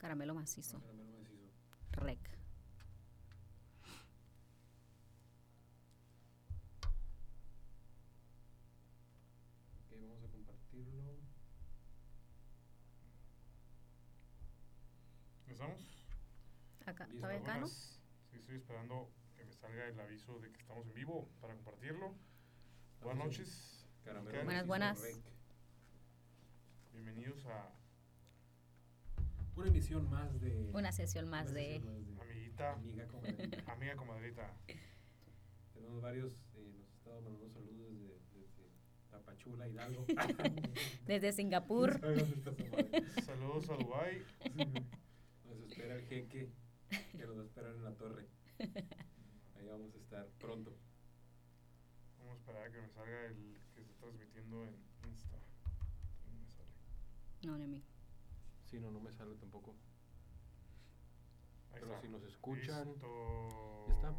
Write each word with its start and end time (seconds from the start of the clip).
Caramelo 0.00 0.34
macizo. 0.34 0.80
Caramelo 0.80 1.12
macizo. 1.18 1.50
Rec. 1.92 2.20
Ok, 9.78 9.92
vamos 10.08 10.24
a 10.24 10.28
compartirlo. 10.30 11.16
¿Empezamos? 15.46 16.06
Acá, 16.86 17.06
¿Todavía 17.08 17.40
acá, 17.40 17.58
no? 17.58 17.66
Sí, 17.68 18.36
estoy 18.36 18.56
esperando 18.56 19.10
que 19.36 19.44
me 19.44 19.52
salga 19.54 19.86
el 19.86 20.00
aviso 20.00 20.38
de 20.40 20.50
que 20.52 20.60
estamos 20.60 20.86
en 20.86 20.94
vivo 20.94 21.28
para 21.40 21.54
compartirlo. 21.54 22.14
Buenas 23.00 23.24
noches. 23.24 23.86
Caramelo 24.04 24.44
Buenas, 24.44 24.66
buenas. 24.66 25.00
rec. 25.02 25.16
Bienvenidos 26.92 27.44
a 27.46 27.70
Una 29.60 29.68
emisión 29.68 30.08
más 30.08 30.40
de. 30.40 30.70
Una 30.72 30.90
sesión 30.90 31.28
más 31.28 31.50
una 31.50 31.60
de... 31.60 31.64
sesión 31.74 32.14
más 32.14 32.22
amiguita, 32.22 32.72
Amiga 32.72 33.06
comadrita. 33.08 33.62
amiga 33.72 33.96
comadrita. 33.96 34.56
Tenemos 35.74 36.00
varios, 36.00 36.32
eh, 36.54 36.72
nos 36.78 36.88
estado 36.94 37.20
mandando 37.20 37.50
saludos 37.50 37.92
desde, 37.92 38.20
desde 38.32 38.70
Tapachula, 39.10 39.68
Hidalgo. 39.68 40.06
Desde 41.06 41.32
Singapur. 41.34 42.00
Saludos 43.22 43.68
a 43.68 43.76
Dubai. 43.76 44.22
Nos 45.44 45.60
espera 45.68 45.96
el 45.96 46.06
jeque 46.06 46.50
que 46.88 47.26
nos 47.26 47.36
va 47.36 47.42
a 47.42 47.44
esperar 47.44 47.74
en 47.74 47.84
la 47.84 47.94
torre. 47.98 48.28
Ahí 48.60 49.66
vamos 49.66 49.94
a 49.94 49.98
estar 49.98 50.26
pronto. 50.38 50.74
Vamos 52.18 52.32
a 52.32 52.38
esperar 52.38 52.66
a 52.66 52.72
que 52.72 52.80
me 52.80 52.88
salga 52.88 53.26
el 53.26 53.58
que 53.74 53.82
está 53.82 54.06
transmitiendo 54.06 54.64
en 54.64 54.74
Insta. 55.06 55.36
No. 57.42 57.58
No. 57.58 57.89
Sí, 58.70 58.78
no, 58.78 58.90
no 58.90 59.00
me 59.00 59.10
sale 59.12 59.34
tampoco. 59.36 59.74
Ahí 61.72 61.80
Pero 61.80 61.86
está. 61.86 62.00
si 62.00 62.08
nos 62.08 62.22
escuchan, 62.24 62.88
Listo. 62.88 63.84
Ya 63.88 63.94
está. 63.94 64.14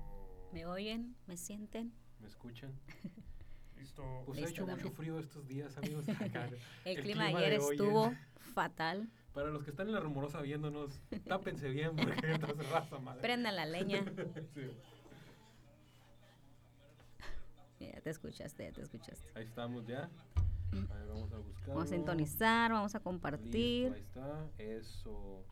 ¿Me 0.52 0.66
oyen? 0.66 1.16
¿Me 1.28 1.38
sienten? 1.38 1.94
¿Me 2.20 2.28
escuchan? 2.28 2.74
Listo. 3.78 4.04
Pues 4.26 4.38
ha 4.38 4.42
Listo, 4.42 4.64
hecho 4.64 4.68
mucho 4.68 4.92
frío 4.92 5.20
estos 5.20 5.48
días, 5.48 5.76
amigos. 5.78 6.08
El, 6.08 6.16
El 6.86 7.02
clima 7.02 7.26
clima 7.26 7.26
ayer 7.28 7.60
hoy 7.60 7.76
estuvo 7.76 8.08
es- 8.08 8.18
fatal. 8.54 9.10
Para 9.34 9.48
los 9.50 9.64
que 9.64 9.70
están 9.72 9.88
en 9.88 9.94
la 9.94 10.02
rumorosa 10.02 10.42
viéndonos, 10.42 10.92
tápense 11.26 11.70
bien 11.70 11.96
porque 11.96 12.32
entonces 12.34 12.70
raza 12.70 13.00
madre. 13.00 13.22
Prendan 13.22 13.56
la 13.56 13.66
leña. 13.66 14.04
Sí. 14.54 14.70
Ya 17.80 18.02
te 18.02 18.10
escuchaste, 18.10 18.66
ya 18.66 18.72
te 18.74 18.82
escuchaste. 18.82 19.26
Ahí 19.34 19.46
estamos 19.46 19.88
ya. 19.88 20.10
A 20.72 20.96
ver, 20.96 21.08
vamos 21.08 21.32
a 21.34 21.38
buscar. 21.38 21.68
Vamos 21.70 21.84
a 21.84 21.88
sintonizar, 21.88 22.72
vamos 22.72 22.96
a 22.96 23.00
compartir. 23.00 23.94
ahí 23.94 24.00
está. 24.02 24.50
Eso. 24.58 25.46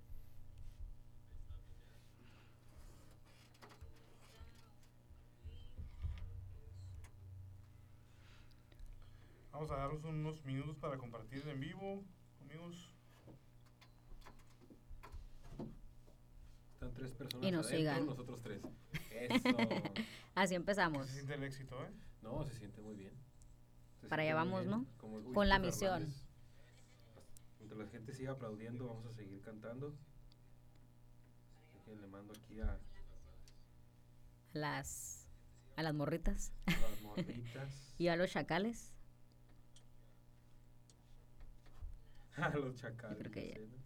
Vamos 9.52 9.72
a 9.72 9.76
daros 9.76 10.04
unos 10.06 10.44
minutos 10.46 10.78
para 10.78 10.98
compartir 10.98 11.46
en 11.48 11.60
vivo, 11.60 12.04
amigos. 12.42 12.94
Están 16.74 16.94
tres 16.94 17.12
personas 17.12 17.46
Y 17.48 17.52
nos 17.52 17.66
adentro, 17.68 17.78
sigan. 17.92 18.06
nosotros 18.06 18.42
tres. 18.42 18.62
Eso. 19.12 19.58
Así 20.36 20.56
empezamos. 20.56 21.08
se 21.08 21.14
siente 21.16 21.34
el 21.34 21.44
éxito, 21.44 21.84
¿eh? 21.84 21.90
No, 22.22 22.44
se 22.46 22.54
siente 22.54 22.80
muy 22.82 22.96
bien. 22.96 23.14
Para 24.08 24.24
allá 24.24 24.36
vamos, 24.36 24.66
bien. 24.66 24.72
¿no? 24.72 25.34
Con 25.34 25.50
la 25.50 25.60
misión. 25.60 26.14
Mientras 27.60 27.80
la 27.80 27.88
gente 27.88 28.14
siga 28.14 28.32
aplaudiendo, 28.32 28.88
vamos 28.88 29.06
a 29.06 29.14
seguir 29.14 29.42
cantando. 29.42 29.96
Le 31.88 32.08
mando 32.08 32.34
aquí 32.34 32.62
a, 32.62 32.78
las, 34.54 35.28
a 35.76 35.82
las 35.82 35.96
morritas 35.96 36.54
a 36.68 36.72
las 36.72 37.02
morritas. 37.02 37.94
y 37.98 38.10
a 38.10 38.16
los 38.16 38.30
chacales. 38.32 38.94
a 42.38 42.50
los 42.50 42.76
chacales. 42.76 43.18
creo 43.18 43.32
que 43.32 43.50
ya 43.50 43.56
sé, 43.56 43.68
¿no? 43.68 43.78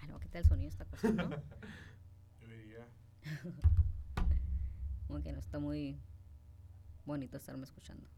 Ay, 0.00 0.08
no, 0.08 0.18
¿qué 0.18 0.28
tal 0.28 0.42
el 0.42 0.48
sonido 0.48 0.68
esta 0.68 0.84
cosa, 0.84 1.10
no? 1.10 1.30
Yo 2.40 2.48
diría. 2.48 2.88
Como 5.06 5.22
que 5.22 5.32
no 5.32 5.38
está 5.38 5.60
muy 5.60 6.00
bonito 7.10 7.36
estarme 7.36 7.64
escuchando. 7.64 8.08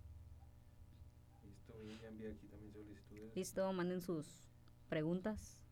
Listo, 1.42 1.72
ya 1.82 2.08
envié 2.08 2.32
aquí 2.32 2.46
también 2.46 2.72
solicitudes. 2.72 3.34
Listo, 3.34 3.72
manden 3.72 4.02
sus 4.02 4.26
preguntas, 4.88 5.62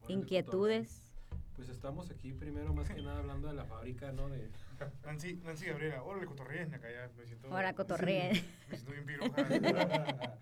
Órale, 0.00 0.14
inquietudes. 0.14 1.04
Pues 1.54 1.68
estamos 1.68 2.10
aquí 2.10 2.32
primero 2.32 2.74
más 2.74 2.88
que 2.88 3.00
nada 3.00 3.18
hablando 3.18 3.48
de 3.48 3.54
la 3.54 3.64
fábrica, 3.64 4.12
¿no? 4.12 4.28
De, 4.28 4.50
Nancy, 5.04 5.34
Nancy 5.44 5.66
Gabriela, 5.66 6.02
órale, 6.02 6.26
cotorreen 6.26 6.74
acá 6.74 6.88
ya. 6.90 7.10
Me 7.16 7.26
siento. 7.26 7.48
Ahora 7.48 7.74
cotorreen. 7.74 8.32
Me 8.68 8.76
siento 8.76 8.92
bien 8.92 9.06
piroja. 9.06 9.42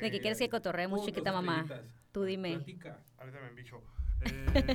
¿De 0.00 0.10
qué 0.10 0.20
quieres 0.20 0.38
que 0.38 0.48
cotorreemos, 0.48 1.04
chiquita 1.04 1.32
mamá? 1.32 1.62
estrellitas. 1.62 1.94
Tú 2.12 2.24
dime. 2.24 2.54
Platica. 2.54 3.00
Ahorita 3.18 3.40
me 3.40 3.50
bicho. 3.50 3.82
Eh, 4.24 4.74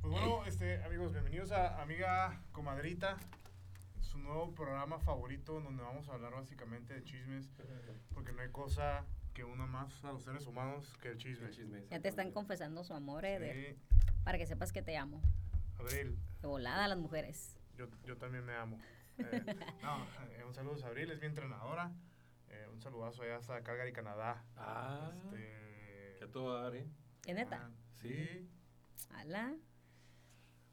pues 0.00 0.20
bueno, 0.20 0.44
este, 0.46 0.82
amigos, 0.82 1.12
bienvenidos 1.12 1.52
a 1.52 1.80
Amiga 1.80 2.42
Comadrita, 2.50 3.18
su 4.12 4.18
nuevo 4.18 4.54
programa 4.54 4.98
favorito 4.98 5.56
en 5.56 5.64
donde 5.64 5.82
vamos 5.82 6.06
a 6.10 6.12
hablar 6.12 6.34
básicamente 6.34 6.92
de 6.92 7.02
chismes, 7.02 7.48
porque 8.12 8.30
no 8.32 8.42
hay 8.42 8.50
cosa 8.50 9.06
que 9.32 9.42
una 9.42 9.64
más 9.64 10.04
a 10.04 10.12
los 10.12 10.22
seres 10.24 10.46
humanos 10.46 10.98
que 11.00 11.08
el 11.08 11.16
chisme. 11.16 11.46
El 11.46 11.54
chisme, 11.54 11.86
Ya 11.90 11.98
te 11.98 12.08
están 12.08 12.30
confesando 12.30 12.84
su 12.84 12.92
amor, 12.92 13.24
Eder, 13.24 13.74
Sí, 13.74 13.78
para 14.22 14.36
que 14.36 14.44
sepas 14.46 14.70
que 14.70 14.82
te 14.82 14.98
amo. 14.98 15.22
Abril, 15.78 16.18
De 16.42 16.46
volada 16.46 16.84
a 16.84 16.88
las 16.88 16.98
mujeres. 16.98 17.58
yo, 17.78 17.86
yo 18.04 18.18
también 18.18 18.44
me 18.44 18.54
amo. 18.54 18.78
Eh, 19.16 19.22
no, 19.82 20.04
eh, 20.28 20.44
un 20.46 20.52
saludo 20.54 20.84
a 20.84 20.88
Abril, 20.88 21.10
es 21.10 21.18
mi 21.18 21.26
entrenadora. 21.26 21.90
Eh, 22.50 22.68
un 22.70 22.82
saludazo 22.82 23.22
allá 23.22 23.36
hasta 23.36 23.62
Calgary, 23.62 23.94
Canadá. 23.94 24.44
Ah, 24.58 25.10
Este, 25.24 26.16
que 26.18 26.24
a 26.24 26.30
todo 26.30 26.62
dar, 26.62 26.76
¿eh? 26.76 26.86
¿Es 27.26 27.34
neta? 27.34 27.62
ah, 27.64 27.70
Sí. 27.94 28.08
sí. 28.08 28.50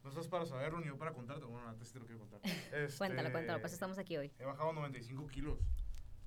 No 0.04 0.10
estás 0.10 0.28
para 0.28 0.46
saberlo 0.46 0.80
ni 0.80 0.88
yo 0.88 0.98
para 0.98 1.14
contarte. 1.14 1.46
Bueno, 1.46 1.68
antes 1.68 1.88
sí 1.88 1.94
te 1.94 2.00
lo 2.00 2.06
quiero 2.06 2.20
contar. 2.22 2.40
Este, 2.44 2.88
Cuéntalo, 2.98 3.32
cuéntalo, 3.32 3.60
pues 3.62 3.74
estamos 3.74 3.98
aquí 3.98 4.18
hoy. 4.18 4.32
He 4.40 4.46
bajado 4.46 4.74
95 4.74 5.28
kilos. 5.28 5.60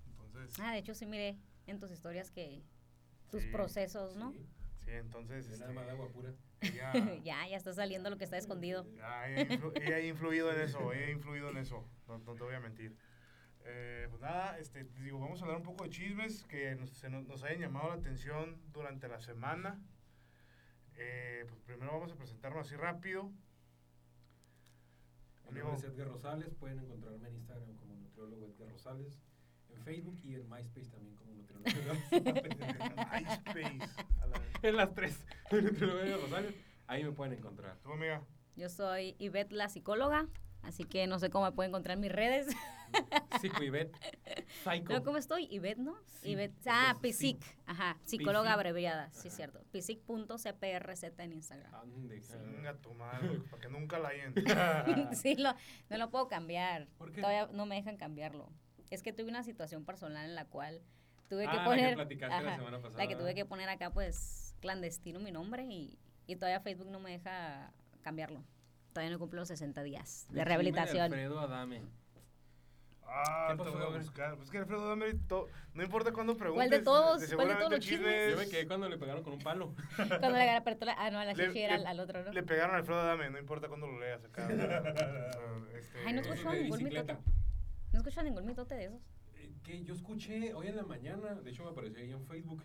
Entonces, 0.06 0.58
Ah, 0.60 0.72
de 0.72 0.78
hecho 0.78 0.94
sí 0.94 1.06
miré 1.06 1.38
en 1.66 1.78
tus 1.78 1.90
historias 1.90 2.30
que 2.30 2.62
tus 3.30 3.42
Sí, 3.42 3.48
procesos, 3.50 4.14
¿no? 4.16 4.32
Sí. 4.32 4.46
sí, 4.84 4.90
entonces. 4.90 5.46
Este, 5.48 5.60
nada 5.60 5.72
más 5.72 5.88
agua 5.88 6.08
pura. 6.10 6.34
ella, 6.60 6.92
ya, 7.24 7.48
ya 7.48 7.56
está 7.56 7.72
saliendo 7.72 8.10
lo 8.10 8.18
que 8.18 8.24
está 8.24 8.36
escondido. 8.36 8.86
ya, 8.94 9.28
ella, 9.30 9.48
influ- 9.48 9.72
ella 9.82 9.96
ha 9.96 10.00
influido 10.00 10.52
en 10.52 10.60
eso. 10.60 10.92
Ella 10.92 11.06
ha 11.06 11.10
influido 11.10 11.48
en 11.50 11.56
eso. 11.56 11.88
No, 12.08 12.18
no 12.18 12.34
te 12.34 12.42
voy 12.42 12.54
a 12.54 12.60
mentir. 12.60 12.94
Eh, 13.64 14.06
pues 14.10 14.20
nada, 14.20 14.58
este, 14.58 14.84
te 14.84 15.00
digo, 15.02 15.18
vamos 15.20 15.40
a 15.40 15.44
hablar 15.44 15.56
un 15.58 15.62
poco 15.62 15.84
de 15.84 15.90
chismes 15.90 16.44
que 16.44 16.74
nos, 16.74 16.90
se 16.90 17.08
nos, 17.08 17.24
nos 17.26 17.42
hayan 17.44 17.60
llamado 17.60 17.88
la 17.88 17.94
atención 17.94 18.60
durante 18.72 19.08
la 19.08 19.20
semana. 19.20 19.80
Eh, 20.96 21.44
pues 21.48 21.60
primero 21.62 21.92
vamos 21.92 22.12
a 22.12 22.16
presentarnos 22.16 22.66
así 22.66 22.76
rápido. 22.76 23.30
Mi 25.50 25.58
nombre 25.60 25.76
es 25.76 25.84
Edgar 25.84 26.08
Rosales, 26.08 26.54
pueden 26.54 26.78
encontrarme 26.78 27.28
en 27.28 27.36
Instagram 27.36 27.75
como 27.76 27.94
nutriólogo 27.97 28.47
Edgar 28.47 28.70
Rosales, 28.70 29.19
en 29.69 29.82
Facebook 29.82 30.19
y 30.22 30.34
en 30.34 30.48
MySpace 30.48 30.88
también 30.91 31.16
como 31.16 31.34
nutriólogo 31.34 31.69
Edgar 31.70 31.97
Rosales. 31.97 32.53
MySpace. 33.12 34.02
A 34.22 34.26
la- 34.26 34.42
en 34.69 34.76
las 34.76 34.94
tres, 34.94 35.25
nutriólogo 35.50 36.00
Edgar 36.00 36.20
Rosales, 36.20 36.54
ahí 36.86 37.04
me 37.04 37.12
pueden 37.12 37.34
encontrar. 37.38 37.76
¿Tú, 37.82 37.92
amiga? 37.92 38.22
Yo 38.56 38.69
soy 38.69 39.14
Ivette 39.19 39.52
la 39.52 39.69
psicóloga, 39.69 40.26
así 40.62 40.84
que 40.84 41.06
no 41.06 41.18
sé 41.18 41.30
cómo 41.30 41.44
me 41.46 41.52
pueden 41.52 41.70
encontrar 41.70 41.96
en 41.96 42.00
mis 42.00 42.12
redes. 42.12 42.46
Psicoibet, 43.40 43.90
Psycho. 44.64 44.92
¿No, 44.92 45.02
¿Cómo 45.02 45.16
estoy? 45.16 45.46
Ivette, 45.50 45.78
¿no? 45.78 45.96
Sí, 46.20 46.30
Ivette. 46.30 46.54
Ah, 46.66 46.96
sí. 47.02 47.12
Psic. 47.12 47.56
Ajá, 47.66 47.98
psicóloga 48.04 48.50
Psic. 48.50 48.54
abreviada, 48.54 49.10
sí, 49.12 49.28
Ajá. 49.28 49.37
cierto. 49.37 49.60
Psic.cprz 49.72 51.02
en 51.19 51.32
Instagram. 51.32 51.75
Ande, 51.75 52.20
Venga, 52.54 52.75
tu 52.76 52.92
madre, 52.94 53.40
para 53.50 53.62
que 53.62 53.69
nunca 53.69 53.98
la 53.98 54.08
hayan. 54.10 54.34
sí, 55.16 55.37
lo, 55.37 55.54
no 55.88 55.96
lo 55.96 56.10
puedo 56.10 56.28
cambiar. 56.28 56.87
¿Por 56.98 57.12
qué? 57.12 57.20
Todavía 57.22 57.48
no 57.52 57.66
me 57.66 57.76
dejan 57.76 57.96
cambiarlo. 57.96 58.50
Es 58.90 59.02
que 59.02 59.12
tuve 59.12 59.28
una 59.31 59.42
situación 59.42 59.84
personal 59.87 60.26
en 60.28 60.34
la 60.34 60.44
cual 60.44 60.82
tuve 61.28 61.44
que 61.44 61.48
Ah, 61.48 61.54
la 61.54 61.62
que 61.62 61.69
poner. 61.70 61.94
platicaste 61.94 62.44
la 62.44 62.56
semana 62.56 62.82
pasada. 62.82 63.02
la 63.02 63.08
que 63.08 63.16
tuve 63.16 63.34
que 63.34 63.46
poner 63.46 63.69
acá, 63.70 63.90
pues, 63.90 64.54
clandestino 64.60 65.19
mi 65.19 65.32
nombre 65.32 65.64
y, 65.64 65.98
y 66.26 66.37
todavía 66.37 66.60
Facebook 66.60 66.90
no 66.90 67.00
me 67.00 67.12
deja 67.12 67.72
cambiarlo. 68.02 68.44
Todavía 68.92 69.12
no 69.12 69.18
cumplo 69.18 69.40
los 69.40 69.48
60 69.48 69.82
días 69.82 70.26
de 70.30 70.44
rehabilitación. 70.44 71.10
de 71.10 71.16
Alfredo 71.16 71.40
Adame. 71.40 71.82
Ah, 73.14 73.48
¿Qué 73.58 73.62
te 73.64 73.68
voy 73.70 73.82
a 73.82 73.98
buscar. 73.98 74.36
Pues 74.36 74.50
que 74.50 74.56
Alfredo 74.58 74.88
Dahmer, 74.88 75.14
to- 75.28 75.46
no 75.74 75.82
importa 75.82 76.12
cuándo 76.12 76.34
preguntes. 76.36 76.66
¿Cuál 76.66 76.70
de 76.70 76.84
todos? 76.84 77.34
¿Cuál 77.34 77.48
de 77.48 77.54
todos 77.56 77.70
los 77.72 77.80
chismes? 77.80 78.30
Yo 78.32 78.38
me 78.38 78.48
quedé 78.48 78.66
cuando 78.66 78.88
le 78.88 78.96
pegaron 78.96 79.22
con 79.22 79.34
un 79.34 79.38
palo. 79.40 79.74
Cuando 80.20 80.38
le 80.38 80.46
la, 80.46 80.62
ah, 80.96 81.10
no, 81.10 81.22
la 81.22 81.34
chichi 81.34 81.58
era 81.60 81.76
le- 81.76 81.82
al, 81.82 81.86
al 81.88 82.00
otro, 82.00 82.24
¿no? 82.24 82.32
Le 82.32 82.42
pegaron 82.42 82.74
a 82.74 82.78
Alfredo 82.78 83.04
Dame, 83.04 83.28
no 83.28 83.38
importa 83.38 83.68
cuándo 83.68 83.86
lo 83.86 84.00
leas 84.00 84.24
acá. 84.24 84.46
Sea, 84.46 84.56
este, 85.78 85.98
Ay, 86.06 86.12
no 86.14 86.22
de 86.22 86.62
ningún 86.62 86.78
bicicleta. 86.78 87.12
mitote. 87.14 87.30
No 87.92 87.98
escucho 87.98 88.22
ningún 88.22 88.46
mitote 88.46 88.74
de 88.76 88.84
esos. 88.86 89.00
Eh, 89.34 89.52
Que 89.62 89.84
yo 89.84 89.92
escuché 89.94 90.54
hoy 90.54 90.68
en 90.68 90.76
la 90.76 90.84
mañana, 90.84 91.34
de 91.34 91.50
hecho 91.50 91.64
me 91.64 91.70
apareció 91.70 91.98
ahí 91.98 92.12
en 92.12 92.24
Facebook, 92.26 92.62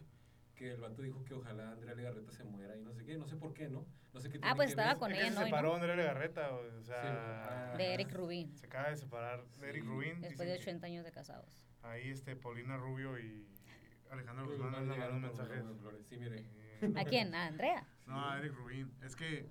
que 0.58 0.72
el 0.72 0.82
vato 0.82 1.02
dijo 1.04 1.24
que 1.24 1.36
ojalá 1.36 1.72
Andrea 1.72 1.94
Legarreta 1.96 2.32
se 2.32 2.44
muera 2.44 2.76
y 2.76 2.82
no 2.82 2.92
sé 2.92 3.06
qué, 3.06 3.16
no 3.18 3.28
sé 3.28 3.36
por 3.38 3.54
qué, 3.54 3.70
¿no? 3.70 3.86
No 4.14 4.20
sé 4.20 4.28
qué 4.30 4.40
Ah, 4.42 4.54
pues 4.56 4.68
que 4.68 4.72
estaba 4.72 4.90
ver. 4.90 4.98
con 4.98 5.12
Es 5.12 5.18
ella, 5.20 5.26
que 5.28 5.32
¿no? 5.36 5.38
se 5.38 5.44
¿Y 5.44 5.46
separó 5.46 5.68
no? 5.70 5.76
Andrea 5.76 5.96
Legarreta, 5.96 6.52
o 6.52 6.82
sea... 6.84 7.72
Sí, 7.74 7.78
De 7.78 7.94
Eric 7.94 8.12
Rubin. 8.12 8.58
Se 8.58 8.66
acaba 8.66 8.90
de 8.90 8.98
separar 8.98 9.46
de 9.46 9.70
Eric 9.70 9.84
Sí. 9.84 9.88
Rubin. 9.90 10.22
Después 10.22 10.50
de 10.50 10.56
que 10.56 10.62
80 10.62 10.88
años 10.88 11.06
de 11.06 11.12
casados. 11.12 11.62
Ahí 11.84 12.10
este, 12.10 12.36
Paulina 12.36 12.76
Rubio 12.76 13.18
y 13.20 13.48
Alejandro 14.10 14.46
Pues, 14.46 14.58
Guzmán 14.58 14.88
mandando 14.88 15.06
por 15.06 15.20
mensajes. 15.22 15.64
Sí, 16.10 16.18
mire. 16.18 16.44
Eh, 16.82 16.94
¿A 16.96 17.04
quién? 17.06 17.36
¿A 17.36 17.46
Andrea? 17.48 17.88
No, 18.08 18.30
a 18.30 18.40
Eric 18.40 18.54
Rubin. 18.56 18.92
Es 19.04 19.16
que 19.16 19.48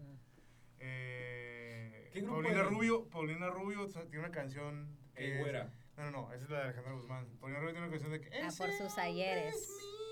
eh, 0.80 2.10
¿Qué 2.12 2.20
grupo 2.20 2.42
Paulina? 2.42 2.62
Rubio, 2.64 3.08
Paulina 3.08 3.48
Rubio 3.50 3.82
o 3.84 3.88
sea, 3.88 4.02
tiene 4.02 4.20
una 4.20 4.30
canción 4.32 4.88
que 5.14 5.24
Ey, 5.24 5.40
es-. 5.40 5.66
No, 5.96 6.04
no, 6.04 6.10
no, 6.10 6.32
esa 6.32 6.44
es 6.44 6.50
la 6.50 6.58
de 6.58 6.64
Alejandro 6.64 6.96
Guzmán. 6.96 7.26
Paulina 7.40 7.60
Rubio 7.60 7.72
tiene 7.72 7.86
una 7.86 7.90
canción 7.96 8.12
de 8.12 8.20
que 8.20 8.28
Ah, 8.36 8.48
"Ese 8.48 8.58
por 8.62 8.72
sus 8.72 8.98
ayeres. 8.98 9.54
es 9.54 9.68
mío", 9.68 10.05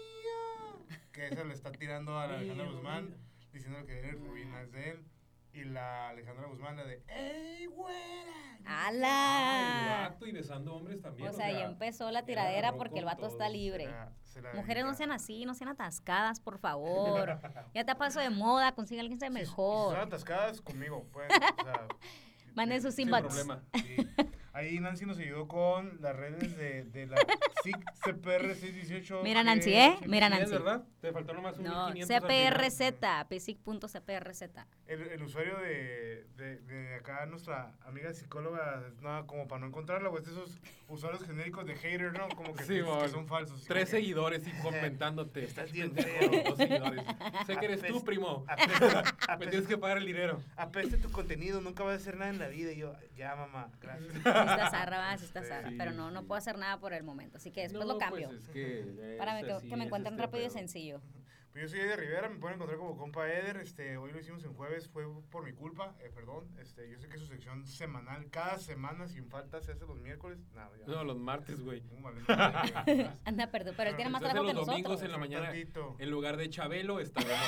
Que 1.12 1.26
esa 1.28 1.44
le 1.44 1.54
está 1.54 1.70
tirando 1.72 2.18
a 2.18 2.26
la 2.26 2.34
Alejandra 2.38 2.66
Guzmán 2.66 3.14
diciendo 3.52 3.84
que 3.86 3.98
Eric 4.00 4.18
Rubin 4.20 4.52
es 4.54 4.72
de 4.72 4.90
él. 4.90 5.04
Y 5.52 5.62
la 5.64 6.08
Alejandra 6.08 6.46
Guzmán 6.48 6.76
la 6.76 6.84
de 6.84 7.00
¡Ey, 7.06 7.66
güera! 7.66 8.32
Ah, 8.66 10.08
vato 10.10 10.26
y 10.26 10.32
besando 10.32 10.74
hombres 10.74 11.00
también. 11.00 11.28
O 11.28 11.32
sea, 11.32 11.52
ya 11.52 11.64
empezó 11.64 12.10
la 12.10 12.24
tiradera 12.24 12.72
porque 12.72 12.98
el 12.98 13.04
vato 13.04 13.26
está 13.28 13.48
libre. 13.48 13.84
Se 13.84 13.90
la- 13.90 14.12
se 14.24 14.42
la 14.42 14.54
Mujeres 14.54 14.84
no 14.84 14.94
sean 14.94 15.12
así, 15.12 15.44
no 15.44 15.54
sean 15.54 15.70
atascadas, 15.70 16.40
por 16.40 16.58
favor. 16.58 17.38
Ya 17.72 17.84
te 17.84 17.94
paso 17.94 18.18
de 18.20 18.30
moda, 18.30 18.72
consigue 18.74 18.98
a 18.98 19.02
alguien 19.02 19.18
que 19.18 19.26
sea 19.26 19.30
Si- 19.30 19.44
Si 19.44 19.50
mejor. 19.50 19.94
son 19.94 20.06
atascadas 20.08 20.60
conmigo, 20.60 21.06
pues. 21.12 21.28
O 21.60 21.64
sea, 21.64 21.86
Manden 22.56 22.82
sus 22.82 22.94
Sin 22.94 23.08
inbox. 23.08 23.22
problema. 23.34 23.62
Ahí 24.54 24.78
Nancy 24.78 25.04
nos 25.04 25.18
ayudó 25.18 25.48
con 25.48 26.00
las 26.00 26.14
redes 26.14 26.56
de, 26.56 26.84
de 26.84 27.06
la 27.06 27.16
SIC 27.64 27.76
CPR 28.04 28.54
618. 28.54 29.20
Mira, 29.24 29.42
Nancy, 29.42 29.74
¿eh? 29.74 29.96
Mira, 30.06 30.28
Nancy. 30.28 30.52
verdad. 30.52 30.84
Te 31.00 31.12
faltó 31.12 31.34
nomás 31.34 31.58
un 31.58 31.64
No, 31.64 31.90
1500 31.90 32.10
al 32.24 32.30
final. 32.30 32.54
CPRZ, 32.70 33.42
psic.cprz. 33.42 34.42
El, 34.86 35.02
el 35.02 35.22
usuario 35.22 35.58
de, 35.58 36.26
de, 36.36 36.58
de 36.60 36.94
acá, 36.94 37.26
nuestra 37.26 37.74
amiga 37.84 38.12
psicóloga, 38.14 38.82
es 38.88 39.02
nada 39.02 39.26
como 39.26 39.48
para 39.48 39.60
no 39.60 39.66
encontrarla, 39.66 40.08
pues 40.10 40.26
esos 40.28 40.58
usuarios 40.88 41.24
genéricos 41.24 41.66
de 41.66 41.74
hater, 41.74 42.12
¿no? 42.12 42.28
Como 42.28 42.54
que, 42.54 42.62
Sí, 42.64 42.74
que 42.74 42.82
mon. 42.84 43.08
son 43.08 43.26
falsos. 43.26 43.64
Tres 43.64 43.86
que, 43.86 43.96
seguidores 43.96 44.46
y 44.46 44.50
comentándote. 44.62 45.42
Estás 45.44 45.72
bien. 45.72 45.92
Dos 45.94 46.56
seguidores. 46.56 47.02
Sé 47.46 47.56
que 47.56 47.64
eres 47.66 47.82
tú, 47.82 48.04
primo. 48.04 48.44
Me 49.40 49.46
tienes 49.48 49.66
que 49.66 49.76
pagar 49.78 49.98
el 49.98 50.06
dinero. 50.06 50.40
apesta 50.56 50.96
tu 50.98 51.10
contenido, 51.10 51.60
nunca 51.60 51.82
vas 51.82 51.94
a 51.94 51.96
hacer 51.96 52.16
nada 52.16 52.30
en 52.30 52.38
la 52.38 52.46
vida. 52.48 52.70
Y 52.72 52.76
yo, 52.78 52.94
ya, 53.16 53.34
mamá, 53.34 53.68
gracias. 53.80 54.12
Está 54.44 54.70
zarra, 54.70 54.98
va, 54.98 55.16
sí 55.18 55.24
está 55.24 55.42
Sí, 55.42 55.48
zarra. 55.48 55.68
sí, 55.70 55.74
Pero 55.78 55.92
no, 55.92 56.10
no 56.10 56.24
puedo 56.24 56.38
hacer 56.38 56.58
nada 56.58 56.78
por 56.78 56.92
el 56.92 57.02
momento. 57.02 57.38
Así 57.38 57.50
que 57.50 57.62
después 57.62 57.84
No, 57.86 57.92
lo 57.92 57.98
cambio. 57.98 58.28
Pues 58.28 58.42
es 58.42 58.48
que 58.48 59.14
para 59.18 59.40
es 59.40 59.46
que, 59.46 59.52
así, 59.52 59.68
que 59.68 59.76
me 59.76 59.84
encuentren 59.84 60.14
este 60.14 60.26
rápido 60.26 60.46
y 60.46 60.50
sencillo. 60.50 61.00
Pues 61.54 61.70
yo 61.70 61.78
soy 61.78 61.86
de 61.86 61.94
Rivera, 61.94 62.28
me 62.28 62.34
pueden 62.40 62.56
encontrar 62.56 62.80
como 62.80 62.96
compa 62.96 63.28
Eder. 63.32 63.58
Este, 63.58 63.96
hoy 63.96 64.10
lo 64.10 64.18
hicimos 64.18 64.42
en 64.42 64.54
jueves, 64.54 64.88
fue 64.88 65.04
por 65.30 65.44
mi 65.44 65.52
culpa, 65.52 65.94
eh, 66.00 66.10
perdón. 66.12 66.48
Este, 66.60 66.90
yo 66.90 66.98
sé 66.98 67.06
que 67.08 67.14
es 67.14 67.20
su 67.20 67.28
sección 67.28 67.64
semanal, 67.64 68.28
cada 68.28 68.58
semana 68.58 69.06
sin 69.06 69.28
falta 69.30 69.60
se 69.60 69.70
hace 69.70 69.86
los 69.86 70.00
miércoles. 70.00 70.40
No, 70.52 70.68
ya. 70.76 70.84
No, 70.88 71.04
los 71.04 71.16
martes, 71.16 71.60
güey. 71.60 71.80
Anda, 73.24 73.52
perdón, 73.52 73.74
pero 73.76 73.90
él 73.90 73.94
tiene 73.94 74.10
más 74.10 74.20
trabajo 74.20 74.44
que 74.48 74.52
los 74.52 74.66
domingos 74.66 75.00
nosotros. 75.00 75.02
en 75.06 75.12
la 75.12 75.18
mañana. 75.18 75.52
En 75.54 76.10
lugar 76.10 76.36
de 76.38 76.50
Chabelo, 76.50 76.98
estábamos 76.98 77.38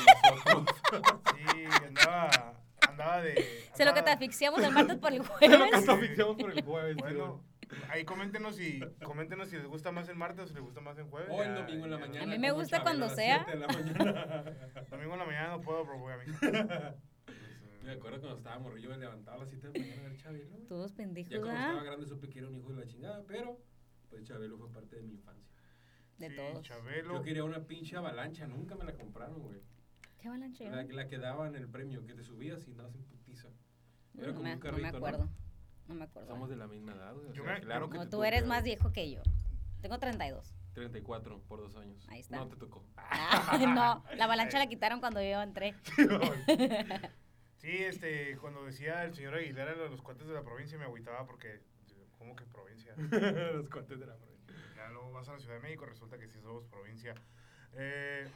nosotros. 0.46 0.76
Sí, 1.34 1.64
andaba, 1.84 2.54
andaba 3.02 3.22
de. 3.22 3.34
Sé 3.74 3.84
lo 3.84 3.90
que 3.94 4.02
te 4.02 4.10
andaba- 4.10 4.12
asfixiamos 4.12 4.62
el 4.62 4.72
martes 4.72 4.96
por 4.98 5.12
el 5.12 5.18
Lo 5.18 5.24
jueves. 5.24 5.84
que 5.84 5.90
oficiamos 5.90 6.36
por 6.36 6.50
el 6.52 6.62
jueves. 6.64 6.96
Bueno, 6.96 7.44
ahí 7.90 8.04
coméntenos 8.04 8.56
si, 8.56 8.80
coméntenos 9.04 9.48
si 9.48 9.56
les 9.56 9.66
gusta 9.66 9.92
más 9.92 10.08
el 10.08 10.16
martes 10.16 10.44
o 10.44 10.48
si 10.48 10.54
les 10.54 10.62
gusta 10.62 10.80
más 10.80 10.96
el 10.98 11.04
jueves. 11.04 11.28
O 11.30 11.42
el 11.42 11.54
Ya- 11.54 11.60
domingo 11.62 11.84
en 11.84 11.90
la 11.90 11.98
ya- 11.98 12.06
mañana. 12.06 12.22
A 12.24 12.26
mí 12.26 12.38
me 12.38 12.50
gusta 12.52 12.82
cuando 12.82 13.08
sea. 13.08 13.44
Domingo 14.90 15.12
en 15.14 15.18
la 15.18 15.24
mañana 15.26 15.48
no 15.50 15.60
puedo, 15.60 15.84
pero 15.84 15.98
voy 15.98 16.12
a 16.12 16.16
mí. 16.18 16.24
Me 17.82 17.92
acuerdo 17.92 18.18
cuando 18.20 18.38
estaba 18.38 18.58
morrillo, 18.58 18.90
me 18.90 18.98
levantaba 18.98 19.36
a 19.36 19.40
las 19.40 19.48
7 19.48 19.68
de 19.68 19.78
la 19.78 19.84
mañana 19.86 20.00
a 20.00 20.08
ver 20.08 20.16
Chabelo. 20.16 20.48
güey. 20.50 20.64
Todos 20.66 20.90
Ya 20.90 20.96
pendejos, 20.96 21.38
cuando 21.38 21.52
estaba 21.60 21.82
grande 21.84 22.06
supe 22.06 22.28
que 22.28 22.38
era 22.40 22.48
un 22.48 22.56
hijo 22.56 22.72
de 22.72 22.80
la 22.80 22.86
chingada, 22.88 23.22
pero 23.28 23.60
pues 24.10 24.24
Chabelo 24.24 24.58
fue 24.58 24.72
parte 24.72 24.96
de 24.96 25.02
mi 25.02 25.12
infancia. 25.12 25.46
De 26.18 26.28
Sí, 26.30 26.34
todos. 26.34 26.62
Chabelo. 26.62 27.14
Yo 27.14 27.22
quería 27.22 27.44
una 27.44 27.60
pinche 27.64 27.94
avalancha, 27.96 28.44
nunca 28.48 28.74
me 28.74 28.84
la 28.86 28.92
compraron, 28.92 29.40
güey. 29.40 29.60
¿Qué 30.26 30.30
avalancha? 30.30 30.64
La, 30.64 30.82
la 30.82 31.08
que 31.08 31.18
daban 31.18 31.54
el 31.54 31.68
premio, 31.68 32.04
que 32.04 32.12
te 32.12 32.24
subías 32.24 32.66
y 32.66 32.72
andabas 32.72 32.96
en 32.96 33.04
putiza. 33.04 33.46
Era 34.18 34.26
No 34.26 34.32
como 34.34 34.42
me, 34.42 34.54
un 34.54 34.58
no 34.58 34.64
me 34.64 34.70
carrito, 34.72 34.96
acuerdo. 34.96 35.28
No 35.86 35.94
me 35.94 36.04
acuerdo. 36.04 36.28
Somos 36.28 36.48
de 36.50 36.56
la 36.56 36.66
misma 36.66 36.94
edad, 36.94 37.14
güey. 37.14 37.28
o 37.28 37.32
Yo 37.32 37.44
sea, 37.44 37.54
me- 37.54 37.60
claro 37.60 37.88
que 37.88 37.98
No, 37.98 38.08
tú 38.08 38.24
eres 38.24 38.42
que 38.42 38.48
más 38.48 38.64
viejo 38.64 38.90
que 38.92 39.08
yo. 39.08 39.22
Tengo 39.82 40.00
32. 40.00 40.52
34 40.74 41.40
por 41.42 41.60
dos 41.60 41.76
años. 41.76 42.04
Ahí 42.08 42.18
está. 42.18 42.38
No 42.38 42.48
te 42.48 42.56
tocó. 42.56 42.84
Ah, 42.96 43.56
no, 44.10 44.16
la 44.16 44.24
avalancha 44.24 44.58
la 44.58 44.66
quitaron 44.66 44.98
cuando 44.98 45.22
yo 45.22 45.40
entré. 45.40 45.74
Sí, 47.58 47.70
este, 47.84 48.36
cuando 48.38 48.64
decía 48.64 49.04
el 49.04 49.14
señor 49.14 49.34
Aguilera 49.34 49.74
los 49.76 50.02
cuates 50.02 50.26
de 50.26 50.34
la 50.34 50.42
provincia 50.42 50.76
me 50.76 50.84
agüitaba 50.86 51.24
porque, 51.26 51.60
¿cómo 52.18 52.34
que 52.36 52.44
provincia? 52.46 52.94
Los 52.96 53.68
cuates 53.70 53.98
de 54.00 54.06
la 54.06 54.16
provincia. 54.16 54.54
Ya 54.76 54.88
luego 54.90 55.12
vas 55.12 55.28
a 55.28 55.32
la 55.34 55.38
Ciudad 55.38 55.54
de 55.54 55.60
México, 55.62 55.86
resulta 55.86 56.18
que 56.18 56.28
sí 56.28 56.38
somos 56.40 56.64
provincia. 56.66 57.14
Eh, 57.74 58.28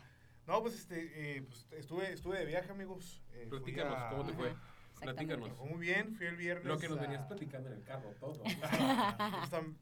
no, 0.50 0.62
pues, 0.62 0.74
este, 0.74 1.36
eh, 1.38 1.42
pues 1.42 1.66
estuve, 1.72 2.12
estuve 2.12 2.38
de 2.40 2.44
viaje, 2.46 2.70
amigos. 2.70 3.22
Eh, 3.34 3.46
Platícanos, 3.48 3.94
a- 3.96 4.10
¿cómo 4.10 4.24
te 4.26 4.32
fue? 4.32 4.52
Platícanos. 5.00 5.56
Muy 5.58 5.78
bien, 5.80 6.14
fui 6.16 6.26
el 6.26 6.36
viernes. 6.36 6.66
Lo 6.66 6.76
que 6.78 6.88
nos 6.88 6.98
a- 6.98 7.02
venías 7.02 7.22
platicando 7.26 7.68
en 7.70 7.76
el 7.76 7.84
carro, 7.84 8.10
todo. 8.18 8.42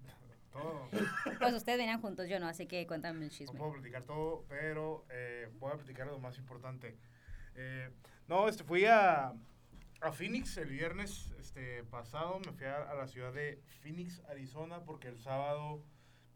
Todo. 0.52 0.88
Pues 1.38 1.54
ustedes 1.54 1.78
venían 1.78 2.00
juntos, 2.00 2.26
yo 2.28 2.40
no, 2.40 2.46
así 2.48 2.66
que 2.66 2.86
cuéntame 2.86 3.18
el 3.18 3.24
No 3.26 3.36
chisme. 3.36 3.58
puedo 3.58 3.72
platicar 3.74 4.02
todo, 4.04 4.44
pero 4.48 5.04
eh, 5.10 5.48
voy 5.58 5.72
a 5.72 5.76
platicar 5.76 6.06
lo 6.06 6.18
más 6.18 6.38
importante. 6.38 6.96
Eh, 7.54 7.90
no, 8.28 8.48
este, 8.48 8.64
fui 8.64 8.86
a, 8.86 9.34
a 10.00 10.12
Phoenix 10.12 10.56
el 10.56 10.70
viernes 10.70 11.32
este, 11.38 11.84
pasado. 11.84 12.40
Me 12.40 12.52
fui 12.52 12.66
a, 12.66 12.82
a 12.90 12.94
la 12.94 13.06
ciudad 13.06 13.32
de 13.32 13.60
Phoenix, 13.82 14.20
Arizona, 14.30 14.80
porque 14.84 15.08
el 15.08 15.18
sábado 15.18 15.82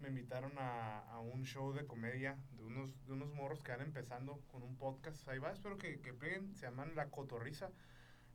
me 0.02 0.08
invitaron 0.08 0.52
a, 0.58 0.98
a 1.10 1.20
un 1.20 1.44
show 1.44 1.72
de 1.72 1.86
comedia 1.86 2.36
de 2.52 2.64
unos, 2.64 2.90
de 3.06 3.12
unos 3.12 3.32
morros 3.32 3.62
que 3.62 3.72
van 3.72 3.80
empezando 3.80 4.40
con 4.50 4.62
un 4.62 4.76
podcast. 4.76 5.26
Ahí 5.28 5.38
va, 5.38 5.52
espero 5.52 5.78
que, 5.78 6.00
que 6.00 6.12
peguen. 6.12 6.54
Se 6.56 6.66
llaman 6.66 6.94
La 6.94 7.06
Cotorriza. 7.08 7.70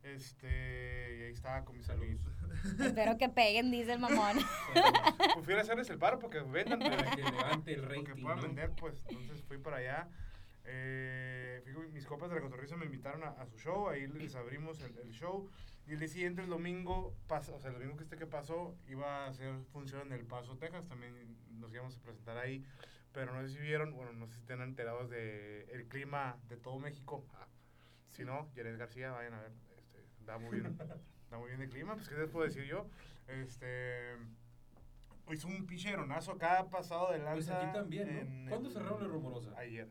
Este, 0.02 1.16
y 1.18 1.22
ahí 1.24 1.32
estaba 1.32 1.64
con 1.64 1.76
mis 1.76 1.86
Saludos. 1.86 2.08
amigos. 2.08 2.80
Espero 2.80 3.18
que 3.18 3.28
peguen, 3.28 3.70
dice 3.70 3.92
el 3.92 3.98
mamón. 3.98 4.38
Pues 5.34 5.44
fui 5.44 5.54
a 5.54 5.60
hacerles 5.60 5.90
el 5.90 5.98
paro 5.98 6.18
porque 6.18 6.40
vendan. 6.40 6.78
Para 6.78 7.10
que 7.10 7.22
levante 7.22 7.74
el 7.74 7.82
Porque 7.82 8.14
puedan 8.14 8.36
¿no? 8.38 8.42
vender, 8.42 8.70
pues. 8.76 9.04
Entonces 9.08 9.42
fui 9.44 9.58
para 9.58 9.78
allá. 9.78 10.08
Eh, 10.70 11.62
mis 11.92 12.04
copas 12.06 12.28
de 12.28 12.36
la 12.36 12.42
cotorriza 12.42 12.76
me 12.76 12.84
invitaron 12.84 13.22
a, 13.24 13.28
a 13.28 13.46
su 13.46 13.56
show. 13.58 13.88
Ahí 13.88 14.06
les 14.06 14.34
abrimos 14.36 14.80
el, 14.82 14.96
el 14.98 15.10
show. 15.12 15.48
Y 15.86 15.92
el 15.92 15.98
día 15.98 16.08
siguiente, 16.08 16.42
el 16.42 16.48
domingo, 16.50 17.14
pas- 17.26 17.48
o 17.48 17.58
sea, 17.58 17.70
el 17.70 17.74
domingo 17.78 17.96
que 17.96 18.04
este 18.04 18.16
que 18.16 18.26
pasó, 18.26 18.76
iba 18.86 19.24
a 19.24 19.28
hacer 19.28 19.54
función 19.72 20.08
en 20.08 20.12
El 20.12 20.26
Paso, 20.26 20.56
Texas. 20.58 20.86
También 20.86 21.14
nos 21.58 21.72
íbamos 21.72 21.96
a 21.96 22.02
presentar 22.02 22.36
ahí. 22.36 22.62
Pero 23.12 23.32
no 23.32 23.40
sé 23.42 23.54
si 23.54 23.58
vieron, 23.60 23.94
bueno, 23.94 24.12
no 24.12 24.26
sé 24.26 24.34
si 24.34 24.40
estén 24.40 24.60
enterados 24.60 25.08
de 25.08 25.62
el 25.72 25.88
clima 25.88 26.36
de 26.48 26.58
todo 26.58 26.78
México. 26.78 27.24
Ah, 27.34 27.48
Si 28.10 28.24
no, 28.24 28.50
Jared 28.54 28.78
García, 28.78 29.12
vayan 29.12 29.32
a 29.34 29.40
ver. 29.40 29.52
Este, 29.78 30.04
da 30.26 30.38
muy 30.38 30.60
bien. 30.60 30.76
da 31.30 31.38
muy 31.38 31.48
bien 31.48 31.62
el 31.62 31.70
clima. 31.70 31.94
Pues, 31.94 32.08
¿qué 32.08 32.16
les 32.16 32.28
puedo 32.28 32.44
decir 32.44 32.64
yo? 32.64 32.86
Este. 33.26 34.14
Hizo 35.30 35.46
un 35.48 35.66
pinche 35.66 35.88
aeronazo 35.90 36.32
acá 36.32 36.68
pasado 36.70 37.12
de 37.12 37.18
Pues 37.18 37.46
lanza. 37.46 37.60
aquí 37.62 37.72
también, 37.72 38.44
¿no? 38.44 38.50
¿Cuándo 38.50 38.70
cerraron 38.70 39.02
la 39.02 39.08
rumorosa? 39.08 39.52
Ayer. 39.58 39.88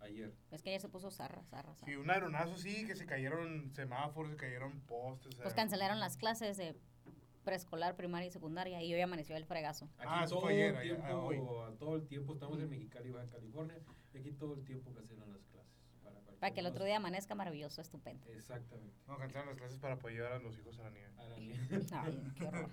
Ayer. 0.00 0.32
Es 0.50 0.62
que 0.62 0.70
ya 0.72 0.78
se 0.78 0.88
puso 0.88 1.10
zarra, 1.10 1.42
zarra, 1.44 1.74
zarra. 1.74 1.86
Sí, 1.92 1.96
un 1.96 2.10
aeronazo 2.10 2.56
sí, 2.56 2.86
que 2.86 2.94
se 2.96 3.06
cayeron 3.06 3.72
semáforos, 3.74 4.30
se 4.32 4.36
cayeron 4.36 4.80
postes. 4.82 5.34
Pues 5.36 5.54
cancelaron 5.54 5.98
las 6.00 6.16
clases 6.16 6.56
de 6.56 6.76
preescolar, 7.44 7.96
primaria 7.96 8.26
y 8.28 8.30
secundaria 8.30 8.82
y 8.82 8.92
hoy 8.92 9.00
amaneció 9.00 9.36
el 9.36 9.44
fregazo. 9.46 9.86
Aquí 9.98 10.06
Ah, 10.08 10.22
eso 10.24 10.34
todo 10.34 10.42
fue 10.42 10.52
ayer, 10.52 10.70
el 10.70 10.76
ayer, 10.76 10.96
tiempo, 10.96 11.06
ah, 11.12 11.24
hoy. 11.24 11.36
a 11.38 11.76
todo 11.78 11.96
el 11.96 12.06
tiempo 12.06 12.34
estamos 12.34 12.58
en 12.60 12.68
Mexicali, 12.70 13.10
Baja 13.10 13.28
California, 13.30 13.78
y 14.12 14.18
aquí 14.18 14.32
todo 14.32 14.54
el 14.54 14.64
tiempo 14.64 14.92
cancelan 14.92 15.32
las 15.32 15.44
clases. 15.46 15.72
Para, 16.02 16.20
Para 16.40 16.54
que 16.54 16.60
el 16.60 16.66
otro 16.66 16.84
día 16.84 16.96
amanezca 16.96 17.34
maravilloso, 17.34 17.80
estupendo. 17.80 18.26
Exactamente. 18.32 18.96
No, 19.06 19.16
cancelaron 19.16 19.48
las 19.50 19.58
clases 19.58 19.78
para 19.78 19.94
apoyar 19.94 20.32
a 20.32 20.38
los 20.40 20.58
hijos 20.58 20.78
a 20.78 20.82
la 20.84 20.90
nieve. 20.90 21.12
A 21.18 21.24
la 21.28 21.36
nieve. 21.36 21.68
Ay, 21.92 22.32
qué 22.36 22.44
horror. 22.46 22.70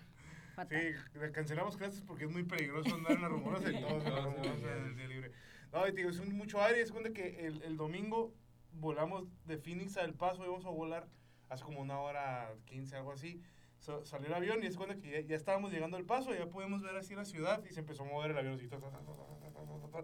Fatal. 0.55 0.77
Sí, 1.13 1.19
cancelamos 1.33 1.77
clases 1.77 2.01
porque 2.01 2.25
es 2.25 2.31
muy 2.31 2.43
peligroso 2.43 2.93
andar 2.93 3.13
en 3.13 3.21
la 3.21 3.27
rumorosa 3.27 3.69
y 3.71 3.75
Sí, 3.75 3.81
todos 3.81 4.05
en 4.05 4.13
la 4.13 4.21
todos 4.21 4.35
en 4.35 4.43
rumorosa 4.43 4.65
la 4.67 4.71
en 4.77 4.85
el 4.85 4.95
nieve. 4.95 4.95
día 4.95 5.07
libre. 5.07 5.31
No, 5.73 5.87
y 5.87 5.91
te 5.91 5.97
digo, 5.97 6.11
es 6.11 6.19
un, 6.19 6.33
mucho 6.37 6.61
aire. 6.61 6.81
Es 6.81 6.91
cuando 6.91 7.11
que 7.11 7.47
el, 7.47 7.61
el 7.63 7.75
domingo 7.75 8.33
volamos 8.73 9.25
de 9.45 9.57
Phoenix 9.57 9.97
a 9.97 10.03
El 10.03 10.13
Paso, 10.13 10.43
íbamos 10.43 10.65
a 10.65 10.69
volar 10.69 11.07
hace 11.49 11.63
como 11.63 11.81
una 11.81 11.99
hora, 11.99 12.53
15, 12.65 12.95
algo 12.95 13.11
así. 13.11 13.41
So, 13.79 14.05
salió 14.05 14.27
el 14.27 14.33
avión 14.33 14.63
y 14.63 14.67
es 14.67 14.77
cuando 14.77 14.97
que 14.99 15.11
ya, 15.11 15.19
ya, 15.19 15.35
estábamos 15.35 15.73
llegando 15.73 15.97
al 15.97 16.05
paso, 16.05 16.33
ya 16.33 16.47
pudimos 16.47 16.81
ver 16.81 16.95
así 16.95 17.15
la 17.15 17.25
ciudad 17.25 17.61
y 17.69 17.73
se 17.73 17.81
empezó 17.81 18.03
a 18.03 18.05
mover 18.05 18.31
el 18.31 18.37
avión. 18.37 18.57
Ta, 18.69 18.79
ta, 18.79 18.89
ta, 18.89 20.03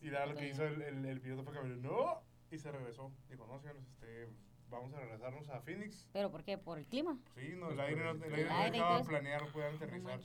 y 0.00 0.06
nada, 0.08 0.26
lo 0.26 0.34
que 0.34 0.48
hizo 0.48 0.64
el, 0.64 0.82
el, 0.82 1.04
el 1.04 1.20
piloto 1.20 1.44
fue 1.44 1.52
que 1.52 1.68
no, 1.68 2.20
y 2.50 2.58
se 2.58 2.72
regresó. 2.72 3.12
Dijo, 3.30 3.46
no, 3.46 3.60
señores, 3.60 3.84
este, 3.86 4.28
vamos 4.68 4.92
a 4.94 5.00
regresarnos 5.00 5.48
a 5.50 5.60
Phoenix. 5.60 6.08
¿Pero 6.12 6.32
por 6.32 6.42
qué? 6.42 6.58
¿Por 6.58 6.78
el 6.78 6.86
clima? 6.86 7.16
Sí, 7.36 7.54
no, 7.56 7.70
el 7.70 7.78
aire 7.78 8.02
no, 8.02 8.24
el 8.24 8.34
aire 8.50 8.78
no 8.78 8.98
dejaba 8.98 9.38
no 9.38 9.52
podían 9.52 9.76
aterrizar. 9.76 10.20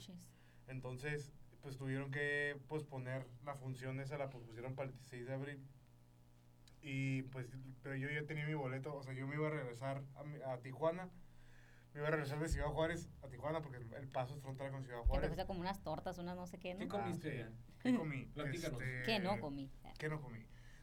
Entonces, 0.66 1.32
pues 1.62 1.76
tuvieron 1.76 2.10
que 2.10 2.56
posponer 2.68 3.26
la 3.44 3.54
función 3.54 4.00
esa, 4.00 4.16
la 4.18 4.30
pospusieron 4.30 4.74
para 4.74 4.88
el 4.88 4.94
16 4.94 5.26
de 5.26 5.34
abril. 5.34 5.66
Y 6.80 7.22
pues, 7.22 7.48
pero 7.82 7.96
yo 7.96 8.08
ya 8.10 8.24
tenía 8.26 8.46
mi 8.46 8.54
boleto, 8.54 8.94
o 8.94 9.02
sea, 9.02 9.12
yo 9.12 9.26
me 9.26 9.34
iba 9.34 9.48
a 9.48 9.50
regresar 9.50 10.02
a, 10.16 10.22
mi- 10.24 10.40
a 10.40 10.58
Tijuana. 10.60 11.08
Me 11.92 12.00
iba 12.00 12.08
a 12.08 12.10
regresar 12.12 12.38
de 12.38 12.48
Ciudad 12.48 12.68
Juárez 12.68 13.08
a 13.22 13.28
Tijuana 13.28 13.60
porque 13.60 13.78
el, 13.78 13.92
el 13.94 14.08
paso 14.08 14.34
es 14.34 14.40
frontera 14.42 14.70
con 14.70 14.84
Ciudad 14.84 14.98
Que 15.00 15.18
te 15.20 15.26
Juárez. 15.28 15.46
como 15.46 15.60
unas 15.60 15.82
tortas, 15.82 16.18
unas 16.18 16.36
no 16.36 16.46
sé 16.46 16.58
qué, 16.58 16.74
¿no? 16.74 16.80
¿Qué 16.80 16.88
comiste 16.88 17.30
allá? 17.32 17.50
¿Qué 17.80 17.94
comí? 17.96 18.26
Platícanos. 18.26 18.80
Este, 18.82 19.02
¿Qué 19.04 19.18
no 19.18 19.40
comí? 19.40 19.70
¿Qué 19.98 20.08
no 20.08 20.20
comí? 20.20 20.38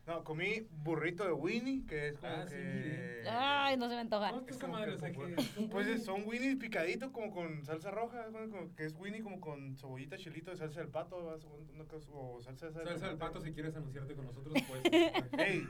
No, 0.07 0.23
comí 0.23 0.67
burrito 0.83 1.25
de 1.25 1.31
Winnie, 1.33 1.83
que 1.87 2.09
es 2.09 2.19
como 2.19 2.31
Ah, 2.31 2.45
que... 2.47 3.23
Ay, 3.27 3.75
no 3.77 3.87
se 3.89 3.95
me 3.95 4.01
antoja. 4.01 4.31
No, 4.31 4.45
Es 4.47 4.57
como 4.59 4.73
madre, 4.73 4.91
que 4.91 4.95
o 4.95 4.99
sea, 4.99 5.09
popular. 5.09 5.35
que- 5.35 5.67
Pues 5.67 5.87
es- 5.87 6.05
son 6.05 6.23
Winnies 6.27 6.57
picaditos 6.57 7.09
como 7.11 7.31
con 7.31 7.65
salsa 7.65 7.89
roja, 7.89 8.25
como 8.25 8.75
que 8.75 8.85
es 8.85 8.93
Winnie 8.99 9.23
como 9.23 9.41
con 9.41 9.75
cebollita, 9.75 10.15
chilito 10.17 10.51
de 10.51 10.57
salsa 10.57 10.81
del 10.81 10.89
pato, 10.89 11.25
¿vas? 11.25 11.43
una 11.73 11.85
cosa- 11.85 12.07
o 12.13 12.39
salsa, 12.39 12.67
de 12.69 12.83
Salsa 12.85 13.07
del 13.07 13.17
pato, 13.17 13.41
si 13.41 13.51
quieres 13.51 13.75
anunciarte 13.75 14.13
con 14.15 14.25
nosotros, 14.25 14.53
pues. 14.67 14.81
Ey, 15.39 15.67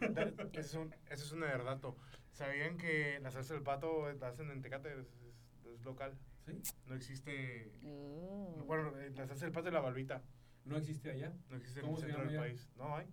ese 0.52 0.60
es 0.60 0.74
un, 0.74 0.94
ese 1.10 1.24
es 1.24 1.32
un 1.32 1.40
dato. 1.40 1.96
¿Sabían 2.34 2.78
que 2.78 3.20
la 3.22 3.32
salsa 3.32 3.54
del 3.54 3.64
pato 3.64 4.12
la 4.12 4.28
hacen 4.28 4.52
en 4.52 4.62
Tecate? 4.62 4.90
Es, 5.00 5.08
es- 5.08 5.66
es 5.76 5.82
local. 5.86 6.14
¿Sí? 6.46 6.62
No 6.88 6.94
existe... 6.96 7.72
Uh. 7.84 8.64
Bueno, 8.66 8.92
eh, 9.00 9.12
la 9.16 9.26
salsa 9.28 9.46
del 9.46 9.54
pato 9.54 9.70
y 9.70 9.72
la 9.72 9.80
balbita. 9.80 10.22
No 10.66 10.76
existe 10.78 11.10
allá. 11.12 11.32
No 11.50 11.56
existe 11.56 11.80
en 11.80 11.86
¿Cómo 11.86 11.98
el 11.98 12.04
centro 12.04 12.20
del 12.22 12.30
allá? 12.32 12.40
país. 12.40 12.70
No 12.76 12.96
hay. 12.98 13.08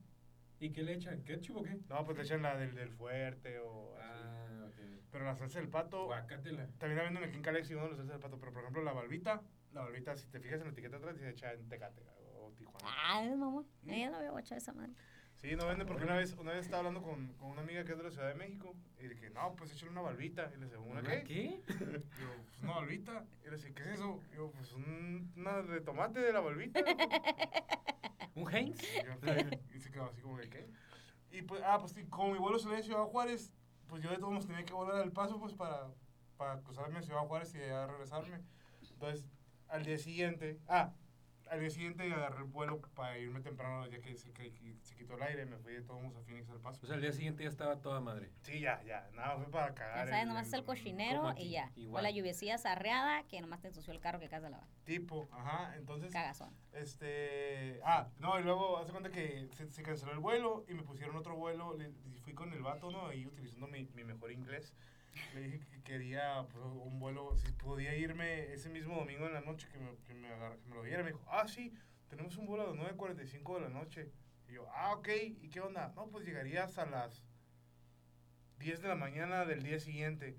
¿Y 0.62 0.70
qué 0.70 0.84
le 0.84 0.92
echan? 0.92 1.24
¿Ketchup 1.24 1.56
o 1.56 1.62
qué? 1.64 1.76
No, 1.88 2.04
pues 2.04 2.16
le 2.18 2.22
echan 2.22 2.40
la 2.40 2.56
del, 2.56 2.72
del 2.72 2.92
fuerte 2.92 3.58
o 3.58 3.96
así. 3.96 4.22
Ah, 4.24 4.64
ok. 4.68 4.76
Pero 5.10 5.24
la 5.24 5.34
salsa 5.34 5.58
del 5.58 5.68
pato... 5.68 6.04
Guacátela. 6.04 6.68
También 6.78 6.98
la 6.98 7.02
venden 7.02 7.24
aquí 7.24 7.34
en 7.34 7.42
Calex 7.42 7.68
y 7.68 7.74
uno 7.74 7.88
la 7.88 7.96
salsa 7.96 8.12
del 8.12 8.20
pato. 8.20 8.38
Pero, 8.38 8.52
por 8.52 8.62
ejemplo, 8.62 8.80
la 8.84 8.92
balbita... 8.92 9.42
La 9.72 9.80
balbita, 9.80 10.14
si 10.14 10.28
te 10.28 10.38
fijas 10.38 10.60
en 10.60 10.66
la 10.68 10.72
etiqueta 10.72 10.98
atrás, 10.98 11.16
dice 11.16 11.30
hecha 11.30 11.52
en 11.52 11.68
Tecate 11.68 12.02
o 12.36 12.52
Tijuana. 12.52 12.86
Ay, 13.08 13.34
mamá. 13.34 13.64
Ella 13.88 14.10
no 14.10 14.18
había 14.18 14.30
guachado 14.30 14.58
esa 14.58 14.72
madre. 14.72 14.92
Sí, 15.34 15.56
no 15.56 15.66
venden 15.66 15.88
porque 15.88 16.04
una 16.04 16.14
vez, 16.14 16.32
una 16.34 16.52
vez 16.52 16.60
estaba 16.60 16.78
hablando 16.78 17.02
con, 17.02 17.32
con 17.32 17.50
una 17.50 17.62
amiga 17.62 17.82
que 17.84 17.90
es 17.92 17.98
de 17.98 18.04
la 18.04 18.10
Ciudad 18.12 18.28
de 18.28 18.34
México 18.34 18.76
y 19.00 19.08
dije, 19.08 19.30
no, 19.30 19.56
pues 19.56 19.72
échale 19.72 19.90
una 19.90 20.02
balbita. 20.02 20.48
Y 20.54 20.60
le 20.60 20.66
decía, 20.66 20.78
¿una 20.78 21.00
¿Una 21.00 21.10
qué? 21.10 21.24
qué? 21.24 21.62
Yo, 22.20 22.44
pues 22.44 22.62
una 22.62 22.74
balbita. 22.74 23.24
Y 23.40 23.44
le 23.46 23.50
decía, 23.50 23.74
¿qué 23.74 23.82
es 23.82 23.88
eso? 23.88 24.20
Y 24.32 24.36
yo, 24.36 24.52
pues 24.52 24.72
un, 24.74 25.32
una 25.34 25.62
de 25.62 25.80
tomate 25.80 26.20
de 26.20 26.32
la 26.32 26.38
balbita. 26.38 26.78
¿Un 28.34 28.52
Heinz? 28.52 28.80
Y, 29.74 29.80
se 29.80 29.90
quedó 29.90 30.06
así 30.06 30.20
como 30.20 30.36
que, 30.36 30.48
¿qué? 30.48 30.70
Y 31.30 31.42
pues, 31.42 31.62
ah, 31.64 31.78
pues 31.78 31.94
como 32.10 32.32
mi 32.32 32.38
vuelo 32.38 32.58
salía 32.58 32.78
de 32.78 32.82
Ciudad 32.82 33.04
Juárez, 33.04 33.52
pues 33.88 34.02
yo 34.02 34.10
de 34.10 34.16
todos 34.16 34.32
modos 34.32 34.46
tenía 34.46 34.64
que 34.64 34.72
volar 34.72 34.96
al 34.96 35.12
paso, 35.12 35.38
pues 35.38 35.54
para, 35.54 35.88
para 36.36 36.60
cruzarme 36.60 36.98
a 36.98 37.02
Ciudad 37.02 37.26
Juárez 37.26 37.54
y 37.54 37.58
regresarme. 37.58 38.40
Entonces, 38.90 39.26
al 39.68 39.84
día 39.84 39.98
siguiente, 39.98 40.60
ah, 40.68 40.92
al 41.52 41.60
día 41.60 41.70
siguiente 41.70 42.10
agarré 42.12 42.38
el 42.38 42.44
vuelo 42.44 42.80
para 42.94 43.18
irme 43.18 43.40
temprano, 43.40 43.86
ya 43.86 44.00
que 44.00 44.16
se, 44.16 44.32
que- 44.32 44.52
que 44.54 44.74
se 44.82 44.96
quitó 44.96 45.14
el 45.16 45.22
aire, 45.22 45.44
me 45.44 45.58
fui 45.58 45.74
de 45.74 45.82
todos 45.82 46.02
a 46.16 46.20
Phoenix 46.22 46.48
al 46.48 46.60
paso. 46.60 46.80
O 46.82 46.86
sea, 46.86 46.96
al 46.96 47.02
día 47.02 47.12
siguiente 47.12 47.42
ya 47.44 47.50
estaba 47.50 47.80
toda 47.80 48.00
madre. 48.00 48.30
Sí, 48.40 48.60
ya, 48.60 48.82
ya, 48.84 49.08
nada, 49.12 49.36
fue 49.36 49.50
para 49.50 49.68
Ya 49.68 49.74
cagar. 49.74 50.08
sabes, 50.08 50.26
nomás 50.26 50.46
es 50.46 50.52
el 50.54 50.60
como 50.60 50.72
cochinero 50.72 51.34
y 51.36 51.50
ya. 51.50 51.70
igual. 51.76 52.00
O 52.00 52.02
la 52.02 52.10
lluviecilla 52.10 52.56
sarreada 52.56 53.22
que 53.28 53.40
nomás 53.42 53.60
te 53.60 53.68
ensució 53.68 53.92
el 53.92 54.00
carro 54.00 54.18
que 54.18 54.26
acabas 54.26 54.44
de 54.44 54.50
lavar. 54.50 54.68
Tipo, 54.84 55.28
ajá, 55.30 55.76
entonces... 55.76 56.10
Cagazón. 56.10 56.54
Este. 56.72 57.80
Ah, 57.84 58.08
no, 58.18 58.38
y 58.38 58.42
luego 58.42 58.78
hace 58.78 58.90
cuenta 58.92 59.10
que 59.10 59.48
se, 59.52 59.70
se 59.70 59.82
canceló 59.82 60.12
el 60.12 60.18
vuelo 60.18 60.64
y 60.68 60.74
me 60.74 60.82
pusieron 60.82 61.16
otro 61.16 61.36
vuelo. 61.36 61.76
le- 61.76 61.92
y 62.06 62.16
fui 62.18 62.32
con 62.34 62.52
el 62.52 62.62
vato, 62.62 62.90
¿no? 62.90 63.06
Ahí 63.08 63.26
utilizando 63.26 63.66
mi, 63.66 63.84
mi 63.94 64.04
mejor 64.04 64.32
inglés. 64.32 64.74
Le 65.34 65.40
dije 65.42 65.58
que 65.70 65.82
quería 65.82 66.46
pues, 66.50 66.64
un 66.64 66.98
vuelo, 67.00 67.36
si 67.36 67.52
podía 67.52 67.94
irme 67.96 68.52
ese 68.52 68.68
mismo 68.68 68.96
domingo 68.96 69.26
en 69.26 69.34
la 69.34 69.40
noche 69.40 69.68
que 69.72 69.78
me, 69.78 69.94
que 70.06 70.14
me, 70.14 70.28
agar- 70.28 70.58
que 70.58 70.68
me 70.68 70.74
lo 70.76 70.82
diera. 70.82 71.02
Me 71.02 71.10
dijo, 71.10 71.22
ah, 71.28 71.46
sí, 71.48 71.72
tenemos 72.08 72.36
un 72.36 72.46
vuelo 72.46 72.64
a 72.64 72.74
las 72.74 72.76
9.45 72.96 73.54
de 73.54 73.60
la 73.60 73.68
noche. 73.68 74.10
Y 74.48 74.54
yo, 74.54 74.66
ah, 74.74 74.92
ok, 74.94 75.08
¿y 75.40 75.48
qué 75.48 75.60
onda? 75.60 75.92
No, 75.96 76.06
pues 76.08 76.24
llegarías 76.26 76.76
a 76.78 76.86
las 76.86 77.22
10 78.58 78.80
de 78.82 78.88
la 78.88 78.94
mañana 78.96 79.44
del 79.44 79.62
día 79.62 79.78
siguiente. 79.80 80.36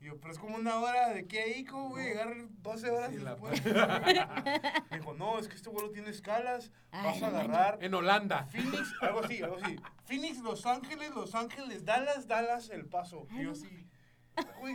Y 0.00 0.06
yo, 0.06 0.20
pero 0.20 0.32
es 0.32 0.38
como 0.38 0.56
una 0.56 0.76
hora 0.76 1.10
de 1.10 1.26
qué 1.26 1.40
ahí, 1.40 1.64
¿cómo 1.64 1.90
voy 1.90 2.02
a 2.02 2.04
llegar 2.04 2.34
12 2.62 2.90
horas 2.90 3.10
Sí, 3.12 3.18
la 3.20 3.30
después? 3.36 3.64
Me 4.90 4.98
dijo, 4.98 5.14
no, 5.14 5.38
es 5.38 5.48
que 5.48 5.54
este 5.56 5.70
vuelo 5.70 5.90
tiene 5.90 6.10
escalas, 6.10 6.70
Ay, 6.90 7.04
vas 7.06 7.22
a 7.22 7.26
agarrar 7.28 7.78
En 7.82 7.94
Holanda. 7.94 8.44
Phoenix, 8.46 8.92
algo 9.00 9.20
así, 9.24 9.42
algo 9.42 9.56
así. 9.62 9.76
Phoenix, 10.04 10.38
Los 10.40 10.66
Ángeles, 10.66 11.10
Los 11.14 11.34
Ángeles, 11.34 11.84
Dallas, 11.84 12.26
Dallas, 12.28 12.68
El 12.70 12.84
Paso. 12.86 13.26
Y 13.30 13.44
yo 13.44 13.52
uy, 13.52 13.83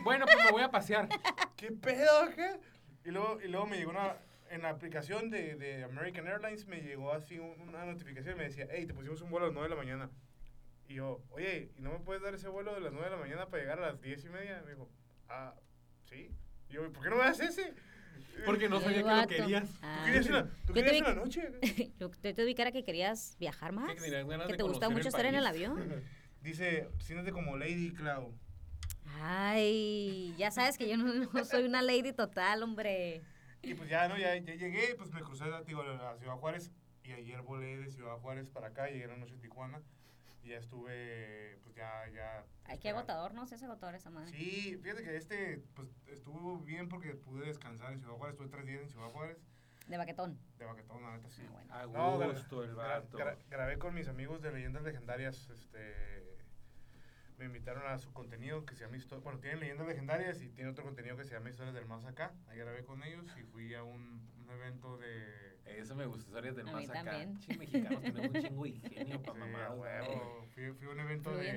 Bueno, 0.04 0.24
pues 0.26 0.38
me 0.44 0.50
voy 0.52 0.62
a 0.62 0.70
pasear. 0.70 1.08
¿qué 1.56 1.72
pedo, 1.72 2.30
qué? 2.34 2.58
Y 3.04 3.10
luego, 3.10 3.40
y 3.42 3.48
luego 3.48 3.66
me 3.66 3.76
llegó 3.76 3.90
una, 3.90 4.16
en 4.50 4.62
la 4.62 4.70
aplicación 4.70 5.30
de, 5.30 5.54
de 5.56 5.84
American 5.84 6.26
Airlines 6.26 6.66
me 6.66 6.80
llegó 6.80 7.12
así 7.12 7.38
un- 7.38 7.60
una 7.68 7.84
notificación 7.84 8.34
y 8.34 8.38
me 8.38 8.44
decía, 8.44 8.66
hey, 8.70 8.86
te 8.86 8.94
pusimos 8.94 9.20
un 9.22 9.30
vuelo 9.30 9.46
a 9.46 9.48
las 9.48 9.54
9 9.54 9.68
de 9.68 9.74
la 9.74 9.80
mañana. 9.82 10.10
Y 10.88 10.94
yo, 10.94 11.22
oye, 11.30 11.70
¿y 11.76 11.82
no 11.82 11.92
me 11.92 11.98
puedes 12.00 12.22
dar 12.22 12.34
ese 12.34 12.48
vuelo 12.48 12.74
de 12.74 12.80
las 12.80 12.92
9 12.92 13.08
de 13.10 13.16
la 13.16 13.20
mañana 13.22 13.46
para 13.46 13.62
llegar 13.62 13.78
a 13.78 13.92
las 13.92 14.00
10 14.00 14.24
y 14.24 14.28
media? 14.28 14.62
Me 14.64 14.72
dijo, 14.72 14.88
ah, 15.28 15.54
¿sí? 16.04 16.30
Y 16.68 16.72
yo, 16.74 16.92
¿por 16.92 17.02
qué 17.02 17.10
no 17.10 17.16
me 17.16 17.24
das 17.24 17.40
ese? 17.40 17.74
Porque 18.44 18.68
no 18.68 18.80
sabía 18.80 19.02
que 19.26 19.38
lo 19.38 19.44
querías. 19.44 19.68
¿Tú 19.70 19.78
Ah. 19.82 20.02
querías 20.04 20.26
en 20.26 20.32
la, 20.32 20.48
tú 20.66 20.72
querías 20.72 20.92
te 20.94 21.00
la 21.02 21.14
noche? 21.14 21.48
Yo 21.98 22.10
te, 22.10 22.32
te 22.34 22.44
ubicara 22.44 22.70
que 22.72 22.84
querías 22.84 23.36
viajar 23.38 23.72
más. 23.72 23.94
Que 23.94 24.10
Que 24.48 24.54
te 24.56 24.62
gusta 24.62 24.88
mucho 24.88 25.08
estar 25.08 25.26
en 25.26 25.34
el 25.34 25.46
avión. 25.46 26.02
Dice, 26.42 26.88
siéntate 27.00 27.32
como 27.32 27.56
Lady 27.56 27.92
Cloud. 27.92 28.32
Ay, 29.20 30.34
ya 30.38 30.50
sabes 30.50 30.78
que 30.78 30.88
yo 30.88 30.96
no, 30.96 31.12
no 31.32 31.44
soy 31.44 31.64
una 31.64 31.82
lady 31.82 32.12
total, 32.12 32.62
hombre. 32.62 33.22
Y 33.62 33.74
pues 33.74 33.88
ya, 33.88 34.08
¿no? 34.08 34.16
Ya, 34.16 34.36
ya 34.36 34.54
llegué, 34.54 34.94
pues 34.96 35.10
me 35.12 35.20
crucé 35.20 35.44
digo, 35.66 35.82
a 35.82 36.16
Ciudad 36.16 36.36
Juárez 36.36 36.70
y 37.04 37.12
ayer 37.12 37.42
volé 37.42 37.76
de 37.78 37.88
Ciudad 37.90 38.16
Juárez 38.18 38.48
para 38.48 38.68
acá, 38.68 38.86
llegué 38.88 39.04
en 39.04 39.10
la 39.10 39.16
noche 39.16 39.34
a 39.34 39.40
Tijuana 39.40 39.82
y 40.42 40.48
ya 40.50 40.56
estuve, 40.56 41.58
pues 41.62 41.74
ya, 41.74 42.08
ya... 42.14 42.44
Ay, 42.64 42.78
qué 42.78 42.88
agotador, 42.90 43.34
¿no? 43.34 43.46
Sí, 43.46 43.54
es 43.56 43.62
agotador 43.62 43.94
esa 43.94 44.08
madre. 44.10 44.30
Sí, 44.30 44.78
fíjate 44.82 45.02
que 45.02 45.16
este, 45.16 45.62
pues 45.74 45.88
estuvo 46.06 46.58
bien 46.60 46.88
porque 46.88 47.14
pude 47.14 47.46
descansar 47.46 47.92
en 47.92 47.98
Ciudad 48.00 48.14
Juárez, 48.14 48.34
estuve 48.34 48.48
tres 48.48 48.66
días 48.66 48.80
en 48.82 48.88
Ciudad 48.88 49.08
Juárez, 49.10 49.36
De 49.88 49.96
baquetón. 49.98 50.38
de 50.56 50.64
vaquetón, 50.64 51.02
la 51.02 51.16
neta 51.16 51.28
sí. 51.28 51.42
Ah, 51.46 51.52
bueno. 51.52 51.74
A 51.74 51.86
No, 51.86 52.18
gra- 52.18 52.32
gusto 52.32 52.64
el 52.64 52.70
gra- 52.74 52.76
vato. 53.02 53.18
gra- 53.18 53.36
grabé 53.50 53.78
con 53.78 53.92
mis 53.94 54.08
amigos 54.08 54.40
de 54.40 54.52
Leyendas 54.52 54.82
Legendarias, 54.84 55.50
este... 55.50 56.29
Me 57.40 57.46
invitaron 57.46 57.86
a 57.86 57.96
su 57.96 58.12
contenido 58.12 58.66
que 58.66 58.74
se 58.74 58.84
llama 58.84 58.98
Histo- 58.98 59.22
Bueno, 59.22 59.38
tienen 59.40 59.60
leyendas 59.60 59.86
legendarias 59.86 60.42
y 60.42 60.50
tiene 60.50 60.68
otro 60.70 60.84
contenido 60.84 61.16
que 61.16 61.24
se 61.24 61.32
llama 61.32 61.48
Historias 61.48 61.74
del 61.74 61.86
Más 61.86 62.04
Acá. 62.04 62.34
Ahí 62.48 62.58
grabé 62.58 62.84
con 62.84 63.02
ellos 63.02 63.26
y 63.38 63.42
fui 63.44 63.72
a 63.74 63.82
un, 63.82 64.28
un 64.44 64.50
evento 64.50 64.98
de, 64.98 65.56
Eso 65.64 65.94
me 65.96 66.04
gusta, 66.04 66.26
historias 66.26 66.54
del 66.54 66.68
A 66.68 66.72
más 66.72 66.82
mí 66.82 66.88
acá. 66.90 67.02
también. 67.02 67.38
Che, 67.40 67.56
mexicanos 67.56 68.02
tenemos 68.02 68.28
un 68.34 68.42
chingo 68.42 68.62
de 68.64 68.68
ingenio 68.68 69.22
para 69.22 69.38
Sí, 69.46 69.78
huevo. 69.80 70.46
Fui, 70.52 70.72
fui 70.74 70.86
a 70.86 70.90
un 70.90 71.00
evento 71.00 71.34
de 71.34 71.52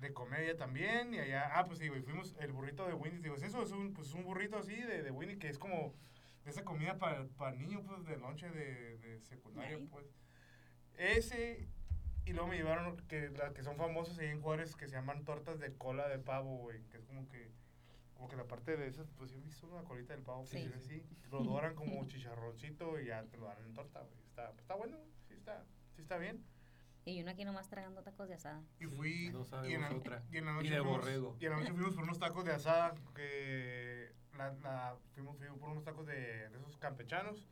de, 0.00 0.12
comedia 0.12 0.54
también 0.58 1.14
y 1.14 1.18
allá, 1.20 1.50
ah, 1.58 1.64
pues 1.64 1.78
sí, 1.78 1.88
güey, 1.88 2.02
fuimos 2.02 2.36
el 2.38 2.52
burrito 2.52 2.86
de 2.86 2.92
Winnie, 2.92 3.20
digo, 3.22 3.36
es 3.36 3.42
eso, 3.42 3.62
es 3.62 3.70
un, 3.72 3.94
pues 3.94 4.12
un 4.12 4.24
burrito 4.24 4.58
así 4.58 4.74
de, 4.76 5.02
de 5.02 5.10
Winnie 5.10 5.38
que 5.38 5.48
es 5.48 5.58
como 5.58 5.94
esa 6.44 6.62
comida 6.62 6.98
para, 6.98 7.24
para 7.38 7.56
niños, 7.56 7.82
pues, 7.86 8.04
de 8.04 8.18
noche 8.18 8.50
de, 8.50 8.98
de 8.98 9.20
secundaria, 9.22 9.76
Ahí. 9.78 9.86
pues. 9.90 10.04
Ese, 10.98 11.68
y 12.24 12.32
luego 12.32 12.48
me 12.48 12.56
llevaron, 12.56 12.96
que, 13.08 13.30
las 13.30 13.52
que 13.52 13.62
son 13.62 13.76
famosas 13.76 14.18
ahí 14.18 14.28
en 14.28 14.40
Juárez, 14.40 14.76
que 14.76 14.88
se 14.88 14.94
llaman 14.94 15.24
tortas 15.24 15.58
de 15.58 15.74
cola 15.74 16.08
de 16.08 16.18
pavo, 16.18 16.58
güey, 16.58 16.82
que 16.84 16.98
es 16.98 17.04
como 17.04 17.28
que, 17.28 17.50
como 18.14 18.28
que 18.28 18.36
la 18.36 18.44
parte 18.44 18.76
de 18.76 18.86
esas, 18.86 19.10
pues, 19.12 19.30
¿sí 19.30 19.36
¿has 19.36 19.44
visto 19.44 19.66
una 19.66 19.82
colita 19.82 20.14
del 20.14 20.22
pavo? 20.22 20.44
Sí. 20.46 20.68
Pues, 20.68 20.76
es 20.76 20.84
así, 20.84 21.02
lo 21.30 21.42
doran 21.42 21.74
como 21.74 22.06
chicharroncito 22.06 23.00
y 23.00 23.06
ya 23.06 23.24
te 23.24 23.36
lo 23.36 23.46
dan 23.46 23.58
en 23.64 23.74
torta, 23.74 24.00
güey, 24.00 24.22
está, 24.24 24.52
está 24.58 24.74
bueno, 24.76 24.98
sí 25.26 25.34
está, 25.34 25.64
sí 25.96 26.02
está 26.02 26.18
bien. 26.18 26.44
Y 27.04 27.20
uno 27.20 27.32
aquí 27.32 27.44
nomás 27.44 27.68
tragando 27.68 28.02
tacos 28.02 28.28
de 28.28 28.34
asada. 28.34 28.62
Y 28.78 28.86
fui. 28.86 29.30
no 29.30 29.44
y, 29.68 29.72
en 29.72 29.80
la, 29.80 29.90
otra. 29.90 30.22
y 30.30 30.36
en 30.36 30.44
la 30.44 30.52
Y 30.52 30.54
noche 30.54 30.70
de 30.70 30.80
fuimos, 30.82 30.98
borrego. 30.98 31.36
Y 31.40 31.46
en 31.46 31.50
la 31.50 31.58
noche 31.58 31.72
fuimos 31.72 31.94
por 31.96 32.04
unos 32.04 32.20
tacos 32.20 32.44
de 32.44 32.52
asada. 32.52 32.94
Que 33.12 34.12
la, 34.38 34.52
la, 34.62 34.96
fuimos, 35.12 35.36
fuimos 35.36 35.58
por 35.58 35.70
unos 35.70 35.82
tacos 35.82 36.06
de, 36.06 36.48
de 36.48 36.58
esos 36.58 36.76
campechanos. 36.76 37.48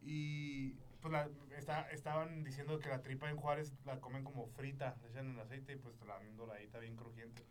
Y 0.00 0.76
pues 1.00 1.12
la, 1.12 1.28
está, 1.56 1.88
estaban 1.90 2.44
diciendo 2.44 2.78
que 2.78 2.88
la 2.88 3.02
tripa 3.02 3.28
en 3.30 3.36
Juárez 3.36 3.72
la 3.84 4.00
comen 4.00 4.24
como 4.24 4.46
frita, 4.48 4.96
le 5.02 5.08
echan 5.08 5.30
el 5.30 5.40
aceite 5.40 5.72
y 5.72 5.76
pues 5.76 5.96
te 5.96 6.04
la 6.06 6.14
dan 6.18 6.36
doradita 6.36 6.78
bien 6.78 6.96
crujiente. 6.96 7.44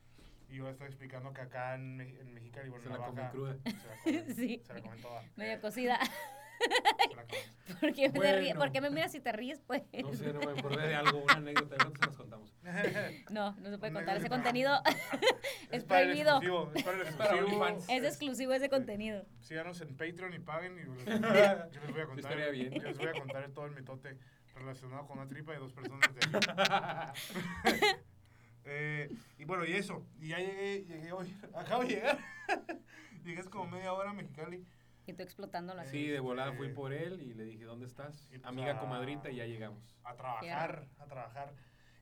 Y 0.50 0.56
yo 0.56 0.70
estaba 0.70 0.88
explicando 0.88 1.34
que 1.34 1.42
acá 1.42 1.76
en, 1.76 2.00
en 2.00 2.34
Mexicali, 2.34 2.70
bueno, 2.70 2.84
Se 2.84 2.90
en 2.90 2.94
la 2.94 3.00
la 3.00 3.06
comen 3.08 3.24
baja, 3.24 3.32
cruda. 3.32 3.58
Se 3.64 3.88
la 3.88 3.98
comen, 4.04 4.36
Sí. 4.36 4.62
se 4.66 4.74
la 4.74 4.82
comen 4.82 5.02
toda. 5.02 5.24
Medio 5.36 5.62
cocida. 5.62 6.00
¿Por 7.80 7.94
qué, 7.94 8.10
me 8.10 8.18
Bueno. 8.20 8.38
ríes? 8.40 8.56
¿Por 8.56 8.72
qué 8.72 8.82
me 8.82 8.90
miras 8.90 9.14
y 9.16 9.20
te 9.20 9.32
ríes, 9.32 9.60
pues? 9.68 9.84
No 10.02 10.14
sé, 10.14 10.34
no 10.34 10.40
me 10.40 10.58
acordé 10.60 10.88
de 10.88 10.96
algo, 10.96 11.20
una 11.24 11.34
anécdota. 11.34 11.76
¿Cuántos 11.78 12.00
se 12.00 12.06
las 12.08 12.18
contamos? 12.18 12.54
No, 13.30 13.52
no 13.58 13.70
se 13.70 13.78
puede 13.78 13.92
No, 13.92 14.00
contar. 14.00 14.06
no 14.16 14.20
Ese 14.20 14.22
se- 14.24 14.30
contenido 14.30 14.82
es 15.72 15.84
prohibido. 15.84 16.38
exclusivo, 16.42 16.72
Es 16.76 16.84
para 16.84 16.98
el 16.98 17.08
Es 17.08 17.14
para 17.16 17.36
exclusivo. 18.08 18.54
Es 18.54 18.58
ese 18.62 18.70
contenido. 18.70 19.26
síganos 19.42 19.80
en 19.82 19.96
Patreon 19.96 20.34
y 20.34 20.40
paguen 20.40 20.78
y 20.80 20.86
yo 20.86 20.94
les, 20.96 21.06
yo 21.72 21.82
les 21.82 21.92
voy 21.92 22.02
a 22.02 22.06
contar. 22.06 22.32
Estaría 22.32 22.50
bien. 22.50 22.72
Yo 22.74 22.82
les 22.84 22.98
voy 22.98 23.08
a 23.08 23.14
contar 23.14 23.50
todo 23.52 23.66
el 23.66 23.74
mitote 23.74 24.18
relacionado 24.56 25.06
con 25.06 25.20
una 25.20 25.28
tripa 25.28 25.52
de 25.54 25.60
dos 25.60 25.72
personas 25.74 26.02
de 26.14 26.38
aquí. 26.40 27.86
Eh, 28.70 29.10
y 29.38 29.46
bueno, 29.46 29.66
y 29.66 29.74
eso. 29.74 30.06
Y 30.20 30.30
ya 30.30 30.40
llegué, 30.40 30.84
llegué 30.86 31.12
hoy. 31.14 31.34
Acabo 31.56 31.84
de 31.84 31.90
llegar. 31.90 32.18
llegué 33.24 33.40
hace 33.40 33.50
como 33.50 33.68
media 33.68 33.94
hora 33.94 34.10
a 34.10 34.14
Mexicali. 34.14 34.66
Y 35.08 35.14
tú 35.14 35.24
explotándolo 35.24 35.80
así. 35.82 35.92
Sí, 35.92 36.08
de 36.08 36.20
volada 36.20 36.52
fui 36.54 36.68
por 36.70 36.92
él 36.94 37.22
y 37.22 37.34
le 37.34 37.46
dije, 37.46 37.64
¿dónde 37.64 37.86
estás? 37.88 38.26
Y 38.30 38.40
pues 38.40 38.46
Amiga 38.46 38.74
a- 38.76 38.80
comadrita 38.80 39.32
y 39.32 39.38
ya 39.38 39.46
llegamos. 39.46 39.98
A 40.04 40.16
trabajar, 40.16 40.86
a 41.00 41.06
trabajar. 41.06 41.54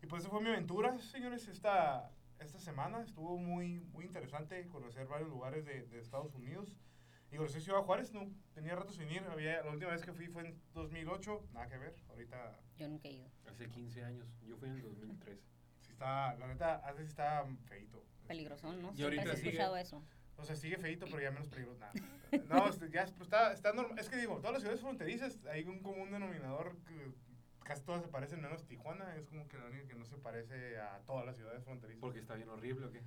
Y 0.02 0.08
pues 0.08 0.24
esa 0.24 0.32
fue 0.32 0.42
mi 0.42 0.50
aventura, 0.50 0.98
señores, 1.00 1.48
esta, 1.48 2.10
esta 2.40 2.60
semana. 2.60 3.02
Estuvo 3.04 3.38
muy, 3.38 3.80
muy 3.94 4.06
interesante 4.06 4.68
conocer 4.70 5.06
varios 5.08 5.30
lugares 5.30 5.66
de, 5.66 5.84
de 5.86 6.00
Estados 6.00 6.34
Unidos. 6.34 6.76
Y 7.32 7.38
conocí 7.38 7.62
Ciudad 7.62 7.82
Juárez, 7.82 8.12
no, 8.12 8.28
tenía 8.54 8.76
rato 8.76 8.92
sin 8.92 9.10
ir. 9.12 9.22
Había, 9.30 9.62
la 9.64 9.72
última 9.72 9.92
vez 9.92 10.02
que 10.02 10.12
fui 10.14 10.28
fue 10.28 10.42
en 10.48 10.60
2008, 10.74 11.48
nada 11.54 11.68
que 11.68 11.78
ver. 11.78 11.96
Ahorita 12.10 12.60
Yo 12.78 12.88
nunca 12.88 13.08
he 13.08 13.12
ido. 13.14 13.28
Hace 13.48 13.70
15 13.70 14.04
años. 14.04 14.28
Yo 14.44 14.58
fui 14.58 14.68
en 14.70 14.76
el 14.78 14.82
2003. 14.82 15.40
sí 15.82 15.92
está, 15.92 16.36
la 16.38 16.48
neta, 16.48 16.82
antes 16.88 17.08
está 17.08 17.46
feito. 17.66 18.04
Peligroso, 18.28 18.72
¿no? 18.74 18.92
Y 18.94 18.96
Siempre 18.98 19.04
ahorita 19.20 19.34
he 19.34 19.38
sigue- 19.38 19.50
escuchado 19.50 19.78
eso. 19.78 20.04
O 20.38 20.44
sea, 20.44 20.56
sigue 20.56 20.78
feito, 20.78 21.06
pero 21.06 21.22
ya 21.22 21.32
menos 21.32 21.48
peligroso. 21.48 21.80
Nada. 21.80 21.94
No, 22.50 22.70
ya 22.88 23.06
pues, 23.06 23.22
está, 23.22 23.54
está 23.54 23.74
normal. 23.74 23.98
Es 24.00 24.10
que 24.10 24.18
digo, 24.18 24.38
todas 24.38 24.54
las 24.54 24.62
ciudades 24.62 24.82
fronterizas 24.82 25.40
hay 25.46 25.64
un 25.64 25.82
común 25.82 26.12
denominador 26.12 26.76
que 26.86 27.12
casi 27.64 27.84
todas 27.84 28.02
se 28.02 28.08
parecen, 28.08 28.42
menos 28.42 28.66
Tijuana. 28.66 29.16
Es 29.16 29.26
como 29.28 29.48
que 29.48 29.58
la 29.58 29.66
única 29.66 29.88
que 29.88 29.96
no 29.96 30.06
se 30.06 30.18
parece 30.18 30.80
a 30.80 31.00
todas 31.06 31.26
las 31.26 31.36
ciudades 31.36 31.64
fronterizas. 31.64 32.02
Porque 32.02 32.20
está 32.20 32.36
bien 32.36 32.50
horrible 32.50 32.88
o 32.88 32.92
qué. 32.92 33.04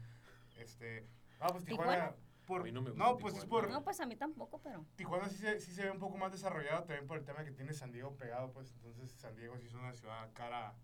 Este, 0.58 1.06
ah, 1.40 1.49
pues 1.50 1.64
Tijuana. 1.64 1.92
¿Tijuana? 1.92 2.16
Por, 2.47 2.62
A 2.62 2.64
mí 2.64 2.73
no 2.73 2.80
me 2.80 2.90
gusta 2.90 3.04
no, 3.04 3.18
pues 3.18 3.37
es 3.37 3.44
por. 3.44 3.70
No, 3.70 3.85
pues 3.85 4.00
a 4.00 4.06
mí 4.06 4.16
tampoco, 4.16 4.61
pero. 4.62 4.85
Tijuana 4.97 5.28
sí 5.28 5.37
se, 5.37 5.61
sí 5.61 5.73
se 5.73 5.85
ve 5.85 5.90
un 5.90 5.99
poco 5.99 6.16
más 6.16 6.32
desarrollado 6.32 6.85
también 6.85 7.06
por 7.06 7.18
el 7.18 7.25
tema 7.25 7.44
que 7.44 7.50
tiene 7.50 7.75
San 7.75 7.92
Diego 7.92 8.16
pegado, 8.16 8.52
pues. 8.52 8.73
Entonces, 8.73 9.12
San 9.12 9.37
Diego 9.37 9.58
sí 9.58 9.66
es 9.66 9.75
una 9.75 9.92
ciudad 9.92 10.30
cara 10.32 10.75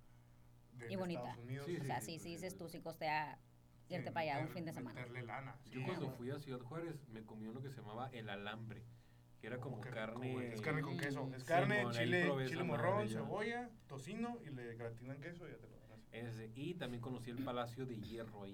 de, 0.72 0.86
Y 0.86 0.90
de 0.90 0.96
bonita. 0.96 1.20
Estados 1.20 1.44
Unidos. 1.44 1.66
Sí, 1.66 1.76
o 1.80 1.84
sea, 1.84 2.00
sí, 2.00 2.06
sí, 2.06 2.12
sí, 2.12 2.18
sí 2.18 2.28
dices 2.30 2.52
sí. 2.52 2.58
tú, 2.58 2.68
sí 2.68 2.80
costea 2.82 3.38
irte 3.88 4.10
para 4.12 4.32
allá 4.32 4.42
un 4.42 4.48
fin 4.48 4.64
de 4.64 4.72
semana. 4.72 5.00
Meterle 5.00 5.22
lana. 5.22 5.56
Yo 5.66 5.80
sí. 5.80 5.86
cuando 5.86 6.10
fui 6.10 6.30
a 6.30 6.38
Ciudad 6.38 6.60
Juárez 6.60 7.06
me 7.08 7.22
comí 7.22 7.46
uno 7.46 7.60
que 7.62 7.70
se 7.70 7.76
llamaba 7.76 8.08
el 8.12 8.28
alambre. 8.30 8.82
Que 9.40 9.48
era 9.48 9.58
como 9.58 9.76
rico, 9.82 9.94
carne. 9.94 10.32
güey. 10.32 10.46
Es 10.52 10.60
carne 10.62 10.80
con 10.82 10.96
queso. 10.96 11.30
Es 11.34 11.44
carne, 11.44 11.80
ahí 11.80 11.90
chile, 11.92 12.30
chile 12.48 12.62
morrón, 12.64 13.06
yo. 13.06 13.18
cebolla, 13.24 13.68
tocino 13.88 14.38
y 14.44 14.50
le 14.50 14.74
gratinan 14.74 15.20
queso 15.20 15.46
y 15.46 15.50
ya 15.50 15.58
te 15.58 15.66
lo. 15.68 15.74
Ese. 16.12 16.50
Y 16.54 16.74
también 16.74 17.00
conocí 17.02 17.30
el 17.30 17.42
Palacio 17.44 17.84
de 17.86 17.96
Hierro 18.00 18.44
ahí. 18.44 18.52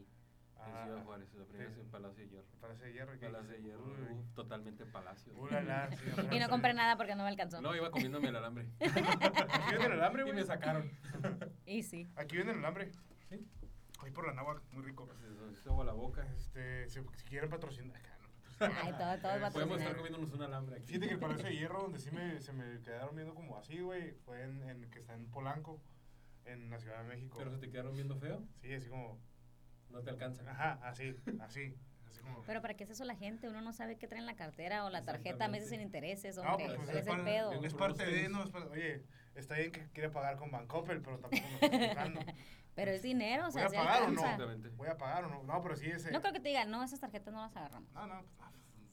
en 0.57 0.63
Ah, 0.75 0.83
Ciudad 0.85 1.05
Juárez. 1.05 1.33
La 1.35 1.45
primera 1.45 1.71
sí. 1.71 1.77
vez 1.77 1.85
en 1.85 1.91
Palacio 1.91 2.25
de 2.25 2.31
Hierro. 2.31 2.47
Palacio 2.61 2.85
de 2.87 2.93
hierro. 2.93 3.13
¿qué 3.19 3.27
Palacio 3.27 3.51
de? 3.53 3.63
Hierro. 3.63 3.85
Uy. 3.85 4.25
totalmente 4.35 4.87
palacio. 4.87 5.35
Ulala, 5.37 5.91
sí, 5.97 6.23
Y 6.33 6.39
no 6.39 6.49
compré 6.49 6.73
nada 6.75 6.97
porque 6.97 7.15
no 7.15 7.23
me 7.23 7.29
alcanzó. 7.29 7.61
No, 7.61 7.77
iba 7.77 7.91
comiéndome 7.91 8.29
el 8.29 8.37
alambre. 8.37 8.67
Aquí 8.81 9.73
venden 9.75 9.93
el 9.93 10.03
hambre, 10.03 10.23
y 10.23 10.25
güey. 10.25 10.37
me 10.37 10.45
sacaron. 10.45 10.91
Y 11.67 11.83
sí. 11.83 12.09
Aquí 12.17 12.37
venden 12.39 12.59
el 12.59 12.65
hambre. 12.65 12.91
Ahí 14.03 14.11
por 14.11 14.27
la 14.27 14.33
náhuac, 14.33 14.63
muy 14.73 14.83
rico. 14.83 15.09
Se 15.63 15.69
hago 15.69 15.85
la 15.85 15.93
boca. 15.93 16.27
Este, 16.35 16.89
si, 16.89 17.01
si 17.15 17.25
quieren 17.25 17.51
patrocinar. 17.51 17.97
acá, 17.97 18.17
no 18.23 18.29
patrocinar. 18.29 18.85
Ay, 18.87 18.93
todo, 18.93 19.19
todo 19.23 19.33
Eh, 19.45 19.47
es 19.47 19.53
Podemos 19.53 19.79
estar 19.81 19.97
comiéndonos 19.97 20.33
un 20.33 20.43
alambre 20.43 20.77
aquí. 20.77 20.87
Fíjate 20.87 21.07
que 21.09 21.15
el 21.15 21.21
Palacio 21.21 21.45
de 21.47 21.57
Hierro, 21.57 21.83
donde 21.83 21.99
sí 21.99 22.11
me, 22.11 22.41
se 22.41 22.53
me 22.53 22.81
quedaron 22.83 23.15
viendo 23.15 23.35
como 23.35 23.57
así, 23.59 23.81
güey, 23.81 24.13
fue 24.25 24.43
en, 24.43 24.63
en- 24.69 24.91
que 24.91 25.01
está 25.01 25.15
en 25.15 25.27
Polanco, 25.31 25.81
en 26.45 26.71
la 26.71 26.79
Ciudad 26.79 27.03
de 27.03 27.09
México. 27.09 27.37
Pero 27.39 27.51
se 27.51 27.59
te 27.59 27.71
quedaron 27.71 27.95
viendo 27.95 28.17
feo. 28.17 28.43
Sí, 28.63 28.73
así 28.73 28.89
como, 28.89 29.19
No 29.91 30.01
te 30.03 30.11
alcanza. 30.11 30.43
ajá, 30.51 30.79
así, 30.83 31.15
así, 31.41 31.75
así 32.09 32.21
como. 32.23 32.43
Pero 32.43 32.61
¿para 32.63 32.75
qué 32.75 32.85
es 32.85 32.91
eso 32.91 33.05
la 33.05 33.17
gente? 33.17 33.49
Uno 33.49 33.61
no 33.61 33.73
sabe 33.73 33.97
qué 33.99 34.07
trae 34.09 34.21
en 34.21 34.27
la 34.27 34.37
cartera 34.37 34.85
o 34.85 34.91
la 34.91 35.03
tarjeta 35.05 35.45
a 35.45 35.49
meses 35.49 35.69
sin 35.71 35.81
intereses, 35.81 36.37
No, 36.37 36.43
hombre. 36.43 36.67
pues, 36.67 36.77
pues, 36.77 36.87
¿Cuál 36.89 36.99
es 36.99 37.07
el 37.07 37.25
pedo? 37.25 37.65
Es 37.65 37.75
parte 37.75 38.07
de, 38.07 38.29
no, 38.29 38.43
es 38.45 38.51
parte- 38.51 38.71
oye, 38.73 39.05
está 39.35 39.57
bien 39.57 39.73
que 39.73 39.89
quiere 39.91 40.11
pagar 40.11 40.37
con 40.37 40.51
Bancoppel, 40.51 41.01
pero 41.03 41.19
tampoco 41.19 41.43
me 41.49 41.55
está 41.55 41.67
explicando. 41.77 42.21
Pero 42.75 42.91
es 42.93 43.03
dinero, 43.03 43.43
o 43.43 43.51
¿Voy 43.51 43.53
sea, 43.53 43.67
a 43.67 43.69
se 43.71 43.77
pagar 43.77 44.03
o 44.05 44.11
no? 44.11 44.23
¿Voy 44.77 44.89
a 44.89 44.97
pagar 44.97 45.25
o 45.25 45.29
no? 45.29 45.43
No, 45.43 45.63
pero 45.63 45.77
sí 45.77 45.87
ese. 45.91 46.11
No 46.13 46.21
creo 46.21 46.33
que 46.33 46.41
te 46.41 46.49
digan, 46.49 46.71
no, 46.71 46.83
esas 46.83 47.01
tarjetas 47.01 47.33
no 47.35 47.41
las 47.43 47.55
agarramos. 47.57 47.91
No, 47.93 48.07
no, 48.07 48.23
pues, 48.23 48.39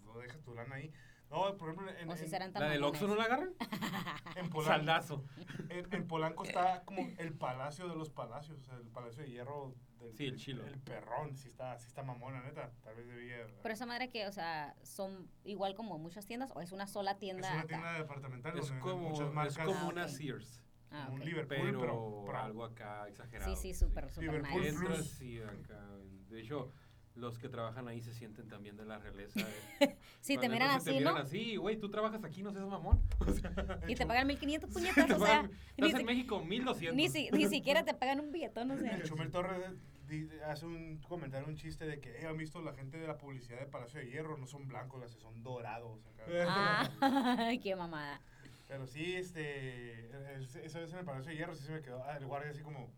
no, 0.04 0.14
pues, 0.14 0.28
dejas 0.28 0.42
tu 0.44 0.54
lana 0.54 0.76
ahí. 0.76 0.92
No, 1.30 1.58
por 1.58 1.70
ejemplo, 1.70 1.92
en, 1.98 2.10
O 2.10 2.16
si 2.16 2.24
en- 2.24 2.30
serán 2.30 2.54
tan 2.54 2.64
¿La 2.64 2.70
del. 2.70 2.84
Oxxo 2.84 3.06
no 3.06 3.16
la 3.16 3.26
agarran? 3.26 3.50
en 4.38 4.50
Polanco, 4.50 4.64
Saldazo. 4.64 5.26
en, 5.70 5.94
en 5.94 6.08
Polanco 6.08 6.46
está 6.46 6.84
como 6.86 7.02
el 7.18 7.34
palacio 7.34 7.90
de 7.90 7.96
los 7.96 8.10
palacios, 8.10 8.60
o 8.60 8.64
sea, 8.64 8.76
el 8.76 8.88
palacio 8.88 9.24
de 9.24 9.30
hierro. 9.30 9.76
Del, 10.00 10.16
Sí, 10.16 10.26
el 10.28 10.38
chilo. 10.38 10.64
El 10.66 10.80
perrón, 10.80 11.36
sí 11.36 11.50
está, 11.50 11.78
sí 11.80 11.88
está 11.88 12.02
mamón, 12.04 12.34
la 12.34 12.42
neta. 12.44 12.72
Tal 12.84 12.96
vez 12.96 13.08
debía. 13.08 13.46
Pero 13.62 13.74
esa 13.74 13.86
madre 13.86 14.10
que, 14.10 14.26
o 14.28 14.32
sea, 14.32 14.76
son 14.84 15.30
igual 15.44 15.76
como 15.76 15.98
muchas 15.98 16.26
tiendas 16.26 16.52
o 16.56 16.62
es 16.62 16.72
una 16.72 16.88
sola 16.88 17.12
es 17.12 17.18
tienda 17.20 17.50
una 17.52 17.60
acá? 17.62 17.68
tienda 17.68 17.94
departamental 17.94 18.58
Es 18.58 18.72
como, 18.72 19.10
muchas 19.10 19.48
es 19.48 19.58
como 19.58 19.74
Ah, 19.80 19.88
una. 19.90 20.08
Sears. 20.08 20.64
Ah, 20.92 21.10
un 21.12 21.20
ok. 21.20 21.26
Liverpool, 21.26 21.58
Pero, 21.62 21.80
pero, 21.80 22.24
pero- 22.26 22.38
algo 22.38 22.64
acá 22.64 23.08
exagerado. 23.08 23.56
Sí, 23.56 23.62
sí, 23.62 23.74
súper, 23.74 24.10
súper 24.10 24.24
Liverpool 24.30 24.62
nice. 24.62 24.70
Entras 24.70 25.22
y 25.22 25.40
acá. 25.42 25.86
De 26.30 26.40
hecho, 26.42 26.72
los 27.16 27.40
que 27.40 27.50
trabajan 27.50 27.88
ahí 27.88 28.00
se 28.02 28.14
sienten 28.14 28.48
también 28.48 28.78
de 28.78 28.86
la 28.86 29.00
realeza. 29.00 29.40
eh. 29.80 29.98
Sí, 30.22 30.38
te 30.38 30.50
miran 30.50 30.72
así, 30.72 30.86
te 30.86 30.92
¿no? 31.00 31.12
miran 31.12 31.18
así, 31.18 31.56
güey, 31.56 31.78
tú 31.80 31.90
trabajas 31.90 32.24
aquí, 32.24 32.44
no 32.44 32.52
seas 32.52 32.66
mamón. 32.68 33.02
O 33.20 33.32
sea, 33.32 33.52
Y 33.88 33.96
te 33.96 34.06
pagan 34.06 34.28
1500 34.28 34.70
te 34.70 34.74
puñetas, 34.74 35.06
o 35.12 35.26
sea, 35.26 35.42
pagan- 35.44 35.52
ni, 35.78 35.88
estás 35.88 35.92
en 35.92 35.98
si- 35.98 36.04
México, 36.14 36.44
1200. 36.44 36.96
ni, 36.96 37.10
si- 37.10 37.30
ni 37.32 37.48
siquiera 37.48 37.84
te 37.84 37.94
pagan 37.94 38.20
un 38.20 38.32
billetón, 38.32 38.72
o 38.72 38.78
sea. 38.78 38.96
El 38.96 39.04
Chumel 39.04 39.32
Torres 39.32 39.62
hace 40.48 40.66
un 40.66 41.00
comentario, 41.08 41.48
un 41.50 41.56
chiste 41.58 41.86
de 41.86 42.00
que 42.00 42.18
eh, 42.22 42.28
han 42.28 42.38
visto 42.38 42.62
la 42.62 42.74
gente 42.74 42.98
de 42.98 43.08
la 43.08 43.18
publicidad 43.18 43.60
de 43.60 43.66
Palacio 43.66 44.00
de 44.00 44.10
Hierro, 44.10 44.38
no 44.38 44.48
son 44.48 44.68
blancos, 44.68 45.02
las 45.02 45.12
son 45.12 45.44
dorados. 45.44 46.00
acá. 46.08 46.92
Ah, 47.02 47.52
qué 47.62 47.76
mamada. 47.76 48.22
Pero 48.68 48.86
sí, 48.86 49.16
este, 49.16 50.08
es- 50.36 50.56
esa 50.56 50.80
vez 50.80 50.92
en 50.92 51.00
el 51.00 51.06
Palacio 51.06 51.32
de 51.32 51.38
Hierro 51.38 51.56
sí 51.56 51.64
se 51.64 51.72
me 51.72 51.82
quedó, 51.82 52.04
ah, 52.04 52.18
el 52.18 52.26
guardia 52.26 52.52
así 52.52 52.62
como, 52.62 52.92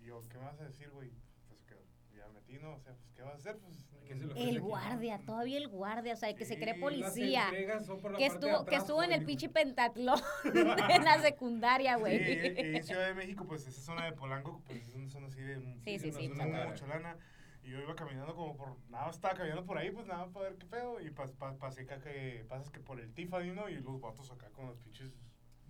y 0.00 0.04
yo, 0.06 0.24
¿qué 0.30 0.38
me 0.38 0.44
vas 0.44 0.58
a 0.60 0.64
decir, 0.64 0.88
güey? 0.90 1.10
Pues 1.46 1.62
que 1.64 1.74
ya 2.16 2.26
me 2.28 2.34
metí, 2.34 2.58
¿no? 2.58 2.74
O 2.74 2.80
sea, 2.80 2.94
pues, 2.94 3.12
¿qué 3.14 3.22
vas 3.22 3.34
a 3.34 3.36
hacer? 3.36 3.58
Pues, 3.58 3.86
¿Qué 4.06 4.14
se 4.16 4.24
le 4.24 4.32
ofrece 4.32 4.48
El 4.48 4.56
aquí? 4.56 4.64
guardia, 4.66 5.20
todavía 5.26 5.58
el 5.58 5.68
guardia, 5.68 6.14
o 6.14 6.16
sea, 6.16 6.30
el 6.30 6.36
que 6.36 6.46
se 6.46 6.58
cree 6.58 6.72
Sí, 6.74 6.80
policía. 6.80 7.40
Las 7.40 7.52
entregas 7.52 7.86
son 7.86 8.00
por 8.00 8.12
la 8.12 8.18
Que 8.18 8.26
estuvo, 8.26 8.64
que 8.64 8.76
estuvo 8.76 9.02
en 9.02 9.12
el 9.12 9.24
pinche 9.24 9.48
pentatlón 9.50 10.18
en 10.90 11.04
la 11.04 11.20
secundaria, 11.20 11.94
Sí, 11.96 12.00
güey. 12.00 12.32
y 12.32 12.76
en 12.76 12.82
Ciudad 12.84 13.06
de 13.08 13.14
México, 13.14 13.46
pues 13.46 13.66
esa 13.66 13.82
zona 13.82 14.06
de 14.06 14.12
Polanco, 14.12 14.62
pues 14.66 14.88
es 14.88 14.94
una 14.94 15.08
zona 15.10 15.26
así 15.26 15.42
de 15.42 15.60
Sí, 15.84 15.98
sí, 15.98 16.12
sí, 16.12 16.28
lana. 16.28 17.18
Y 17.62 17.70
yo 17.70 17.78
iba 17.80 17.94
caminando 17.94 18.34
como 18.34 18.56
por, 18.56 18.76
nada, 18.88 19.06
más 19.06 19.16
estaba 19.16 19.34
caminando 19.34 19.64
por 19.66 19.76
ahí, 19.78 19.90
pues 19.90 20.06
nada, 20.06 20.24
más 20.24 20.30
para 20.32 20.48
ver 20.48 20.58
qué 20.58 20.66
pedo. 20.66 21.00
Y 21.00 21.10
pas, 21.10 21.36
pas- 21.38 21.58
pasé 21.58 21.82
acá 21.82 22.00
que, 22.00 22.44
pasas 22.48 22.70
que 22.70 22.80
por 22.80 23.00
el 23.00 23.12
Tiffany, 23.12 23.52
¿no? 23.52 23.68
Y 23.68 23.74
los 23.80 24.00
vatos 24.00 24.30
acá 24.30 24.48
con 24.50 24.66
los 24.66 24.78
pinches 24.78 25.12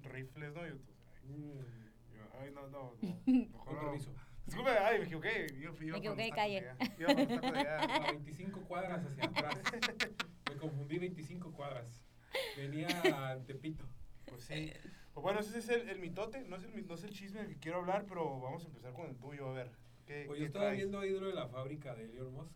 rifles, 0.03 0.55
¿no? 0.55 0.67
Y 0.67 0.71
yo, 0.71 0.77
pues, 0.79 0.97
ay, 1.23 1.31
Mm, 1.31 2.15
yo, 2.15 2.21
ay, 2.41 2.51
no, 2.55 2.67
no, 2.69 2.95
no. 3.01 3.21
mejor 3.27 3.75
no. 3.75 3.81
permiso. 3.81 4.15
Disculpe, 4.47 4.71
ay, 4.71 4.99
me 4.99 5.05
equivoqué. 5.05 5.47
Yo, 5.61 5.73
Me 5.75 5.99
equivoqué 5.99 6.23
de 6.23 6.31
calle. 6.31 6.65
Iba. 6.99 7.11
A 7.13 8.13
25 8.13 8.61
cuadras 8.63 9.05
hacia 9.05 9.25
atrás. 9.25 9.61
Me 10.49 10.57
confundí 10.57 10.99
25 10.99 11.53
cuadras. 11.53 12.05
Venía 12.57 12.89
a 13.15 13.37
Tepito. 13.45 13.85
Pues 14.27 14.45
sí. 14.45 14.73
Pues 15.13 15.23
bueno, 15.23 15.41
ese 15.41 15.59
es 15.59 15.69
el, 15.69 15.89
el 15.89 15.99
mitote, 15.99 16.41
no 16.43 16.57
es 16.57 16.65
el, 16.65 16.87
no 16.87 16.95
es 16.95 17.05
el 17.05 17.11
chisme 17.11 17.41
del 17.43 17.49
que 17.51 17.59
quiero 17.59 17.79
hablar, 17.79 18.07
pero 18.09 18.41
vamos 18.41 18.65
a 18.65 18.69
empezar 18.69 18.93
con 18.93 19.07
el 19.07 19.17
tuyo, 19.17 19.51
a 19.51 19.53
ver. 19.53 19.71
¿Qué, 20.11 20.25
Pues 20.27 20.39
qué 20.39 20.41
yo 20.43 20.47
estaba 20.47 20.65
traes? 20.67 20.79
viendo 20.79 20.99
ahí 20.99 21.11
lo 21.11 21.27
de 21.29 21.35
la 21.35 21.49
fábrica 21.49 21.95
de 21.95 22.05
Elon 22.17 22.33
Musk, 22.35 22.53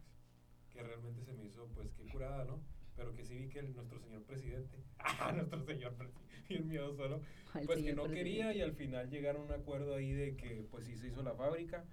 que 0.73 0.83
realmente 0.83 1.23
se 1.23 1.33
me 1.35 1.45
hizo, 1.45 1.69
pues, 1.69 1.93
qué 1.95 2.05
curada, 2.11 2.45
¿no? 2.45 2.61
Pero 2.97 3.14
que 3.14 3.25
sí 3.25 3.37
vi 3.37 3.49
que 3.49 3.61
el- 3.61 3.75
nuestro 3.75 4.01
señor 4.01 4.25
presidente, 4.25 4.77
ah, 4.99 5.33
nuestro 5.33 5.64
señor 5.64 5.95
presidente, 5.95 6.35
bien 6.49 6.69
miedo 6.69 6.93
solo, 6.95 7.21
pues 7.53 7.67
que 7.81 7.95
no 7.95 8.03
presidente. 8.05 8.14
quería 8.14 8.53
y 8.55 8.61
al 8.61 8.73
final 8.73 9.09
llegaron 9.09 9.43
a 9.43 9.45
un 9.55 9.61
acuerdo 9.61 9.95
ahí 9.95 10.12
de 10.12 10.37
que, 10.37 10.67
pues, 10.71 10.85
sí 10.87 10.97
se 10.97 11.09
hizo 11.09 11.23
la 11.23 11.35
fábrica. 11.35 11.85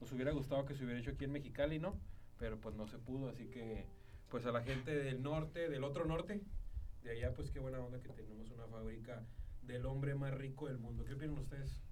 Nos 0.00 0.12
hubiera 0.12 0.30
gustado 0.30 0.64
que 0.64 0.74
se 0.74 0.84
hubiera 0.84 1.00
hecho 1.00 1.10
aquí 1.10 1.24
en 1.24 1.32
Mexicali, 1.32 1.80
¿no? 1.80 1.98
Pero 2.38 2.60
pues 2.60 2.76
no 2.76 2.86
se 2.86 2.98
pudo, 2.98 3.28
así 3.28 3.48
que, 3.48 3.84
pues 4.28 4.46
a 4.46 4.52
la 4.52 4.62
gente 4.62 4.94
del 4.94 5.22
norte, 5.22 5.68
del 5.68 5.82
otro 5.82 6.04
norte, 6.04 6.40
de 7.02 7.10
allá, 7.10 7.34
pues 7.34 7.50
qué 7.50 7.58
buena 7.58 7.80
onda 7.80 8.00
que 8.00 8.10
tenemos 8.10 8.48
una 8.52 8.68
fábrica 8.68 9.26
del 9.62 9.84
hombre 9.86 10.14
más 10.14 10.32
rico 10.34 10.68
del 10.68 10.78
mundo. 10.78 11.04
¿Qué 11.04 11.14
opinan 11.14 11.38
ustedes? 11.38 11.82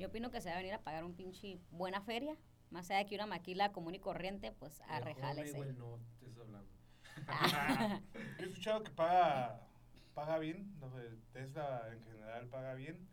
Yo 0.00 0.08
opino 0.08 0.30
que 0.30 0.40
se 0.40 0.48
va 0.48 0.54
a 0.54 0.58
venir 0.58 0.72
a 0.72 0.80
pagar 0.80 1.04
un 1.04 1.14
pinche 1.14 1.60
buena 1.70 2.00
feria. 2.00 2.34
Más 2.70 2.90
allá 2.90 3.00
de 3.00 3.06
que 3.06 3.16
una 3.16 3.26
maquila 3.26 3.70
común 3.70 3.94
y 3.94 3.98
corriente, 3.98 4.50
pues 4.50 4.80
El 4.80 4.94
arrejálese. 4.94 5.60
Honey, 5.60 5.72
güey, 5.72 5.72
no 5.74 5.98
te 6.18 6.26
estás 6.26 6.38
hablando. 6.38 6.70
Yo 8.38 8.46
he 8.46 8.48
escuchado 8.48 8.82
que 8.82 8.90
paga, 8.92 9.68
paga 10.14 10.38
bien, 10.38 10.74
no 10.80 10.88
sé, 10.90 11.18
Tesla 11.34 11.86
en 11.92 12.02
general 12.02 12.48
paga 12.48 12.72
bien. 12.72 13.06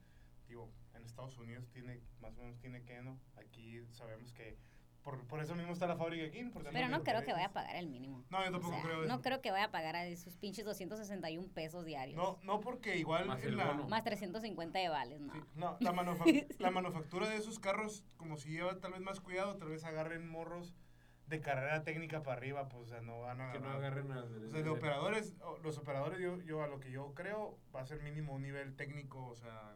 Digo, 0.47 0.71
en 0.93 1.03
Estados 1.03 1.37
Unidos 1.37 1.67
tiene, 1.73 1.99
más 2.21 2.37
o 2.37 2.41
menos 2.41 2.57
tiene 2.59 2.81
que, 2.85 3.01
¿no? 3.01 3.19
Aquí 3.35 3.81
sabemos 3.91 4.31
que, 4.31 4.57
por, 5.07 5.25
por 5.25 5.39
eso 5.39 5.55
mismo 5.55 5.71
está 5.71 5.87
la 5.87 5.95
fábrica 5.95 6.25
aquí. 6.27 6.43
por 6.49 6.63
temas 6.63 6.73
Pero 6.73 6.89
no 6.89 7.01
creo 7.01 7.23
que 7.23 7.31
vaya 7.31 7.45
a 7.45 7.53
pagar 7.53 7.77
el 7.77 7.87
mínimo. 7.87 8.25
No, 8.29 8.41
yo 8.43 8.49
O 8.49 8.51
tampoco 8.51 8.73
sea, 8.73 8.83
creo 8.83 8.97
no 9.05 9.13
eso. 9.13 9.21
creo 9.21 9.41
que 9.41 9.51
vaya 9.51 9.63
a 9.65 9.71
pagar 9.71 9.95
a 9.95 10.05
esos 10.05 10.35
pinches 10.35 10.65
261 10.65 11.47
pesos 11.53 11.85
diarios. 11.85 12.17
No, 12.17 12.37
no 12.43 12.59
porque 12.59 12.97
igual 12.97 13.25
Más 13.25 13.41
en 13.41 13.55
la. 13.55 13.71
Más 13.73 14.03
350 14.03 14.79
de 14.79 14.89
vales, 14.89 15.21
no. 15.21 15.31
Sí, 15.31 15.39
no, 15.55 15.77
la, 15.79 15.93
manufa- 15.93 16.25
la 16.59 16.71
manufactura 16.71 17.29
de 17.29 17.37
esos 17.37 17.57
carros, 17.57 18.03
como 18.17 18.35
si 18.35 18.49
lleva 18.49 18.81
tal 18.81 18.91
vez 18.91 18.99
más 19.01 19.21
cuidado, 19.21 19.55
tal 19.55 19.69
vez 19.69 19.85
agarren 19.85 20.27
morros 20.27 20.75
de 21.27 21.39
carrera 21.39 21.83
técnica 21.85 22.21
para 22.21 22.35
arriba, 22.37 22.67
pues 22.67 22.83
o 22.83 22.85
sea, 22.87 22.99
no 22.99 23.21
van 23.21 23.39
a 23.39 23.53
Que 23.53 23.59
no 23.61 23.69
agarren. 23.69 24.11
O 24.11 24.49
sea, 24.49 24.61
de 24.61 24.69
operadores, 24.69 25.35
los 25.63 25.77
operadores, 25.77 26.19
yo, 26.19 26.41
yo 26.41 26.63
a 26.63 26.67
lo 26.67 26.81
que 26.81 26.91
yo 26.91 27.13
creo, 27.13 27.57
va 27.73 27.79
a 27.79 27.85
ser 27.85 28.01
mínimo 28.01 28.33
un 28.33 28.41
nivel 28.41 28.75
técnico, 28.75 29.25
o 29.25 29.35
sea, 29.37 29.73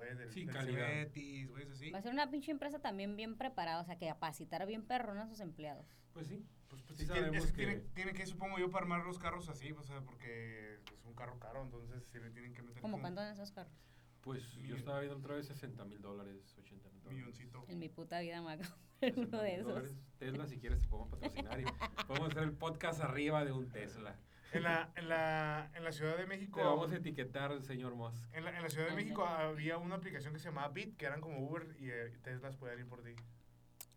como, 0.00 0.14
güey, 0.16 0.16
del, 0.18 0.32
Sí, 0.32 0.44
del. 0.46 0.66
Cebetis, 0.66 1.50
así. 1.70 1.90
Va 1.90 1.98
a 1.98 2.02
ser 2.02 2.12
una 2.12 2.30
pinche 2.30 2.50
empresa 2.50 2.78
también 2.80 3.16
bien 3.16 3.36
preparada, 3.36 3.80
o 3.80 3.84
sea, 3.84 3.96
que 3.98 4.06
capacitar 4.06 4.66
bien 4.66 4.82
perrón 4.84 5.18
a 5.18 5.26
sus 5.26 5.40
empleados. 5.40 5.86
Pues 6.12 6.26
sí. 6.26 6.44
Pues, 6.68 6.82
pues 6.82 6.98
Sí 6.98 7.06
sabemos 7.06 7.44
es 7.44 7.52
que 7.52 7.56
tiene, 7.66 7.76
tiene 7.94 8.12
que, 8.12 8.26
supongo 8.26 8.58
yo, 8.58 8.70
para 8.70 8.84
armar 8.84 9.04
los 9.04 9.18
carros 9.18 9.48
así, 9.48 9.72
o 9.72 9.82
sea, 9.82 10.00
porque 10.02 10.74
es 10.94 11.04
un 11.04 11.14
carro 11.14 11.38
caro, 11.38 11.62
entonces 11.62 12.04
sí 12.12 12.18
le 12.20 12.30
tienen 12.30 12.52
que 12.54 12.62
meter 12.62 12.80
¿Cómo 12.80 12.92
como- 12.92 13.02
cuánto 13.02 13.22
en 13.22 13.28
esos 13.32 13.50
carros? 13.50 13.72
Pues 14.20 14.52
yo 14.56 14.76
estaba 14.76 15.00
viendo 15.00 15.16
otra 15.18 15.34
vez 15.34 15.46
60 15.46 15.82
mil 15.86 16.00
dólares, 16.02 16.54
80 16.58 16.90
mil 16.90 17.02
dólares. 17.02 17.18
Milloncito. 17.18 17.64
En 17.68 17.78
mi 17.78 17.88
puta 17.88 18.20
vida 18.20 18.42
me 18.42 18.52
acabo 18.52 18.74
60 19.00 19.20
uno 19.28 19.42
de 19.42 19.54
esos. 19.54 19.66
dólares. 19.68 19.96
Tesla, 20.18 20.46
si 20.46 20.58
quieres, 20.58 20.80
te 20.82 20.88
podemos 20.88 21.08
patrocinar 21.10 21.58
y 21.60 21.64
podemos 22.06 22.30
hacer 22.30 22.42
el 22.42 22.52
podcast 22.52 23.00
arriba 23.00 23.44
de 23.46 23.52
un 23.52 23.68
Tesla. 23.70 24.14
En 24.52 24.62
la, 24.64 24.90
en 24.96 25.08
la, 25.08 25.70
en 25.74 25.84
la 25.84 25.92
Ciudad 25.92 26.16
de 26.16 26.26
México. 26.26 26.58
Te 26.58 26.64
vamos 26.66 26.90
a 26.92 26.96
etiquetar, 26.96 27.62
señor 27.62 27.94
Musk. 27.94 28.22
En 28.32 28.44
la, 28.44 28.56
en 28.56 28.62
la 28.62 28.68
Ciudad 28.68 28.88
de 28.88 28.94
México 28.94 29.24
había 29.24 29.78
una 29.78 29.94
aplicación 29.96 30.32
que 30.32 30.40
se 30.40 30.46
llamaba 30.48 30.68
Bit, 30.68 30.96
que 30.96 31.06
eran 31.06 31.20
como 31.20 31.38
Uber 31.38 31.76
y 31.78 31.90
eh, 31.90 32.18
Teslas 32.22 32.56
podían 32.56 32.80
ir 32.80 32.86
por 32.86 33.02
ti. 33.02 33.14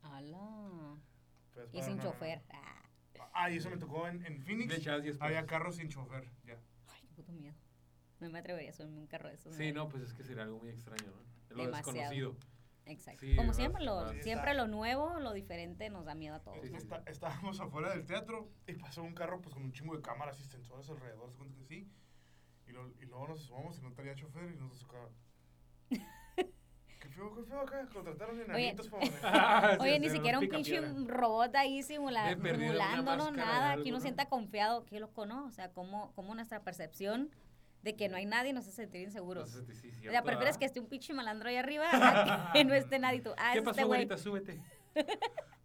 Ala. 0.04 0.96
Pues, 1.54 1.70
Y 1.74 1.82
sin 1.82 2.00
chofer. 2.00 2.42
Ah. 2.52 2.84
Ah, 3.34 3.50
y 3.50 3.58
eso 3.58 3.70
me 3.70 3.78
tocó 3.78 4.08
en, 4.08 4.24
en 4.26 4.42
Phoenix. 4.44 4.84
10 4.84 5.22
Había 5.22 5.46
carros 5.46 5.78
sin 5.78 5.90
chofer, 5.90 6.30
ya. 6.46 6.58
Ay, 6.90 7.02
qué 7.02 7.14
puto 7.16 7.32
miedo. 7.32 7.56
No 8.20 8.30
me 8.30 8.40
atrevería 8.40 8.70
a 8.70 8.74
subirme 8.74 9.00
un 9.00 9.08
carro 9.08 9.30
de 9.30 9.36
esos. 9.36 9.56
Sí, 9.56 9.72
no, 9.72 9.90
pues 9.90 10.04
es 10.04 10.14
que 10.14 10.24
sería 10.24 10.44
algo 10.44 10.60
muy 10.60 10.70
extraño, 10.70 11.08
¿no? 11.08 11.56
Lo 11.56 11.64
Demasiado. 11.66 11.94
desconocido. 11.94 12.36
Exacto. 12.86 13.22
Sí, 13.22 13.36
Como 13.36 13.54
siempre, 13.54 13.84
lo, 13.84 14.12
siempre 14.24 14.54
lo 14.54 14.68
nuevo, 14.68 15.20
lo 15.20 15.32
diferente 15.34 15.90
nos 15.90 16.06
da 16.06 16.16
miedo 16.16 16.36
a 16.36 16.40
todos. 16.42 16.58
Sí, 16.62 16.68
sí. 16.70 16.76
Está- 16.76 17.02
estábamos 17.08 17.60
afuera 17.62 17.90
del 17.92 18.06
teatro 18.06 18.50
y 18.68 18.74
pasó 18.74 19.04
un 19.04 19.14
carro 19.14 19.42
pues 19.42 19.54
con 19.56 19.64
un 19.64 19.72
chingo 19.72 19.96
de 19.96 20.02
cámaras 20.02 20.40
y 20.40 20.44
sensores 20.44 20.90
alrededor, 20.90 21.32
se 21.32 21.38
cuenta 21.38 21.56
que 21.58 21.64
sí. 21.66 21.90
Y, 22.68 22.72
lo- 22.72 22.90
y 23.00 23.06
luego 23.06 23.28
nos 23.30 23.42
asomamos 23.42 23.78
y 23.80 23.82
no 23.82 23.94
tenía 23.94 24.16
chofer 24.16 24.52
y 24.52 24.58
nos 24.58 24.80
tocaba. 24.80 25.10
¿Qué 27.00 27.10
feo, 27.10 27.36
qué 27.36 27.44
feo 27.44 27.60
acá? 27.60 27.86
Contrataron 27.94 28.40
enanitos 28.40 28.88
para 28.88 29.06
manejar. 29.06 29.82
Oye, 29.82 29.94
Sí, 29.96 30.00
ni 30.00 30.10
sí, 30.10 30.16
siquiera 30.16 30.40
un 30.40 30.48
pinche 30.50 30.80
robot 31.06 31.54
ahí 31.56 31.84
simula, 31.84 32.30
De 32.30 32.38
perdido 32.38 32.72
una 32.74 32.92
simulándolo, 32.96 33.18
máscara 33.26 33.32
de 33.54 33.60
nada. 33.60 33.72
Aquí 33.74 33.90
uno 33.90 33.98
¿no? 33.98 34.02
sienta 34.02 34.26
confiado, 34.30 34.86
qué 34.86 35.00
loco, 35.02 35.26
¿no? 35.26 35.46
O 35.46 35.52
sea, 35.52 35.72
cómo, 35.72 36.14
cómo 36.16 36.34
nuestra 36.34 36.62
percepción 36.64 37.30
de 37.84 37.96
que 37.96 38.10
no 38.10 38.16
hay 38.16 38.26
nadie 38.26 38.54
nos 38.54 38.66
hace 38.66 38.78
sentir 38.78 39.02
inseguros. 39.02 39.50
Entonces, 39.50 39.78
sí, 39.80 39.90
o 39.90 39.92
sea, 39.92 40.00
cierto, 40.12 40.26
prefieres 40.26 40.56
¿ah? 40.56 40.60
que 40.60 40.66
esté 40.66 40.80
un 40.80 40.88
pinche 40.88 41.14
malandro 41.14 41.50
ahí 41.50 41.58
arriba 41.58 41.86
a 41.92 42.52
que 42.54 42.64
no 42.64 42.74
esté 42.74 42.98
nadie. 42.98 43.22
Tú, 43.22 43.32
ah, 43.38 43.52
¿Qué 43.54 43.62
pasó, 43.62 43.72
este 43.72 43.84
güerita? 43.84 44.18
Súbete. 44.18 44.60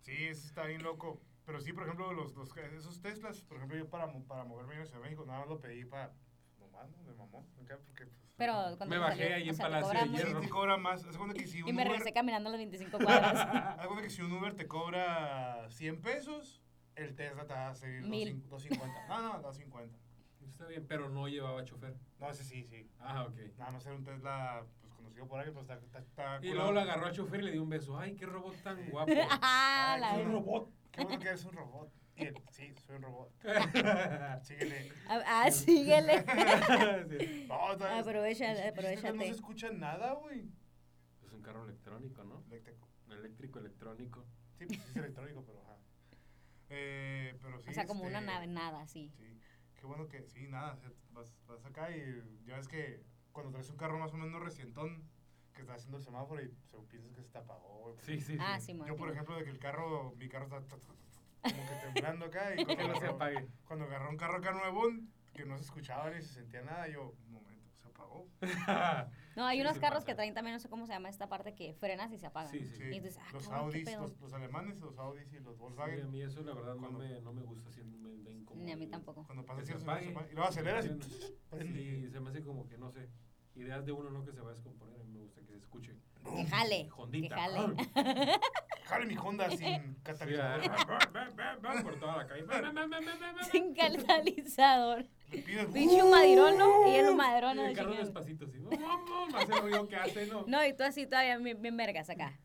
Sí, 0.01 0.25
eso 0.25 0.47
está 0.47 0.65
bien 0.65 0.83
loco. 0.83 1.21
Pero 1.45 1.61
sí, 1.61 1.75
por 1.75 1.83
ejemplo, 1.83 2.11
los, 2.15 2.35
los, 2.35 2.51
esos 2.57 3.03
Teslas, 3.03 3.43
por 3.43 3.59
ejemplo, 3.59 3.77
yo 3.77 3.91
para, 3.91 4.11
para 4.27 4.45
moverme 4.45 4.77
en 4.77 4.87
Ciudad 4.87 5.01
de 5.01 5.05
México, 5.05 5.27
nada 5.27 5.41
más 5.41 5.49
lo 5.49 5.61
pedí 5.61 5.85
para. 5.85 6.15
Nomás, 6.59 6.91
¿no? 6.91 7.03
Me 7.03 7.13
mamó. 7.13 7.47
Porque, 7.55 7.77
pues, 7.77 8.09
Pero 8.37 8.55
cuando 8.79 8.87
Me 8.87 8.99
bajé 8.99 9.23
salió, 9.25 9.37
ahí 9.37 9.49
o 9.49 9.53
en 9.53 9.59
Palacio 9.59 9.89
de 9.89 9.95
cobramos- 9.99 10.19
Sí, 10.21 10.27
Hierro. 10.27 10.41
te 10.41 10.49
cobra 10.49 10.77
más. 10.79 11.05
Que 11.35 11.47
si 11.47 11.61
un 11.63 11.69
Y 11.69 11.73
me 11.75 11.83
Uber. 11.83 11.89
regresé 11.89 12.15
caminando 12.15 12.49
las 12.49 12.59
25 12.59 12.99
cuadras. 13.05 13.35
Haz 13.79 14.01
que 14.01 14.09
si 14.11 14.23
un 14.23 14.33
Uber 14.33 14.55
te 14.55 14.67
cobra 14.67 15.67
100 15.69 16.01
pesos, 16.01 16.63
el 16.95 17.15
Tesla 17.15 17.47
te 17.47 17.53
va 17.53 17.69
a 17.69 17.75
Mil. 18.03 18.49
250. 18.49 19.09
No, 19.09 19.23
no, 19.23 19.41
250. 19.43 19.99
Está 20.51 20.67
bien, 20.67 20.87
pero 20.87 21.09
no 21.09 21.29
llevaba 21.29 21.65
chofer. 21.65 21.95
No, 22.19 22.31
ese 22.31 22.45
sí, 22.45 22.65
sí. 22.65 22.91
Ah, 22.99 23.25
ok. 23.25 23.37
Nada 23.59 23.71
más 23.73 23.87
era 23.87 23.95
un 23.95 24.05
Tesla 24.05 24.65
pues, 24.81 24.93
conocido 24.95 25.27
por 25.29 25.41
ahí, 25.41 25.51
pues 25.51 25.63
está, 25.63 25.75
está, 25.75 25.99
está 26.01 26.37
Y 26.37 26.51
curado. 26.51 26.55
luego 26.55 26.73
lo 26.73 26.81
agarró 26.81 27.07
a 27.07 27.13
chofer 27.13 27.41
y 27.41 27.45
le 27.45 27.53
dio 27.53 27.63
un 27.63 27.69
beso. 27.71 27.99
Ay, 27.99 28.15
qué 28.17 28.27
robot 28.27 28.57
tan 28.63 28.89
guapo. 28.91 29.13
ah, 29.43 29.97
la 30.01 30.15
soy 30.15 30.25
un 30.25 30.33
robot. 30.33 30.71
Qué 30.93 31.03
bueno 31.05 31.19
que 31.21 31.29
eres 31.29 31.45
un 31.45 31.53
robot. 31.53 31.93
Y 32.17 32.25
él, 32.25 32.35
sí, 32.51 32.75
soy 32.85 32.97
un 32.97 33.03
robot. 33.03 33.33
Síguele. 34.43 34.93
Ah, 35.09 35.23
ah, 35.27 35.51
síguele. 35.51 36.25
Sí. 37.19 37.47
No, 37.49 37.55
Aprovecha- 37.69 38.73
Tesla 38.75 39.13
No 39.13 39.23
se 39.23 39.29
escucha 39.29 39.71
nada, 39.71 40.15
güey. 40.15 40.51
Es 41.25 41.33
un 41.33 41.43
carro 41.43 41.65
electrónico, 41.65 42.25
¿no? 42.25 42.43
Eléctrico. 42.49 42.89
Eléctrico, 43.09 43.59
electrónico. 43.61 44.27
Sí, 44.59 44.67
pues 44.67 44.81
sí 44.81 44.91
es 44.91 44.97
electrónico, 44.97 45.45
pero 45.47 45.61
ajá. 45.63 45.77
Eh, 46.71 47.39
pero 47.41 47.61
sí. 47.61 47.71
O 47.71 47.73
sea, 47.73 47.87
como 47.87 48.05
una 48.05 48.19
este, 48.19 48.33
nave, 48.33 48.47
nada, 48.49 48.87
sí. 48.87 49.13
Sí, 49.17 49.39
qué 49.79 49.87
bueno 49.87 50.09
que, 50.09 50.23
sí, 50.27 50.47
nada, 50.49 50.73
o 50.75 50.77
sea, 50.77 50.91
vas, 51.13 51.27
vas 51.47 51.65
acá 51.65 51.91
y 51.91 52.23
ya 52.45 52.57
ves 52.57 52.69
que 52.69 53.03
cuando 53.33 53.53
traes 53.53 53.71
un 53.71 53.77
carro 53.77 53.99
más 53.99 54.13
o 54.13 54.17
menos 54.17 54.43
recientón, 54.43 55.09
que 55.55 55.63
está 55.63 55.75
haciendo 55.75 55.97
el 55.97 56.05
semáforo 56.05 56.43
y 56.43 56.49
se, 56.71 56.77
piensas 56.89 57.15
que 57.15 57.23
se 57.23 57.31
te 57.31 57.39
apagó. 57.39 57.97
Sí, 58.01 58.21
sí. 58.21 58.37
Ah, 58.41 58.61
sí. 58.61 58.79
Yo, 58.87 58.97
por 58.97 59.11
ejemplo, 59.11 59.37
de 59.37 59.45
que 59.45 59.51
el 59.51 59.59
carro, 59.59 60.15
mi 60.17 60.29
carro 60.29 60.45
está 60.45 60.77
como 61.43 61.69
que 61.69 61.93
temblando 61.93 62.27
acá 62.27 62.55
y 62.55 62.65
Que 62.65 62.77
no 62.77 62.95
se 62.95 63.01
cuando, 63.01 63.15
apague. 63.15 63.49
cuando 63.67 63.85
agarré 63.87 64.09
un 64.09 64.17
carro 64.17 64.39
acá 64.39 64.53
nuevo, 64.53 64.83
que 65.35 65.45
no 65.45 65.57
se 65.57 65.65
escuchaba 65.65 66.11
ni 66.11 66.21
se 66.23 66.35
sentía 66.35 66.63
nada, 66.63 66.89
yo, 66.89 67.15
un 67.27 67.33
momento, 67.33 67.71
se 67.75 67.89
apagó. 67.89 68.27
No, 69.39 69.47
hay 69.47 69.59
Sí, 69.59 69.61
unos 69.63 69.79
carros 69.79 69.99
pasa. 70.01 70.07
que 70.07 70.15
traen 70.17 70.35
también, 70.35 70.55
no 70.55 70.59
sé 70.59 70.69
cómo 70.69 70.85
se 70.87 70.93
llama 70.93 71.09
esta 71.09 71.29
parte 71.29 71.55
que 71.55 71.73
frenas 71.75 72.11
y 72.13 72.19
se 72.19 72.27
apagan. 72.27 72.51
Sí, 72.51 72.59
¿no? 72.61 72.67
sí. 72.67 72.75
Sí, 72.77 72.83
Y 72.91 72.97
entonces, 72.97 73.21
ah, 73.23 73.29
los 73.33 73.49
cabrón, 73.49 73.71
¿qué 73.71 73.79
Audis, 73.79 73.97
los, 73.99 74.21
los 74.21 74.33
alemanes, 74.33 74.81
los 74.81 74.99
Audis 74.99 75.33
y 75.33 75.39
los 75.39 75.55
Sí, 75.57 75.61
a 75.61 75.63
Volkswagen, 75.63 76.11
mí 76.11 76.23
eso 76.23 76.43
la 76.43 76.55
verdad 76.55 76.75
no 76.75 76.81
Cuando- 76.81 76.99
me, 76.99 77.21
no 77.21 77.33
me 77.33 77.43
gusta, 77.43 77.71
sí, 77.71 77.83
me 77.85 78.25
da 78.25 78.31
incómodo. 78.33 78.65
Ni 78.65 78.73
a 78.73 78.77
mí 78.77 78.89
tampoco. 78.89 79.25
cuando 79.27 79.47
pasas 79.47 79.65
Que 79.65 79.73
se 79.75 79.79
se 79.79 79.85
apague. 79.85 80.07
y 80.11 80.35
luego 80.35 80.49
aceleras 80.49 80.87
y. 80.87 80.89
Sí, 81.01 82.09
se 82.11 82.21
me 82.21 82.31
hace 82.31 82.43
como 82.43 82.67
que, 82.69 82.79
no 82.79 82.91
sé, 82.91 83.09
ideas 83.59 83.85
de 83.85 83.93
uno 83.93 84.11
no 84.11 84.25
que 84.25 84.33
se 84.33 84.41
va 84.41 84.51
a 84.51 84.53
descomponer. 84.55 85.01
A 85.01 85.05
mí 85.05 85.13
me 85.13 85.21
gusta 85.21 85.41
que 85.43 85.53
se 85.53 85.59
escuche. 85.59 85.95
Que 86.25 86.45
jale, 86.47 86.89
que 87.11 87.29
jale. 87.31 87.75
Jale 88.85 89.07
mi 89.07 89.17
Honda 89.17 89.51
sin 89.51 89.95
catalizador. 90.03 90.61
ah, 90.71 91.81
por 91.83 91.99
toda 91.99 92.17
la 92.19 92.27
calle. 92.27 92.45
Sin 93.51 93.75
catalizador. 93.75 95.07
Le 95.31 95.39
pides, 95.43 95.67
Pinche 95.67 96.03
un 96.03 96.11
madirón, 96.11 96.59
¿no? 96.59 96.87
Y 96.91 96.97
el 96.97 97.15
madirón, 97.15 97.53
Y 97.53 97.57
¿no? 97.61 97.67
el 97.67 97.77
carro 97.77 97.95
despacito, 97.95 98.45
así. 98.47 98.59
No 98.59 99.37
hace 99.37 99.53
el 99.53 99.61
ruido 99.61 99.89
que 99.89 99.97
hace, 99.97 100.27
¿no? 100.27 100.45
No, 100.47 100.65
y 100.65 100.73
tú 100.75 100.83
así 100.83 101.07
todavía 101.07 101.39
bien, 101.39 101.61
bien 101.61 101.77
vergas 101.77 102.09
acá. 102.11 102.39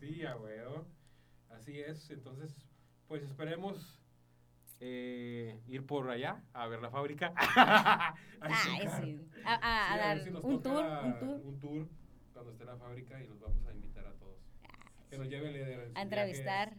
Sí, 0.00 0.24
a 0.24 0.36
huevo. 0.36 0.86
Así 1.50 1.80
es. 1.80 2.10
Entonces, 2.10 2.54
pues 3.06 3.22
esperemos 3.22 4.00
eh, 4.80 5.60
ir 5.66 5.86
por 5.86 6.10
allá 6.10 6.42
a 6.52 6.66
ver 6.66 6.80
la 6.80 6.90
fábrica. 6.90 7.32
a 7.36 8.14
Ay, 8.40 8.52
checar. 8.78 9.04
sí. 9.04 9.20
A, 9.44 9.54
a- 9.54 9.92
a 9.92 9.94
Sí, 9.94 9.98
dar 10.00 10.20
si 10.20 10.28
un 10.30 10.62
tour, 10.62 10.84
un 11.04 11.18
tour. 11.18 11.40
un 11.44 11.58
tour 11.60 11.88
cuando 12.32 12.50
esté 12.52 12.64
la 12.64 12.76
fábrica 12.76 13.20
y 13.22 13.26
los 13.28 13.40
vamos 13.40 13.64
a 13.66 13.72
invitar 13.72 14.06
a 14.06 14.12
todos. 14.14 14.38
Que 15.08 15.18
nos 15.18 15.28
lleve 15.28 15.52
líderes. 15.52 15.92
A 15.94 16.02
entrevistar. 16.02 16.72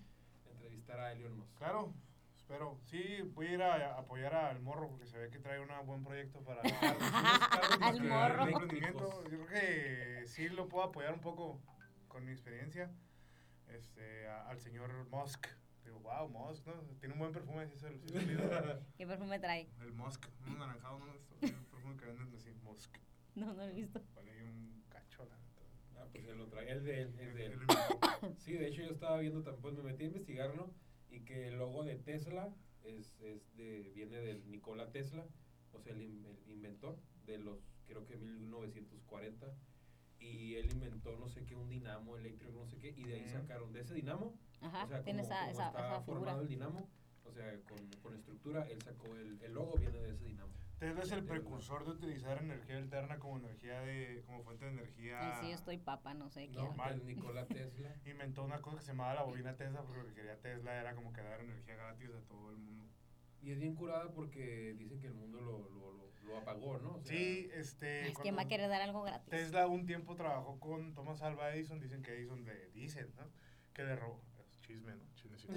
A 0.47 0.51
entrevistar 0.51 0.99
a 0.99 1.11
Elon 1.13 1.37
Musk. 1.37 1.57
Claro, 1.57 1.93
espero. 2.35 2.77
Sí, 2.83 3.21
voy 3.33 3.47
a 3.47 3.51
ir 3.53 3.61
a, 3.63 3.95
a 3.95 3.99
apoyar 3.99 4.35
al 4.35 4.59
morro 4.61 4.89
porque 4.89 5.05
se 5.07 5.17
ve 5.17 5.29
que 5.29 5.39
trae 5.39 5.59
un 5.59 5.69
buen 5.85 6.03
proyecto 6.03 6.41
para 6.41 6.61
Al 7.81 8.03
morro. 8.03 8.43
el 8.43 8.49
emprendimiento. 8.49 9.23
Yo 9.29 9.45
creo 9.45 9.47
que 9.47 10.23
sí 10.27 10.49
lo 10.49 10.67
puedo 10.67 10.85
apoyar 10.85 11.13
un 11.13 11.21
poco 11.21 11.61
con 12.07 12.25
mi 12.25 12.31
experiencia. 12.31 12.91
Este, 13.69 14.27
a- 14.27 14.47
al 14.49 14.59
señor 14.59 15.07
Musk. 15.09 15.47
Digo, 15.85 15.99
wow, 15.99 16.27
Musk, 16.27 16.65
¿no? 16.67 16.73
Tiene 16.99 17.13
un 17.13 17.19
buen 17.19 17.31
perfume, 17.31 17.67
sí, 17.67 17.75
sí 17.77 17.87
líder. 18.09 18.81
¿Qué 18.97 19.05
perfume 19.07 19.39
trae? 19.39 19.67
El 19.81 19.93
Musk, 19.93 20.25
un 20.47 20.55
anaranjado, 20.55 20.99
¿no? 20.99 21.05
Tiene 21.39 21.57
un 21.57 21.65
perfume 21.65 21.97
que 21.97 22.05
venden 22.05 22.35
así, 22.35 22.51
Musk. 22.63 22.95
No, 23.35 23.47
no 23.47 23.53
lo 23.55 23.63
he 23.63 23.73
visto. 23.73 24.01
Vale, 24.15 24.31
ahí 24.31 24.41
un 24.43 24.83
cacho, 24.87 25.25
la 25.25 25.35
neta. 25.37 25.61
Ah, 25.97 26.07
pues 26.09 26.25
él 26.25 26.37
lo 26.37 26.47
trae. 26.47 26.71
El 26.71 26.85
de 26.85 27.01
él. 27.01 27.19
El 27.19 27.33
de 27.35 27.45
él. 27.47 27.59
Sí, 28.37 28.53
de 28.53 28.67
hecho 28.67 28.81
yo 28.81 28.91
estaba 28.91 29.19
viendo, 29.19 29.43
tam- 29.43 29.57
pues 29.61 29.75
me 29.75 29.83
metí 29.83 30.03
a 30.03 30.07
investigarlo 30.07 30.71
y 31.11 31.19
que 31.25 31.49
el 31.49 31.57
logo 31.57 31.83
de 31.83 31.95
Tesla 31.97 32.49
es, 32.83 33.13
es 33.19 33.53
de, 33.57 33.91
viene 33.93 34.17
del 34.21 34.49
Nikola 34.49 34.89
Tesla, 34.91 35.25
o 35.73 35.79
sea, 35.81 35.91
el, 35.93 36.01
in- 36.01 36.25
el 36.25 36.49
inventor 36.51 36.97
de 37.25 37.37
los, 37.39 37.59
creo 37.87 38.05
que 38.05 38.15
1940, 38.15 39.53
y 40.19 40.55
él 40.55 40.71
inventó 40.71 41.15
no 41.17 41.27
sé 41.29 41.43
qué, 41.45 41.55
un 41.55 41.69
dinamo 41.69 42.15
eléctrico, 42.17 42.53
no 42.53 42.65
sé 42.65 42.77
qué, 42.79 42.93
y 42.95 43.03
de 43.03 43.15
ahí 43.15 43.27
sacaron 43.27 43.73
de 43.73 43.81
ese 43.81 43.93
dinamo, 43.93 44.37
Ajá, 44.61 44.83
o 44.83 44.87
sea, 44.87 45.03
tiene 45.03 45.21
como, 45.21 45.33
esa, 45.33 45.39
como 45.41 45.51
esa, 45.51 45.67
está 45.67 45.79
esa 45.79 45.99
figura. 46.01 46.01
formado 46.05 46.41
el 46.41 46.47
dinamo, 46.47 46.89
o 47.25 47.31
sea, 47.31 47.59
con, 47.67 47.77
con 48.01 48.15
estructura, 48.15 48.67
él 48.69 48.81
sacó 48.81 49.15
el, 49.15 49.39
el 49.41 49.53
logo 49.53 49.77
viene 49.77 49.99
de 49.99 50.11
ese 50.11 50.25
dinamo. 50.25 50.53
Tesla 50.79 51.03
es 51.03 51.11
el 51.13 51.21
De 51.21 51.27
precursor 51.29 51.85
de 51.85 51.91
utilizar 51.91 52.37
energía 52.37 52.77
alterna 52.77 53.17
como 53.17 53.37
energía 53.37 53.79
de, 53.81 54.23
como 54.25 54.43
fuente 54.43 54.65
de 54.65 54.71
energía. 54.71 55.39
Sí, 55.39 55.47
yo 55.47 55.55
estoy 55.55 55.77
papa, 55.77 56.13
no 56.13 56.29
sé 56.29 56.47
qué. 56.49 56.57
No, 56.57 56.65
Normal. 56.65 57.05
Nikola 57.05 57.45
Tesla. 57.47 57.95
Inventó 58.05 58.43
una 58.43 58.61
cosa 58.61 58.77
que 58.77 58.83
se 58.83 58.91
llamaba 58.91 59.13
la 59.13 59.23
bobina 59.23 59.55
Tesla 59.55 59.81
porque 59.83 60.01
lo 60.01 60.07
que 60.07 60.13
quería 60.13 60.37
Tesla 60.41 60.75
era 60.75 60.93
como 60.93 61.13
que 61.13 61.21
dar 61.21 61.39
energía 61.39 61.75
gratis 61.75 62.09
a 62.09 62.27
todo 62.27 62.51
el 62.51 62.57
mundo. 62.57 62.85
Y 63.41 63.51
es 63.51 63.59
bien 63.59 63.75
curada 63.75 64.11
porque 64.11 64.75
dicen 64.77 64.99
que 64.99 65.07
el 65.07 65.13
mundo 65.13 65.39
lo, 65.39 65.69
lo, 65.69 65.93
lo, 65.93 66.11
lo 66.25 66.37
apagó, 66.37 66.77
¿no? 66.79 66.95
O 66.95 67.01
sea, 67.01 67.15
Sí, 67.15 67.49
este. 67.53 68.09
Es 68.09 68.17
que 68.17 68.31
va 68.31 68.41
a 68.41 68.47
querer 68.47 68.69
dar 68.69 68.81
algo 68.81 69.01
gratis. 69.03 69.29
Tesla 69.29 69.67
un 69.67 69.85
tiempo 69.85 70.15
trabajó 70.15 70.59
con 70.59 70.93
Thomas 70.93 71.21
Alva 71.21 71.53
Edison, 71.55 71.79
dicen 71.79 72.01
que 72.01 72.15
Edison 72.15 72.43
le 72.43 72.69
dicen, 72.71 73.13
¿no? 73.15 73.23
Que 73.73 73.83
le 73.83 73.95
robó. 73.95 74.19
Chisme, 74.65 74.95
¿no? 74.95 75.03
Chismecito. 75.15 75.53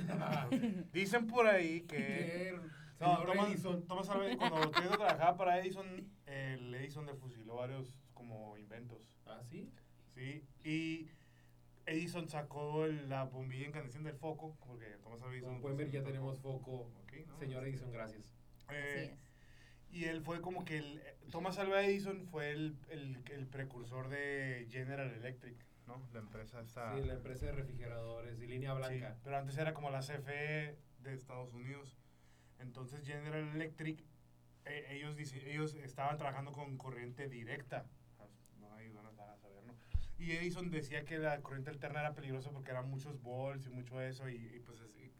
dicen 0.92 1.26
por 1.26 1.46
ahí 1.46 1.82
que. 1.82 2.58
No, 3.00 3.22
Thomas, 3.24 3.48
Edison. 3.50 3.86
Thomas 3.86 4.08
Alva 4.08 4.26
Edison, 4.26 4.48
cuando 4.50 4.70
trabajaba 4.98 5.36
para 5.36 5.60
Edison, 5.60 5.86
el 6.26 6.74
Edison 6.74 7.06
le 7.06 7.14
fusiló 7.14 7.54
varios 7.56 7.92
como 8.12 8.56
inventos. 8.58 9.02
¿Ah, 9.26 9.40
sí? 9.48 9.70
Sí, 10.14 10.44
y 10.64 11.08
Edison 11.86 12.28
sacó 12.28 12.86
el- 12.86 13.08
la 13.08 13.24
bombilla 13.24 13.68
incandescente 13.68 14.08
del 14.10 14.18
foco, 14.18 14.56
porque 14.66 14.96
Thomas 15.02 15.22
Alva 15.22 15.32
Edison. 15.34 15.50
Como 15.50 15.60
pueden 15.62 15.76
ver, 15.78 15.90
ya 15.90 16.02
tenemos 16.02 16.38
foco. 16.40 16.58
foco. 16.88 17.00
Ok, 17.04 17.12
¿no? 17.28 17.38
Señor 17.38 17.64
Edison, 17.66 17.92
gracias. 17.92 18.34
Así 18.66 18.74
Eh, 18.76 19.04
es. 19.04 19.94
y 19.94 20.04
él 20.06 20.20
fue 20.22 20.40
como 20.40 20.64
que 20.64 20.78
el. 20.78 21.00
Thomas 21.30 21.56
Alva 21.58 21.84
Edison 21.84 22.26
fue 22.26 22.50
el, 22.50 22.76
el, 22.90 23.22
el 23.30 23.46
precursor 23.46 24.08
de 24.08 24.66
General 24.70 25.08
Electric, 25.12 25.56
¿no? 25.88 26.00
La 26.12 26.20
empresa 26.20 26.60
esta. 26.60 26.94
Sí, 26.94 27.02
la 27.04 27.14
empresa 27.14 27.46
de 27.46 27.52
refrigeradores 27.52 28.38
y 28.40 28.46
línea 28.46 28.72
Sí, 28.74 28.78
blanca. 28.78 29.16
pero 29.24 29.36
antes 29.38 29.56
era 29.58 29.74
como 29.74 29.90
la 29.90 30.00
CFE 30.02 30.78
de 31.00 31.14
Estados 31.14 31.52
Unidos. 31.52 31.96
Entonces 32.60 33.04
General 33.06 33.48
Electric, 33.54 34.04
eh, 34.66 34.86
ellos, 34.90 35.16
dice- 35.16 35.50
ellos 35.50 35.74
estaban 35.74 36.16
trabajando 36.18 36.52
con 36.52 36.76
corriente 36.76 37.28
directa. 37.28 37.86
No 38.60 38.72
hay 38.74 38.88
una 38.90 39.02
van 39.10 39.30
a 39.30 39.36
saber, 39.36 39.64
¿no? 39.64 39.74
Y 40.18 40.32
Edison 40.32 40.70
decía 40.70 41.04
que 41.04 41.18
la 41.18 41.40
corriente 41.42 41.70
alterna 41.70 42.00
era 42.00 42.14
peligrosa 42.14 42.50
porque 42.50 42.70
eran 42.70 42.88
muchos 42.90 43.20
volts 43.22 43.66
y 43.66 43.70
mucho 43.70 44.00
eso, 44.00 44.28
y, 44.28 44.34
y 44.36 44.60
pues 44.60 44.78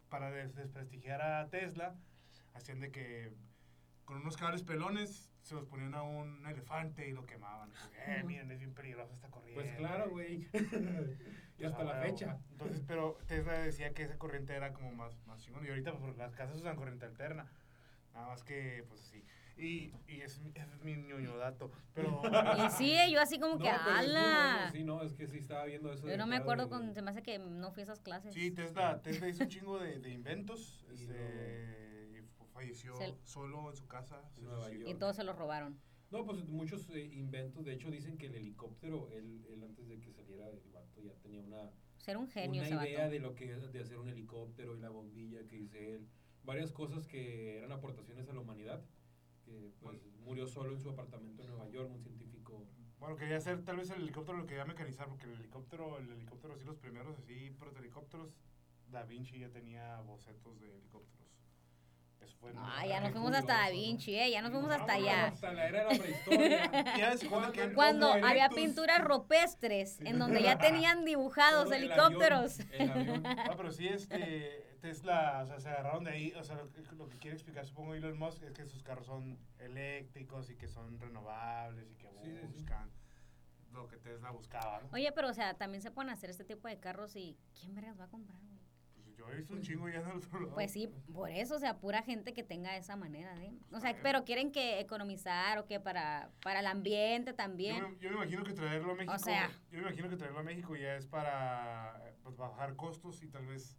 para 0.09 0.31
des- 0.31 0.55
desprestigiar 0.55 1.23
a 1.23 1.49
Tesla, 1.49 1.95
hacían 2.55 2.81
de 2.81 2.91
que 2.91 3.33
con 4.09 4.16
unos 4.23 4.38
cables 4.38 4.62
pelones 4.62 5.31
se 5.42 5.55
los 5.55 5.66
ponían 5.66 5.94
a 5.94 6.03
un 6.03 6.47
elefante 6.47 7.07
y 7.07 7.12
lo 7.12 7.27
quemaban. 7.27 7.71
Eh, 8.07 8.23
miren, 8.25 8.51
es 8.51 8.59
bien 8.59 8.73
peligrosa 8.73 9.12
esta 9.12 9.29
corriente. 9.31 9.61
Pues 9.62 9.77
claro, 9.77 10.09
güey. 10.09 10.49
y 11.59 11.64
hasta 11.64 11.85
la 11.85 11.99
Ah, 11.99 12.03
fecha. 12.03 12.38
Entonces, 12.53 12.83
pero 12.87 13.18
Tesla 13.27 13.53
decía 13.59 13.92
que 13.92 14.05
esa 14.05 14.16
corriente 14.16 14.55
era 14.55 14.73
como 14.73 14.92
más, 14.92 15.14
más 15.27 15.42
chingón. 15.42 15.62
Y 15.66 15.68
ahorita 15.68 15.92
pues, 15.99 16.16
las 16.16 16.35
casas 16.35 16.57
usan 16.57 16.75
corriente 16.77 17.05
alterna. 17.05 17.53
Nada 18.14 18.29
más 18.29 18.42
que, 18.44 18.83
pues 18.88 19.01
sí. 19.01 19.23
Y, 19.59 19.92
y 20.07 20.23
es, 20.23 20.40
ese 20.55 20.75
es 20.75 20.83
mi 20.83 20.97
ñoño 20.97 21.37
dato. 21.37 21.71
Pero. 21.92 22.23
Y 22.66 22.71
sí, 22.71 22.94
yo 23.12 23.21
así 23.21 23.38
como 23.38 23.57
No, 23.57 23.59
que, 23.59 23.71
muy 23.71 23.92
ala. 23.94 24.55
bueno, 24.55 24.73
Sí, 24.73 24.85
no, 24.85 25.03
es 25.03 25.12
que 25.12 25.27
sí 25.27 25.37
estaba 25.38 25.66
viendo 25.66 25.92
eso. 25.92 26.09
Yo 26.09 26.16
no 26.16 26.27
me 26.27 26.37
acuerdo 26.37 26.64
de- 26.64 26.71
con, 26.71 26.94
se 26.94 27.03
me 27.03 27.11
hace 27.11 27.23
que 27.23 27.38
no 27.38 27.71
fui 27.73 27.83
a 27.83 27.85
esas 27.85 28.01
clases. 28.01 28.33
Sí, 28.33 28.53
Tesla, 28.53 29.03
Tesla 29.03 29.29
hizo 29.29 29.42
un 29.42 29.49
chingo 29.51 29.79
de, 29.79 29.99
de 29.99 30.11
inventos. 30.11 30.83
Este, 30.92 31.78
falleció 32.59 32.94
Se- 32.97 33.14
solo 33.25 33.71
en 33.71 33.77
su 33.77 33.87
casa. 33.87 34.29
se 34.35 34.42
Nueva 34.42 34.66
suicidó. 34.66 34.88
Y 34.90 34.94
todos 34.94 35.16
se 35.16 35.25
los 35.25 35.37
robaron. 35.37 35.81
No, 36.11 36.25
pues 36.25 36.44
muchos 36.49 36.88
eh, 36.90 37.05
inventos. 37.12 37.64
De 37.64 37.75
hecho, 37.75 37.90
dicen 37.90 38.16
que 38.16 38.27
el 38.27 38.35
helicóptero, 38.35 39.11
él, 39.11 39.44
él 39.51 39.62
antes 39.62 39.87
de 39.88 40.01
que 40.01 40.11
saliera 40.12 40.47
del 40.51 40.71
vato 40.73 41.01
ya 41.03 41.12
tenía 41.23 41.40
una, 41.42 41.71
Ser 41.99 42.16
un 42.16 42.29
genio 42.29 42.62
una 42.62 42.85
idea 42.87 43.01
vato. 43.01 43.11
de 43.11 43.18
lo 43.21 43.35
que 43.35 43.47
de 43.55 43.81
hacer 43.81 43.99
un 43.99 44.09
helicóptero 44.09 44.75
y 44.77 44.81
la 44.81 44.88
bombilla 44.90 45.47
que 45.47 45.57
dice 45.57 45.94
él. 45.94 46.09
Varias 46.44 46.73
cosas 46.73 47.07
que 47.07 47.59
eran 47.59 47.73
aportaciones 47.73 48.29
a 48.29 48.33
la 48.33 48.40
humanidad. 48.40 48.83
Que 49.44 49.71
pues 49.81 50.05
murió 50.21 50.47
solo 50.47 50.73
en 50.73 50.81
su 50.81 50.90
apartamento 50.90 51.42
en 51.42 51.49
Nueva 51.49 51.68
York, 51.68 51.90
un 51.90 52.03
científico. 52.03 52.66
Bueno, 52.99 53.16
quería 53.16 53.37
hacer 53.37 53.62
tal 53.64 53.77
vez 53.77 53.90
el 53.90 54.03
helicóptero 54.03 54.38
lo 54.38 54.47
quería 54.47 54.64
mecanizar, 54.64 55.09
porque 55.09 55.27
el 55.27 55.33
helicóptero, 55.35 55.99
el 55.99 56.11
helicóptero, 56.11 56.55
así 56.55 56.64
los 56.64 56.77
primeros, 56.79 57.16
así, 57.18 57.51
protohelicópteros, 57.59 58.35
Da 58.90 59.05
Vinci 59.05 59.38
ya 59.38 59.51
tenía 59.51 60.01
bocetos 60.01 60.59
de 60.61 60.75
helicópteros. 60.75 61.29
Eso 62.21 62.37
fue. 62.41 62.53
Ah, 62.57 62.85
ya 62.87 63.01
nos 63.01 63.13
fuimos 63.13 63.33
hasta 63.35 63.55
Da. 63.55 63.71
Vinci, 63.71 64.15
¿eh? 64.19 64.31
Ya 64.31 64.43
nos 64.43 64.51
fuimos 64.51 64.71
hasta 64.71 64.93
allá. 64.95 65.27
Hasta 65.27 65.53
la 65.53 65.69
era 65.69 65.85
de 65.89 65.95
la 65.95 66.03
prehistoria. 66.03 66.71
Cuando 67.75 68.13
había 68.13 68.49
pinturas 68.51 69.03
rupestres 69.05 70.01
en 70.01 70.19
donde 70.19 70.43
ya 70.43 70.59
tenían 70.59 71.05
dibujados 71.05 71.71
el 71.73 71.85
helicópteros. 71.85 72.61
avión, 72.61 72.73
el 72.81 72.91
avión. 72.91 73.23
No, 73.49 73.57
pero 73.57 73.71
sí, 73.71 73.89
este, 73.89 74.77
Tesla, 74.81 75.41
o 75.43 75.47
sea, 75.47 75.61
se 75.61 75.69
agarraron 75.69 76.05
de 76.05 76.11
ahí, 76.13 76.33
o 76.35 76.43
sea, 76.45 76.57
lo 76.57 76.71
que, 76.71 76.83
lo 76.97 77.09
que 77.09 77.19
quiere 77.19 77.35
explicar, 77.37 77.67
supongo, 77.67 77.95
Elon 77.95 78.19
Musk, 78.19 78.43
es 78.43 78.53
que 78.53 78.67
sus 78.67 78.83
carros 78.83 79.07
son 79.07 79.39
eléctricos 79.59 80.51
y 80.51 80.57
que 80.57 80.69
son 80.69 80.99
renovables 81.01 81.91
y 81.91 81.95
que 81.97 82.09
Sí, 82.09 82.31
sí, 82.33 82.39
sí. 82.41 82.47
buscan 82.59 82.91
lo 83.73 83.87
que 83.87 83.97
Tesla 83.97 84.31
buscaba, 84.31 84.81
¿no? 84.81 84.89
Oye, 84.93 85.13
pero 85.13 85.29
o 85.29 85.35
sea, 85.35 85.55
también 85.55 85.83
se 85.83 85.91
pueden 85.91 86.11
hacer 86.11 86.31
este 86.31 86.45
tipo 86.45 86.69
de 86.69 86.79
carros 86.79 87.15
y 87.17 87.37
¿quién 87.61 87.75
vergas 87.75 87.99
va 88.01 88.05
a 88.05 88.09
comprar, 88.09 88.39
güey? 88.41 88.58
Yo 89.19 89.29
he 89.31 89.37
visto 89.37 89.53
un 89.53 89.61
chingo 89.61 89.89
ya 89.89 89.97
en 90.01 90.07
el 90.09 90.17
otro 90.17 90.41
lado. 90.41 90.55
Pues 90.55 90.71
sí, 90.73 90.89
por 91.13 91.29
eso, 91.31 91.57
o 91.57 91.59
sea, 91.59 91.79
pura 91.79 92.03
gente 92.03 92.33
que 92.33 92.45
tenga 92.45 92.77
esa 92.77 92.95
manera 92.97 93.35
de... 93.35 93.53
O 93.73 93.81
sea, 93.81 93.97
pero 94.03 94.25
quieren 94.25 94.53
que 94.53 94.79
economizar 94.79 95.59
o 95.59 95.67
que 95.67 95.81
para, 95.81 96.31
para 96.43 96.61
el 96.61 96.67
ambiente 96.67 97.33
Yo 97.33 97.37
también. 97.37 97.83
me, 97.83 97.99
yo 97.99 98.11
me 98.11 98.17
imagino 98.17 98.45
que 98.45 98.53
traerlo 98.53 98.93
a 98.93 98.95
México, 98.95 99.19
sea. 99.19 99.51
yo 99.71 99.79
me 99.79 99.87
imagino 99.89 100.09
que 100.09 100.17
traerlo 100.17 100.39
a 100.39 100.43
México 100.45 100.77
ya 100.77 100.95
es 100.97 101.07
para 101.07 102.01
pues, 102.23 102.37
bajar 102.37 102.77
costos 102.77 103.23
y 103.23 103.29
tal 103.29 103.47
vez 103.47 103.77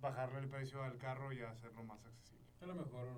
bajarle 0.00 0.38
el 0.38 0.48
precio 0.48 0.82
al 0.82 0.96
carro 0.98 1.32
y 1.32 1.40
hacerlo 1.42 1.82
más 1.84 2.04
accesible. 2.06 2.46
A 2.62 2.66
lo 2.66 2.74
mejor. 2.76 3.08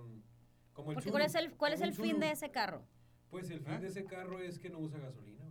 Como 0.73 0.91
el 0.93 0.95
Porque 0.95 1.11
¿cuál 1.11 1.23
es 1.25 1.35
el, 1.35 1.55
cuál 1.57 1.73
es 1.75 1.81
el 1.83 1.93
fin 1.93 2.19
de 2.19 2.31
ese 2.31 2.51
carro? 2.51 2.83
Pues 3.31 3.51
el 3.51 3.61
fin 3.61 3.75
¿Eh? 3.75 3.81
de 3.81 3.88
ese 3.88 4.05
carro 4.05 4.41
es 4.41 4.59
que 4.59 4.71
no 4.71 4.79
usa 4.79 4.99
gasolina. 4.99 5.45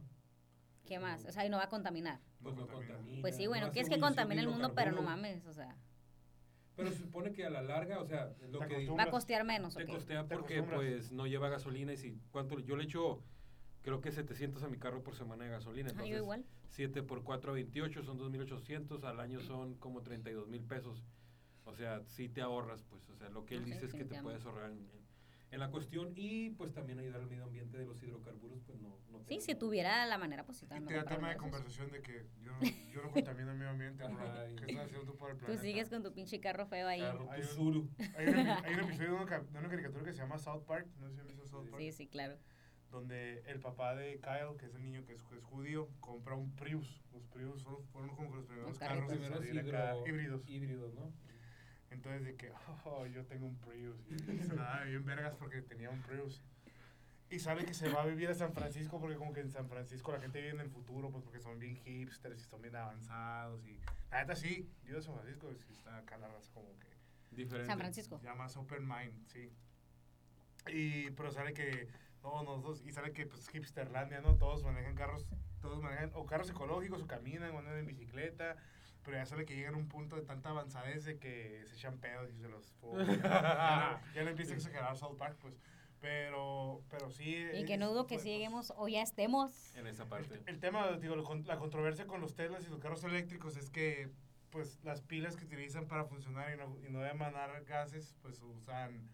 ¿Qué 0.85 0.99
más? 0.99 1.23
O 1.25 1.31
sea, 1.31 1.45
y 1.45 1.49
no 1.49 1.57
va 1.57 1.65
a 1.65 1.69
contaminar. 1.69 2.19
Pues 2.41 2.55
no 2.55 2.61
No 2.61 2.67
contamina. 2.67 2.95
contamina. 2.95 3.21
Pues 3.21 3.35
sí, 3.35 3.43
no 3.43 3.49
bueno, 3.51 3.65
hace 3.67 3.73
que 3.75 3.79
es 3.81 3.89
que 3.89 3.99
contamina 3.99 4.41
el 4.41 4.47
mundo, 4.49 4.73
pero 4.75 4.91
no 4.91 5.01
mames, 5.03 5.45
o 5.45 5.53
sea, 5.53 5.75
Pero 6.75 6.89
se 6.89 6.97
supone 6.97 7.31
que 7.33 7.45
a 7.45 7.49
la 7.49 7.61
larga, 7.61 7.99
o 7.99 8.05
sea, 8.05 8.33
lo 8.49 8.59
Te 8.59 8.67
que 8.67 8.87
va 8.89 9.03
a 9.03 9.09
costear 9.11 9.43
menos, 9.43 9.75
te 9.75 9.85
costea 9.85 10.27
Te 10.27 10.35
porque 10.35 10.63
pues 10.63 11.11
no 11.11 11.27
lleva 11.27 11.49
gasolina 11.49 11.93
y 11.93 11.97
si 11.97 12.17
cuánto 12.31 12.59
yo 12.59 12.75
le 12.75 12.85
echo 12.85 13.21
creo 13.81 13.99
que 13.99 14.11
700 14.11 14.63
a 14.63 14.67
mi 14.67 14.77
carro 14.77 15.03
por 15.03 15.15
semana 15.15 15.43
de 15.45 15.51
gasolina, 15.51 15.89
Ah, 15.89 15.93
yo 15.93 15.99
entonces 16.01 16.17
igual. 16.21 16.45
7 16.69 17.03
por 17.03 17.23
4 17.23 17.53
28 17.53 18.03
son 18.03 18.17
2800, 18.17 19.03
al 19.03 19.19
año 19.19 19.41
son 19.41 19.75
como 19.75 20.01
32 20.01 20.47
mil 20.47 20.63
pesos. 20.63 21.03
O 21.65 21.73
sea, 21.73 22.01
si 22.05 22.29
te 22.29 22.41
ahorras, 22.41 22.83
pues, 22.83 23.07
o 23.09 23.15
sea, 23.15 23.29
lo 23.29 23.45
que 23.45 23.55
él 23.55 23.65
sí, 23.65 23.71
dice 23.71 23.85
es 23.87 23.93
que 23.93 24.05
te 24.05 24.21
puedes 24.21 24.45
ahorrar 24.45 24.71
en, 24.71 24.77
en- 24.77 25.00
en 25.51 25.59
la 25.59 25.69
cuestión 25.69 26.13
y 26.15 26.49
pues 26.51 26.73
también 26.73 26.97
ayudar 26.99 27.21
al 27.21 27.27
medio 27.27 27.43
ambiente 27.43 27.77
de 27.77 27.85
los 27.85 28.01
hidrocarburos, 28.01 28.59
pues 28.65 28.79
no. 28.79 28.97
no 29.11 29.19
Sí, 29.27 29.39
si 29.41 29.53
tuviera 29.55 30.05
la 30.05 30.17
manera, 30.17 30.45
pues 30.45 30.57
sí, 30.59 30.65
Y 30.65 30.85
te 30.85 30.93
da 30.95 31.03
tema 31.05 31.27
de 31.27 31.33
esos. 31.33 31.41
conversación 31.43 31.91
de 31.91 32.01
que 32.01 32.25
yo 32.41 32.51
no, 32.53 32.59
yo 32.93 33.01
no 33.03 33.11
contamino 33.11 33.51
el 33.51 33.57
medio 33.57 33.71
ambiente. 33.71 34.03
Ay. 34.19 34.55
¿Qué 34.55 34.65
estás 34.71 34.85
haciendo 34.85 35.11
tú 35.11 35.17
por 35.17 35.29
el 35.31 35.37
Tú 35.37 35.45
planeta? 35.45 35.63
sigues 35.63 35.89
con 35.89 36.03
tu 36.03 36.13
pinche 36.13 36.39
carro 36.39 36.65
feo 36.65 36.87
ahí. 36.87 37.01
Carro, 37.01 37.29
Hay 37.31 37.41
un-. 37.57 37.91
Hay 38.15 38.27
un, 38.27 38.37
hay 38.65 38.73
un 38.73 38.79
episodio 38.81 39.09
de 39.17 39.23
una, 39.23 39.39
de 39.39 39.59
una 39.59 39.69
caricatura 39.69 40.03
que 40.05 40.11
se 40.13 40.17
llama 40.19 40.37
South 40.37 40.63
Park, 40.65 40.87
no 40.99 41.07
sé 41.09 41.15
si 41.15 41.21
han 41.21 41.27
visto 41.27 41.45
South 41.45 41.69
Park, 41.69 41.81
Sí, 41.81 41.91
sí, 41.91 42.07
claro. 42.07 42.37
donde 42.89 43.39
el 43.45 43.59
papá 43.59 43.95
de 43.95 44.19
Kyle, 44.19 44.57
que 44.57 44.65
es 44.67 44.73
el 44.75 44.81
niño 44.83 45.05
que 45.05 45.13
es, 45.13 45.23
que 45.23 45.35
es 45.35 45.43
judío, 45.43 45.89
compra 45.99 46.35
un 46.35 46.53
Prius. 46.55 47.01
Los 47.13 47.25
Prius 47.27 47.61
fueron, 47.63 47.85
fueron 47.87 48.15
como 48.15 48.35
los 48.35 48.45
primeros 48.45 48.69
Los 48.69 48.79
carros 48.79 49.11
acá, 49.11 49.15
hidro- 49.15 50.07
híbridos. 50.07 50.43
híbridos, 50.49 50.93
¿no? 50.93 51.11
Entonces 51.91 52.23
de 52.23 52.35
que, 52.35 52.51
oh, 52.85 53.05
yo 53.05 53.23
tengo 53.25 53.45
un 53.45 53.57
Prius. 53.57 53.97
Y 54.09 54.17
se 54.43 54.55
la 54.55 54.63
daba 54.63 54.83
bien 54.85 55.05
vergas 55.05 55.35
porque 55.35 55.61
tenía 55.61 55.89
un 55.89 56.01
Prius. 56.01 56.41
Y 57.29 57.39
sabe 57.39 57.63
que 57.63 57.73
se 57.73 57.89
va 57.89 58.01
a 58.01 58.05
vivir 58.05 58.29
a 58.29 58.33
San 58.33 58.51
Francisco 58.51 58.99
porque 58.99 59.15
como 59.15 59.31
que 59.31 59.39
en 59.39 59.51
San 59.51 59.69
Francisco 59.69 60.11
la 60.11 60.19
gente 60.19 60.41
vive 60.41 60.53
en 60.53 60.59
el 60.59 60.69
futuro, 60.69 61.11
pues 61.11 61.23
porque 61.23 61.39
son 61.39 61.59
bien 61.59 61.77
hipsters 61.77 62.41
y 62.41 62.43
son 62.43 62.61
bien 62.61 62.75
avanzados. 62.75 63.65
Y 63.65 63.79
la 64.09 64.21
neta 64.21 64.35
sí, 64.35 64.69
yo 64.83 64.95
de 64.95 65.01
San 65.01 65.13
Francisco 65.13 65.47
sí 65.65 65.73
está 65.73 65.97
acá 65.97 66.17
la 66.17 66.27
raza 66.27 66.51
como 66.53 66.77
que 66.79 66.91
Diferente. 67.31 67.67
San 67.67 67.79
Francisco. 67.79 68.19
ya 68.21 68.35
más 68.35 68.57
open 68.57 68.85
mind, 68.85 69.25
sí. 69.27 69.49
Y, 70.67 71.09
pero 71.11 71.31
sale 71.31 71.53
que, 71.53 71.87
no, 72.21 72.43
nosotros, 72.43 72.83
y 72.85 72.91
sale 72.91 73.13
que, 73.13 73.25
pues, 73.25 73.49
hipsterlandia, 73.53 74.21
¿no? 74.21 74.35
Todos 74.35 74.63
manejan 74.63 74.95
carros, 74.95 75.25
todos 75.61 75.81
manejan, 75.81 76.11
o 76.13 76.25
carros 76.25 76.49
ecológicos, 76.49 77.01
o 77.01 77.07
caminan, 77.07 77.51
o 77.55 77.59
andan 77.59 77.77
en 77.77 77.85
bicicleta, 77.85 78.57
pero 79.03 79.17
ya 79.17 79.25
sale 79.25 79.45
que 79.45 79.55
llegan 79.55 79.73
a 79.73 79.77
un 79.77 79.87
punto 79.87 80.15
de 80.15 80.21
tanta 80.23 80.49
avanzadez 80.49 81.05
de 81.05 81.17
que 81.17 81.63
se 81.65 81.75
echan 81.75 81.97
pedos 81.97 82.29
y 82.31 82.37
se 82.39 82.47
los 82.49 82.71
fuman. 82.81 83.05
ya, 83.21 84.01
ya 84.13 84.23
no 84.23 84.29
empieza 84.29 84.53
a 84.53 84.57
exagerar 84.57 84.95
South 84.97 85.17
Park, 85.17 85.37
pues, 85.41 85.59
pero, 85.99 86.81
pero 86.89 87.09
sí. 87.11 87.35
Y 87.53 87.65
que 87.65 87.73
es- 87.75 87.79
no 87.79 87.89
dudo 87.89 88.07
que 88.07 88.19
sí 88.19 88.29
lleguemos 88.29 88.73
o 88.75 88.87
ya 88.87 89.01
estemos. 89.01 89.75
En 89.75 89.87
esa 89.87 90.05
parte. 90.07 90.33
el, 90.35 90.43
el 90.47 90.59
tema, 90.59 90.91
digo, 90.97 91.15
la 91.15 91.57
controversia 91.57 92.07
con 92.07 92.21
los 92.21 92.35
Teslas 92.35 92.65
y 92.65 92.69
los 92.69 92.79
carros 92.79 93.03
eléctricos 93.03 93.55
es 93.57 93.69
que, 93.69 94.09
pues, 94.49 94.79
las 94.83 95.01
pilas 95.01 95.35
que 95.35 95.45
utilizan 95.45 95.87
para 95.87 96.05
funcionar 96.05 96.53
y 96.53 96.57
no, 96.57 96.77
y 96.85 96.89
no 96.89 97.05
emanar 97.05 97.63
gases, 97.65 98.15
pues, 98.21 98.41
usan 98.41 99.09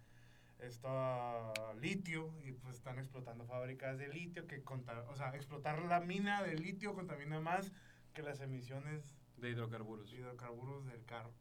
esto 0.59 1.53
litio 1.79 2.33
y 2.43 2.51
pues 2.51 2.77
están 2.77 2.97
explotando 2.97 3.45
fábricas 3.45 3.97
de 3.99 4.07
litio 4.07 4.47
que 4.47 4.63
conta, 4.63 5.05
o 5.09 5.15
sea, 5.15 5.35
explotar 5.35 5.79
la 5.83 5.99
mina 5.99 6.41
de 6.41 6.55
litio 6.55 6.95
contamina 6.95 7.39
más 7.39 7.71
que 8.13 8.23
las 8.23 8.41
emisiones 8.41 9.16
De 9.37 9.49
hidrocarburos. 9.49 10.11
hidrocarburos 10.13 10.85
del 10.87 11.03
carro. 11.05 11.31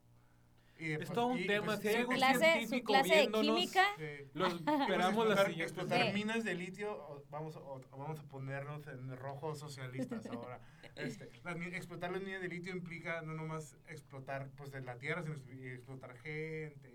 Y, 0.79 0.91
Es 0.93 0.99
pues, 0.99 1.13
todo 1.13 1.29
un 1.29 1.39
y, 1.39 1.47
tema, 1.47 1.65
pues, 1.67 1.81
si 1.81 1.89
hay 1.89 1.95
algún 1.97 2.17
clase, 2.17 2.53
científico 2.53 2.93
clase 2.93 3.15
de 3.17 3.31
química. 3.31 3.85
sí. 3.97 4.31
Los 4.35 4.53
a 4.67 4.83
esperamos 4.83 4.99
la 4.99 5.07
explotar, 5.33 5.47
siguiente. 5.47 5.63
explotar 5.63 6.07
Sí. 6.07 6.13
minas 6.13 6.45
de 6.45 6.55
litio, 6.55 7.25
vamos, 7.31 7.57
o- 7.57 7.81
o 7.91 7.97
vamos 7.99 8.21
a 8.21 8.23
ponernos 8.25 8.87
en 8.89 9.17
rojo 9.17 9.55
socialistas 9.55 10.27
ahora. 10.51 10.61
Este, 10.97 11.25
explotar 11.25 12.13
las 12.13 12.21
minas 12.23 12.43
de 12.43 12.49
litio 12.49 12.73
implica 12.77 13.23
no 13.23 13.33
nomás 13.33 13.79
explotar 13.89 14.51
pues 14.57 14.71
de 14.71 14.83
la 14.83 14.99
tierra, 14.99 15.23
sino 15.23 15.37
explotar 15.67 16.15
gente. 16.19 16.93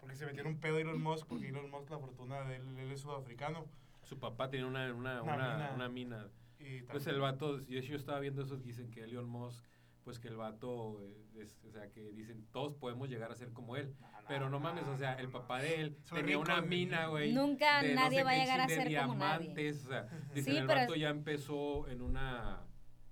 porque 0.00 0.16
se 0.16 0.24
metieron 0.26 0.52
un 0.54 0.60
pedo 0.60 0.78
Elon 0.78 1.00
Musk, 1.02 1.26
porque 1.26 1.48
Elon 1.48 1.70
Musk, 1.70 1.90
la 1.90 1.98
fortuna 1.98 2.42
de 2.44 2.56
él, 2.56 2.78
él 2.78 2.90
es 2.92 3.00
sudafricano. 3.00 3.66
Su 4.02 4.18
papá 4.18 4.48
tiene 4.50 4.66
una, 4.66 4.92
una, 4.94 5.22
Una 5.22 5.34
una, 5.34 5.46
mina. 5.56 5.72
una 5.74 5.88
mina. 5.88 6.28
Y 6.58 6.82
Pues 6.82 7.06
el 7.06 7.20
vato, 7.20 7.60
yo, 7.66 7.80
yo 7.80 7.96
estaba 7.96 8.20
viendo 8.20 8.42
eso, 8.42 8.56
dicen 8.58 8.90
que 8.90 9.02
Elon 9.04 9.26
Musk, 9.28 9.62
pues 10.04 10.18
que 10.18 10.28
el 10.28 10.36
vato, 10.36 11.00
eh, 11.02 11.42
es- 11.42 11.58
o 11.66 11.70
sea, 11.72 11.90
que 11.90 12.12
dicen, 12.12 12.46
todos 12.52 12.74
podemos 12.74 13.08
llegar 13.08 13.32
a 13.32 13.34
ser 13.34 13.52
como 13.52 13.74
él. 13.76 13.94
No, 14.00 14.06
no, 14.12 14.28
Pero 14.28 14.50
no 14.50 14.60
mames, 14.60 14.84
o 14.86 14.96
sea, 14.96 15.14
el 15.14 15.30
papá 15.30 15.60
de 15.62 15.80
él 15.80 15.96
Soy 16.02 16.20
tenía 16.20 16.36
rico 16.36 16.52
una 16.52 16.60
mina, 16.60 17.06
güey. 17.08 17.32
Nunca 17.32 17.82
de 17.82 17.94
no 17.94 18.02
nadie 18.02 18.18
sé 18.18 18.24
va 18.24 18.30
a 18.30 18.36
llegar 18.36 18.60
a 18.60 18.68
ser 18.68 18.94
como 19.00 19.14
nadie. 19.14 19.48
diamantes, 19.48 19.84
o 19.86 19.88
sea, 19.88 20.02
dicen 20.34 20.52
Sí, 20.52 20.58
el 20.58 20.66
vato 20.66 20.94
es- 20.94 21.00
ya 21.00 21.08
empezó 21.08 21.88
en 21.88 22.02
una, 22.02 22.66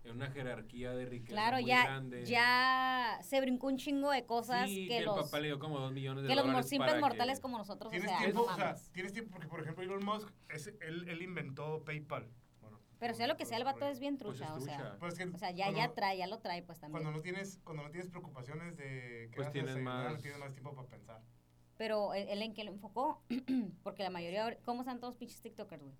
en 0.05 0.11
una 0.17 0.31
jerarquía 0.31 0.93
de 0.93 1.07
riqueza 1.07 1.33
Claro, 1.33 1.57
muy 1.57 1.65
ya, 1.67 1.85
grande. 1.85 2.27
ya 2.27 3.19
se 3.23 3.41
brincó 3.41 3.69
un 3.69 3.79
chingo 3.79 4.11
de 4.11 4.27
cosas 4.27 4.69
Sí, 4.69 4.87
que, 4.89 4.99
el 4.99 5.05
los, 5.07 5.17
papá 5.25 5.41
le 5.41 5.47
dio 5.47 5.59
como 5.59 5.79
dos 5.79 5.93
millones 5.93 6.25
de 6.25 6.29
que 6.29 6.35
los 6.35 6.67
simples 6.69 7.01
mortales 7.01 7.39
que- 7.39 7.43
como 7.43 7.57
nosotros, 7.59 7.89
o 7.89 7.91
¿Tienes 7.91 8.11
sea, 8.11 8.19
tiempo? 8.19 8.43
O 8.43 8.55
sea, 8.55 8.75
tienes 8.93 9.13
tiempo 9.15 9.31
porque, 9.33 9.49
por 9.49 9.61
ejemplo, 9.61 9.83
Elon 9.85 10.05
Musk, 10.05 10.29
es, 10.51 10.67
él, 10.83 11.09
él 11.09 11.23
inventó 11.23 11.83
PayPal. 11.85 12.29
Pero 13.03 13.15
sea 13.15 13.27
lo 13.27 13.37
que 13.37 13.45
sea, 13.45 13.59
el 13.59 13.65
vato 13.65 13.85
es 13.89 13.99
bien 13.99 14.17
Pues 14.17 14.35
es 14.35 14.47
trucha, 14.47 14.55
o 14.55 14.61
sea. 14.61 14.77
trucha. 14.77 14.97
Pues 15.01 15.15
es 15.15 15.19
que 15.19 15.35
O 15.35 15.37
sea, 15.37 15.51
ya, 15.51 15.65
cuando- 15.65 15.81
ya 15.81 15.93
trae, 15.93 16.19
ya 16.19 16.29
lo 16.29 16.39
trae, 16.39 16.63
pues 16.63 16.79
también. 16.79 17.03
Cuando 17.03 17.11
no 17.19 17.21
tienes, 17.21 17.59
cuando 17.65 17.83
no 17.83 17.91
tienes 17.91 18.09
preocupaciones 18.09 18.77
de 18.77 19.29
que 19.33 19.37
Pues 19.39 19.51
tienes 19.51 19.77
más- 19.79 20.23
tienes 20.23 20.39
más 20.39 20.53
tiempo 20.53 20.73
para 20.73 20.87
pensar. 20.87 21.21
Pero 21.77 22.15
él, 22.15 22.29
él 22.29 22.43
en 22.43 22.55
qué 22.55 22.63
lo 22.63 22.71
enfocó, 22.71 23.21
porque 23.83 24.05
la 24.05 24.11
mayoría, 24.11 24.57
¿cómo 24.65 24.83
están 24.83 25.01
todos 25.01 25.17
pinches 25.17 25.41
TikTokers, 25.43 25.83
güey? 25.83 25.95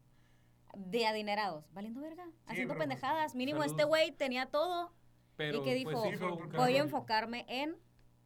de 0.77 1.07
adinerados, 1.07 1.71
valiendo 1.75 2.01
verga, 2.01 2.25
haciendo 2.47 2.75
pero, 2.75 2.81
pendejadas. 2.89 3.35
Mínimo 3.35 3.59
saludos. 3.59 3.73
este 3.73 3.85
güey 3.85 4.13
tenía 4.13 4.47
todo 4.47 4.91
Pero, 5.37 5.59
y 5.59 5.63
que 5.65 5.75
dijo, 5.75 5.91
pues, 5.91 6.19
sí, 6.19 6.25
porque- 6.25 6.57
voy 6.57 6.77
a 6.77 6.81
enfocarme 6.83 7.45
en... 7.49 7.77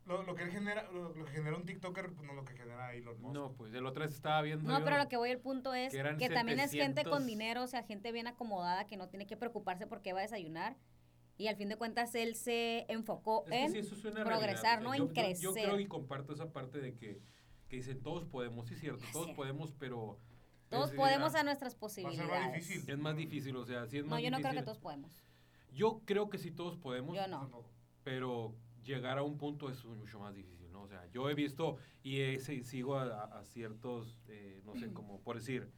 Lo, 0.06 0.22
lo 0.22 0.34
que 0.36 0.44
él 0.44 0.50
genera, 0.50 0.88
lo, 0.92 1.12
lo 1.14 1.24
que 1.24 1.32
genera 1.32 1.56
un 1.56 1.64
TikToker, 1.66 2.12
pues 2.12 2.24
no 2.26 2.32
lo 2.34 2.44
que 2.44 2.54
genera 2.54 2.94
Elon 2.94 3.20
Musk. 3.20 3.34
No, 3.34 3.52
pues 3.54 3.74
el 3.74 3.84
otro 3.86 4.04
vez 4.04 4.14
estaba 4.14 4.40
viendo. 4.42 4.64
No, 4.70 4.78
yo- 4.78 4.84
pero 4.84 4.98
lo 4.98 5.08
que 5.08 5.16
voy 5.16 5.30
al 5.30 5.40
punto 5.40 5.74
es 5.74 5.92
que 5.92 6.28
también 6.30 6.60
es 6.60 6.70
gente 6.70 7.02
700. 7.02 7.12
con 7.12 7.26
dinero, 7.26 7.64
o 7.64 7.66
sea, 7.66 7.82
gente 7.82 8.12
bien 8.12 8.28
acomodada 8.28 8.86
que 8.86 8.96
no 8.96 9.08
tiene 9.08 9.26
que 9.26 9.36
preocuparse 9.36 9.86
por 9.88 10.02
qué 10.02 10.12
va 10.12 10.20
a 10.20 10.22
desayunar. 10.22 10.76
Y 11.38 11.48
al 11.48 11.56
fin 11.56 11.68
de 11.68 11.76
cuentas 11.76 12.14
él 12.14 12.34
se 12.36 12.86
enfocó 12.88 13.44
Es 13.46 13.50
que 13.50 13.64
en... 13.64 13.72
sí, 13.72 13.78
eso 13.80 13.96
progresar, 14.00 14.80
realidad. 14.80 14.80
¿no? 14.80 14.94
yo, 14.94 15.02
En 15.04 15.08
yo- 15.08 15.14
Yo, 15.40 15.52
crecer. 15.52 15.64
creo 15.68 15.80
y 15.80 15.86
comparto 15.86 16.32
esa 16.32 16.52
parte 16.52 16.78
de 16.80 16.94
que, 16.94 17.20
que 17.68 17.76
dicen 17.76 18.00
todos 18.00 18.24
podemos, 18.24 18.68
sí 18.68 18.74
es 18.74 18.80
cierto, 18.80 19.04
todos 19.12 19.30
podemos, 19.32 19.72
pero. 19.72 20.18
Todos 20.68 20.90
es- 20.90 20.96
podemos 20.96 21.34
ah, 21.34 21.40
a 21.40 21.42
nuestras 21.42 21.72
ser 21.72 21.80
posibilidades. 21.80 22.28
más 22.30 22.52
difícil. 22.54 22.90
Es 22.90 22.98
más 22.98 23.16
difícil, 23.16 23.56
o 23.56 23.64
sea, 23.66 23.86
sí 23.86 23.98
es 23.98 24.04
No, 24.04 24.10
más 24.10 24.22
yo 24.22 24.30
no 24.30 24.36
creo 24.38 24.50
que 24.50 24.56
difícil. 24.56 24.64
todos 24.64 24.78
podemos. 24.78 25.12
Yo 25.72 26.00
creo 26.04 26.30
que 26.30 26.38
sí 26.38 26.50
todos 26.52 26.76
podemos, 26.78 27.14
Yo 27.16 27.26
no. 27.26 27.50
Pero 28.04 28.54
llegar 28.86 29.18
a 29.18 29.22
un 29.22 29.36
punto 29.36 29.68
es 29.68 29.84
mucho 29.84 30.18
más 30.20 30.34
difícil, 30.34 30.70
¿no? 30.72 30.82
O 30.82 30.88
sea, 30.88 31.04
yo 31.12 31.28
he 31.28 31.34
visto 31.34 31.76
y 32.02 32.20
he- 32.20 32.38
sigo 32.40 32.96
a, 32.98 33.24
a- 33.24 33.44
ciertos, 33.44 34.20
eh, 34.28 34.62
no 34.64 34.74
sé, 34.76 34.92
como 34.92 35.20
por 35.20 35.36
decir, 35.36 35.70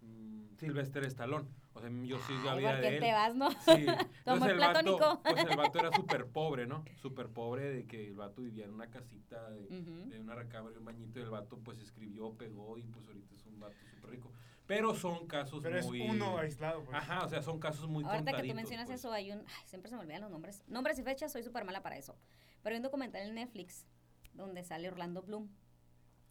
mm, 0.00 0.54
Sylvester 0.56 1.04
Stallone. 1.04 1.48
O 1.74 1.80
sea, 1.80 1.88
yo 2.04 2.18
sí 2.18 2.34
la 2.44 2.54
vida 2.54 2.72
¿por 2.72 2.80
de 2.82 2.88
él. 2.96 3.00
te 3.00 3.12
vas, 3.12 3.34
no? 3.34 3.50
Sí. 3.50 3.56
Como 3.64 3.66
Entonces, 4.18 4.48
el 4.48 4.50
el 4.50 4.58
vato, 4.58 4.72
platónico. 4.72 5.20
pues 5.22 5.44
el 5.44 5.56
vato 5.56 5.78
era 5.78 5.92
súper 5.96 6.26
pobre, 6.26 6.66
¿no? 6.66 6.84
Súper 7.00 7.28
pobre 7.28 7.70
de 7.72 7.86
que 7.86 8.08
el 8.08 8.14
vato 8.14 8.42
vivía 8.42 8.64
en 8.66 8.72
una 8.74 8.90
casita 8.90 9.48
de, 9.50 9.64
Ujú. 9.66 10.10
de 10.10 10.20
una 10.20 10.34
recámara 10.34 10.74
y 10.74 10.78
un 10.78 10.84
bañito 10.84 11.18
y 11.18 11.22
el 11.22 11.30
vato 11.30 11.58
pues 11.58 11.78
escribió, 11.80 12.34
pegó 12.36 12.76
y 12.78 12.82
pues 12.82 13.06
ahorita 13.06 13.34
es 13.34 13.46
un 13.46 13.58
vato 13.58 13.74
súper 13.94 14.10
rico. 14.10 14.30
Pero 14.66 14.94
son 14.94 15.26
casos 15.26 15.60
Pero 15.62 15.78
es 15.78 15.86
muy... 15.86 16.02
uno 16.02 16.38
aislado, 16.38 16.84
pues. 16.84 16.96
Ajá, 16.96 17.24
o 17.24 17.28
sea, 17.28 17.42
son 17.42 17.58
casos 17.58 17.88
muy 17.88 18.04
Ahorita 18.04 18.32
que 18.32 18.48
tú 18.48 18.54
mencionas 18.54 18.86
pues. 18.86 19.00
eso, 19.00 19.10
hay 19.12 19.32
un... 19.32 19.38
Ay, 19.40 19.66
siempre 19.66 19.88
se 19.90 19.96
me 19.96 20.02
olvidan 20.02 20.20
los 20.22 20.30
nombres. 20.30 20.62
Nombres 20.68 20.98
y 20.98 21.02
fechas, 21.02 21.32
soy 21.32 21.42
súper 21.42 21.64
mala 21.64 21.82
para 21.82 21.96
eso. 21.96 22.16
Pero 22.62 22.74
hay 22.74 22.78
un 22.78 22.82
documental 22.82 23.22
en 23.28 23.34
Netflix 23.34 23.86
donde 24.34 24.62
sale 24.64 24.88
Orlando 24.88 25.22
Bloom. 25.22 25.48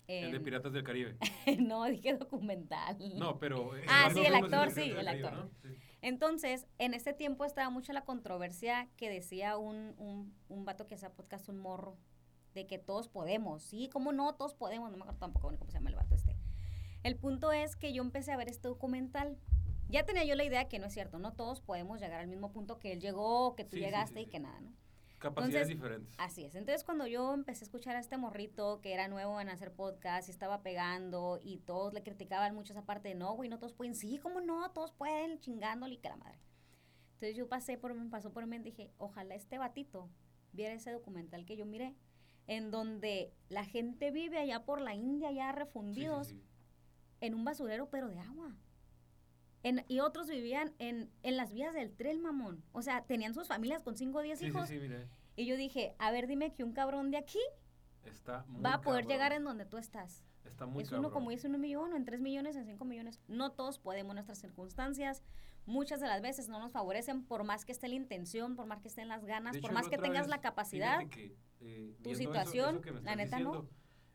El 0.08 0.32
de 0.32 0.38
en- 0.38 0.44
Piratas 0.44 0.74
del 0.74 0.84
Caribe. 0.84 1.18
no, 1.60 1.86
dije 1.86 2.16
documental. 2.16 2.98
No, 3.18 3.38
pero... 3.40 3.76
eh, 3.78 3.86
Ah, 3.88 4.10
sí, 4.14 4.20
el 4.22 4.34
actor, 4.36 4.72
sí, 4.72 4.82
el 4.92 5.06
Caribe, 5.06 5.28
actor. 5.28 5.34
¿no? 5.46 5.50
Sí. 5.62 5.70
Entonces, 6.02 6.66
en 6.80 6.94
ese 6.94 7.14
tiempo 7.14 7.46
estaba 7.46 7.70
mucho 7.70 7.94
la 7.94 8.04
controversia 8.04 8.90
que 8.98 9.10
decía 9.10 9.58
un, 9.58 9.94
un, 9.98 10.34
un 10.50 10.66
vato 10.66 10.88
que 10.88 10.96
hacía 10.96 11.14
podcast, 11.14 11.48
un 11.50 11.60
morro, 11.60 11.98
de 12.54 12.68
que 12.68 12.80
todos 12.80 13.08
podemos. 13.08 13.64
Sí, 13.64 13.88
¿cómo 13.94 14.12
no? 14.12 14.34
Todos 14.36 14.54
podemos. 14.56 14.90
No 14.92 14.98
me 14.98 15.04
acuerdo 15.04 15.20
tampoco 15.20 15.56
cómo 15.58 15.72
se 15.72 15.78
llama 15.78 15.90
el 15.92 15.96
vato 15.96 16.16
este. 16.16 16.36
El 17.04 17.16
punto 17.18 17.52
es 17.52 17.76
que 17.76 17.94
yo 17.94 18.02
empecé 18.04 18.32
a 18.32 18.38
ver 18.38 18.50
este 18.50 18.68
documental. 18.68 19.38
Ya 19.90 20.04
tenía 20.06 20.24
yo 20.26 20.36
la 20.36 20.44
idea 20.44 20.68
que 20.68 20.80
no 20.80 20.88
es 20.88 20.94
cierto, 20.94 21.20
no 21.20 21.34
todos 21.34 21.62
podemos 21.62 22.00
llegar 22.02 22.20
al 22.22 22.28
mismo 22.28 22.52
punto 22.52 22.80
que 22.80 22.94
él 22.94 23.00
llegó, 23.02 23.56
que 23.56 23.64
tú 23.66 23.76
Sí, 23.78 23.82
llegaste 23.84 24.20
sí, 24.22 24.26
y 24.26 24.30
que 24.30 24.40
nada, 24.40 24.60
¿no? 24.62 24.74
Capacidades 25.22 25.70
Entonces, 25.70 25.78
diferentes. 25.78 26.16
Así 26.18 26.44
es. 26.44 26.56
Entonces, 26.56 26.84
cuando 26.84 27.06
yo 27.06 27.34
empecé 27.34 27.64
a 27.64 27.68
escuchar 27.68 27.96
a 27.96 28.00
este 28.00 28.18
morrito 28.18 28.82
que 28.82 28.94
era 28.94 29.08
nuevo 29.08 29.40
en 29.40 29.50
hacer 29.50 29.72
podcast 29.72 30.28
y 30.28 30.32
estaba 30.32 30.64
pegando 30.64 31.40
y 31.42 31.60
todos 31.60 31.94
le 31.94 32.02
criticaban 32.02 32.56
mucho 32.56 32.74
esa 32.74 32.86
parte 32.86 33.10
de 33.10 33.16
no, 33.16 33.34
güey, 33.36 33.48
no 33.48 33.60
todos 33.60 33.74
pueden. 33.74 33.94
Sí, 33.94 34.18
¿cómo 34.18 34.42
no? 34.42 34.72
Todos 34.72 34.92
pueden, 34.92 35.40
chingándole 35.40 35.94
y 35.94 35.98
que 35.98 36.10
la 36.10 36.18
madre. 36.18 36.40
Entonces, 37.14 37.36
yo 37.38 37.48
pasé 37.48 37.78
por, 37.78 37.94
me 37.94 38.10
pasó 38.10 38.34
por 38.34 38.48
mente 38.48 38.70
y 38.70 38.72
dije, 38.72 38.92
ojalá 38.98 39.36
este 39.36 39.60
batito 39.60 40.10
viera 40.54 40.74
ese 40.74 40.92
documental 40.92 41.46
que 41.46 41.56
yo 41.56 41.66
miré, 41.68 41.96
en 42.48 42.72
donde 42.72 43.32
la 43.48 43.64
gente 43.64 44.10
vive 44.10 44.40
allá 44.40 44.66
por 44.66 44.82
la 44.82 44.96
India, 44.96 45.32
ya 45.32 45.46
Sí, 45.50 45.54
sí, 45.54 45.60
refundidos, 45.60 46.28
sí. 46.30 46.42
en 47.22 47.36
un 47.36 47.46
basurero, 47.46 47.90
pero 47.92 48.10
de 48.10 48.20
agua. 48.20 48.56
En- 49.64 49.86
y 49.88 50.00
otros 50.00 50.28
vivían 50.28 50.74
en, 50.80 51.10
en 51.24 51.38
las 51.38 51.54
vías 51.54 51.74
del 51.74 51.92
tren, 51.96 52.22
mamón. 52.22 52.64
O 52.72 52.82
sea, 52.82 53.04
tenían 53.06 53.34
sus 53.34 53.48
familias 53.48 53.84
con 53.84 53.96
5 53.96 54.18
o 54.18 54.22
10 54.22 54.40
Sí, 54.40 54.46
sí, 54.46 54.50
hijos. 54.50 54.68
sí, 54.68 54.80
mire. 54.80 55.08
Y 55.36 55.46
yo 55.46 55.56
dije, 55.56 55.96
a 56.00 56.12
ver, 56.12 56.28
dime 56.28 56.54
que 56.54 56.64
un 56.64 56.74
cabrón 56.74 57.12
de 57.12 57.18
aquí 57.18 57.40
Está 58.04 58.44
muy 58.48 58.62
va 58.64 58.76
a 58.76 58.82
poder 58.82 59.02
cabrón. 59.04 59.14
llegar 59.18 59.32
en 59.34 59.44
donde 59.44 59.66
tú 59.66 59.78
estás. 59.78 60.24
Está 60.46 60.66
muy 60.66 60.84
es 60.84 60.90
uno 60.92 61.04
cabrón. 61.04 61.14
como 61.14 61.30
dice 61.30 61.48
un 61.48 61.60
millón, 61.62 61.94
o 61.94 61.96
en 61.96 62.04
tres 62.06 62.20
millones, 62.22 62.56
en 62.56 62.66
cinco 62.66 62.84
millones. 62.86 63.22
No 63.28 63.52
todos 63.52 63.78
podemos, 63.80 64.14
nuestras 64.16 64.40
circunstancias 64.40 65.24
muchas 65.68 66.00
de 66.02 66.08
las 66.08 66.24
veces 66.24 66.50
no 66.50 66.60
nos 66.60 66.72
favorecen 66.72 67.24
por 67.24 67.44
más 67.44 67.66
que 67.66 67.72
esté 67.72 67.88
la 67.88 67.94
intención, 67.94 68.56
por 68.56 68.66
más 68.66 68.82
que 68.82 68.88
estén 68.88 69.08
las 69.08 69.24
ganas, 69.26 69.54
De 69.54 69.62
por 69.62 69.70
hecho, 69.70 69.80
más 69.80 69.88
que 69.88 70.00
tengas 70.00 70.24
vez, 70.24 70.30
la 70.30 70.42
capacidad. 70.42 71.08
que, 71.10 71.38
eh, 71.60 71.96
tu 72.04 72.10
eso- 72.10 72.18
situación, 72.18 72.82
eso 72.84 72.94
me 72.96 73.02
la 73.02 73.16
neta, 73.16 73.38
no. 73.40 73.52
diciendo, 73.52 73.70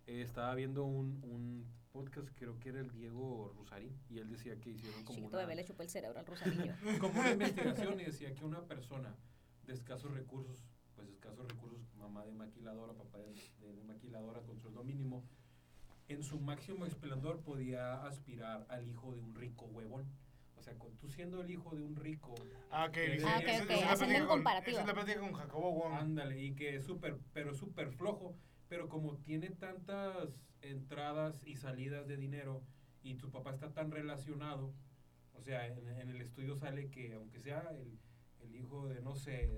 eh, 0.09 0.23
estaba 0.23 0.53
viendo 0.57 0.85
un, 0.85 1.23
un 1.23 1.67
podcast, 1.97 2.29
creo 2.35 2.59
que 2.59 2.69
era 2.69 2.81
el 2.81 2.91
Diego 2.91 3.53
Rusarín, 3.57 3.97
y 4.11 4.19
él 4.19 4.29
decía 4.29 4.59
que 4.61 4.71
hicieron 4.71 5.03
como 5.05 5.17
Chiquito 5.17 5.37
una, 5.37 5.47
bebé 5.47 5.57
le 5.57 5.65
chupó 5.65 5.83
el 5.83 5.89
cerebro 5.89 6.19
al 6.21 6.27
rosarillo. 6.27 6.75
como 7.01 7.21
una 7.21 7.31
investigación 7.33 8.01
y 8.01 8.05
decía 8.11 8.35
que 8.35 8.45
una 8.45 8.61
persona 8.67 9.15
de 9.65 9.73
escasos 9.73 10.13
recursos, 10.13 10.63
pues 10.95 11.09
escasos 11.09 11.47
recursos, 11.49 11.81
mamá 11.97 12.25
de 12.27 12.33
maquiladora, 12.33 12.93
papá 12.93 13.19
de, 13.19 13.33
de 13.73 13.83
maquiladora 13.85 14.41
con 14.43 14.59
sueldo 14.61 14.85
mínimo, 14.85 15.25
en 16.09 16.23
su 16.23 16.39
máximo 16.39 16.85
esplendor 16.87 17.41
podía 17.41 18.05
aspirar 18.05 18.67
al 18.69 18.87
hijo 18.87 19.13
de 19.15 19.21
un 19.21 19.35
rico 19.35 19.65
huevón. 19.67 20.05
O 20.59 20.63
sea, 20.63 20.75
con, 20.79 20.97
tú 20.99 21.09
siendo 21.11 21.41
el 21.43 21.51
hijo 21.51 21.75
de 21.77 21.83
un 21.83 21.97
rico, 21.97 22.35
Ah, 22.71 22.87
ok. 22.87 22.97
Ah, 22.97 23.11
dice- 23.11 23.25
ok, 23.25 23.43
esa- 23.47 23.65
ok, 23.65 23.71
esa 23.71 23.75
es 23.75 23.81
la 23.81 23.93
haciendo 23.93 23.97
plática 23.97 24.17
en 24.17 24.21
con- 24.21 24.29
comparativa. 24.39 24.73
Esa 24.73 24.81
es 24.83 24.87
la 24.87 24.95
plática 24.95 25.21
con 25.21 25.33
Jacobo 25.33 25.73
Wong. 25.73 25.93
Ándale, 25.95 26.43
y 26.43 26.55
que 26.55 26.77
es 26.77 26.85
súper, 26.85 27.19
pero 27.33 27.55
súper 27.55 27.91
flojo. 27.93 28.37
Pero 28.69 28.89
como 28.89 29.17
tiene 29.19 29.51
tantas 29.51 30.29
entradas 30.71 31.43
y 31.45 31.57
salidas 31.57 32.07
de 32.07 32.17
dinero 32.17 32.63
y 33.03 33.15
tu 33.15 33.31
papá 33.31 33.53
está 33.53 33.73
tan 33.73 33.91
relacionado, 33.91 34.75
o 35.35 35.41
sea, 35.41 35.67
en, 35.67 36.11
el 36.11 36.21
estudio 36.21 36.57
sale 36.57 36.91
que 36.91 37.15
aunque 37.15 37.39
sea 37.39 37.69
el, 37.71 37.99
el 38.41 38.57
hijo 38.57 38.89
de, 38.89 39.01
no 39.01 39.15
sé, 39.15 39.51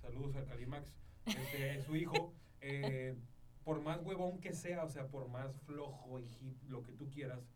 saludos 0.00 0.36
al 0.36 0.44
Calimax, 0.44 0.94
este, 1.26 1.80
su 1.86 1.96
hijo, 1.96 2.34
eh, 2.60 3.16
por 3.64 3.80
más 3.80 4.02
huevón 4.02 4.40
que 4.40 4.52
sea, 4.52 4.84
o 4.84 4.88
sea, 4.88 5.08
por 5.08 5.28
más 5.28 5.56
flojo 5.62 6.20
y 6.20 6.24
hip, 6.40 6.62
lo 6.68 6.82
que 6.82 6.92
tú 6.92 7.08
quieras, 7.08 7.48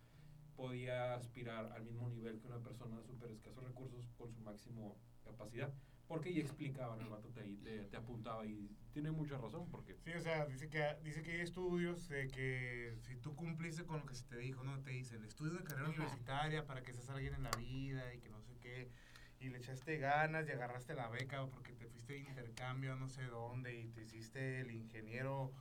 podía 0.57 1.15
aspirar 1.15 1.71
al 1.73 1.85
mismo 1.85 2.09
nivel 2.09 2.41
que 2.41 2.47
una 2.47 2.61
persona 2.61 2.97
de 2.97 3.05
súper 3.05 3.31
escasos 3.31 3.63
recursos 3.63 4.11
con 4.17 4.33
su 4.33 4.41
máximo 4.41 4.97
capacidad. 5.23 5.73
Porque 6.09 6.33
ya 6.33 6.41
explicaban, 6.41 7.01
el 7.03 7.09
vato 7.09 7.29
te, 7.29 7.41
ahí 7.43 7.57
te, 7.59 7.85
te 7.85 7.97
apuntaba 7.99 8.47
y 8.47 8.71
tiene 8.93 9.11
mucha 9.11 9.37
razón, 9.37 9.69
porque 9.71 9.95
Sí, 10.05 10.11
o 10.13 10.21
sea, 10.21 10.47
dice 10.47 10.69
que, 10.71 10.83
dice 11.05 11.23
que 11.23 11.33
hay 11.33 11.41
estudios 11.43 12.09
de 12.09 12.29
que 12.29 12.97
si 13.03 13.17
tú 13.17 13.37
cumpliste 13.37 13.85
con 13.85 14.01
lo 14.01 14.07
que 14.07 14.15
se 14.15 14.25
te 14.25 14.39
dijo, 14.39 14.65
¿no? 14.65 14.81
Te 14.81 14.91
dicen, 14.91 15.23
estudio 15.25 15.53
de 15.59 15.65
carrera 15.65 15.89
Ajá. 15.89 15.91
universitaria 15.97 16.65
para 16.67 16.83
que 16.83 16.95
seas 16.95 17.11
alguien 17.11 17.35
en 17.35 17.43
la 17.43 17.51
vida 17.59 18.15
y 18.15 18.21
que 18.21 18.31
no 18.31 18.41
sé 18.43 18.57
qué, 18.59 18.91
y 19.39 19.51
le 19.51 19.59
echaste 19.59 19.99
ganas 19.99 20.49
y 20.49 20.53
agarraste 20.53 20.95
la 20.95 21.09
beca 21.09 21.47
porque 21.47 21.73
te 21.75 21.87
fuiste 21.87 22.15
de 22.15 22.21
intercambio 22.21 22.95
a 22.95 22.97
no 22.97 23.09
sé 23.09 23.25
dónde 23.25 23.79
y 23.79 23.89
te 23.89 24.03
hiciste 24.03 24.61
el 24.61 24.71
ingeniero 24.73 25.53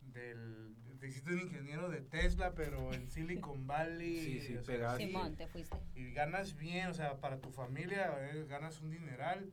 del... 0.00 0.74
Te 0.98 1.08
hiciste 1.08 1.32
un 1.32 1.40
ingeniero 1.40 1.88
de 1.90 2.00
Tesla, 2.00 2.54
pero 2.54 2.92
en 2.94 3.08
Silicon 3.08 3.66
Valley. 3.66 4.20
Sí, 4.20 4.40
sí, 4.40 4.56
o 4.56 4.62
sea, 4.62 4.96
Simón, 4.96 5.36
te 5.36 5.46
fuiste. 5.46 5.76
y 5.94 6.10
ganas 6.12 6.56
bien, 6.56 6.88
o 6.88 6.94
sea, 6.94 7.20
para 7.20 7.38
tu 7.40 7.50
familia 7.50 8.12
eh, 8.32 8.44
ganas 8.48 8.80
un 8.80 8.90
dineral, 8.90 9.52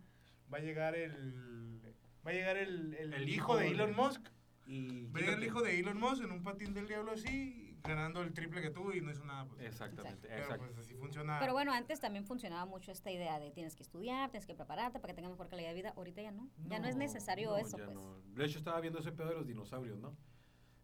va 0.54 0.58
a 0.58 0.62
llegar 0.62 0.96
el 0.96 1.82
va 2.26 2.32
a 2.32 2.34
llegar 2.34 2.58
el, 2.58 2.94
el, 2.96 3.14
El 3.14 3.30
hijo, 3.30 3.54
hijo 3.54 3.58
de 3.58 3.70
Elon 3.72 3.96
Musk, 3.96 4.22
y 4.66 5.06
va 5.08 5.20
a 5.20 5.22
llegar 5.22 5.38
el 5.38 5.44
hijo 5.46 5.62
de 5.62 5.80
Elon 5.80 5.98
Musk 6.00 6.24
en 6.24 6.32
un 6.32 6.44
patín 6.44 6.74
del 6.74 6.86
diablo 6.88 7.12
así, 7.14 7.78
ganando 7.84 8.22
el 8.22 8.34
triple 8.34 8.62
que 8.62 8.70
tú 8.70 8.92
y 8.92 9.00
no 9.00 9.12
hizo 9.12 9.24
nada, 9.24 9.46
pues. 9.46 9.62
Exactamente, 9.62 10.28
Pero 10.28 10.42
exacto. 10.42 10.66
pues 10.66 10.78
así 10.78 10.94
funciona. 10.96 11.40
Pero 11.40 11.54
bueno, 11.54 11.72
antes 11.72 12.02
también 12.02 12.26
funcionaba 12.26 12.66
mucho 12.66 12.92
esta 12.92 13.10
idea 13.12 13.40
de 13.40 13.52
tienes 13.52 13.76
que 13.78 13.84
estudiar, 13.84 14.30
tienes 14.30 14.46
que 14.46 14.56
prepararte 14.56 15.00
para 15.00 15.14
que 15.14 15.16
tengas 15.16 15.32
mejor 15.32 15.48
calidad 15.48 15.70
de 15.70 15.76
vida. 15.76 15.94
Ahorita 15.96 16.22
ya 16.22 16.32
no. 16.32 16.50
Ya 16.68 16.80
no, 16.80 16.88
es 16.90 16.98
necesario 16.98 17.52
no, 17.52 17.58
eso, 17.58 17.78
ya 17.78 17.86
pues. 17.86 17.96
no. 17.96 18.20
De 18.34 18.44
hecho, 18.46 18.58
estaba 18.58 18.82
viendo 18.82 19.00
ese 19.00 19.14
pedo 19.14 19.30
de 19.30 19.36
los 19.36 19.48
dinosaurios, 19.48 19.98
¿no? 20.00 20.18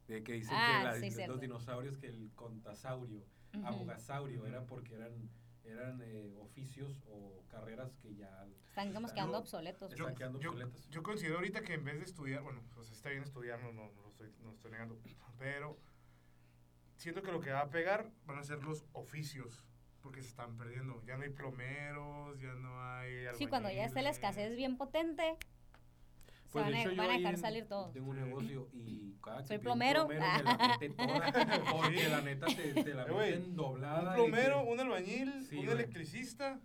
De 0.08 0.24
que 0.24 0.34
dicen 0.34 0.56
Ah, 0.56 0.78
que 0.80 0.84
la- 0.86 0.96
sí, 0.96 1.06
los 1.08 1.16
cierto. 1.16 1.38
dinosaurios, 1.40 1.98
que 1.98 2.08
el 2.08 2.32
contasaurio, 2.36 3.26
Ujú. 3.54 3.68
abogasaurio, 3.68 4.46
era 4.46 4.66
porque 4.66 4.96
eran, 4.96 5.30
eran 5.66 6.02
eh, 6.04 6.36
oficios 6.42 7.02
o 7.08 7.44
carreras 7.50 7.96
que 8.02 8.16
ya 8.16 8.46
Están 8.70 8.94
como 8.94 9.08
Yo- 9.08 9.14
quedando 9.14 9.38
obsoletos. 9.38 9.92
están 9.92 10.06
pues. 10.08 10.18
quedando 10.18 10.40
yo, 10.40 10.50
obsoletas. 10.52 10.90
yo 10.90 11.04
considero 11.04 11.36
ahorita 11.38 11.62
que 11.62 11.74
en 11.76 11.84
vez 11.86 11.98
de 12.00 12.06
estudiar, 12.06 12.42
bueno, 12.42 12.62
o 12.76 12.84
sea, 12.84 12.94
está 12.94 13.10
bien 13.10 13.24
estudiar, 13.24 13.62
no, 13.62 13.72
no, 13.72 13.92
no 13.92 14.02
lo 14.02 14.08
estoy, 14.10 14.32
no 14.40 14.48
lo 14.50 14.54
estoy 14.54 14.72
negando, 14.72 15.00
pero 15.38 15.78
siento 16.98 17.22
que 17.22 17.32
lo 17.32 17.40
que 17.40 17.52
va 17.52 17.62
a 17.62 17.70
pegar 17.70 18.10
van 18.26 18.40
a 18.40 18.44
ser 18.44 18.64
los 18.64 18.86
oficios, 18.94 19.66
porque 20.02 20.22
se 20.22 20.30
están 20.30 20.58
perdiendo. 20.58 21.02
Ya 21.06 21.18
no 21.18 21.24
hay 21.24 21.30
plomeros, 21.30 22.40
ya 22.40 22.54
no 22.56 22.82
hay... 22.84 23.28
Sí, 23.36 23.48
cuando 23.48 23.70
ya 23.70 23.86
esté 23.86 24.02
la 24.02 24.10
escasez 24.10 24.56
bien 24.56 24.78
potente, 24.78 25.38
Pues, 26.54 26.66
van, 26.66 26.74
a, 26.76 26.80
hecho, 26.82 26.96
van 26.96 27.10
a 27.10 27.14
dejar 27.18 27.34
en- 27.34 27.40
salir 27.40 27.66
todos. 27.68 27.92
Tengo 27.94 28.10
un 28.12 28.16
negocio 28.16 28.70
y 28.74 29.16
cada 29.24 29.42
que 29.42 29.48
Soy 29.48 29.58
un 29.58 29.64
plomero. 29.64 30.08
me 30.08 30.16
la 30.20 30.78
meten 30.80 30.96
toda, 30.96 31.32
porque 31.72 32.10
la 32.10 32.22
neta 32.22 32.46
te, 32.46 32.84
te 32.84 32.94
la 32.94 33.04
Eh, 33.04 33.12
meten 33.12 33.56
doblada. 33.56 34.10
Un 34.12 34.16
plomero, 34.16 34.64
que- 34.64 34.72
un 34.72 34.80
albañil, 34.80 35.44
Sí, 35.50 35.58
un 35.58 35.70
electricista, 35.70 36.60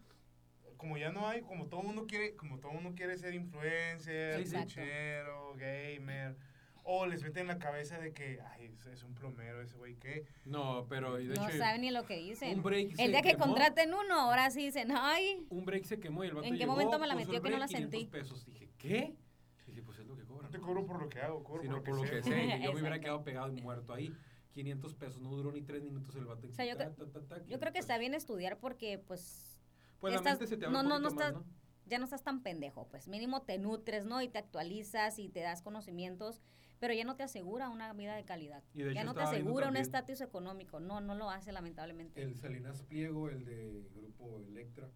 como 0.77 0.97
ya 0.99 1.11
no 1.11 1.27
hay, 1.27 1.41
como 1.41 1.67
todo 1.67 1.83
mundo 1.83 2.07
quiere, 2.07 2.37
como 2.37 2.59
todo 2.61 2.73
mundo 2.73 2.93
quiere 2.95 3.17
ser 3.17 3.35
influencer, 3.35 4.45
twitchero, 4.49 5.55
gamer, 5.57 6.37
o 6.91 7.07
les 7.07 7.23
meten 7.23 7.43
en 7.43 7.49
la 7.49 7.59
cabeza 7.59 7.99
de 7.99 8.13
que, 8.13 8.41
ay, 8.53 8.71
es, 8.93 9.03
un 9.03 9.15
plomero 9.15 9.61
ese 9.61 9.77
güey, 9.77 9.97
¿qué? 9.97 10.25
No, 10.45 10.87
pero 10.89 11.17
de 11.17 11.25
no 11.25 11.49
hecho, 11.49 11.59
saben 11.59 11.81
ni 11.83 11.91
lo 11.91 12.05
que 12.07 12.17
dicen. 12.17 12.57
un 12.59 12.63
break 12.63 12.95
se 12.95 13.05
el 13.05 13.11
día 13.11 13.21
que 13.23 13.31
quemó. 13.31 13.45
contraten 13.47 13.93
uno, 13.93 14.21
ahora 14.21 14.51
sí 14.51 14.67
dicen, 14.67 14.89
ay, 14.93 15.47
un 15.51 15.65
break 15.67 15.85
se 15.85 15.99
quemó 16.01 16.25
y 16.25 16.29
el 16.29 16.35
vato 16.35 16.47
¿En 16.47 16.55
qué 16.55 16.59
llegó, 16.61 16.73
momento 16.73 16.99
me 16.99 17.07
la 17.07 17.15
metió 17.15 17.43
que 17.43 17.51
no 17.51 17.59
la 17.59 17.67
500 17.67 17.91
sentí? 17.91 18.07
pesos. 18.11 18.47
Dije, 18.47 18.69
¿qué? 18.79 19.15
Dije, 20.59 20.67
pues 20.67 20.71
es 20.71 20.75
lo 20.75 20.81
que 20.83 20.83
No 20.83 20.83
cobran. 20.83 20.85
te 20.85 20.85
cobro 20.85 20.87
por 20.87 21.03
lo 21.03 21.09
que 21.09 21.21
hago, 21.21 21.45
cobro 21.45 21.63
sino 21.63 21.75
por 21.75 21.79
lo 21.79 21.85
que, 21.85 21.91
por 21.91 21.99
lo 21.99 22.11
que 22.11 22.23
sé. 22.23 22.31
sé. 22.31 22.57
y 22.59 22.63
Yo 22.65 22.73
me 22.73 22.81
hubiera 22.81 23.01
quedado 23.01 23.25
pegado 23.25 23.53
y 23.53 23.61
muerto 23.63 23.93
ahí. 23.93 24.13
500 24.53 24.95
pesos, 24.95 25.21
no 25.21 25.31
duró 25.31 25.53
ni 25.53 25.63
3 25.63 25.83
minutos 25.85 26.17
el 26.17 26.25
vato. 26.25 26.49
O 26.49 26.53
sea, 26.53 26.65
yo 26.65 26.77
Ta, 26.77 26.93
creo- 26.93 27.07
ta, 27.07 27.21
ta, 27.21 27.27
ta, 27.27 27.37
yo 27.39 27.45
500 27.45 27.61
creo 27.61 27.73
que 27.73 27.79
está 27.79 27.99
bien 27.99 28.15
estudiar 28.15 28.59
porque, 28.59 28.99
pues, 28.99 29.61
Pues 30.01 30.13
la 30.13 30.19
estás- 30.19 30.33
mente 30.41 30.47
se 30.49 30.57
te 30.57 30.67
no, 30.69 30.79
abre 30.79 30.81
un 30.81 30.89
no, 30.89 30.99
no 30.99 31.09
poquito 31.11 31.21
más, 31.21 31.29
estás- 31.35 31.47
¿no? 31.47 31.59
ya 31.87 31.99
no 31.99 32.05
estás 32.05 32.23
tan 32.25 32.43
pendejo, 32.43 32.89
pues 32.89 33.07
mínimo 33.09 33.43
te 33.43 33.59
nutres, 33.59 34.05
¿no? 34.05 34.21
Y 34.21 34.29
te 34.29 34.39
actualizas 34.39 35.19
y 35.19 35.29
te 35.29 35.41
das 35.41 35.63
conocimientos, 35.63 36.43
pero 36.81 36.93
ya 36.95 37.05
no 37.05 37.15
te 37.17 37.23
asegura 37.23 37.69
una 37.71 37.93
vida 37.93 38.17
de 38.17 38.25
calidad. 38.25 38.63
Y 38.75 38.83
de 38.83 38.95
ya 38.95 39.01
hecho 39.03 39.07
no 39.11 39.15
te 39.15 39.21
asegura 39.23 39.69
un 39.69 39.77
estatus 39.77 40.21
económico. 40.21 40.81
No, 40.81 41.01
no 41.01 41.15
lo 41.15 41.31
hace 41.31 41.53
lamentablemente. 41.53 42.21
El 42.23 42.35
Salinas 42.37 42.83
Pliego, 42.83 43.29
el 43.31 43.45
de 43.45 43.89
grupo 43.95 44.41
Electra, 44.41 44.91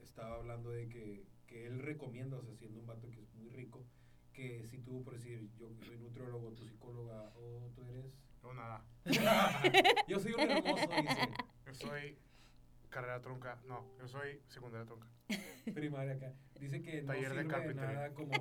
estaba 0.00 0.36
hablando 0.36 0.70
de 0.70 0.88
que, 0.88 1.24
que 1.46 1.66
él 1.66 1.78
recomienda, 1.80 2.36
o 2.36 2.42
sea, 2.42 2.54
siendo 2.56 2.80
un 2.80 2.86
vato 2.86 3.10
que 3.10 3.20
es 3.20 3.32
muy 3.34 3.48
rico, 3.50 3.84
que 4.34 4.66
si 4.66 4.78
tú, 4.78 5.02
por 5.02 5.14
decir, 5.14 5.48
yo 5.58 5.68
soy 5.84 5.96
nutriólogo, 5.98 6.52
tu 6.52 6.64
psicóloga, 6.64 7.32
o 7.36 7.70
tú 7.74 7.82
eres... 7.88 8.12
No, 8.42 8.52
nada. 8.52 8.84
Yo 10.06 10.18
soy 10.20 10.32
un 10.32 10.40
hermoso, 10.40 10.86
dice, 10.86 11.28
Yo 11.64 11.74
soy 11.74 12.18
carrera 12.90 13.20
trunca. 13.22 13.58
No, 13.66 13.84
yo 13.98 14.06
soy 14.06 14.40
secundaria 14.48 14.86
trunca. 14.86 15.08
primaria 15.74 16.12
acá. 16.12 16.34
Dice 16.60 16.82
que 16.82 17.00
no 17.00 17.06
Taller 17.08 17.30
sirve 17.30 17.68
de 17.68 17.74
nada 17.74 18.12
como 18.12 18.32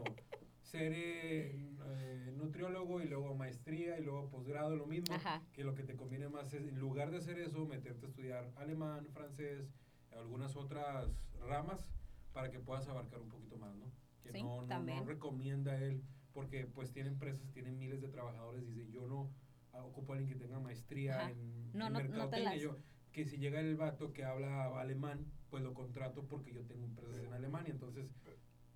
ser 0.62 0.92
eh, 0.94 1.72
eh, 1.86 2.34
nutriólogo 2.36 3.02
y 3.02 3.08
luego 3.08 3.34
maestría 3.34 3.98
y 3.98 4.04
luego 4.04 4.30
posgrado, 4.30 4.76
lo 4.76 4.86
mismo. 4.86 5.16
Ajá. 5.16 5.42
que 5.54 5.64
lo 5.64 5.74
que 5.74 5.84
te 5.84 5.96
conviene 5.96 6.28
más 6.28 6.54
es, 6.54 6.68
en 6.68 6.80
lugar 6.80 7.12
de 7.12 7.18
hacer 7.18 7.40
eso, 7.40 7.66
meterte 7.66 8.06
a 8.06 8.10
estudiar 8.10 8.52
alemán, 8.58 9.08
francés, 9.14 9.74
algunas 10.12 10.56
otras 10.56 11.08
ramas, 11.48 11.92
para 12.34 12.52
que 12.52 12.60
puedas 12.60 12.88
abarcar 12.88 13.22
un 13.22 13.30
poquito 13.30 13.58
más, 13.58 13.74
¿no? 13.76 13.92
Que 14.24 14.32
Sí, 14.32 14.42
no, 14.44 14.62
no, 14.66 14.80
no 14.84 15.04
recomienda 15.06 15.76
él, 15.78 16.02
porque 16.34 16.66
pues 16.66 16.92
tiene 16.94 17.10
empresas, 17.10 17.52
tiene 17.52 17.72
miles 17.72 18.02
de 18.02 18.08
trabajadores, 18.08 18.66
dice, 18.66 18.90
yo 18.90 19.06
no 19.08 19.30
ah, 19.74 19.84
ocupo 19.84 20.14
a 20.14 20.18
alguien 20.18 20.38
que 20.38 20.44
tenga 20.46 20.60
maestría 20.60 21.20
Ajá. 21.20 21.32
en, 21.32 21.72
No, 21.74 21.88
en 21.88 21.94
no- 21.94 22.00
mercadotecnia, 22.00 22.56
yo, 22.56 22.78
que 23.12 23.26
si 23.26 23.38
llega 23.38 23.60
el 23.60 23.76
vato 23.76 24.14
que 24.14 24.24
habla 24.24 24.80
alemán, 24.80 25.26
pues 25.50 25.62
lo 25.62 25.74
contrato 25.74 26.26
porque 26.26 26.54
yo 26.54 26.64
tengo 26.66 26.86
empresas 26.86 27.18
en 27.24 27.34
Alemania, 27.34 27.72
entonces 27.72 28.10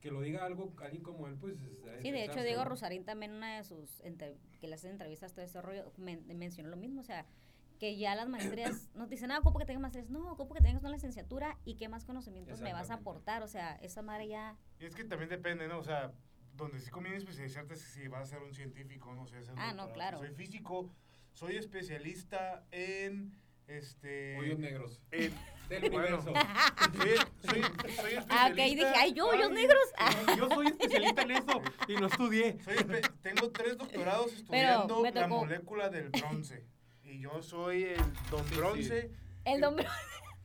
que 0.02 0.12
lo 0.12 0.22
diga 0.22 0.46
algo, 0.46 0.76
alguien 0.84 1.02
como 1.02 1.28
él, 1.28 1.36
pues... 1.40 1.58
Sí, 2.04 2.12
de 2.12 2.24
hecho, 2.26 2.44
Diego. 2.44 2.64
Rosarín 2.66 3.04
también 3.04 3.32
una 3.34 3.58
de 3.58 3.64
sus, 3.64 4.00
entre- 4.02 4.38
que 4.60 4.68
le 4.68 4.76
hacen 4.76 4.92
entrevistas, 4.92 5.34
todo 5.34 5.44
ese 5.44 5.60
rollo, 5.60 5.92
men- 5.98 6.24
mencionó 6.38 6.70
lo 6.70 6.78
mismo, 6.78 7.02
o 7.02 7.04
sea, 7.04 7.26
que 7.78 7.98
ya 7.98 8.16
las 8.16 8.28
maestrías, 8.30 8.90
no 8.96 9.06
te 9.08 9.16
dicen, 9.16 9.32
ah, 9.32 9.40
ocupo 9.40 9.60
que 9.60 9.66
tengas 9.66 9.82
maestrías, 9.82 10.10
no, 10.10 10.32
ocupo 10.32 10.54
que 10.54 10.62
tengas 10.62 10.82
una 10.82 10.92
licenciatura 10.92 11.58
y 11.66 11.76
qué 11.76 11.88
más 11.90 12.06
conocimientos 12.06 12.62
me 12.62 12.74
vas 12.74 12.90
a 12.90 12.96
aportar, 12.96 13.44
o 13.44 13.48
sea, 13.48 13.76
esa 13.82 14.02
madre 14.02 14.28
ya, 14.28 14.58
Y 14.80 14.86
es 14.86 14.96
que 14.96 15.04
también 15.04 15.30
depende, 15.30 15.68
¿no? 15.68 15.80
O 15.80 15.84
sea, 15.84 16.12
donde 16.56 16.80
sí 16.80 16.90
conviene 16.90 17.18
especializarte 17.18 17.76
es 17.76 17.82
si 17.82 18.08
vas 18.08 18.24
a 18.24 18.26
ser 18.26 18.40
un 18.44 18.54
científico, 18.54 19.14
no 19.14 19.28
sé, 19.28 19.38
hacer 19.38 19.54
un 19.54 19.60
Ah, 19.60 19.74
no, 19.74 19.92
claro. 19.94 20.18
Soy 20.18 20.30
físico, 20.32 20.90
soy 21.34 21.56
especialista 21.58 22.64
en, 22.72 23.32
este... 23.68 24.38
Hoyos 24.40 24.60
negros. 24.60 25.02
en- 25.12 25.34
Del 25.68 25.90
Bueno. 25.92 26.20
universo. 26.20 26.34
soy, 26.98 27.10
soy, 27.10 27.62
soy 27.62 27.62
especialista... 27.88 28.26
ah, 28.30 28.48
ok, 28.50 28.56
dije, 28.56 28.86
ay, 28.96 29.14
yo, 29.14 29.28
hoyos 29.28 29.52
negros, 29.52 29.78
Yo 30.38 30.48
soy 30.50 30.68
especialista 30.68 31.22
en 31.24 31.32
eso 31.32 31.62
y 31.90 31.94
no 31.96 32.08
estudié. 32.08 32.58
Soy 32.64 32.78
espe- 32.78 33.12
tengo 33.22 33.52
tres 33.52 33.78
doctorados 33.78 34.34
estudiando 34.34 35.04
la 35.14 35.28
molécula 35.28 35.90
del 35.90 36.10
bronce. 36.10 36.66
Y 37.18 37.22
yo 37.22 37.42
soy 37.42 37.84
el 37.84 37.98
don 38.30 38.44
Sí, 38.46 38.50
sí. 38.54 38.56
bronce. 38.58 39.12
el 39.46 39.60
nombre, 39.62 39.88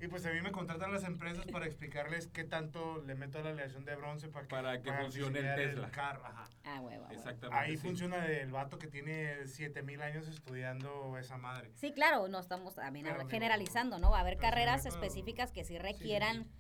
Y 0.01 0.09
pues 0.09 0.25
a 0.25 0.31
mí 0.33 0.41
me 0.41 0.51
contratan 0.53 0.91
las 0.91 1.05
empresas 1.05 1.45
para 1.47 1.67
explicarles 1.67 2.29
qué 2.29 2.45
tanto 2.45 3.03
le 3.07 3.15
meto 3.15 3.39
a 3.39 3.43
la 3.43 3.51
aleación 3.51 3.85
de 3.85 3.95
bronce 3.95 4.29
para 4.29 4.43
que, 4.81 4.89
Para 4.89 4.99
que 4.99 5.03
funcione 5.05 5.39
el 5.41 5.55
Tesla. 5.55 5.91
carro, 5.91 6.25
ajá. 6.25 6.45
ah, 6.65 6.81
huevo, 6.81 7.03
huevo. 7.05 7.13
Exactamente. 7.13 7.63
Ahí 7.63 7.77
sí. 7.77 7.87
funciona 7.87 8.25
el 8.27 8.51
vato 8.51 8.79
que 8.79 8.87
tiene 8.87 9.47
7000 9.47 10.01
años 10.03 10.29
estudiando 10.29 11.19
esa 11.19 11.37
madre. 11.37 11.71
Sí, 11.75 11.93
claro, 11.93 12.27
no 12.29 12.39
estamos 12.41 12.75
también 12.75 13.07
generalizando, 13.29 13.99
¿no? 13.99 14.11
Va 14.11 14.19
a 14.19 14.21
haber 14.23 14.35
si 14.37 14.41
carreras 14.41 14.85
meto- 14.85 14.97
específicas 14.97 15.53
que 15.53 15.63
sí 15.65 15.79
requieran 15.79 16.45
sí. 16.45 16.51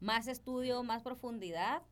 más 0.00 0.26
estudio, 0.26 0.82
más 0.82 1.02
profundidad. 1.04 1.82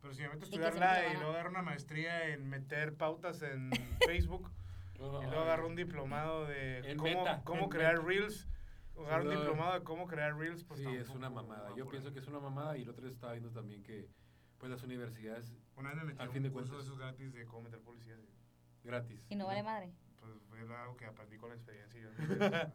Pero 0.00 0.14
si 0.14 0.22
me 0.22 0.30
meto 0.30 0.42
a 0.42 0.44
estudiarla 0.46 1.06
y 1.12 1.16
luego 1.16 1.30
agarro 1.32 1.50
una 1.50 1.62
maestría 1.62 2.28
en 2.30 2.48
meter 2.48 2.94
pautas 2.96 3.42
en 3.42 3.70
Facebook 4.06 4.50
y 4.96 5.26
luego 5.26 5.40
agarro 5.42 5.66
un 5.66 5.76
diplomado 5.76 6.46
de 6.46 6.78
En 6.90 6.98
cómo, 6.98 7.10
Meta, 7.10 7.42
cómo 7.44 7.62
en 7.64 7.68
crear 7.70 7.94
Meta. 7.96 8.06
Reels. 8.08 8.48
Agarro 8.98 9.24
un 9.24 9.30
diplomado 9.36 9.74
de 9.74 9.84
cómo 9.84 10.06
crear 10.06 10.36
Reels. 10.36 10.64
Pues 10.64 10.80
Sí, 10.80 10.86
es 10.88 11.08
una 11.10 11.28
mamada. 11.30 11.74
Yo 11.76 11.86
pienso 11.88 12.12
que 12.12 12.18
es 12.20 12.26
una 12.26 12.40
mamada 12.40 12.76
y 12.78 12.82
el 12.82 12.88
otro 12.88 13.02
día 13.04 13.12
estaba 13.12 13.32
viendo 13.32 13.50
también 13.50 13.82
que 13.82 14.08
pues 14.58 14.70
las 14.70 14.82
universidades 14.82 15.54
Una 15.76 15.90
vez 15.90 15.98
me 15.98 16.04
metí 16.04 16.22
Al 16.22 16.28
a 16.28 16.30
fin 16.32 16.38
un 16.38 16.44
de 16.44 16.50
curso 16.52 16.72
de 16.72 16.78
cuentas. 16.78 16.86
esos 16.86 16.98
gratis 16.98 17.32
de 17.34 17.44
cómo 17.46 17.62
meter 17.62 17.80
publicidad. 17.80 18.18
gratis. 18.82 19.26
Y 19.28 19.36
no 19.36 19.46
vale 19.46 19.62
madre. 19.62 19.92
Pues 20.20 20.32
fue 20.48 20.60
algo 20.76 20.96
que 20.96 21.04
aprendí 21.04 21.36
con 21.36 21.50
la 21.50 21.56
experiencia. 21.56 22.00
y 22.00 22.02
yo- 22.04 22.10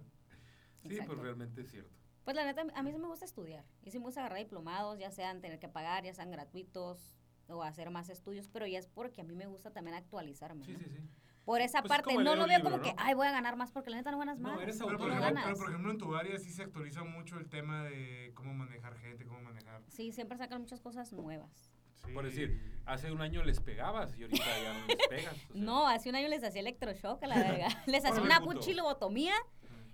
Sí, 0.83 0.87
Exacto. 0.89 1.13
pues 1.13 1.19
realmente 1.23 1.61
es 1.61 1.69
cierto. 1.71 1.95
Pues 2.23 2.35
la 2.35 2.43
neta, 2.45 2.61
a 2.75 2.83
mí 2.83 2.91
sí 2.91 2.97
me 2.99 3.07
gusta 3.07 3.25
estudiar. 3.25 3.65
Y 3.83 3.91
sí 3.91 3.97
me 3.99 4.05
gusta 4.05 4.21
agarrar 4.21 4.39
diplomados, 4.39 4.97
ya 4.99 5.09
sean 5.11 5.41
tener 5.41 5.57
que 5.59 5.67
pagar, 5.69 6.03
ya 6.03 6.13
sean 6.13 6.29
gratuitos 6.31 7.15
o 7.47 7.63
hacer 7.63 7.89
más 7.91 8.09
estudios, 8.09 8.47
pero 8.47 8.65
ya 8.67 8.79
es 8.79 8.87
porque 8.87 9.21
a 9.21 9.23
mí 9.23 9.35
me 9.35 9.45
gusta 9.47 9.71
también 9.71 9.95
actualizarme. 9.95 10.65
Sí, 10.65 10.73
¿no? 10.73 10.79
sí, 10.79 10.85
sí. 10.85 11.09
Por 11.45 11.59
esa 11.61 11.81
Pues 11.81 11.91
es 11.91 11.97
parte, 11.97 12.13
no 12.15 12.35
lo 12.35 12.47
veo 12.47 12.57
libro, 12.57 12.71
como 12.71 12.83
que, 12.83 12.89
¿no? 12.93 12.95
ay, 12.99 13.13
voy 13.15 13.27
a 13.27 13.31
ganar 13.31 13.55
más 13.55 13.71
porque 13.71 13.89
la 13.89 13.97
neta 13.97 14.11
no 14.11 14.19
ganas 14.19 14.37
No, 14.39 14.49
más. 14.49 14.61
eres 14.61 14.77
pero, 14.77 14.89
por 14.97 14.99
no 14.99 15.05
ejemplo, 15.07 15.21
ganas. 15.25 15.43
pero 15.45 15.57
por 15.57 15.69
ejemplo 15.69 15.91
en 15.91 15.97
tu 15.97 16.15
área 16.15 16.37
sí 16.37 16.51
se 16.51 16.61
actualiza 16.63 17.03
mucho 17.03 17.37
el 17.37 17.49
tema 17.49 17.83
de 17.83 18.31
cómo 18.35 18.53
manejar 18.53 18.95
gente, 18.99 19.25
cómo 19.25 19.41
manejar. 19.41 19.81
Sí, 19.89 20.11
siempre 20.11 20.37
sacan 20.37 20.61
muchas 20.61 20.79
cosas 20.81 21.11
nuevas. 21.13 21.71
Sí. 22.05 22.11
Por 22.13 22.25
decir, 22.25 22.79
hace 22.85 23.11
un 23.11 23.21
año 23.21 23.43
les 23.43 23.59
pegabas 23.59 24.15
y 24.17 24.23
ahorita 24.23 24.43
ya 24.63 24.73
no 24.73 24.85
les 24.87 25.07
pegas. 25.07 25.33
o 25.33 25.37
sea, 25.37 25.47
No, 25.55 25.87
hace 25.87 26.09
un 26.09 26.15
año 26.15 26.27
les 26.29 26.43
hacía 26.43 26.61
electroshock 26.61 27.21
a 27.23 27.27
la 27.27 27.35
verga. 27.39 27.67
Les 27.87 28.05
hacía 28.05 28.21
una 28.21 28.39
puto. 28.39 28.59
puchi 28.59 28.73
lobotomía 28.73 29.33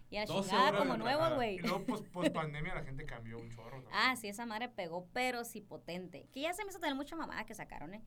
y 0.09 0.15
a 0.17 0.21
la 0.21 0.25
12 0.25 0.49
chingada 0.49 0.77
como 0.77 0.95
trabajada. 0.95 1.35
güey. 1.35 1.55
Y 1.55 1.59
luego 1.59 1.85
post, 1.85 2.05
post 2.07 2.31
pandemia 2.33 2.75
la 2.75 2.83
gente 2.83 3.05
cambió 3.05 3.37
un 3.39 3.49
chorro. 3.49 3.81
también. 3.83 3.91
Ah, 3.93 4.15
sí, 4.15 4.27
esa 4.29 4.45
madre 4.45 4.69
pegó, 4.69 5.07
pero 5.13 5.43
sí 5.43 5.59
potente. 5.61 6.27
Que 6.31 6.41
ya 6.41 6.53
se 6.53 6.63
me 6.63 6.69
hizo 6.71 6.79
tener 6.79 6.95
mucha 6.95 7.15
mamada 7.17 7.45
que 7.45 7.53
sacaron, 7.55 7.93
¿eh? 7.93 8.01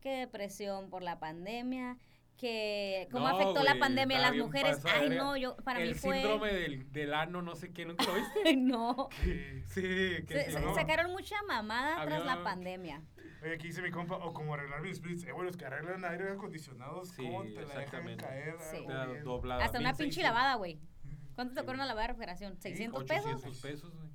Que 0.00 0.10
depresión 0.20 0.88
por 0.90 1.02
la 1.02 1.18
pandemia, 1.18 1.98
que 2.36 3.08
cómo 3.12 3.28
No, 3.28 3.34
afectó 3.36 3.62
la 3.62 3.78
pandemia 3.78 4.18
a 4.18 4.20
las 4.22 4.36
mujeres. 4.36 4.84
Ay, 4.84 5.08
verga. 5.08 5.24
no, 5.24 5.36
yo, 5.36 5.56
para 5.58 5.80
el 5.80 5.88
mí 5.90 5.94
fue... 5.94 6.16
síndrome 6.20 6.52
del, 6.52 6.92
del 6.92 7.14
ano, 7.14 7.42
no 7.42 7.54
sé 7.54 7.72
qué, 7.72 7.84
¿nunca 7.84 8.04
lo 8.04 8.14
viste? 8.14 8.40
Ay, 8.44 8.56
no. 8.56 9.08
Sí. 9.22 9.62
Sí, 9.66 9.80
que 9.82 10.26
Se- 10.28 10.44
sí, 10.46 10.52
se- 10.52 10.60
¿no? 10.60 10.74
sacaron 10.74 11.12
mucha 11.12 11.36
mamada 11.46 12.04
tras 12.04 12.20
Había- 12.22 12.36
la 12.36 12.42
pandemia. 12.44 13.02
Oye, 13.42 13.54
aquí 13.54 13.66
dice 13.68 13.82
mi 13.82 13.90
compa, 13.90 14.16
o 14.16 14.32
como 14.32 14.54
arreglar 14.54 14.80
mis 14.82 14.96
splits. 14.96 15.24
Eh, 15.24 15.32
bueno, 15.32 15.50
es 15.50 15.56
que 15.56 15.66
arreglan 15.66 16.04
aire 16.04 16.30
acondicionados, 16.32 17.10
Sí, 17.10 17.22
¿cómo 17.22 17.42
te 17.44 17.50
la 17.50 17.60
dejan 17.60 17.78
exactamente. 17.82 18.24
caer? 18.24 18.56
Sí. 18.70 18.86
doblada. 19.22 19.64
Hasta 19.64 19.78
una 19.78 19.90
pinche 19.90 20.20
1600, 20.20 20.22
lavada, 20.22 20.54
güey. 20.56 20.80
¿Cuánto 21.34 21.54
te 21.54 21.60
Sí. 21.60 21.66
cobra 21.66 21.74
una 21.78 21.86
lavada 21.86 22.02
de 22.06 22.12
refrigeración? 22.14 22.56
¿600 22.58 23.02
800 23.02 23.42
pesos? 23.42 23.60
pesos, 23.60 23.94
güey. 23.94 24.08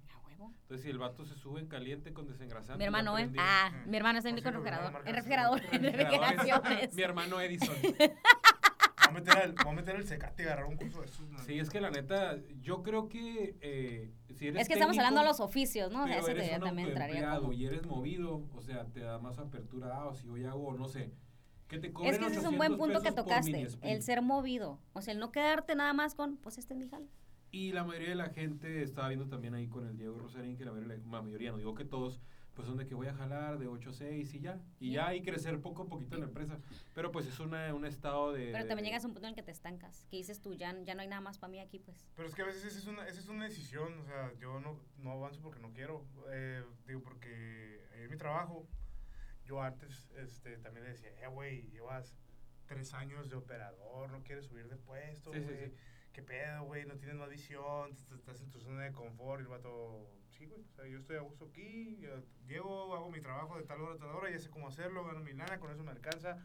Entonces, 0.62 0.84
si 0.84 0.90
el 0.90 0.98
vato 0.98 1.26
se 1.26 1.36
sube 1.36 1.60
en 1.60 1.68
caliente 1.68 2.14
con 2.14 2.28
desengrasante. 2.28 2.78
Mi 2.78 2.86
hermano, 2.86 3.18
¿eh? 3.18 3.30
Ah, 3.38 3.72
Mm. 3.86 3.90
mi 3.90 3.98
hermano 3.98 4.18
está 4.20 4.30
en 4.30 4.36
Por 4.36 4.44
con 4.44 4.54
cierto, 4.64 4.70
refrigerador. 4.70 5.08
En 5.08 5.16
refrigerador, 5.16 5.62
en 5.72 5.84
refrigeraciones. 5.84 6.94
Mi 6.96 7.02
hermano 7.02 7.42
Edison. 7.42 7.76
Voy 9.12 9.18
a 9.18 9.22
meter 9.22 9.44
el, 9.44 9.52
voy 9.54 9.68
a 9.70 9.76
meter 9.76 9.96
el 9.96 10.04
secate 10.08 10.44
y 10.44 10.46
agarrar 10.46 10.66
un 10.66 10.76
curso 10.78 11.00
de 11.00 11.08
esos. 11.08 11.26
Sí, 11.44 11.58
es 11.58 11.70
que 11.72 11.82
la 11.82 11.90
neta, 11.90 12.38
yo 12.62 12.84
creo 12.84 13.10
que 13.10 13.56
eh, 13.60 14.12
si 14.36 14.50
eres 14.50 14.62
Es 14.62 14.68
que 14.68 14.76
estamos 14.76 14.96
hablando 15.00 15.22
de 15.22 15.26
técnico, 15.26 15.42
los 15.44 15.50
oficios, 15.50 15.92
¿no? 15.92 16.04
O 16.04 16.08
sea, 16.08 16.18
pero 16.18 16.28
eso 16.28 16.32
eres 16.32 16.50
te- 16.50 16.56
un 16.58 16.62
también 16.62 16.88
entraría 16.90 17.40
como... 17.40 17.52
y 17.54 17.66
eres 17.66 17.88
movido, 17.88 18.44
o 18.54 18.62
sea, 18.62 18.86
te 18.86 19.00
da 19.00 19.18
más 19.18 19.40
apertura, 19.40 19.96
ah, 19.96 20.06
o 20.10 20.14
si 20.14 20.28
hoy 20.30 20.44
hago, 20.46 20.76
no 20.76 20.88
sé, 20.88 21.12
que 21.68 21.80
te 21.80 21.92
cobren 21.92 22.14
Es 22.14 22.20
que 22.20 22.26
ese 22.28 22.40
es 22.40 22.46
un 22.46 22.58
buen 22.58 22.74
800 22.74 22.78
punto 22.78 23.02
que 23.02 23.12
tocaste, 23.12 23.68
el 23.82 24.04
ser 24.04 24.22
movido. 24.22 24.80
O 24.94 25.02
sea, 25.02 25.14
el 25.16 25.20
no 25.20 25.32
quedarte 25.32 25.74
nada 25.74 25.94
más 25.94 26.14
con, 26.14 26.38
pues 26.38 26.60
este 26.60 26.76
es 26.76 26.80
mi 26.80 26.88
jale. 26.88 27.08
Y 27.52 27.72
la 27.72 27.84
mayoría 27.84 28.10
de 28.10 28.16
la 28.16 28.30
gente, 28.30 28.84
estaba 28.84 29.08
viendo 29.08 29.28
también 29.28 29.56
ahí 29.56 29.68
con 29.68 29.88
el 29.88 29.98
Diego 29.98 30.18
Rosarín, 30.20 30.56
que 30.56 30.66
la 30.66 30.72
mayoría, 30.72 30.98
la 30.98 31.22
mayoría, 31.22 31.52
no 31.52 31.58
digo 31.58 31.74
que 31.74 31.84
todos, 31.86 32.22
pues 32.54 32.68
son 32.68 32.78
de 32.78 32.86
que 32.86 32.94
voy 32.94 33.08
a 33.08 33.14
jalar 33.14 33.58
de 33.58 33.68
8 33.68 33.90
a 33.90 33.94
6 33.94 34.34
y 34.36 34.40
ya. 34.40 34.62
Y 34.80 34.92
ya 34.92 35.08
hay 35.08 35.22
crecer 35.24 35.60
poco 35.62 35.84
a 35.84 35.88
poquito 35.88 36.16
en 36.16 36.22
la 36.22 36.28
empresa. 36.28 36.60
Pero 36.94 37.12
pues 37.12 37.26
es 37.26 37.40
una, 37.40 37.74
un 37.74 37.86
estado 37.86 38.34
de... 38.34 38.52
Pero 38.52 38.64
de- 38.64 38.68
también 38.70 38.86
llegas 38.86 39.04
a 39.04 39.08
un 39.08 39.14
punto 39.14 39.28
en 39.28 39.32
el 39.32 39.36
que 39.36 39.44
te 39.44 39.52
estancas, 39.52 40.06
que 40.12 40.18
dices 40.18 40.42
tú, 40.42 40.54
ya, 40.54 40.76
ya 40.84 40.94
no 40.94 41.02
hay 41.02 41.08
nada 41.08 41.22
más 41.22 41.40
para 41.40 41.50
mí 41.50 41.60
aquí, 41.60 41.80
pues. 41.80 42.06
Pero 42.16 42.28
es 42.28 42.36
que 42.36 42.42
a 42.44 42.46
veces 42.46 42.66
esa 42.66 42.78
es 42.80 42.86
una, 42.88 43.08
esa 43.08 43.20
es 43.20 43.28
una 43.30 43.46
decisión, 43.46 43.98
o 44.00 44.04
sea, 44.06 44.32
yo 44.40 44.60
no, 44.60 44.78
no 45.00 45.12
avanzo 45.14 45.42
porque 45.42 45.60
no 45.60 45.72
quiero, 45.74 46.06
eh, 46.32 46.64
digo, 46.86 47.02
porque 47.02 47.82
en 47.96 48.12
mi 48.12 48.18
trabajo, 48.18 48.68
yo 49.46 49.62
antes 49.64 50.08
este, 50.18 50.58
también 50.60 50.84
le 50.84 50.92
decía, 50.92 51.10
eh, 51.20 51.28
güey, 51.28 51.64
llevas 51.72 52.16
tres 52.68 52.94
años 52.94 53.30
de 53.30 53.36
operador, 53.36 54.12
no 54.12 54.22
quieres 54.22 54.46
subir 54.46 54.68
de 54.68 54.76
puesto, 54.76 55.34
Sí, 55.34 55.40
sí, 55.42 55.48
sí. 55.66 55.74
Qué 56.14 56.22
pedo, 56.24 56.64
güey, 56.64 56.86
no 56.86 56.96
tienes 56.96 57.16
más 57.16 57.30
visión, 57.30 57.92
estás 58.16 58.42
en 58.42 58.50
tu 58.52 58.60
zona 58.60 58.84
de 58.84 58.92
confort, 58.92 59.40
y 59.42 59.44
el 59.44 59.48
vato, 59.50 60.10
sí, 60.30 60.46
güey, 60.46 60.62
o 60.62 60.72
sea, 60.76 60.86
yo 60.88 60.98
estoy 60.98 61.18
a 61.18 61.22
gusto 61.22 61.46
aquí, 61.46 61.98
yo 62.02 62.10
llego, 62.48 62.96
hago 62.96 63.10
mi 63.10 63.22
trabajo 63.22 63.58
de 63.58 63.64
tal 63.64 63.82
hora 63.82 63.94
a 63.96 63.98
tal 63.98 64.10
hora, 64.10 64.30
ya 64.32 64.40
sé 64.40 64.50
cómo 64.50 64.68
hacerlo, 64.68 65.06
gano 65.06 65.20
mi 65.22 65.34
lana, 65.34 65.60
con 65.60 65.72
eso 65.72 65.84
me 65.84 65.92
alcanza. 65.92 66.38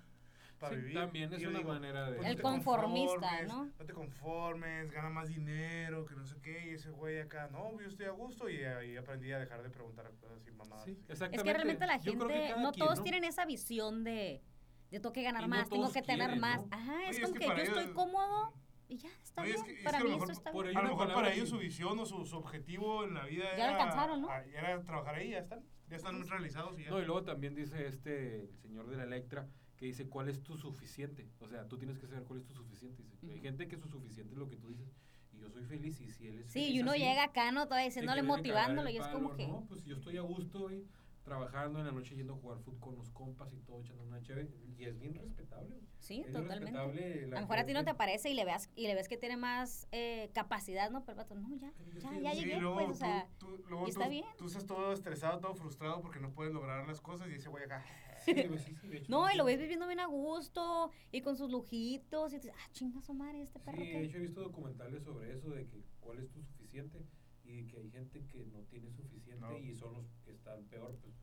para 0.60 0.76
Sí, 0.76 0.82
vivir. 0.82 0.94
también 0.94 1.32
es 1.32 1.40
Y 1.40 1.42
yo 1.42 1.48
una 1.50 1.58
digo, 1.58 1.72
manera 1.72 2.10
de- 2.10 2.16
pues, 2.16 2.28
El 2.28 2.36
te 2.36 2.42
conformista, 2.42 3.42
¿no? 3.42 3.64
No 3.76 3.84
te 3.84 3.92
conformes, 3.92 4.90
gana 4.92 5.10
más 5.10 5.28
dinero, 5.28 6.06
que 6.06 6.14
no 6.14 6.24
sé 6.24 6.36
qué, 6.40 6.66
y 6.68 6.70
ese 6.74 6.90
güey 6.90 7.18
acá, 7.18 7.48
no, 7.50 7.78
yo 7.80 7.88
estoy 7.88 8.06
a 8.06 8.12
gusto, 8.12 8.48
y 8.48 8.62
ahí 8.62 8.96
aprendí 8.96 9.32
a 9.32 9.40
dejar 9.40 9.62
de 9.62 9.68
preguntar 9.70 10.10
cosas 10.20 10.46
y 10.46 10.52
mamadas. 10.52 10.84
Sí, 10.84 10.92
así. 10.92 11.00
exactamente. 11.08 11.36
Es 11.36 11.42
que 11.42 11.52
realmente 11.52 11.86
la 11.86 11.96
Yo 11.98 12.12
gente, 12.12 12.54
no 12.56 12.72
quien, 12.72 12.86
todos 12.86 12.98
¿no? 12.98 13.02
tienen 13.02 13.24
esa 13.24 13.44
visión 13.44 14.04
de, 14.04 14.42
de 14.90 15.00
tengo 15.00 15.12
que 15.12 15.22
ganar 15.24 15.42
Y 15.42 15.46
no 15.48 15.56
más, 15.56 15.68
tengo 15.68 15.92
que 15.92 16.02
tener 16.02 16.18
quieren, 16.30 16.40
más. 16.40 16.60
¿no? 16.60 16.68
Ajá, 16.70 16.94
Oye, 16.98 17.08
es 17.10 17.16
es 17.18 17.22
como 17.24 17.32
que 17.34 17.38
que, 17.40 17.44
yo 17.46 17.50
para 17.50 17.62
estoy 17.64 17.82
ellos- 17.82 17.94
cómodo 17.94 18.52
y 18.94 18.98
ya, 18.98 19.08
está 19.22 19.42
No, 19.42 19.48
y 19.48 19.50
es 19.50 19.56
bien. 19.62 19.66
que- 19.66 19.78
es 19.80 19.84
Para 19.84 19.98
que 19.98 20.02
a 20.02 20.04
lo 20.04 20.10
mí 20.10 20.14
mejor 20.16 20.30
esto 20.30 20.40
está 20.40 20.52
por 20.52 20.64
bien. 20.66 20.76
A 20.76 20.80
Hay 20.80 20.86
lo 20.86 20.92
mejor 20.96 21.14
para 21.14 21.32
ellos 21.32 21.44
que- 21.44 21.50
su 21.50 21.58
visión 21.58 21.98
o 21.98 22.06
su, 22.06 22.24
su 22.26 22.36
objetivo 22.36 23.04
en 23.04 23.14
la 23.14 23.24
vida 23.26 23.44
Ya 23.56 23.64
era, 23.64 23.72
alcanzaron, 23.72 24.22
¿no? 24.22 24.28
a- 24.30 24.44
era 24.44 24.82
trabajar 24.84 25.14
ahí, 25.16 25.30
ya 25.30 25.38
están, 25.38 25.64
ya 25.88 25.96
están 25.96 26.18
muy 26.18 26.28
realizados 26.28 26.78
y 26.78 26.84
ya. 26.84 26.90
No, 26.90 27.00
y 27.00 27.04
luego 27.04 27.22
también 27.24 27.54
dice 27.54 27.86
este, 27.86 28.44
el 28.44 28.56
señor 28.58 28.88
de 28.88 28.96
la 28.96 29.04
Electra, 29.04 29.48
que 29.76 29.86
dice 29.86 30.08
cuál 30.08 30.28
es 30.28 30.42
tu 30.42 30.56
suficiente. 30.56 31.28
O 31.40 31.48
sea, 31.48 31.66
tú 31.68 31.76
tienes 31.78 31.98
que 31.98 32.06
saber 32.06 32.22
cuál 32.24 32.38
es 32.40 32.46
tu 32.46 32.54
suficiente. 32.54 33.02
Dice, 33.02 33.26
Hay 33.26 33.32
Ujú. 33.34 33.42
gente 33.42 33.68
que 33.68 33.76
su 33.76 33.88
suficiente 33.88 34.32
es 34.32 34.38
lo 34.38 34.48
que 34.48 34.56
tú 34.56 34.68
dices. 34.68 34.88
Y 35.32 35.38
yo 35.40 35.50
soy 35.50 35.64
feliz 35.64 36.00
y 36.00 36.08
si 36.12 36.28
él 36.28 36.38
es 36.38 36.46
Sí, 36.46 36.60
feliz 36.60 36.76
y 36.76 36.80
uno 36.80 36.92
así, 36.92 37.00
llega 37.00 37.24
acá, 37.24 37.50
¿no? 37.50 37.64
Todavía 37.66 37.86
diciéndole, 37.86 38.22
motivándolo, 38.22 38.88
el 38.88 38.94
y 38.94 38.98
es 38.98 39.06
como 39.08 39.30
palo, 39.30 39.36
que... 39.36 39.46
No, 39.48 39.66
pues 39.68 39.84
yo 39.84 39.96
estoy 39.96 40.16
a 40.16 40.22
gusto, 40.22 40.60
güey, 40.60 40.84
trabajando 41.24 41.80
en 41.80 41.86
la 41.86 41.92
noche 41.92 42.14
yendo 42.14 42.34
a 42.34 42.36
jugar 42.36 42.58
fútbol 42.60 42.80
con 42.80 42.96
los 42.96 43.10
compas 43.10 43.52
y 43.52 43.58
todo, 43.60 43.80
echando 43.80 44.04
una 44.04 44.20
chévere. 44.22 44.48
Y 44.76 44.84
es 44.84 44.98
bien 45.00 45.14
respetable. 45.14 45.80
Sí, 45.98 46.20
Es 46.20 46.26
totalmente. 46.32 46.64
respetable 46.66 47.24
A 47.24 47.28
lo 47.28 47.40
mejor 47.40 47.58
a 47.58 47.64
ti 47.64 47.72
no 47.72 47.82
te 47.82 47.90
aparece 47.90 48.28
y 48.30 48.34
le, 48.34 48.44
veas, 48.44 48.68
y 48.76 48.86
le 48.86 48.94
ves 48.94 49.08
que 49.08 49.16
tiene 49.16 49.36
más 49.38 49.88
eh, 49.90 50.30
capacidad, 50.34 50.90
¿no? 50.90 51.04
Pero 51.04 51.16
vato, 51.16 51.34
no, 51.34 51.48
ya, 51.56 51.72
ya, 52.00 52.18
ya 52.20 52.34
Sí, 52.34 52.40
llegué, 52.40 52.60
luego 52.60 52.74
pues, 52.74 52.86
o 52.88 52.92
tú- 52.92 52.98
sea... 52.98 53.28
tú, 53.38 53.64
luego 53.68 53.86
y 53.86 53.90
está 53.90 54.04
tú- 54.04 54.10
bien. 54.10 54.24
tú 54.36 54.46
estás 54.46 54.66
todo 54.66 54.92
estresado, 54.92 55.40
todo 55.40 55.54
frustrado 55.54 56.02
porque 56.02 56.20
no 56.20 56.30
puedes 56.32 56.52
lograr 56.52 56.86
las 56.86 57.00
cosas 57.00 57.28
y 57.30 57.34
ese 57.34 57.48
güey 57.48 57.64
acá. 57.64 57.82
Sí, 58.24 58.32
güey, 58.46 58.58
sí, 58.58 58.74
sí, 58.76 58.88
de 58.88 58.98
hecho, 58.98 59.10
No, 59.10 59.30
y 59.30 59.36
lo 59.36 59.44
ves 59.44 59.58
viviendo 59.58 59.86
bien 59.86 60.00
a 60.00 60.06
gusto 60.06 60.90
y 61.10 61.22
con 61.22 61.36
sus 61.36 61.50
lujitos 61.50 62.32
y 62.32 62.36
dices, 62.36 62.52
ah, 62.54 62.68
chinga 62.72 63.00
su 63.00 63.14
madre, 63.14 63.40
este 63.42 63.58
perro 63.60 63.78
Sí, 63.78 63.88
que... 63.90 63.98
de 63.98 64.04
hecho 64.04 64.16
he 64.18 64.20
visto 64.20 64.40
documentales 64.42 65.02
sobre 65.04 65.32
eso, 65.32 65.48
de 65.50 65.66
que 65.66 65.82
cuál 66.00 66.18
es 66.18 66.30
tu 66.30 66.42
suficiente 66.42 67.02
y 67.44 67.66
que 67.66 67.78
hay 67.78 67.90
gente 67.90 68.24
que 68.26 68.44
no 68.46 68.60
tiene 68.64 68.90
suficiente 68.90 69.40
No. 69.46 69.58
y 69.58 69.74
son 69.74 69.94
los 69.94 70.06
que 70.24 70.32
están 70.32 70.64
peor. 70.64 70.96
Pues, 71.02 71.14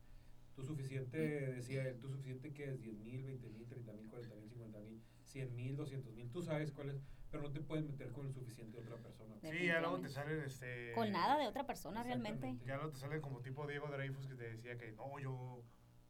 tu 0.54 0.62
suficiente, 0.64 1.16
decía 1.18 1.88
él, 1.88 1.98
tu 1.98 2.08
suficiente 2.08 2.52
que 2.52 2.64
es 2.70 2.80
10 2.80 2.98
mil, 2.98 3.22
20 3.24 3.48
mil, 3.50 3.66
30 3.66 3.92
mil, 3.92 4.06
40 4.08 4.34
mil, 4.36 4.48
50 4.50 4.78
mil, 4.80 5.02
100 5.24 5.54
mil, 5.56 5.76
200 5.76 6.12
mil, 6.14 6.30
tú 6.30 6.42
sabes 6.42 6.72
cuál 6.72 6.90
es, 6.90 7.00
pero 7.30 7.42
no 7.42 7.50
te 7.50 7.60
puedes 7.60 7.86
meter 7.86 8.12
con 8.12 8.26
el 8.26 8.32
suficiente 8.34 8.76
de 8.78 8.84
otra 8.86 8.98
persona. 9.02 9.34
De- 9.36 9.50
Sí, 9.50 9.66
ya 9.66 9.80
luego 9.80 9.98
te 10.00 10.08
salen 10.10 10.40
este. 10.42 10.92
Con 10.94 11.10
nada 11.10 11.38
de 11.38 11.46
otra 11.46 11.64
persona 11.66 12.02
realmente. 12.02 12.58
Ya 12.66 12.76
luego 12.76 12.90
te 12.90 12.98
salen 12.98 13.22
como 13.22 13.40
tipo 13.40 13.66
Diego 13.66 13.88
Dreyfus 13.88 14.26
que 14.26 14.34
te 14.34 14.50
decía 14.50 14.76
que 14.76 14.92
no, 14.92 15.18
yo 15.18 15.64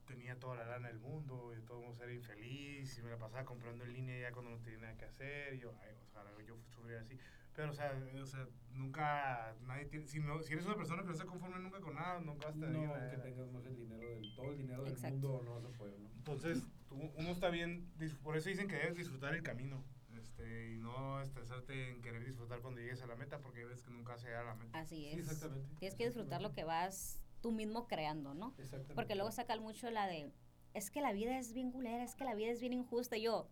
tenía 0.07 0.37
toda 0.41 0.57
la 0.57 0.67
lana 0.67 0.89
del 0.89 0.99
mundo 0.99 1.55
y 1.57 1.63
todo 1.63 1.79
el 1.81 1.87
mundo 1.87 2.03
era 2.03 2.13
infeliz 2.13 2.99
y 2.99 3.03
me 3.03 3.11
la 3.11 3.19
pasaba 3.19 3.45
comprando 3.45 3.85
en 3.85 3.93
línea 3.93 4.21
ya 4.21 4.33
cuando 4.33 4.51
no 4.51 4.59
tenía 4.59 4.81
nada 4.81 4.97
que 4.97 5.05
hacer. 5.05 5.55
Y 5.55 5.61
yo, 5.61 5.73
ay, 5.83 5.95
ojalá 6.11 6.31
yo 6.45 6.57
sufriera 6.75 7.01
así. 7.03 7.17
Pero, 7.55 7.71
o 7.71 7.75
sea, 7.75 7.93
o 8.23 8.27
sea, 8.27 8.49
nunca, 8.71 9.55
nadie 9.67 9.85
tiene, 9.87 10.07
si, 10.07 10.21
no, 10.21 10.43
si 10.43 10.53
eres 10.55 10.65
una 10.65 10.77
persona 10.77 11.03
que 11.03 11.09
no 11.09 11.13
está 11.13 11.27
conforme 11.27 11.59
nunca 11.59 11.81
con 11.81 11.95
nada, 11.95 12.19
nunca 12.21 12.47
vas 12.47 12.57
a 12.57 12.61
tener 12.61 12.73
No, 12.73 12.95
que 13.11 13.17
tengas 13.19 13.51
más 13.51 13.67
el 13.67 13.77
dinero 13.77 14.09
del, 14.09 14.35
todo 14.35 14.51
el 14.53 14.59
dinero 14.59 14.83
del 14.85 14.93
Exacto. 14.93 15.29
mundo 15.29 15.43
no 15.45 15.55
vas 15.57 15.65
a 15.65 15.69
poder, 15.77 15.99
¿no? 16.01 16.09
Entonces, 16.17 16.63
tú- 16.89 17.11
uno 17.17 17.31
está 17.31 17.51
bien, 17.51 17.91
por 18.23 18.37
eso 18.37 18.49
dicen 18.49 18.69
que 18.69 18.77
debes 18.77 18.97
disfrutar 18.97 19.35
el 19.35 19.43
camino 19.43 19.85
este, 20.17 20.73
y 20.73 20.77
no 20.79 21.21
estresarte 21.21 21.91
en 21.91 22.01
querer 22.01 22.25
disfrutar 22.25 22.61
cuando 22.61 22.81
llegues 22.81 23.03
a 23.03 23.07
la 23.07 23.17
meta 23.17 23.39
porque 23.41 23.65
ves 23.65 23.83
que 23.83 23.91
nunca 23.91 24.17
se 24.17 24.29
llega 24.29 24.41
a 24.41 24.45
la 24.45 24.55
meta. 24.55 24.79
Así 24.79 24.97
Sí, 24.97 25.09
es. 25.09 25.19
exactamente. 25.31 25.77
Tienes 25.79 25.95
que 25.97 26.05
disfrutar 26.07 26.41
lo 26.41 26.53
que 26.53 26.65
vas 26.65 27.21
tú 27.43 27.51
mismo 27.53 27.87
creando, 27.87 28.33
¿no? 28.35 28.55
Exactamente. 28.59 28.95
Porque 28.95 29.15
luego 29.15 29.31
sacan 29.33 29.61
mucho 29.61 29.91
la 29.91 30.07
de, 30.07 30.33
es 30.75 30.91
que 30.91 31.01
la 31.03 31.13
vida 31.13 31.39
es 31.39 31.53
bien 31.53 31.71
culera, 31.71 32.03
es 32.05 32.15
que 32.15 32.25
la 32.25 32.35
vida 32.35 32.51
es 32.51 32.61
bien 32.61 32.73
injusta. 32.73 33.17
Y 33.17 33.23
yo, 33.23 33.49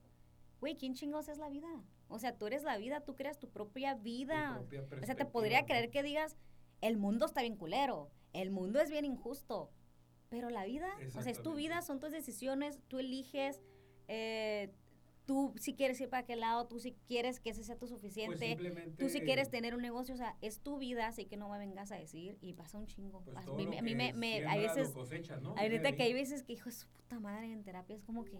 güey, 0.60 0.76
¿quién 0.76 0.94
chingos 0.94 1.28
es 1.28 1.38
la 1.38 1.48
vida? 1.50 1.68
O 2.10 2.18
sea, 2.18 2.36
tú 2.36 2.46
eres 2.46 2.62
la 2.64 2.76
vida, 2.76 3.00
tú 3.00 3.14
creas 3.16 3.38
tu 3.38 3.48
propia 3.48 3.96
Tu 3.96 4.02
vida. 4.02 4.54
propia 4.58 4.82
O 5.02 5.06
sea, 5.06 5.14
te 5.14 5.24
podría 5.24 5.64
creer 5.64 5.90
que 5.90 6.02
digas, 6.02 6.36
el 6.80 6.96
mundo 6.96 7.26
está 7.26 7.40
bien 7.40 7.56
culero, 7.56 8.10
el 8.32 8.50
mundo 8.50 8.80
es 8.80 8.90
bien 8.90 9.04
injusto. 9.04 9.70
Pero 10.28 10.50
la 10.50 10.64
vida, 10.64 10.88
o 11.16 11.22
sea, 11.22 11.32
es 11.32 11.42
tu 11.42 11.54
vida, 11.54 11.82
son 11.82 11.98
tus 12.00 12.12
decisiones, 12.12 12.78
tú 12.88 12.98
eliges, 13.00 13.60
eh, 14.08 14.70
tú 15.26 15.52
si 15.56 15.74
quieres 15.74 16.00
ir 16.00 16.08
para 16.08 16.22
aquel 16.22 16.40
lado, 16.40 16.66
tú 16.66 16.78
si 16.80 16.92
quieres 17.06 17.40
que 17.40 17.50
ese 17.50 17.62
sea 17.64 17.74
tu 17.76 17.80
Pues 17.86 17.90
suficiente. 17.90 18.48
simplemente, 18.50 18.96
Tú 18.96 19.08
si 19.08 19.20
quieres 19.22 19.50
tener 19.50 19.74
un 19.74 19.82
negocio, 19.82 20.14
o 20.14 20.18
sea, 20.18 20.36
es 20.40 20.60
tu 20.60 20.78
vida, 20.78 21.06
así 21.08 21.26
que 21.26 21.36
no 21.36 21.48
me 21.48 21.58
vengas 21.58 21.90
a 21.92 21.96
decir 21.96 22.38
y 22.40 22.52
pasa 22.54 22.78
un 22.78 22.86
chingo. 22.86 23.22
pues 23.24 23.36
a 23.36 23.52
mí, 23.52 23.66
me- 23.66 23.78
a 23.78 23.82
mí 23.82 23.94
me, 23.94 24.12
me- 24.12 24.40
veces, 24.58 24.92
de 25.82 25.94
que 25.96 26.02
hay 26.04 26.12
veces 26.12 26.42
que 26.42 26.52
hijo 26.54 26.66
de 26.68 26.74
su 26.76 26.88
puta 26.88 27.18
madre 27.20 27.52
en 27.52 27.62
terapia 27.62 27.94
es 27.96 28.02
como 28.02 28.24
que 28.24 28.38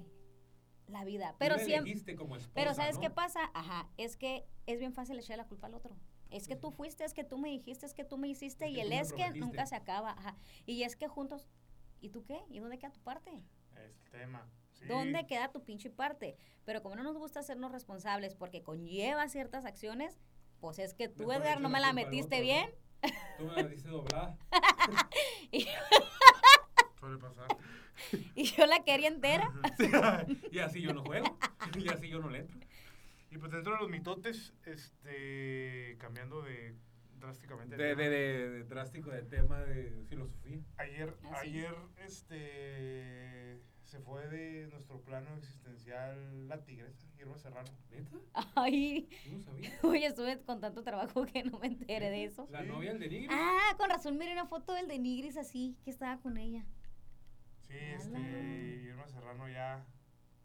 la 0.90 1.04
vida. 1.04 1.34
Pero 1.38 1.58
siempre, 1.58 2.16
como 2.16 2.36
pero 2.54 2.70
esposa, 2.70 2.74
¿sabes 2.74 2.96
¿no? 2.96 3.02
qué 3.02 3.10
pasa? 3.10 3.50
Ajá, 3.54 3.88
es 3.96 4.16
que 4.16 4.46
es 4.66 4.78
bien 4.78 4.92
fácil 4.92 5.18
echarle 5.18 5.42
la 5.42 5.48
culpa 5.48 5.66
al 5.66 5.74
otro. 5.74 5.96
Es 6.30 6.46
que 6.46 6.56
tú 6.56 6.70
fuiste, 6.70 7.04
es 7.04 7.12
que 7.12 7.24
tú 7.24 7.38
me 7.38 7.48
dijiste, 7.48 7.86
es 7.86 7.94
que 7.94 8.04
tú 8.04 8.16
me 8.16 8.28
hiciste 8.28 8.66
Es 8.66 8.76
y 8.76 8.80
el 8.80 8.92
es 8.92 9.12
que 9.12 9.30
nunca 9.32 9.66
se 9.66 9.74
acaba. 9.74 10.12
Ajá. 10.12 10.36
Y 10.64 10.84
es 10.84 10.96
que 10.96 11.08
juntos, 11.08 11.48
¿y 12.00 12.10
tú 12.10 12.24
qué? 12.24 12.40
¿Y 12.48 12.60
dónde 12.60 12.78
queda 12.78 12.92
tu 12.92 13.00
parte? 13.00 13.32
Es 13.76 13.98
el 13.98 14.10
tema. 14.10 14.48
Sí. 14.72 14.86
¿Dónde 14.86 15.26
queda 15.26 15.50
tu 15.50 15.64
pinche 15.64 15.90
parte? 15.90 16.36
Pero 16.64 16.82
como 16.82 16.94
no 16.94 17.02
nos 17.02 17.18
gusta 17.18 17.40
hacernos 17.40 17.72
responsables 17.72 18.34
porque 18.34 18.62
conlleva 18.62 19.28
ciertas 19.28 19.64
acciones, 19.64 20.18
pues 20.60 20.78
es 20.78 20.94
que 20.94 21.08
tú, 21.08 21.26
Mejor 21.26 21.42
Edgar, 21.42 21.60
no 21.60 21.68
me 21.68 21.80
la 21.80 21.92
metiste 21.92 22.36
otro, 22.36 22.42
bien. 22.42 22.70
¿no? 23.02 23.10
Tú 23.38 23.44
me 23.46 23.62
la 23.62 23.68
diste 23.68 23.88
doblada. 23.88 24.38
Suele 27.00 27.18
pasar. 27.18 27.48
Y 28.34 28.44
yo 28.44 28.66
la 28.66 28.82
quería 28.84 29.08
entera. 29.08 29.52
y 30.50 30.58
así 30.58 30.80
yo 30.80 30.92
no 30.94 31.04
juego. 31.04 31.36
y 31.78 31.88
así 31.88 32.08
yo 32.08 32.18
no 32.20 32.28
le 32.30 32.38
entro. 32.40 32.58
Y 33.30 33.38
pues 33.38 33.52
dentro 33.52 33.74
de 33.74 33.78
los 33.80 33.90
mitotes, 33.90 34.54
este, 34.64 35.96
cambiando 35.98 36.42
de 36.42 36.74
drásticamente. 37.18 37.76
De, 37.76 37.94
de, 37.94 38.08
de, 38.10 38.50
de 38.50 38.64
drástico 38.64 39.10
de 39.10 39.22
tema 39.22 39.60
de 39.60 40.04
filosofía. 40.08 40.58
Ayer, 40.78 41.14
Ah, 41.30 41.38
sí. 41.42 41.48
ayer, 41.50 41.74
este, 42.04 43.60
se 43.84 44.00
fue 44.00 44.26
de 44.28 44.66
nuestro 44.68 45.00
plano 45.02 45.28
existencial 45.36 46.48
la 46.48 46.64
tigresa, 46.64 47.06
Irma 47.18 47.36
Serrano. 47.36 47.68
¿Neta? 47.90 48.16
Ay, 48.54 49.08
Yo 49.26 49.32
no 49.32 49.40
sabía. 49.42 49.70
oye, 49.82 50.06
estuve 50.06 50.40
con 50.40 50.60
tanto 50.60 50.82
trabajo 50.82 51.26
que 51.26 51.42
no 51.44 51.58
me 51.58 51.66
enteré 51.68 52.10
de 52.10 52.24
eso. 52.24 52.48
La 52.50 52.62
Sí. 52.62 52.68
novia 52.68 52.90
del 52.92 53.00
de 53.00 53.08
Nigris. 53.08 53.30
Ah, 53.32 53.74
con 53.76 53.90
razón, 53.90 54.16
miré 54.18 54.32
una 54.32 54.46
foto 54.46 54.72
del 54.74 54.88
de 54.88 54.98
Nigris 54.98 55.36
así, 55.36 55.76
que 55.84 55.90
estaba 55.90 56.20
con 56.20 56.36
ella. 56.38 56.64
Sí, 57.70 57.76
este, 57.78 58.82
Irma 58.84 59.06
Serrano 59.06 59.48
ya 59.48 59.84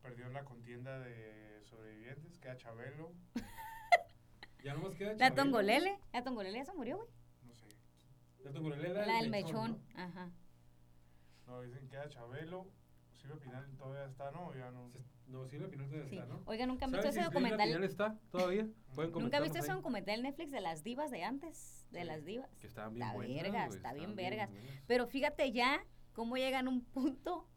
perdió 0.01 0.27
en 0.27 0.33
la 0.33 0.43
contienda 0.45 0.99
de 0.99 1.61
sobrevivientes, 1.63 2.37
queda 2.39 2.55
Chabelo, 2.57 3.11
Ya 4.63 4.73
nomás 4.73 4.93
queda 4.95 5.11
La 5.13 5.17
Chabelo. 5.17 5.35
Tongolele, 5.43 5.99
la 6.13 6.23
Tongolele 6.23 6.57
ya 6.59 6.65
se 6.65 6.73
murió, 6.73 6.97
güey. 6.97 7.09
no 7.43 7.53
sé. 7.55 7.65
La 8.43 8.51
Tongolele 8.51 8.89
era 8.91 9.05
La 9.07 9.17
el 9.19 9.23
del 9.23 9.31
mechón, 9.31 9.71
¿no? 9.95 10.01
ajá. 10.03 10.29
No, 11.47 11.61
dicen 11.61 11.87
queda 11.89 12.09
Chabelo, 12.09 12.67
Silvia 13.13 13.37
Pinal 13.37 13.67
todavía 13.77 14.05
está, 14.05 14.31
no, 14.31 14.53
ya 14.55 14.69
no. 14.71 14.91
No, 15.27 15.47
sí, 15.47 15.57
la 15.57 15.67
Pinal 15.67 15.87
todavía 15.87 16.09
Sí. 16.09 16.15
está, 16.17 16.27
¿no? 16.27 16.43
Oiga, 16.45 16.65
¿nunca 16.67 16.85
han 16.85 16.91
visto 16.91 17.01
¿Sabes 17.03 17.15
ese 17.17 17.21
si 17.21 17.25
Silvia 17.25 17.29
documental? 17.49 17.67
Pinal 17.69 17.83
está 17.83 18.19
todavía? 18.31 18.67
Pueden 18.93 19.11
¿Nunca 19.11 19.39
viste 19.39 19.59
comentarnos 19.59 19.63
ese 19.65 19.71
documental 19.73 20.15
en 20.17 20.21
Netflix 20.23 20.51
de 20.51 20.61
las 20.61 20.83
divas 20.83 21.09
de 21.11 21.23
antes? 21.23 21.87
De 21.91 22.01
Sí. 22.01 22.05
las 22.05 22.23
divas. 22.25 22.49
Que 22.59 22.67
estaban 22.67 22.93
bien 22.93 23.03
Está 23.07 23.15
buenas, 23.15 23.41
vergas, 23.43 23.75
está 23.75 23.93
bien 23.93 24.15
vergas. 24.15 24.51
buenas. 24.51 24.83
Pero 24.87 25.07
fíjate 25.07 25.51
ya 25.51 25.83
cómo 26.15 26.37
llegan 26.37 26.67
a 26.67 26.69
un 26.71 26.81
punto 26.83 27.47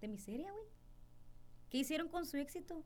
de 0.00 0.08
miseria, 0.08 0.50
güey. 0.50 0.64
¿Qué 1.70 1.78
hicieron 1.78 2.08
con 2.08 2.26
su 2.26 2.36
éxito? 2.38 2.84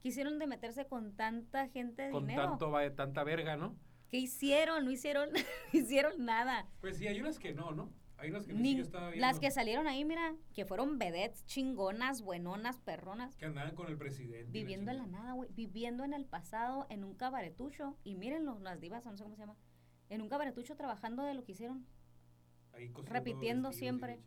¿Qué 0.00 0.08
hicieron 0.08 0.38
de 0.38 0.46
meterse 0.46 0.86
con 0.86 1.14
tanta 1.14 1.68
gente 1.68 2.02
de 2.02 2.10
Con 2.10 2.26
dinero? 2.26 2.48
tanto, 2.50 2.70
va- 2.70 2.92
tanta 2.94 3.22
verga, 3.22 3.56
¿no? 3.56 3.76
¿Qué 4.08 4.18
hicieron? 4.18 4.84
No 4.84 4.90
hicieron, 4.90 5.30
no 5.32 5.38
hicieron 5.78 6.24
nada. 6.24 6.68
Pues 6.80 6.96
sí, 6.98 7.06
hay 7.06 7.20
unas 7.20 7.38
que 7.38 7.52
no, 7.54 7.72
¿no? 7.72 7.92
Hay 8.16 8.30
unas 8.30 8.46
que 8.46 8.54
Ni- 8.54 8.70
sí 8.72 8.76
yo 8.76 8.82
estaba 8.82 9.08
viendo. 9.10 9.26
las 9.26 9.38
que 9.40 9.50
salieron 9.50 9.86
ahí, 9.88 10.04
mira, 10.04 10.34
que 10.54 10.64
fueron 10.64 10.96
vedettes 10.98 11.44
chingonas, 11.46 12.22
buenonas, 12.22 12.78
perronas, 12.80 13.34
Que 13.36 13.46
andaban 13.46 13.74
con 13.74 13.88
el 13.88 13.98
presidente. 13.98 14.44
la 14.46 14.50
viviendo 14.52 14.90
en 14.92 14.98
la 14.98 15.06
nada, 15.06 15.32
güey, 15.32 15.50
viviendo 15.52 16.04
en 16.04 16.14
el 16.14 16.24
pasado, 16.24 16.86
en 16.88 17.04
un 17.04 17.14
cabaretucho. 17.14 17.96
Y 18.04 18.14
mírenlo, 18.14 18.58
las 18.60 18.80
divas, 18.80 19.04
no 19.06 19.16
sé 19.16 19.24
cómo 19.24 19.34
se 19.34 19.42
llama, 19.42 19.56
en 20.08 20.22
un 20.22 20.28
cabaretucho 20.28 20.76
trabajando 20.76 21.24
de 21.24 21.34
lo 21.34 21.44
que 21.44 21.52
hicieron. 21.52 21.84
Ahí 22.74 22.90
repitiendo 23.04 23.72
siempre. 23.72 24.20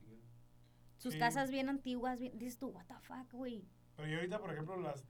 Sus 0.98 1.14
Sí. 1.14 1.20
casas 1.20 1.52
bien 1.52 1.70
antiguas, 1.70 2.20
bien, 2.20 2.38
dices 2.38 2.58
tú, 2.58 2.68
what 2.70 2.86
the 2.86 2.96
fuck, 3.02 3.32
güey. 3.34 3.66
Pero 3.96 4.10
y 4.10 4.14
ahorita, 4.16 4.40
por 4.40 4.52
ejemplo, 4.52 4.78
las, 4.78 5.06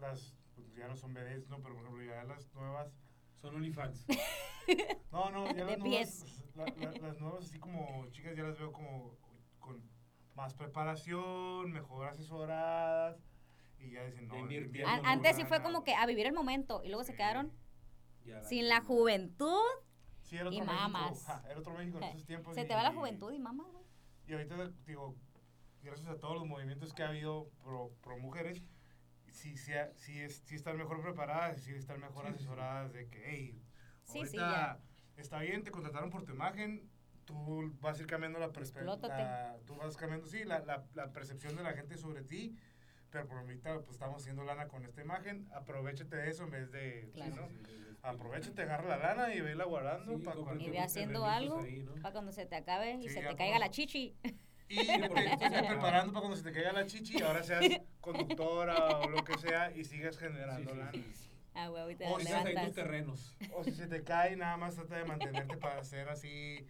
las, 0.00 0.34
pues 0.54 0.74
ya 0.74 0.88
no 0.88 0.96
son 0.96 1.14
BDs, 1.14 1.48
¿no? 1.48 1.60
Pero 1.62 1.74
por 1.74 1.84
ejemplo, 1.84 2.04
ya 2.04 2.24
las 2.24 2.52
nuevas, 2.54 2.92
Son 3.40 3.54
OnlyFans. 3.54 4.06
no, 5.12 5.30
no, 5.30 5.46
ya 5.54 5.64
las 5.64 5.78
nuevas, 5.78 6.24
la- 6.54 6.64
la- 6.64 6.92
las 6.92 7.20
nuevas 7.20 7.44
así 7.44 7.58
como 7.58 8.06
chicas 8.10 8.34
ya 8.36 8.42
las 8.44 8.58
veo 8.58 8.72
como 8.72 9.14
con 9.60 9.82
más 10.34 10.54
preparación, 10.54 11.70
mejor 11.70 12.06
asesoradas 12.08 13.22
y 13.78 13.90
ya 13.90 14.04
dicen, 14.04 14.26
no, 14.26 14.34
antes 15.04 15.36
sí 15.36 15.44
fue 15.44 15.62
como 15.62 15.80
güey". 15.80 15.84
que 15.84 15.94
a 15.94 16.06
vivir 16.06 16.26
el 16.26 16.32
momento 16.32 16.82
y 16.82 16.88
luego 16.88 17.04
se 17.04 17.12
Sí. 17.12 17.16
quedaron 17.18 17.52
Ya 18.24 18.42
sin 18.42 18.68
la 18.68 18.80
juventud. 18.80 19.62
Sí, 20.22 20.36
era 20.38 20.52
y 20.52 20.60
mamas. 20.62 21.22
ja, 21.24 21.42
era 21.50 21.60
otro 21.60 21.74
México 21.74 21.98
en 21.98 22.04
esos 22.04 22.24
tiempos. 22.26 22.54
Se 22.54 22.62
y- 22.62 22.66
te 22.66 22.74
va 22.74 22.82
la 22.82 22.92
y- 22.92 22.96
juventud 22.96 23.32
y 23.32 23.38
mamá, 23.38 23.64
güey. 23.70 23.84
Y 24.26 24.32
ahorita, 24.32 24.72
digo, 24.86 25.14
gracias 25.86 26.08
a 26.08 26.18
todos 26.18 26.34
los 26.34 26.46
movimientos 26.46 26.92
que 26.92 27.02
ha 27.02 27.08
habido 27.08 27.48
pro, 27.62 27.92
pro 28.02 28.18
mujeres, 28.18 28.62
sí, 29.30 29.56
sí, 29.56 29.72
sí, 29.94 30.20
es, 30.20 30.42
sí 30.44 30.54
están 30.54 30.76
mejor 30.76 31.00
preparadas, 31.00 31.62
sí 31.62 31.72
están 31.74 32.00
mejor 32.00 32.26
Sí, 32.26 32.32
sí, 32.32 32.38
sí. 32.38 32.44
asesoradas 32.44 32.92
de 32.92 33.08
que, 33.08 33.22
hey, 33.26 33.62
Sí, 34.04 34.24
sí, 34.26 34.38
ahorita 34.38 34.80
está 35.16 35.40
bien, 35.40 35.64
te 35.64 35.70
contrataron 35.70 36.10
por 36.10 36.24
tu 36.24 36.32
imagen, 36.32 36.88
tú 37.24 37.72
vas 37.80 37.98
a 37.98 38.02
ir 38.02 38.06
cambiando 38.06 38.38
la 38.38 38.52
perspectiva, 38.52 39.56
tú 39.64 39.74
vas 39.76 39.96
cambiando, 39.96 40.26
sí, 40.26 40.44
la, 40.44 40.60
la, 40.60 40.84
la 40.94 41.12
percepción 41.12 41.56
de 41.56 41.62
la 41.62 41.72
gente 41.72 41.96
sobre 41.96 42.22
ti, 42.22 42.56
pero 43.10 43.26
por 43.26 43.38
ahorita 43.38 43.80
pues 43.80 43.92
estamos 43.96 44.22
haciendo 44.22 44.44
lana 44.44 44.68
con 44.68 44.84
esta 44.84 45.00
imagen, 45.00 45.48
aprovechate 45.52 46.16
de 46.16 46.28
eso 46.28 46.44
en 46.44 46.50
vez 46.50 46.70
de, 46.70 47.10
Claro. 47.14 47.34
¿no? 47.36 47.48
Sí, 47.48 47.56
sí, 47.58 47.64
sí, 47.64 47.72
sí. 47.90 47.96
Aprovechate, 48.02 48.62
agarra 48.62 48.88
la 48.88 48.98
lana 48.98 49.34
y 49.34 49.40
vela 49.40 49.64
guardando 49.64 50.18
Sí, 50.18 50.22
para 50.24 50.40
Y 50.60 50.70
ve 50.70 50.78
haciendo 50.78 51.24
algo 51.26 51.60
ahí, 51.60 51.82
¿no? 51.82 51.94
para 51.94 52.12
cuando 52.12 52.30
se 52.32 52.46
te 52.46 52.54
acabe 52.54 52.92
y 52.94 53.08
Sí, 53.08 53.14
se 53.14 53.22
te 53.22 53.34
caiga 53.36 53.58
la 53.58 53.70
chichi. 53.70 54.14
Y 54.68 54.84
te 54.86 55.08
porque- 55.08 55.24
estás 55.26 55.66
preparando 55.66 56.12
para 56.12 56.20
cuando 56.20 56.36
se 56.36 56.42
te 56.42 56.52
caiga 56.52 56.72
la 56.72 56.86
chichi 56.86 57.18
y 57.18 57.22
ahora 57.22 57.42
seas 57.42 57.60
conductora 58.00 58.98
o 58.98 59.08
lo 59.08 59.22
que 59.24 59.38
sea 59.38 59.70
y 59.72 59.84
sigas 59.84 60.18
generando 60.18 60.70
Sí, 60.72 60.76
sí, 60.76 60.78
lana. 60.78 60.92
sí. 61.14 61.30
Ah, 61.54 61.70
huevo, 61.70 61.88
y 61.90 61.96
te 61.96 62.06
O 62.06 62.14
O 62.14 62.18
si 62.20 62.26
tienes 62.26 62.44
ahí 62.46 62.66
tus 62.66 62.74
terrenos. 62.74 63.36
O 63.54 63.64
si 63.64 63.72
se 63.72 63.86
te 63.86 64.02
cae, 64.04 64.36
nada 64.36 64.56
más 64.56 64.74
trata 64.74 64.96
de 64.96 65.04
mantenerte 65.04 65.56
para 65.56 65.80
hacer 65.80 66.08
así 66.08 66.66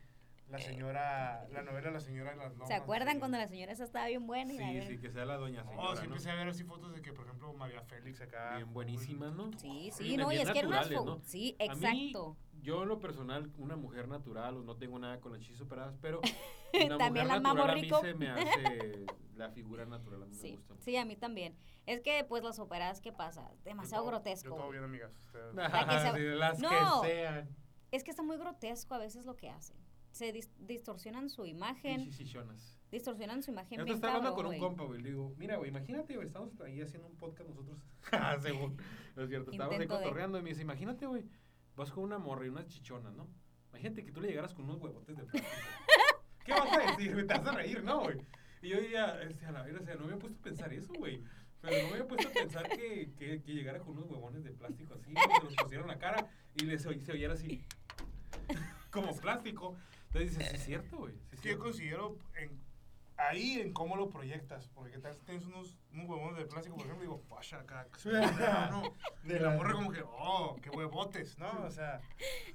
la 0.49 0.59
señora, 0.59 1.45
la 1.51 1.63
novela 1.63 1.91
La 1.91 1.99
señora 2.01 2.31
de 2.31 2.37
las 2.37 2.53
lomas. 2.53 2.69
¿Se 2.69 2.75
acuerdan 2.75 3.15
sí. 3.15 3.19
cuando 3.19 3.37
la 3.39 3.49
señora 3.49 3.73
esa 3.73 3.83
estaba 3.83 4.07
bien 4.07 4.27
buena? 4.29 4.53
y 4.53 4.59
Sí, 4.59 4.87
sí, 4.93 4.99
que 5.01 5.11
sea 5.11 5.25
la 5.25 5.37
doña 5.39 5.65
Oh, 5.65 5.71
señora, 5.71 5.97
sí 5.97 6.03
¿no? 6.07 6.13
empecé 6.15 6.31
a 6.31 6.35
ver 6.37 6.49
así 6.49 6.63
fotos 6.63 6.95
de 6.95 7.03
que, 7.03 7.13
por 7.13 7.25
ejemplo, 7.25 7.53
María 7.55 7.83
Félix 7.83 8.21
acá. 8.21 8.57
Bien 8.57 8.73
buenísimas, 8.73 9.33
¿no? 9.35 9.51
Sí, 9.59 9.91
sí, 9.93 10.17
no, 10.17 10.31
y 10.31 10.37
es 10.37 10.51
que 10.51 10.59
era 10.61 10.69
unas 10.69 10.89
¿no? 10.91 11.21
Sí, 11.25 11.57
A 11.59 11.63
mí, 11.65 11.85
exacto. 11.85 12.37
Yo 12.63 12.83
en 12.83 12.89
lo 12.89 12.99
personal, 13.01 13.51
una 13.59 13.77
mujer 13.77 14.09
natural, 14.09 14.65
no 14.65 14.77
tengo 14.77 14.99
nada 14.99 15.21
con 15.21 15.33
las 15.33 15.41
chichis 15.41 15.61
operadas, 15.61 15.97
pero 16.01 16.21
una 16.75 16.99
También 16.99 17.27
mujer 17.27 17.27
las 17.27 17.43
mamo 17.43 17.55
natural 17.67 17.71
a 17.71 17.75
mí 17.75 17.83
rico. 17.83 18.01
se 18.01 18.15
me 18.15 18.29
hace 18.31 19.07
la 19.37 19.51
figura 19.51 19.85
natural, 19.87 20.23
a 20.23 20.27
mí 20.27 20.35
me 20.35 20.41
Sí, 20.41 20.53
gusta. 20.57 20.75
sí, 20.79 20.97
a 20.97 21.05
mí 21.05 21.17
también. 21.17 21.55
Es 21.87 22.01
que, 22.01 22.25
pues, 22.29 22.43
las 22.43 22.59
operadas, 22.59 23.01
¿qué 23.01 23.13
pasa? 23.13 23.51
Demasiado 23.65 24.03
Yo 24.05 24.11
todo- 24.11 24.21
grotesco. 24.21 24.49
Yo 24.51 24.57
todo 24.57 24.71
bien, 24.71 24.83
amigas. 24.85 25.13
ustedes. 25.27 25.55
La 25.55 25.71
que 26.13 26.19
se- 26.19 26.35
las 26.37 26.59
No. 26.59 27.03
que 27.03 27.09
sean. 27.09 27.49
Es 27.93 28.03
que 28.03 28.11
está 28.11 28.23
muy 28.23 28.37
grotesco 28.39 28.95
a 28.95 28.99
veces 28.99 29.25
lo 29.27 29.37
que 29.37 29.49
hacen. 29.49 29.77
Se 30.11 30.33
dis- 30.35 30.51
distorsionan 30.59 31.29
su 31.29 31.45
imagen, 31.47 32.11
Chichichonas. 32.11 32.79
distorsionan 32.91 33.43
su 33.43 33.51
imagen 33.51 33.85
Yo 33.85 33.95
estaba 33.95 34.15
hablando 34.15 34.35
con 34.35 34.47
un 34.47 34.51
güey. 34.53 34.61
compa, 34.61 34.85
güey. 34.85 35.03
Le 35.03 35.11
digo, 35.11 35.35
mira, 35.37 35.57
güey, 35.59 35.69
imagínate, 35.71 36.15
güey, 36.17 36.27
estamos 36.27 36.59
ahí 36.63 36.81
haciendo 36.81 37.07
un 37.07 37.17
podcast 37.17 37.49
nosotros. 37.51 37.79
Ah, 38.13 38.37
Según. 38.41 38.77
No 39.15 39.23
es 39.23 39.29
cierto. 39.29 39.51
Estábamos 39.51 39.77
ahí 39.77 39.83
Intento 39.83 39.99
de- 39.99 40.05
cotorreando 40.05 40.39
y 40.39 40.43
me 40.43 40.49
dice, 40.49 40.63
imagínate, 40.63 41.07
güey, 41.07 41.25
vas 41.77 41.91
con 41.91 42.05
una 42.05 42.19
morra 42.19 42.47
y 42.47 42.49
unas 42.49 42.67
chichonas, 42.67 43.15
¿no? 43.15 43.29
Imagínate 43.71 44.05
que 44.05 44.13
tú 44.13 44.21
le 44.21 44.29
llegaras 44.29 44.55
con 44.55 44.65
unos 44.65 44.81
huevotes 44.81 45.17
de 45.17 45.25
plástico. 45.25 45.47
¿Qué 46.45 46.53
vas 46.53 46.73
a 46.73 46.91
decir? 46.91 47.17
Te 47.27 47.35
vas 47.35 47.47
a 47.47 47.53
reír, 47.53 47.83
¿no, 47.85 48.01
güey? 48.03 48.19
Y 48.63 48.69
yo 48.71 48.81
diría, 48.81 49.21
este, 49.23 49.45
a 49.47 49.53
la 49.53 49.63
verdad, 49.63 49.83
o 49.83 49.85
sea, 49.85 49.95
no 49.95 50.01
me 50.01 50.07
había 50.13 50.19
puesto 50.19 50.39
a 50.39 50.43
pensar 50.43 50.73
eso, 50.73 50.93
güey. 50.95 51.23
Pero 51.61 51.77
no 51.83 51.89
me 51.89 51.93
había 51.95 52.09
puesto 52.09 52.29
a 52.29 52.33
pensar 52.33 52.69
que, 52.69 53.13
que, 53.19 53.43
que 53.43 53.53
llegara 53.53 53.81
con 53.81 53.97
unos 53.97 54.09
huevones 54.11 54.45
de 54.45 54.53
plástico 54.53 54.95
así, 54.95 55.13
que 55.13 55.45
los 55.45 55.55
pusieran 55.57 55.85
en 55.85 55.95
la 55.95 55.99
cara 55.99 56.31
y 56.55 56.65
les 56.65 56.83
se 56.83 56.89
oyera 57.13 57.35
así, 57.35 57.65
como 58.91 59.15
plástico. 59.17 59.77
Entonces 60.07 60.31
dices, 60.39 60.51
sí 60.51 60.57
es 60.57 60.65
cierto, 60.65 60.97
güey. 60.99 61.15
sí 61.15 61.19
es 61.27 61.33
Es 61.35 61.41
que 61.41 61.49
yo 61.51 61.55
cierto". 61.55 61.65
considero 61.65 62.19
en, 62.37 62.61
ahí 63.19 63.61
en 63.61 63.73
cómo 63.73 63.97
lo 63.97 64.09
proyectas. 64.11 64.69
Porque 64.75 64.93
qué 64.93 64.99
tal 64.99 65.15
si 65.15 65.23
tienes 65.25 65.45
unos, 65.47 65.79
unos 65.93 66.09
huevones 66.09 66.37
de 66.39 66.47
plástico, 66.47 66.77
por 66.77 66.85
ejemplo, 66.87 67.03
digo, 67.03 67.23
pasha 67.29 67.61
acá. 67.61 67.87
feo, 67.97 68.13
¿no? 68.71 68.95
De 69.25 69.41
la 69.41 69.51
morra 69.51 69.73
como 69.75 69.91
que, 69.91 70.03
oh, 70.03 70.57
qué 70.63 70.71
huevotes, 70.71 71.39
¿no? 71.39 71.51
O 71.65 71.71
sea, 71.71 72.01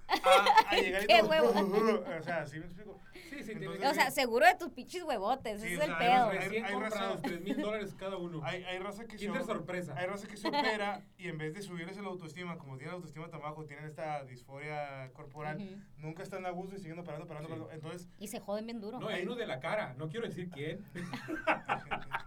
a, 0.07 0.69
a 0.69 0.75
llegar 0.77 1.03
y 1.03 1.07
Qué 1.11 1.19
todo, 1.19 1.29
huevo. 1.29 2.03
O 2.19 2.23
sea, 2.23 2.45
¿sí 2.45 2.59
me 2.59 2.65
explico? 2.65 2.99
Sí, 3.13 3.43
sí, 3.43 3.51
Entonces, 3.53 3.89
O 3.89 3.93
sea, 3.93 4.11
seguro 4.11 4.45
de 4.45 4.55
tus 4.55 4.69
pinches 4.71 5.03
huevotes, 5.03 5.61
Sí, 5.61 5.67
ese 5.67 5.77
o 5.77 5.81
es 5.83 5.89
el 5.89 5.89
sea, 5.89 5.99
pedo. 5.99 6.25
hay- 6.29 6.37
Recién 6.39 6.65
hay 6.65 6.73
raza- 6.73 6.89
comprados, 6.89 7.21
3 7.21 7.41
mil 7.41 7.61
dólares 7.61 7.95
cada 7.97 8.17
uno. 8.17 8.41
Hay, 8.43 8.63
hay 8.63 8.79
raza 8.79 9.05
que 9.05 9.17
se 9.17 9.43
sorpresa. 9.43 9.93
Hay 9.97 10.05
raza 10.07 10.27
que 10.27 10.37
se 10.37 10.47
opera 10.47 11.01
y 11.17 11.27
en 11.27 11.37
vez 11.37 11.53
de 11.53 11.61
subirles 11.61 11.97
la 11.97 12.07
autoestima, 12.07 12.57
como 12.57 12.73
tienen 12.77 12.89
la 12.91 12.95
autoestima 12.95 13.29
tan 13.29 13.41
bajo, 13.41 13.65
tienen 13.65 13.85
esta 13.85 14.23
disforia 14.25 15.09
corporal, 15.13 15.57
Ujú. 15.57 15.81
nunca 15.97 16.23
están 16.23 16.45
a 16.45 16.49
gusto 16.49 16.75
y 16.75 16.79
siguen 16.79 16.99
operando, 16.99 17.25
operando, 17.25 17.47
Sí. 17.47 17.53
operando. 17.53 17.73
Entonces, 17.75 18.09
Y 18.19 18.27
se 18.27 18.39
joden 18.39 18.65
bien 18.65 18.81
duro. 18.81 18.99
No, 18.99 19.07
hay 19.07 19.23
uno 19.23 19.35
de 19.35 19.47
la 19.47 19.59
cara, 19.59 19.93
no 19.97 20.09
quiero 20.09 20.27
decir 20.27 20.49
quién. 20.53 20.85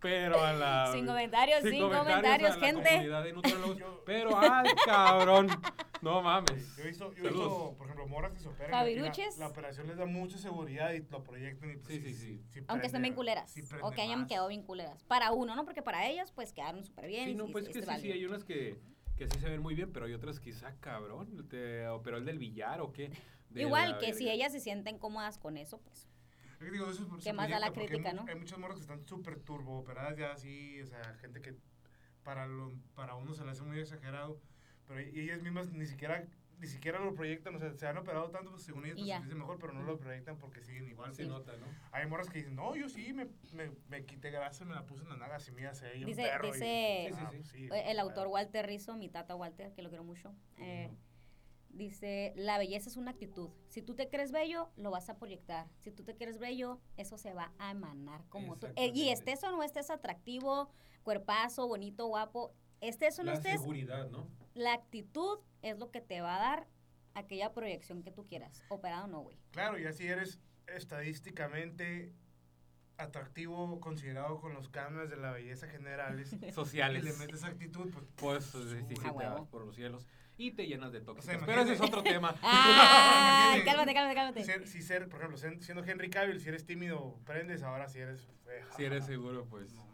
Pero 0.00 0.42
a 0.42 0.52
la. 0.52 0.90
Sin 0.92 1.06
comentarios, 1.06 1.62
sin 1.62 1.80
comentarios, 1.80 2.50
a 2.50 2.56
la 2.58 2.66
gente. 2.66 2.88
de. 2.98 3.78
Yo- 3.78 4.02
Pero 4.04 4.36
al 4.36 4.66
cabrón. 4.84 5.48
No 6.02 6.20
mames. 6.20 6.76
yo 6.76 6.82
he 6.82 6.88
visto, 6.88 7.14
yo 7.14 7.22
visto, 7.22 7.74
por 7.78 7.86
ejemplo, 7.86 8.08
morras 8.08 8.32
que 8.32 8.40
se 8.40 8.48
operan. 8.48 8.88
y 8.88 8.96
la, 9.38 9.46
operación 9.46 9.86
les 9.86 9.96
da 9.96 10.04
mucha 10.04 10.36
seguridad 10.36 10.90
y 10.92 10.98
lo 11.08 11.22
proyectan 11.22 11.70
y 11.70 11.76
pues, 11.76 11.86
Sí, 11.94 12.00
sí, 12.02 12.14
sí. 12.14 12.42
sí 12.50 12.60
Aunque 12.66 12.86
estén 12.88 13.02
bien 13.02 13.14
culeras. 13.14 13.48
sí 13.52 13.62
o 13.80 13.92
que 13.92 14.02
hayan 14.02 14.20
más. 14.22 14.28
quedado 14.28 14.48
bien 14.48 14.64
culeras. 14.64 15.04
Para 15.04 15.30
uno, 15.30 15.54
¿no? 15.54 15.64
Porque 15.64 15.80
para 15.80 16.08
ellas, 16.08 16.32
pues 16.32 16.52
quedaron 16.52 16.82
súper 16.82 17.06
bien. 17.06 17.26
Sí, 17.28 17.34
no, 17.36 17.46
y- 17.46 17.52
pues 17.52 17.66
y 17.66 17.68
es 17.68 17.72
que 17.74 17.78
es 17.78 18.00
sí, 18.00 18.00
sí, 18.00 18.10
hay 18.10 18.24
unas 18.24 18.42
que, 18.42 18.80
que 19.16 19.28
sí 19.28 19.38
se 19.38 19.48
ven 19.48 19.62
muy 19.62 19.76
bien, 19.76 19.92
pero 19.92 20.06
hay 20.06 20.14
otras 20.14 20.40
que, 20.40 20.52
ah, 20.64 20.74
cabrón, 20.80 21.46
te 21.48 21.86
operó 21.86 22.16
el 22.16 22.24
del 22.24 22.40
billar 22.40 22.80
o 22.80 22.92
qué. 22.92 23.12
De 23.50 23.62
Igual 23.62 23.98
que 23.98 24.12
si 24.12 24.28
ellas 24.28 24.50
se 24.50 24.58
sienten 24.58 24.98
cómodas 24.98 25.38
con 25.38 25.56
eso, 25.56 25.78
pues. 25.78 26.08
Digo, 26.70 26.90
eso 26.90 27.02
es 27.02 27.08
¿Qué 27.16 27.20
se 27.22 27.32
más 27.32 27.50
da 27.50 27.58
la 27.58 27.72
crítica, 27.72 28.10
hay, 28.10 28.14
no? 28.16 28.24
Hay 28.28 28.36
muchas 28.36 28.58
morras 28.58 28.76
que 28.76 28.82
están 28.82 29.04
súper 29.06 29.38
turbo 29.40 29.78
operadas 29.78 30.16
ya 30.16 30.32
así, 30.32 30.80
o 30.80 30.86
sea, 30.86 31.02
gente 31.20 31.40
que 31.40 31.56
para, 32.22 32.46
lo, 32.46 32.72
para 32.94 33.14
uno 33.14 33.34
se 33.34 33.44
le 33.44 33.50
hace 33.50 33.62
muy 33.62 33.78
exagerado, 33.80 34.40
pero 34.86 35.00
y 35.00 35.20
ellas 35.20 35.42
mismas 35.42 35.70
ni 35.72 35.86
siquiera 35.86 36.24
ni 36.58 36.68
siquiera 36.68 37.00
lo 37.00 37.12
proyectan, 37.12 37.56
o 37.56 37.58
sea, 37.58 37.72
se 37.74 37.88
han 37.88 37.96
operado 37.98 38.30
tanto, 38.30 38.50
pues 38.52 38.62
según 38.62 38.84
ellas 38.84 38.96
Y 38.96 39.00
pues, 39.02 39.10
se 39.10 39.16
sienten 39.16 39.38
mejor, 39.38 39.58
pero 39.58 39.72
no 39.72 39.82
lo 39.82 39.98
proyectan 39.98 40.38
porque 40.38 40.62
siguen 40.62 40.86
igual. 40.86 41.12
Se 41.12 41.24
pues. 41.24 41.28
nota, 41.36 41.56
¿no? 41.56 41.66
Hay 41.90 42.06
morras 42.06 42.28
que 42.30 42.38
dicen, 42.38 42.54
no, 42.54 42.76
yo 42.76 42.88
sí, 42.88 43.12
me, 43.12 43.26
me, 43.52 43.72
me 43.88 44.04
quité 44.04 44.30
grasa, 44.30 44.64
me 44.64 44.72
la 44.76 44.86
puse 44.86 45.02
en 45.02 45.08
la 45.08 45.16
naga, 45.16 45.36
así 45.36 45.50
mira, 45.50 45.74
se 45.74 45.86
veía 45.88 46.06
un 46.06 46.12
Dice- 46.12 46.22
perro. 46.22 46.46
y- 46.46 46.52
dice- 46.52 47.08
ah, 47.14 47.30
Sí, 47.32 47.36
sí, 47.36 47.36
pues 47.38 47.48
sí, 47.48 47.64
Eh, 47.72 47.90
El 47.90 47.98
autor 47.98 48.28
Walter 48.28 48.64
Rizzo, 48.64 48.94
mi 48.96 49.08
tata 49.08 49.34
Walter, 49.34 49.72
que 49.72 49.82
lo 49.82 49.88
quiero 49.88 50.04
mucho, 50.04 50.32
eh, 50.58 50.88
dice, 51.72 52.32
la 52.36 52.58
belleza 52.58 52.88
es 52.88 52.96
una 52.96 53.10
actitud. 53.12 53.50
Si 53.68 53.82
tú 53.82 53.94
te 53.94 54.08
crees 54.08 54.30
bello, 54.32 54.70
lo 54.76 54.90
vas 54.90 55.08
a 55.08 55.16
proyectar. 55.16 55.68
Si 55.80 55.90
tú 55.90 56.04
te 56.04 56.16
crees 56.16 56.38
bello, 56.38 56.80
eso 56.96 57.16
se 57.18 57.32
va 57.34 57.52
a 57.58 57.70
emanar 57.70 58.24
como 58.28 58.56
tú. 58.58 58.68
Eh, 58.76 58.92
y 58.94 59.08
estés 59.10 59.42
o 59.44 59.50
no 59.50 59.62
estés 59.62 59.90
atractivo, 59.90 60.70
cuerpazo, 61.02 61.66
bonito, 61.66 62.06
guapo, 62.06 62.54
estés 62.80 63.18
o 63.18 63.22
no 63.24 63.32
La 63.32 63.38
estés, 63.38 63.60
seguridad, 63.60 64.08
¿no? 64.10 64.26
la 64.54 64.72
actitud 64.74 65.38
es 65.62 65.78
lo 65.78 65.90
que 65.90 66.00
te 66.00 66.20
va 66.20 66.36
a 66.36 66.38
dar 66.38 66.68
aquella 67.14 67.52
proyección 67.52 68.02
que 68.02 68.10
tú 68.10 68.26
quieras. 68.26 68.62
Operado 68.68 69.04
o 69.04 69.08
no, 69.08 69.20
güey. 69.20 69.38
Claro, 69.50 69.78
y 69.78 69.84
así 69.86 70.06
eres 70.06 70.40
estadísticamente 70.66 72.12
atractivo, 72.98 73.80
considerado 73.80 74.40
con 74.40 74.54
los 74.54 74.68
cánones 74.68 75.10
de 75.10 75.16
la 75.16 75.32
belleza 75.32 75.66
generales. 75.68 76.32
y 76.42 76.52
Sociales. 76.52 77.04
le 77.04 77.12
metes 77.14 77.42
actitud, 77.44 77.90
pues 77.92 78.06
Pues 78.16 78.44
sí, 78.44 78.58
sí, 78.68 78.84
sí, 78.88 78.94
A 79.00 79.02
te 79.02 79.10
huevo. 79.10 79.34
vas 79.40 79.48
por 79.48 79.64
los 79.66 79.74
cielos 79.74 80.06
y 80.46 80.50
te 80.52 80.66
llenas 80.66 80.92
de 80.92 81.00
tóxicos. 81.00 81.24
sea, 81.36 81.46
pero 81.46 81.62
ese 81.62 81.74
es 81.74 81.80
otro 81.80 82.02
tema. 82.02 82.34
¡Ah! 82.42 83.54
Cálmate, 83.64 83.94
cálmate, 83.94 84.14
cálmate. 84.14 84.44
Ser, 84.44 84.66
si 84.66 84.82
ser, 84.82 85.08
por 85.08 85.20
ejemplo, 85.20 85.38
siendo 85.60 85.84
Henry 85.84 86.10
Cavill, 86.10 86.40
si 86.40 86.48
eres 86.48 86.64
tímido, 86.66 87.18
prendes, 87.24 87.62
ahora 87.62 87.88
si 87.88 87.98
eres... 88.00 88.28
eh, 88.48 88.62
Si 88.76 88.84
eres 88.84 89.06
seguro, 89.06 89.46
pues. 89.46 89.72
no. 89.74 89.92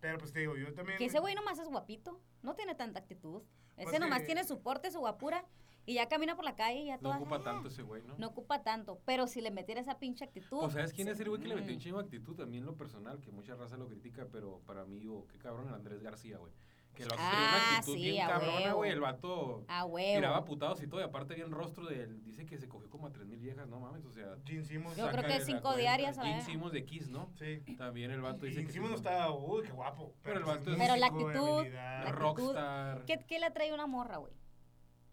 Pero 0.00 0.16
pues 0.18 0.32
te 0.32 0.40
digo, 0.40 0.56
yo 0.56 0.72
también... 0.72 0.96
Que 0.98 1.04
ese 1.06 1.18
güey 1.18 1.34
nomás 1.34 1.58
es 1.58 1.68
guapito, 1.68 2.20
no 2.42 2.54
tiene 2.54 2.74
tanta 2.74 3.00
actitud. 3.00 3.42
Ese 3.76 3.84
Pues 3.90 4.00
nomás 4.00 4.20
que- 4.20 4.26
tiene 4.26 4.44
su 4.44 4.60
porte, 4.62 4.90
su 4.90 4.98
guapura, 5.00 5.44
y 5.84 5.94
ya 5.94 6.08
camina 6.08 6.36
por 6.36 6.44
la 6.44 6.56
calle 6.56 6.80
y 6.80 6.86
ya 6.86 6.96
No 6.96 7.10
todo. 7.10 7.14
ocupa 7.16 7.42
tanto 7.42 7.68
ese 7.68 7.82
güey, 7.82 8.02
¿no? 8.02 8.16
No 8.16 8.28
ocupa 8.28 8.62
tanto, 8.62 9.00
pero 9.04 9.26
si 9.26 9.40
le 9.42 9.50
metiera 9.50 9.80
esa 9.80 9.98
pinche 9.98 10.24
actitud. 10.24 10.58
O 10.62 10.70
sabes 10.70 10.92
quién 10.94 11.08
es 11.08 11.20
el 11.20 11.28
güey 11.28 11.40
que 11.42 11.48
le 11.48 11.54
metió 11.56 11.72
un 11.72 11.76
Mm. 11.76 11.80
chingo 11.82 11.98
actitud 11.98 12.34
también 12.34 12.62
en 12.62 12.66
lo 12.66 12.76
personal, 12.76 13.20
que 13.20 13.30
mucha 13.30 13.54
raza 13.56 13.76
lo 13.76 13.88
critica, 13.88 14.26
pero 14.32 14.60
para 14.66 14.84
mí, 14.86 14.98
digo, 15.00 15.26
qué 15.26 15.38
cabrón 15.38 15.68
el 15.68 15.74
Andrés 15.74 16.00
García, 16.02 16.38
güey. 16.38 16.52
Que 16.94 17.06
lo 17.06 17.14
hace 17.14 17.22
Ah, 17.24 17.30
una 17.32 17.76
actitud 17.78 17.94
sí, 17.94 18.02
bien 18.02 18.26
cabrona, 18.26 18.72
güey. 18.74 18.90
El 18.90 19.00
vato 19.00 19.64
A 19.68 19.84
huevo. 19.86 20.16
tiraba 20.18 20.44
putados 20.44 20.82
y 20.82 20.86
todo, 20.86 21.00
y 21.00 21.04
aparte 21.04 21.34
bien 21.34 21.50
rostro 21.50 21.86
de 21.86 22.02
él. 22.02 22.22
Dice 22.24 22.44
que 22.44 22.58
se 22.58 22.68
cogió 22.68 22.90
como 22.90 23.06
a 23.06 23.10
tres 23.12 23.26
mil 23.26 23.38
viejas, 23.38 23.68
no 23.68 23.80
mames, 23.80 24.04
o 24.04 24.10
sea. 24.12 24.36
Gene 24.44 24.64
Simmons... 24.64 24.96
Yo 24.96 25.08
creo 25.08 25.22
que 25.22 25.38
la 25.38 25.44
cinco 25.44 25.62
cuenta. 25.62 25.78
diarias 25.80 26.18
a 26.18 26.22
la 26.24 26.28
Gene. 26.28 26.42
Simmons 26.42 26.72
de 26.72 26.84
Kiss, 26.84 27.08
¿no? 27.08 27.30
Sí. 27.38 27.60
También 27.78 28.10
el 28.10 28.20
vato 28.20 28.44
dice 28.44 28.56
Gene 28.56 28.66
que 28.66 28.72
Simmons 28.72 28.94
está... 28.96 29.30
Uy, 29.30 29.62
qué 29.62 29.72
guapo. 29.72 30.14
Pero 30.22 30.38
el 30.40 30.44
vato 30.44 30.70
es 30.72 30.78
Pero 30.78 30.92
actitud- 30.94 31.70
la 31.70 32.02
actitud- 32.02 32.12
rockstar. 32.12 33.04
¿Qué, 33.06 33.24
qué 33.26 33.38
le 33.38 33.50
trae 33.50 33.72
una 33.72 33.86
morra, 33.86 34.18
güey? 34.18 34.34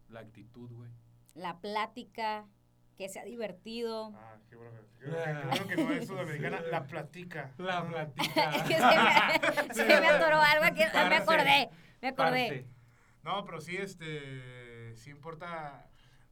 La 0.08 0.20
actitud, 0.20 0.70
güey. 0.72 0.90
La 1.34 1.58
plática, 1.60 2.46
que 2.98 3.08
sea 3.08 3.24
divertido. 3.24 4.12
Ah, 4.16 4.36
qué 4.50 4.56
bueno, 4.56 4.72
que- 4.98 5.04
qué 5.04 5.10
bueno 5.10 5.24
que, 5.24 5.32
qué 5.40 5.46
bueno 5.46 5.66
que 5.68 5.76
no 5.76 5.92
es 5.92 6.06
sudamericana, 6.08 6.60
la 6.70 6.84
platica. 6.84 7.52
La 7.56 7.78
Ah, 7.78 7.86
platica. 7.88 8.50
Es 8.56 8.62
que 8.64 8.74
se 8.74 8.82
me, 8.82 9.74
se 9.94 10.00
me 10.00 10.06
atoró 10.08 10.40
algo 10.40 10.64
aquí. 10.64 10.80
Me 10.80 10.90
Parce. 10.90 11.16
acordé, 11.16 11.68
me 12.02 12.08
acordé. 12.08 12.48
Parce. 12.48 12.66
No, 13.22 13.44
pero 13.44 13.60
sí, 13.60 13.76
este, 13.76 14.96
sí 14.96 15.10
importa, 15.10 15.86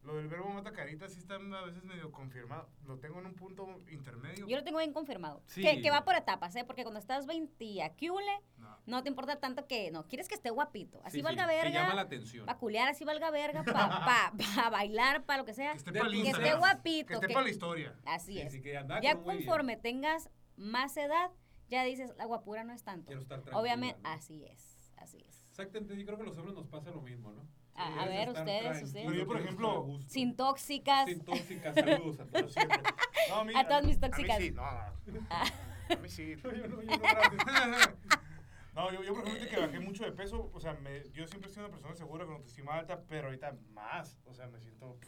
lo 0.06 0.14
del 0.16 0.28
verbo 0.28 0.48
mata 0.50 0.72
carita 0.72 1.08
sí 1.08 1.18
está 1.18 1.34
a 1.34 1.64
veces 1.64 1.84
medio 1.84 2.12
confirmado. 2.12 2.68
Lo 2.86 2.98
tengo 2.98 3.18
en 3.18 3.26
un 3.26 3.34
punto 3.34 3.66
intermedio. 3.90 4.46
Yo 4.46 4.56
lo 4.56 4.62
tengo 4.64 4.78
bien 4.78 4.92
confirmado. 4.92 5.42
Sí. 5.46 5.60
Que, 5.62 5.82
que 5.82 5.90
va 5.90 6.04
por 6.04 6.14
etapas, 6.14 6.54
¿eh? 6.56 6.64
Porque 6.64 6.82
cuando 6.84 7.00
estás 7.00 7.26
20 7.26 7.82
aquí, 7.82 8.06
No. 8.06 8.78
no 8.86 9.02
te 9.02 9.08
importa 9.08 9.40
tanto 9.40 9.66
que, 9.66 9.90
no, 9.90 10.06
quieres 10.06 10.28
que 10.28 10.34
esté 10.36 10.50
guapito. 10.50 11.00
Así 11.04 11.18
Sí, 11.18 11.22
valga 11.22 11.42
sí, 11.44 11.50
Que 11.50 11.56
verga. 11.56 11.82
llama 11.82 11.94
la 11.94 12.02
atención. 12.02 12.46
Para 12.46 12.58
culiar, 12.58 12.88
así 12.88 13.04
valga 13.04 13.30
verga, 13.32 13.64
para 13.64 13.88
pa, 13.88 14.32
pa 14.36 14.70
bailar, 14.70 15.24
para 15.24 15.38
lo 15.40 15.44
que 15.44 15.54
sea. 15.54 15.72
Que 15.72 15.78
esté 15.78 15.92
para 15.92 16.08
Que 16.10 16.30
esté 16.30 16.54
guapito. 16.54 17.08
Que 17.08 17.14
esté 17.14 17.28
para 17.28 17.42
la 17.44 17.50
historia. 17.50 17.94
Así 18.04 18.34
Sí, 18.34 18.40
es. 18.40 18.52
sí, 18.52 18.62
que 18.62 18.76
andaba 18.76 19.00
Ya 19.00 19.14
bien. 19.14 19.24
conforme 19.24 19.76
tengas 19.76 20.30
más 20.56 20.96
edad, 20.96 21.30
ya 21.68 21.82
dices, 21.82 22.14
la 22.16 22.26
guapura 22.26 22.62
no 22.62 22.72
es 22.72 22.84
tanto. 22.84 23.06
Quiero 23.06 23.20
estar 23.22 23.38
tranquila. 23.40 23.60
Obviamente, 23.60 24.00
¿no? 24.02 24.08
así 24.10 24.44
es, 24.44 24.92
así 24.98 25.18
es. 25.28 25.42
Exactamente, 25.50 25.96
yo 25.98 26.04
creo 26.06 26.16
que 26.16 26.22
a 26.22 26.26
los 26.26 26.36
hombres 26.38 26.54
nos 26.54 26.68
pasa 26.68 26.90
lo 26.90 27.00
mismo, 27.02 27.32
¿no? 27.32 27.44
A- 27.76 28.02
a 28.02 28.06
ver, 28.06 28.30
ustedes, 28.30 28.82
ustedes. 28.82 29.06
Pero 29.06 29.12
yo, 29.18 29.26
por 29.26 29.40
ejemplo, 29.40 29.98
a. 30.04 30.08
Sin 30.08 30.36
tóxicas. 30.36 31.06
Sin 31.08 31.20
tóxicas, 31.24 31.74
saludos 31.74 32.20
a 32.20 32.26
todos. 32.26 32.52
siempre. 32.52 32.78
No, 33.28 33.34
a, 33.40 33.44
mí, 33.44 33.52
A 33.56 33.66
todas 33.66 33.84
mis 33.84 33.96
mí 33.96 34.00
tóxicas. 34.00 34.38
sí, 34.38 34.50
no, 34.52 34.62
no. 34.62 35.26
A 35.30 35.96
mí 36.00 36.08
sí. 36.08 36.36
No, 36.44 36.52
yo 36.52 36.68
no, 36.68 36.82
yo 36.82 36.90
no, 36.90 36.98
gracias. 36.98 37.94
No, 38.74 38.92
yo, 38.92 39.02
yo 39.02 39.14
por 39.14 39.26
ejemplo, 39.26 39.48
que 39.48 39.56
bajé 39.58 39.80
mucho 39.80 40.04
de 40.04 40.12
peso, 40.12 40.50
o 40.52 40.60
sea, 40.60 40.74
me, 40.74 41.02
yo 41.10 41.26
siempre 41.26 41.50
he 41.50 41.52
sido 41.54 41.64
una 41.64 41.72
persona 41.74 41.94
segura 41.94 42.26
con 42.26 42.34
autoestima 42.34 42.74
alta, 42.76 43.00
pero 43.08 43.28
ahorita 43.28 43.56
más, 43.72 44.18
o 44.26 44.34
sea, 44.34 44.48
me 44.48 44.60
siento... 44.60 44.98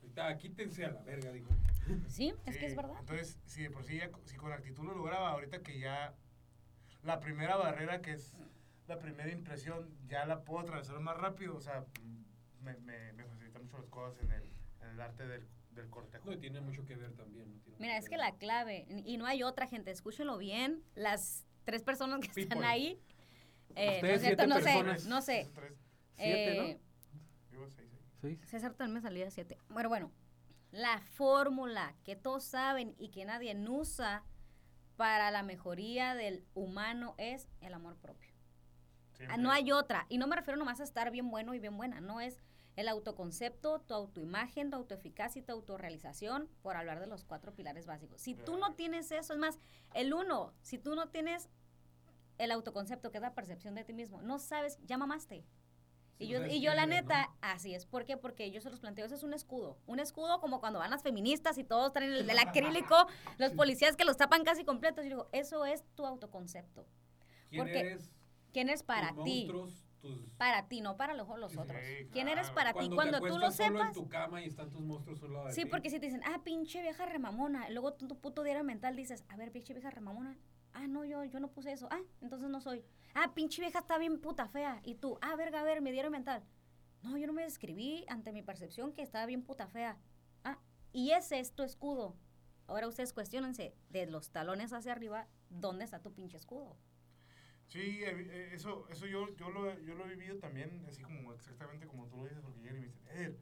Ahorita 0.00 0.36
quítense 0.38 0.84
a 0.84 0.92
la 0.92 1.02
verga, 1.02 1.32
dijo. 1.32 1.48
Sí, 2.06 2.32
es 2.46 2.56
que 2.56 2.66
es 2.66 2.76
verdad. 2.76 2.94
Entonces, 3.00 3.36
si 3.44 3.64
de 3.64 3.70
por 3.72 3.84
sí, 3.84 3.98
ya, 3.98 4.08
si 4.24 4.36
con 4.36 4.52
actitud 4.52 4.84
lo 4.84 4.94
lograba, 4.94 5.30
ahorita 5.30 5.62
que 5.64 5.80
ya 5.80 6.14
la 7.02 7.18
primera 7.18 7.56
barrera, 7.56 8.00
que 8.00 8.12
es 8.12 8.36
la 8.88 8.98
primera 8.98 9.30
impresión, 9.30 9.88
ya 10.08 10.24
la 10.26 10.44
puedo 10.44 10.60
atravesar 10.60 10.98
más 11.00 11.16
rápido, 11.16 11.56
o 11.56 11.60
sea, 11.60 11.84
me, 12.62 12.74
me, 12.78 13.12
me 13.12 13.24
facilita 13.24 13.58
mucho 13.58 13.78
las 13.78 13.86
cosas 13.88 14.18
en 14.24 14.32
el, 14.32 14.42
en 14.82 14.88
el 14.88 15.00
arte 15.00 15.26
del, 15.26 15.46
del 15.72 15.90
cortejo. 15.90 16.26
No, 16.26 16.32
y 16.32 16.38
tiene 16.38 16.60
mucho 16.60 16.84
que 16.84 16.96
ver 16.96 17.12
también. 17.14 17.52
¿no? 17.54 17.60
Tiene 17.62 17.78
Mira, 17.78 17.96
es 17.98 18.08
que 18.08 18.16
la 18.16 18.34
clave, 18.36 18.86
y 18.88 19.16
no 19.18 19.26
hay 19.26 19.42
otra 19.42 19.66
gente, 19.66 19.90
escúchenlo 19.90 20.38
bien, 20.38 20.82
las 20.94 21.46
tres 21.64 21.82
personas 21.82 22.20
que 22.20 22.40
están 22.40 22.64
ahí. 22.64 23.00
eh, 23.76 24.00
no 24.02 24.18
siete 24.18 24.46
no 24.46 24.56
sé, 24.56 24.62
personas. 24.64 25.06
no 25.06 25.22
sé. 25.22 25.44
Siete, 26.16 26.70
eh, 26.70 26.80
seis, 27.50 27.70
seis. 27.76 27.90
Seis. 28.20 28.40
César 28.46 28.74
también 28.74 28.94
me 28.94 29.00
salía 29.00 29.30
siete. 29.30 29.58
Bueno, 29.68 29.88
bueno, 29.90 30.10
la 30.72 30.98
fórmula 31.00 31.94
que 32.04 32.16
todos 32.16 32.42
saben 32.44 32.94
y 32.98 33.10
que 33.10 33.24
nadie 33.24 33.54
usa 33.68 34.24
para 34.96 35.30
la 35.30 35.42
mejoría 35.42 36.14
del 36.14 36.44
humano 36.54 37.14
es 37.18 37.48
el 37.60 37.74
amor 37.74 37.96
propio. 37.98 38.27
Siempre. 39.18 39.38
No 39.38 39.50
hay 39.50 39.72
otra. 39.72 40.06
Y 40.08 40.18
no 40.18 40.26
me 40.26 40.36
refiero 40.36 40.56
nomás 40.56 40.80
a 40.80 40.84
estar 40.84 41.10
bien 41.10 41.30
bueno 41.30 41.54
y 41.54 41.58
bien 41.58 41.76
buena. 41.76 42.00
No 42.00 42.20
es 42.20 42.40
el 42.76 42.86
autoconcepto, 42.86 43.80
tu 43.80 43.94
autoimagen, 43.94 44.70
tu 44.70 44.76
autoeficacia 44.76 45.40
y 45.40 45.42
tu 45.42 45.52
autorrealización, 45.52 46.48
por 46.62 46.76
hablar 46.76 47.00
de 47.00 47.08
los 47.08 47.24
cuatro 47.24 47.52
pilares 47.52 47.86
básicos. 47.86 48.20
Si 48.20 48.36
tú 48.36 48.56
no 48.56 48.74
tienes 48.74 49.10
eso, 49.10 49.32
es 49.32 49.38
más, 49.38 49.58
el 49.94 50.14
uno, 50.14 50.54
si 50.62 50.78
tú 50.78 50.94
no 50.94 51.08
tienes 51.08 51.48
el 52.38 52.52
autoconcepto, 52.52 53.10
que 53.10 53.18
es 53.18 53.22
la 53.22 53.34
percepción 53.34 53.74
de 53.74 53.82
ti 53.82 53.92
mismo, 53.92 54.22
no 54.22 54.38
sabes, 54.38 54.78
ya 54.84 54.96
mamaste. 54.96 55.44
Sí, 56.18 56.24
Y 56.24 56.28
yo, 56.28 56.46
y 56.46 56.60
yo 56.60 56.72
la 56.74 56.86
neta, 56.86 57.30
así 57.40 57.74
es. 57.74 57.84
¿Por 57.84 58.04
qué? 58.04 58.16
Porque 58.16 58.52
yo 58.52 58.60
se 58.60 58.70
los 58.70 58.78
planteo, 58.78 59.06
eso 59.06 59.16
es 59.16 59.24
un 59.24 59.34
escudo. 59.34 59.76
Un 59.86 59.98
escudo 59.98 60.40
como 60.40 60.60
cuando 60.60 60.78
van 60.78 60.90
las 60.92 61.02
feministas 61.02 61.58
y 61.58 61.64
todos 61.64 61.92
traen 61.92 62.12
el, 62.12 62.30
el 62.30 62.38
acrílico, 62.38 62.94
los 63.38 63.52
policías 63.54 63.96
que 63.96 64.04
los 64.04 64.16
tapan 64.16 64.44
casi 64.44 64.64
completos. 64.64 65.04
Y 65.04 65.08
digo, 65.08 65.28
eso 65.32 65.66
es 65.66 65.84
tu 65.96 66.06
autoconcepto. 66.06 66.86
¿Quién 67.50 67.62
porque 67.64 67.80
eres? 67.80 68.12
¿Quién 68.58 68.70
eres 68.70 68.82
para 68.82 69.14
tus 69.14 69.22
ti? 69.24 69.30
monstruos, 69.46 69.84
tus... 70.00 70.30
Para 70.36 70.66
ti, 70.66 70.80
no 70.80 70.96
para 70.96 71.14
los, 71.14 71.28
los 71.38 71.52
Sí, 71.52 71.58
otros. 71.58 71.76
claro. 71.80 72.08
¿Quién 72.10 72.26
eres 72.28 72.50
para 72.50 72.72
ti? 72.72 72.90
Cuando, 72.92 73.20
tú 73.20 73.38
lo 73.38 73.52
sepas. 73.52 73.88
en 73.96 74.02
tu 74.02 74.08
cama 74.08 74.42
y 74.42 74.46
están 74.46 74.68
tus 74.68 74.80
monstruos 74.80 75.20
solo 75.20 75.44
de 75.44 75.52
Sí, 75.52 75.62
ti. 75.62 75.70
porque 75.70 75.90
si 75.90 76.00
te 76.00 76.06
dicen, 76.06 76.22
ah, 76.26 76.40
pinche 76.42 76.82
vieja 76.82 77.06
remamona, 77.06 77.70
luego 77.70 77.92
tú, 77.94 78.08
tu 78.08 78.18
puto 78.18 78.42
diario 78.42 78.64
mental 78.64 78.96
dices, 78.96 79.24
a 79.28 79.36
ver, 79.36 79.52
pinche 79.52 79.74
vieja 79.74 79.90
remamona, 79.90 80.36
ah, 80.72 80.88
no, 80.88 81.04
yo, 81.04 81.22
yo 81.24 81.38
no 81.38 81.52
puse 81.52 81.70
eso, 81.70 81.86
ah, 81.92 82.00
entonces 82.20 82.48
no 82.50 82.60
soy. 82.60 82.84
Ah, 83.14 83.32
pinche 83.32 83.62
vieja 83.62 83.78
está 83.78 83.96
bien 83.96 84.20
puta 84.20 84.48
fea, 84.48 84.80
y 84.82 84.96
tú, 84.96 85.18
ah, 85.22 85.36
verga, 85.36 85.60
a 85.60 85.62
ver, 85.64 85.80
mi 85.82 85.92
diario 85.92 86.10
mental. 86.10 86.42
No, 87.04 87.16
yo 87.16 87.28
no 87.28 87.32
me 87.32 87.42
describí 87.42 88.04
ante 88.08 88.32
mi 88.32 88.42
percepción 88.42 88.92
que 88.92 89.02
estaba 89.02 89.24
bien 89.26 89.44
puta 89.44 89.68
fea. 89.68 89.96
Ah, 90.42 90.58
y 90.92 91.12
ese 91.12 91.38
es 91.38 91.52
tu 91.52 91.62
escudo. 91.62 92.16
Ahora 92.66 92.88
ustedes 92.88 93.12
cuestionense 93.12 93.76
de 93.90 94.06
los 94.06 94.30
talones 94.32 94.72
hacia 94.72 94.90
arriba, 94.90 95.28
¿dónde 95.48 95.84
está 95.84 96.02
tu 96.02 96.12
pinche 96.12 96.36
escudo? 96.36 96.76
Sí, 97.68 98.02
eh, 98.02 98.26
eh, 98.30 98.50
eso, 98.54 98.86
eso 98.90 99.06
yo, 99.06 99.36
yo, 99.36 99.50
lo, 99.50 99.78
yo 99.80 99.94
lo 99.94 100.06
he 100.06 100.14
vivido 100.14 100.38
también, 100.38 100.84
así 100.88 101.02
como 101.02 101.34
exactamente 101.34 101.86
como 101.86 102.06
tú 102.06 102.16
lo 102.16 102.24
dices, 102.24 102.40
porque 102.40 102.60
llegan 102.60 102.78
y 102.78 102.80
me 102.80 102.86
dicen, 102.86 103.08
Eder, 103.10 103.38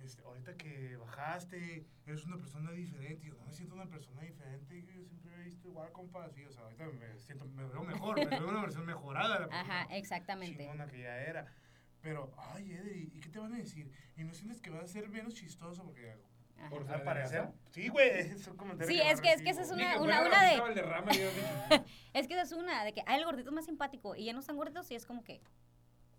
este, 0.00 0.22
ahorita 0.22 0.56
que 0.56 0.96
bajaste, 0.96 1.86
eres 2.06 2.24
una 2.24 2.38
persona 2.38 2.72
diferente. 2.72 3.26
Y 3.26 3.28
yo 3.28 3.36
no 3.36 3.44
me 3.44 3.52
siento 3.52 3.74
una 3.74 3.86
persona 3.86 4.22
diferente, 4.22 4.82
yo 4.86 5.04
siempre 5.04 5.36
me 5.36 5.42
he 5.42 5.44
visto 5.44 5.68
igual, 5.68 5.92
compa, 5.92 6.24
así, 6.24 6.42
o 6.44 6.50
sea, 6.50 6.64
ahorita 6.64 6.86
me 6.86 7.18
siento, 7.18 7.44
me 7.44 7.66
veo 7.66 7.84
mejor, 7.84 8.16
me 8.16 8.26
veo 8.26 8.48
una 8.48 8.62
versión 8.62 8.86
mejorada 8.86 9.40
la 9.40 9.48
persona 9.48 9.82
Ajá, 9.82 9.94
exactamente. 9.94 10.56
chingona 10.56 10.86
que 10.86 11.00
ya 11.00 11.20
era. 11.20 11.54
Pero, 12.00 12.32
ay, 12.38 12.72
Eder, 12.72 12.96
¿y 12.96 13.12
y 13.14 13.20
qué 13.20 13.28
te 13.28 13.38
van 13.38 13.52
a 13.52 13.58
decir? 13.58 13.92
¿Y 14.16 14.24
no 14.24 14.32
sientes 14.32 14.62
que 14.62 14.70
vas 14.70 14.84
a 14.84 14.88
ser 14.88 15.10
menos 15.10 15.34
chistoso? 15.34 15.84
Porque 15.84 16.16
Ajá. 16.60 16.68
Por 16.70 16.90
al 16.90 17.02
parecer, 17.02 17.48
sí, 17.70 17.88
güey, 17.88 18.10
es 18.20 18.46
un 18.46 18.56
comentario 18.56 18.92
Sí, 18.94 19.00
que 19.00 19.10
es 19.10 19.20
que- 19.20 19.32
es 19.32 19.42
que 19.42 19.50
esa 19.50 19.62
es 19.62 19.70
una- 19.70 19.96
fuera 19.96 20.20
una 20.26 20.40
de- 20.44 20.56
yo 20.56 21.30
digo, 21.30 21.84
Es 22.12 22.26
que 22.28 22.34
esa 22.34 22.42
es 22.42 22.52
una, 22.52 22.84
de 22.84 22.92
que 22.92 23.02
hay 23.06 23.18
el 23.18 23.24
gordito 23.24 23.50
más 23.52 23.64
simpático 23.64 24.14
y 24.14 24.24
ya 24.26 24.32
no 24.32 24.40
están 24.40 24.56
gorditos 24.56 24.90
y 24.90 24.94
es 24.94 25.06
como 25.06 25.24
que, 25.24 25.40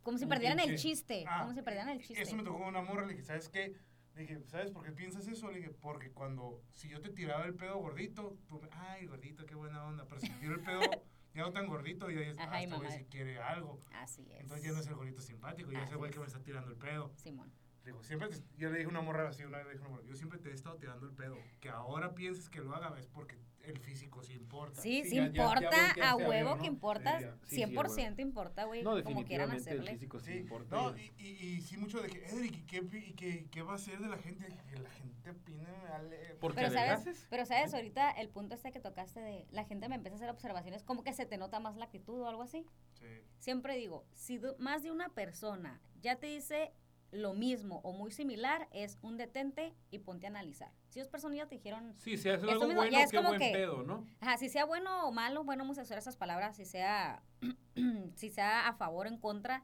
como 0.03 0.17
si 0.17 0.25
perdieran 0.25 0.59
el 0.59 0.77
chiste, 0.77 1.25
Ah, 1.27 1.41
como 1.41 1.53
si 1.53 1.61
perdieran 1.61 1.89
el 1.89 1.99
chiste. 1.99 2.21
Eso 2.23 2.35
me 2.35 2.43
tocó 2.43 2.57
con 2.59 2.67
una 2.69 2.81
morra, 2.81 3.05
le 3.05 3.13
dije, 3.13 3.23
¿sabes 3.25 3.49
qué? 3.49 3.75
Le 4.15 4.21
dije, 4.23 4.41
¿sabes 4.47 4.71
por 4.71 4.83
qué 4.83 4.91
piensas 4.91 5.27
eso? 5.27 5.49
Le 5.51 5.59
dije, 5.59 5.69
porque 5.69 6.11
cuando, 6.11 6.61
si 6.73 6.89
yo 6.89 6.99
te 7.01 7.09
tiraba 7.11 7.45
el 7.45 7.53
pedo 7.55 7.77
gordito, 7.77 8.37
tú, 8.47 8.59
me, 8.59 8.67
ay, 8.71 9.05
gordito, 9.05 9.45
qué 9.45 9.55
buena 9.55 9.85
onda, 9.85 10.05
pero 10.07 10.19
si 10.19 10.27
te 10.27 10.35
tiro 10.39 10.55
el 10.55 10.61
pedo 10.61 10.81
ya 11.33 11.41
no 11.43 11.51
tan 11.53 11.67
gordito, 11.67 12.09
ya 12.09 12.19
dices, 12.19 12.37
Ajá, 12.39 12.49
ah, 12.55 12.61
y 12.61 12.63
este 12.65 12.75
güey 12.77 12.91
si 12.91 13.05
quiere 13.05 13.39
algo. 13.39 13.79
Así 13.93 14.27
es. 14.31 14.41
Entonces 14.41 14.65
ya 14.65 14.71
no 14.73 14.79
es 14.79 14.87
el 14.87 14.95
gordito 14.95 15.21
simpático, 15.21 15.71
ya 15.71 15.83
es 15.83 15.91
el 15.91 15.97
güey 15.97 16.09
que 16.11 16.15
es. 16.17 16.21
me 16.21 16.27
está 16.27 16.41
tirando 16.41 16.71
el 16.71 16.77
pedo. 16.77 17.13
Simón. 17.15 17.53
Le 17.83 17.91
digo, 17.91 18.03
siempre, 18.03 18.29
te- 18.29 18.43
yo 18.57 18.69
le 18.69 18.77
dije 18.77 18.87
una 18.89 19.01
morra 19.01 19.27
así, 19.29 19.43
una 19.43 19.57
vez 19.57 19.65
le 19.67 19.73
dije 19.73 19.81
una 19.85 19.95
morra, 19.95 20.03
yo 20.07 20.15
siempre 20.15 20.37
te 20.39 20.49
he 20.49 20.53
estado 20.53 20.75
tirando 20.77 21.05
el 21.07 21.13
pedo, 21.13 21.35
que 21.59 21.69
ahora 21.69 22.13
pienses 22.13 22.47
que 22.49 22.59
lo 22.61 22.75
haga 22.75 22.95
es 22.99 23.07
porque 23.07 23.39
el 23.63 23.77
físico 23.79 24.21
sí 24.23 24.33
importa. 24.33 24.79
Sí, 24.81 25.03
Sí, 25.03 25.09
sí 25.11 25.15
ya- 25.15 25.25
ya- 25.27 25.31
ya 25.31 25.43
importa, 25.43 25.61
volteaste 25.61 26.01
a 26.03 26.11
a 26.11 26.15
ver, 26.17 26.27
huevo 26.29 26.55
¿no? 26.55 26.61
que 26.61 26.67
importa, 26.67 27.17
Sí, 27.17 27.23
ya. 27.23 27.31
Sí, 27.47 27.55
sí, 27.55 27.55
100% 27.55 28.21
importa, 28.21 28.65
güey, 28.65 28.83
No, 28.83 28.91
como 29.03 29.23
quieran 29.23 29.49
definitivamente 29.49 29.69
el 29.71 29.77
hacerle. 29.79 29.91
físico 29.93 30.19
sí, 30.19 30.31
Sí, 30.33 30.37
importa. 30.39 30.75
no, 30.75 30.97
y- 30.97 31.11
y, 31.17 31.27
y, 31.27 31.61
sí 31.61 31.77
mucho 31.77 32.01
de 32.01 32.09
que, 32.09 32.23
Edric, 32.25 32.55
¿y 32.57 32.63
qué, 32.65 32.77
y 32.77 33.13
qué, 33.13 33.47
qué 33.51 33.61
va 33.63 33.73
a 33.73 33.77
ser 33.79 33.99
de 33.99 34.09
la 34.09 34.17
gente? 34.17 34.47
Que 34.69 34.77
la 34.79 34.89
gente 34.91 35.29
opine, 35.31 35.63
me 35.63 35.89
vale. 35.89 36.35
Porque 36.39 36.55
Pero 36.61 36.71
sabes, 36.71 37.27
pero 37.31 37.45
sabes, 37.45 37.73
ahorita 37.73 38.11
el 38.11 38.29
punto 38.29 38.53
este 38.55 38.71
que 38.71 38.79
tocaste 38.79 39.19
de 39.19 39.47
la 39.51 39.63
gente 39.65 39.89
me 39.89 39.95
empieza 39.95 40.15
a 40.15 40.17
hacer 40.17 40.29
observaciones, 40.29 40.83
como 40.83 41.03
que 41.03 41.13
se 41.13 41.25
te 41.25 41.37
nota 41.37 41.59
más 41.59 41.75
la 41.77 41.85
actitud 41.85 42.19
o 42.21 42.27
algo 42.27 42.43
así. 42.43 42.65
Sí. 42.93 43.05
Siempre 43.37 43.75
digo, 43.75 44.05
si 44.13 44.39
más 44.59 44.83
de 44.83 44.91
una 44.91 45.09
persona 45.09 45.81
ya 46.01 46.15
te 46.17 46.27
dice 46.27 46.73
lo 47.11 47.33
mismo 47.33 47.81
o 47.83 47.91
muy 47.93 48.11
similar, 48.11 48.67
es 48.71 48.97
un 49.01 49.17
detente 49.17 49.73
y 49.89 49.99
ponte 49.99 50.27
a 50.27 50.29
analizar. 50.29 50.71
Si 50.89 50.99
dos 50.99 51.09
personas 51.09 51.37
ya 51.37 51.47
te 51.47 51.55
dijeron 51.55 51.93
Sí, 51.99 52.17
si 52.17 52.29
Eso 52.29 52.49
algo 52.49 52.73
bueno, 52.73 52.97
es 52.97 53.11
qué 53.11 53.17
como 53.17 53.29
buen 53.29 53.39
que- 53.39 53.51
pedo, 53.51 53.83
¿no? 53.83 54.05
Ajá, 54.21 54.37
si 54.37 54.47
sea 54.49 54.65
bueno 54.65 55.07
o 55.07 55.11
malo, 55.11 55.43
bueno, 55.43 55.63
vamos 55.63 55.77
a 55.77 55.81
usar 55.81 55.97
esas 55.97 56.15
palabras, 56.15 56.55
si 56.55 56.65
sea, 56.65 57.21
si 58.15 58.29
sea 58.29 58.67
a 58.67 58.73
favor 58.73 59.07
o 59.07 59.09
en 59.09 59.17
contra, 59.17 59.63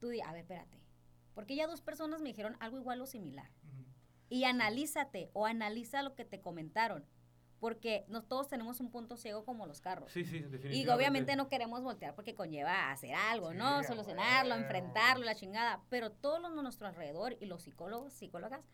tú 0.00 0.08
di, 0.08 0.20
a 0.20 0.32
ver, 0.32 0.40
espérate. 0.42 0.80
Porque 1.34 1.54
ya 1.56 1.66
dos 1.66 1.80
personas 1.80 2.20
me 2.22 2.28
dijeron 2.30 2.56
algo 2.60 2.78
igual 2.78 3.00
o 3.00 3.06
similar. 3.06 3.50
Y 4.28 4.44
analízate 4.44 5.30
o 5.32 5.46
analiza 5.46 6.02
lo 6.02 6.14
que 6.14 6.24
te 6.24 6.40
comentaron. 6.40 7.04
Porque 7.64 8.04
no 8.08 8.22
todos 8.22 8.48
tenemos 8.48 8.78
un 8.80 8.90
punto 8.90 9.16
ciego 9.16 9.46
como 9.46 9.64
los 9.64 9.80
carros. 9.80 10.12
Sí, 10.12 10.22
sí, 10.26 10.40
definitivamente. 10.40 10.76
Y 10.76 10.86
obviamente 10.86 11.34
no 11.34 11.48
queremos 11.48 11.82
voltear 11.82 12.14
porque 12.14 12.34
conlleva 12.34 12.72
a 12.72 12.92
hacer 12.92 13.14
algo, 13.14 13.52
Sí, 13.52 13.56
¿no? 13.56 13.76
a 13.76 13.82
Solucionarlo, 13.82 14.50
huevo. 14.50 14.64
enfrentarlo, 14.66 15.24
la 15.24 15.34
chingada. 15.34 15.82
Pero 15.88 16.12
todos 16.12 16.42
los 16.42 16.54
de 16.54 16.62
nuestro 16.62 16.86
alrededor 16.88 17.38
y 17.40 17.46
los 17.46 17.62
psicólogos, 17.62 18.12
psicólogas, 18.12 18.68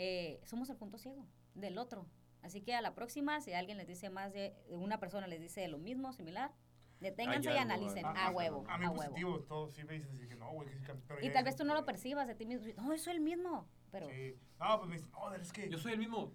eh, 0.00 0.40
somos 0.42 0.68
el 0.70 0.76
punto 0.76 0.98
ciego 0.98 1.24
del 1.54 1.78
otro. 1.78 2.04
Así 2.42 2.62
que 2.62 2.74
a 2.74 2.80
la 2.80 2.96
próxima, 2.96 3.40
si 3.40 3.52
alguien 3.52 3.78
les 3.78 3.86
dice 3.86 4.10
más 4.10 4.32
de 4.32 4.56
una 4.70 4.98
persona 4.98 5.28
les 5.28 5.40
dice 5.40 5.68
lo 5.68 5.78
mismo, 5.78 6.12
similar, 6.12 6.50
deténganse 6.98 7.54
y 7.54 7.58
analicen 7.58 8.04
a 8.04 8.26
ah, 8.26 8.30
huevo, 8.32 8.64
A 8.66 8.76
mí 8.76 8.86
a 8.86 8.90
huevo. 8.90 9.04
positivo, 9.04 9.38
todos 9.42 9.72
sí 9.72 9.84
me 9.84 9.92
dicen 9.92 10.16
así 10.16 10.26
que 10.26 10.34
no, 10.34 10.50
güey, 10.50 10.68
que 10.68 10.74
sí 10.74 10.82
cambia. 10.82 11.04
pero 11.06 11.20
Y 11.24 11.30
tal 11.30 11.38
es 11.38 11.44
vez 11.44 11.54
tú 11.54 11.64
no 11.64 11.74
lo 11.74 11.84
percibas 11.84 12.26
de 12.26 12.34
ti 12.34 12.44
mismo. 12.44 12.66
No, 12.82 12.92
eso 12.92 13.08
es 13.08 13.16
el 13.16 13.20
mismo. 13.20 13.68
Pero 13.92 14.08
Sí. 14.08 14.34
No, 14.58 14.78
pues 14.78 14.88
me 14.88 14.96
dicen, 14.96 15.12
no, 15.12 15.32
es 15.32 15.52
que 15.52 15.68
Yo 15.68 15.78
soy 15.78 15.92
el 15.92 16.00
mismo. 16.00 16.32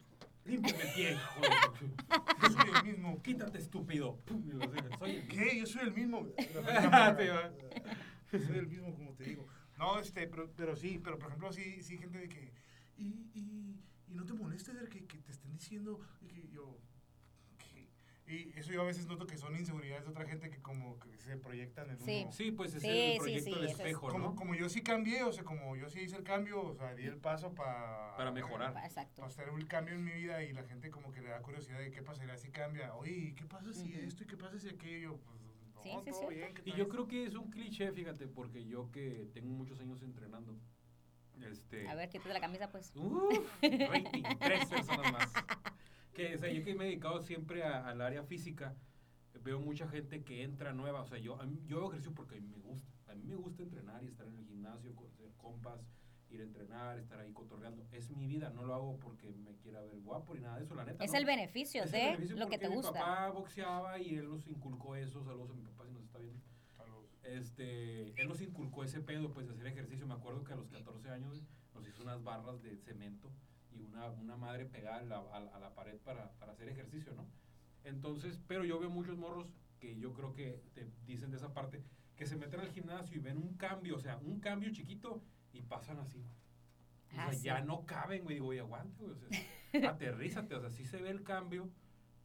Límpiame 0.47 0.81
el 0.81 0.93
pie, 0.93 1.17
yo 2.41 2.49
soy 2.49 2.71
el 2.75 2.83
mismo. 2.85 3.21
Quítate, 3.21 3.57
estúpido. 3.57 4.19
Soy 4.99 5.11
el. 5.11 5.27
¿Qué? 5.27 5.59
Yo 5.59 5.65
soy 5.65 5.81
el 5.81 5.93
mismo. 5.93 6.27
Va. 6.93 7.17
soy 8.31 8.57
el 8.57 8.67
mismo, 8.67 8.93
como 8.93 9.13
te 9.13 9.25
digo. 9.25 9.47
No, 9.77 9.99
este, 9.99 10.25
pero, 10.27 10.49
pero 10.55 10.75
sí, 10.75 10.99
pero 11.03 11.19
por 11.19 11.27
ejemplo, 11.27 11.51
sí, 11.51 11.81
sí, 11.83 11.97
gente 11.97 12.19
de 12.19 12.29
que. 12.29 12.53
Y, 12.97 13.29
y, 13.33 13.83
y 14.07 14.13
no 14.15 14.25
te 14.25 14.33
molesta 14.33 14.73
de 14.73 14.87
que, 14.87 15.05
que 15.05 15.17
te 15.17 15.31
estén 15.31 15.51
diciendo. 15.51 15.99
Y 16.21 16.27
que 16.27 16.47
yo. 16.47 16.79
Y 18.28 18.51
eso 18.57 18.71
yo 18.73 18.82
a 18.82 18.86
veces 18.86 19.07
noto 19.07 19.25
que 19.25 19.38
son 19.38 19.55
inseguridades 19.55 20.03
de 20.03 20.11
otra 20.11 20.25
gente 20.25 20.49
que 20.49 20.61
como 20.61 20.99
que 20.99 21.17
se 21.17 21.38
proyectan 21.38 21.89
en 21.91 21.99
Sí. 21.99 22.21
uno. 22.23 22.32
Sí, 22.34 22.51
pues 22.51 22.73
es 22.75 22.82
Sí, 22.82 22.89
el 22.89 23.17
proyecto 23.19 23.49
sí, 23.49 23.55
del 23.55 23.65
es 23.65 23.71
espejo, 23.71 24.07
Como, 24.09 24.19
¿no? 24.30 24.36
como 24.36 24.53
yo 24.55 24.67
sí 24.69 24.82
cambié, 24.82 25.23
o 25.23 25.32
sea, 25.32 25.43
como 25.43 25.75
yo 25.78 25.89
sí 25.89 26.01
hice 26.01 26.17
el 26.17 26.23
cambio, 26.23 26.61
o 26.61 26.73
sea, 26.75 26.93
di 26.93 27.05
el 27.05 27.17
paso 27.17 27.53
para... 27.53 28.15
Para 28.17 28.32
mejorar. 28.32 28.73
exacto. 28.86 29.21
Para 29.21 29.28
hacer 29.28 29.49
un 29.49 29.61
cambio 29.65 29.95
en 29.95 30.03
mi 30.03 30.11
vida 30.11 30.43
y 30.43 30.51
la 30.53 30.63
gente 30.63 30.91
como 30.91 31.11
que 31.11 31.21
le 31.21 31.30
da 31.30 31.41
curiosidad 31.41 31.80
de 31.80 31.89
qué 31.91 32.01
pasaría 32.01 32.38
si 32.38 32.49
cambia. 32.49 32.93
Oye, 32.95 33.34
¿qué 33.36 33.45
pasa 33.45 33.73
si 33.73 33.93
esto 33.93 34.23
y 34.23 34.28
qué 34.28 34.36
pasa 34.38 34.59
si 34.59 34.69
aquello? 34.69 35.17
Pues, 35.17 35.39
no, 35.75 35.82
Sí, 35.84 35.91
sí, 36.05 36.11
todo 36.11 36.28
bien. 36.30 36.53
¿qué 36.53 36.61
Y 36.65 36.73
yo 36.73 36.89
creo 36.89 37.07
que 37.07 37.25
es 37.25 37.36
un 37.36 37.49
cliché, 37.49 37.91
fíjate, 37.93 38.28
porque 38.28 38.65
yo 38.65 38.91
que 38.91 39.30
tengo 39.34 39.49
muchos 39.51 39.80
años 39.80 40.01
entrenando, 40.01 40.57
este... 41.41 41.88
A 41.88 41.95
ver, 41.95 42.09
quítate 42.09 42.34
la 42.34 42.41
camisa, 42.41 42.69
pues. 42.71 42.91
Uf, 42.95 43.39
rating, 43.61 44.23
tres 44.39 44.65
personas 44.65 45.11
más. 45.13 45.32
Que, 46.18 46.36
o 46.36 46.38
sea, 46.39 46.51
yo 46.51 46.63
que 46.63 46.74
me 46.76 46.84
he 46.86 46.88
dedicado 46.88 47.22
siempre 47.22 47.63
a- 47.63 47.88
al 47.88 48.01
área 48.01 48.24
física, 48.24 48.76
veo 49.43 49.59
mucha 49.59 49.88
gente 49.88 50.24
que 50.24 50.43
entra 50.43 50.74
nueva. 50.74 51.01
O 51.01 51.05
sea, 51.05 51.20
yo, 51.20 51.38
mí- 51.45 51.61
yo 51.68 51.78
hago 51.78 51.88
ejercicio 51.89 52.13
porque 52.15 52.38
a 52.38 52.41
mí 52.41 52.47
me 52.47 52.57
gusta. 52.57 52.88
A 53.11 53.15
mí 53.15 53.24
me 53.24 53.36
gusta 53.36 53.61
entrenar 53.63 54.03
y 54.03 54.07
estar 54.07 54.28
en 54.28 54.36
el 54.38 54.45
gimnasio, 54.45 54.95
conocer 54.95 55.32
compas, 55.38 55.80
ir 56.30 56.41
a 56.41 56.43
entrenar, 56.43 56.97
estar 56.99 57.20
ahí 57.20 57.32
cotorreando. 57.32 57.86
Es 57.91 58.09
mi 58.09 58.26
vida, 58.28 58.49
no 58.49 58.65
lo 58.65 58.74
hago 58.74 58.97
porque 58.99 59.30
me 59.30 59.55
quiera 59.57 59.80
ver 59.82 59.99
guapo 59.99 60.34
ni 60.36 60.41
nada 60.41 60.57
de 60.57 60.63
eso, 60.63 60.76
la 60.76 60.84
neta. 60.86 61.03
Es 61.03 61.11
no. 61.13 61.18
el 61.20 61.26
beneficio 61.26 61.84
Es 61.84 61.93
el 61.93 61.99
de 61.99 62.05
beneficio 62.07 62.36
lo 62.36 62.47
que 62.49 62.57
te 62.57 62.68
gusta. 62.68 62.91
Mi 62.91 62.97
papá 62.99 63.30
boxeaba 63.30 63.99
y 63.99 64.15
él 64.15 64.28
nos 64.28 64.45
inculcó 64.47 64.95
eso. 64.95 65.24
Saludos 65.24 65.51
a 65.51 65.53
mi 65.53 65.61
papá 65.61 65.86
si 65.86 65.93
nos 65.93 66.03
está 66.03 66.18
viendo. 66.18 66.41
Saludos. 66.76 67.15
Este, 67.24 68.20
él 68.22 68.28
nos 68.28 68.41
inculcó 68.41 68.84
ese 68.84 68.99
pedo, 69.01 69.32
pues, 69.34 69.47
de 69.47 69.53
hacer 69.53 69.68
ejercicio. 69.68 70.05
Me 70.07 70.15
acuerdo 70.15 70.43
que 70.43 70.51
a 70.53 70.55
los 70.57 70.68
14 70.70 71.09
años 71.11 71.43
nos 71.76 71.88
hizo 71.88 72.01
unas 72.03 72.22
barras 72.24 72.61
de 72.61 72.76
cemento 72.76 73.32
y 73.72 73.82
una, 73.82 74.07
una 74.11 74.36
madre 74.38 74.65
pegada 74.65 74.97
a 74.97 75.03
la, 75.03 75.18
a- 75.18 75.55
a 75.55 75.59
la 75.59 75.74
pared 75.76 75.97
para, 75.99 76.32
para 76.39 76.51
hacer 76.53 76.70
ejercicio, 76.70 77.13
¿no? 77.15 77.26
Entonces, 77.84 78.39
pero 78.47 78.65
yo 78.65 78.80
veo 78.80 78.89
muchos 78.89 79.18
morros 79.18 79.47
que 79.80 79.97
yo 79.97 80.13
creo 80.13 80.34
que 80.34 80.61
te 80.74 80.88
dicen 81.05 81.32
de 81.32 81.38
esa 81.38 81.53
parte, 81.53 81.84
que 82.15 82.26
se 82.26 82.36
meten 82.36 82.59
al 82.59 82.72
gimnasio 82.72 83.15
y 83.18 83.20
ven 83.20 83.38
un 83.38 83.55
cambio, 83.57 83.95
o 83.95 83.99
sea, 83.99 84.18
un 84.18 84.39
cambio 84.39 84.72
chiquito 84.72 85.22
y 85.53 85.61
pasan 85.61 85.99
así. 85.99 86.20
O 86.20 87.11
sea, 87.15 87.28
Ah, 87.28 87.34
sí. 87.34 87.43
ya 87.43 87.61
no 87.61 87.86
caben, 87.86 88.24
güey. 88.24 88.36
Digo, 88.36 88.47
oye, 88.47 88.59
aguante, 88.59 89.01
güey. 89.03 89.15
O 89.15 89.18
sea, 89.18 89.30
aterrízate. 89.91 90.55
O 90.55 90.59
sea, 90.59 90.70
sí 90.70 90.84
se 90.86 91.01
ve 91.01 91.09
el 91.09 91.24
cambio, 91.24 91.70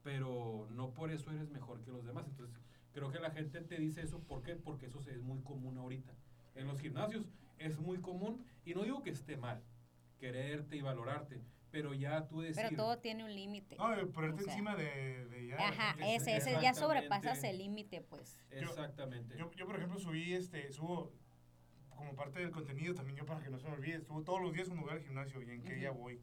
pero 0.03 0.67
no 0.73 0.93
por 0.93 1.11
eso 1.13 1.31
eres 1.31 1.51
mejor 1.51 1.81
que 1.83 1.91
los 1.93 2.05
demás. 2.05 2.27
Entonces, 2.27 2.57
creo 2.93 3.13
que 3.13 3.21
la 3.21 3.31
gente 3.31 3.61
te 3.61 3.79
dice 3.79 4.03
eso. 4.03 4.19
¿Por 4.21 4.43
qué? 4.43 4.57
Porque 4.57 4.87
eso 4.87 5.01
es 5.01 5.23
muy 5.23 5.41
común 5.43 5.77
ahorita. 5.79 6.13
En 6.55 6.67
los 6.67 6.81
gimnasios 6.81 7.29
es 7.59 7.79
muy 7.79 7.99
común. 8.01 8.45
Y 8.65 8.75
no 8.75 8.83
digo 8.83 9.03
que 9.03 9.11
esté 9.11 9.37
mal, 9.37 9.63
quererte 10.23 10.77
y 10.77 10.83
valorarte. 10.83 11.41
Pero 11.73 11.95
ya 11.95 12.29
tú 12.29 12.43
decir... 12.43 12.63
Pero 12.63 12.77
todo 12.77 12.99
tiene 12.99 13.25
un 13.25 13.35
límite. 13.35 13.77
No, 13.77 13.87
ponerte 14.13 14.43
O 14.43 14.45
sea, 14.45 14.53
encima 14.53 14.77
de, 14.77 15.25
de 15.27 15.47
ya. 15.49 15.57
Ajá, 15.69 15.97
de- 15.97 16.15
ese, 16.15 16.37
ese 16.37 16.53
ya 16.63 16.75
sobrepasas 16.75 17.43
el 17.45 17.59
límite, 17.59 18.03
pues. 18.03 18.39
Exactamente. 18.51 19.37
Yo, 19.37 19.51
yo, 19.53 19.67
por 19.67 19.77
ejemplo, 19.77 19.99
subí, 19.99 20.35
este, 20.35 20.71
subo 20.71 21.13
como 21.89 22.15
parte 22.15 22.39
del 22.41 22.51
contenido 22.51 22.95
también 22.95 23.17
yo 23.17 23.25
para 23.27 23.41
que 23.43 23.49
no 23.51 23.59
se 23.59 23.67
me 23.69 23.75
olvide, 23.75 24.01
subo 24.03 24.23
todos 24.23 24.41
los 24.43 24.53
días 24.53 24.69
un 24.69 24.77
lugar 24.79 24.97
al 24.99 25.03
gimnasio 25.03 25.41
y 25.43 25.51
en 25.51 25.63
qué 25.63 25.75
día 25.75 25.91
voy. 25.91 26.21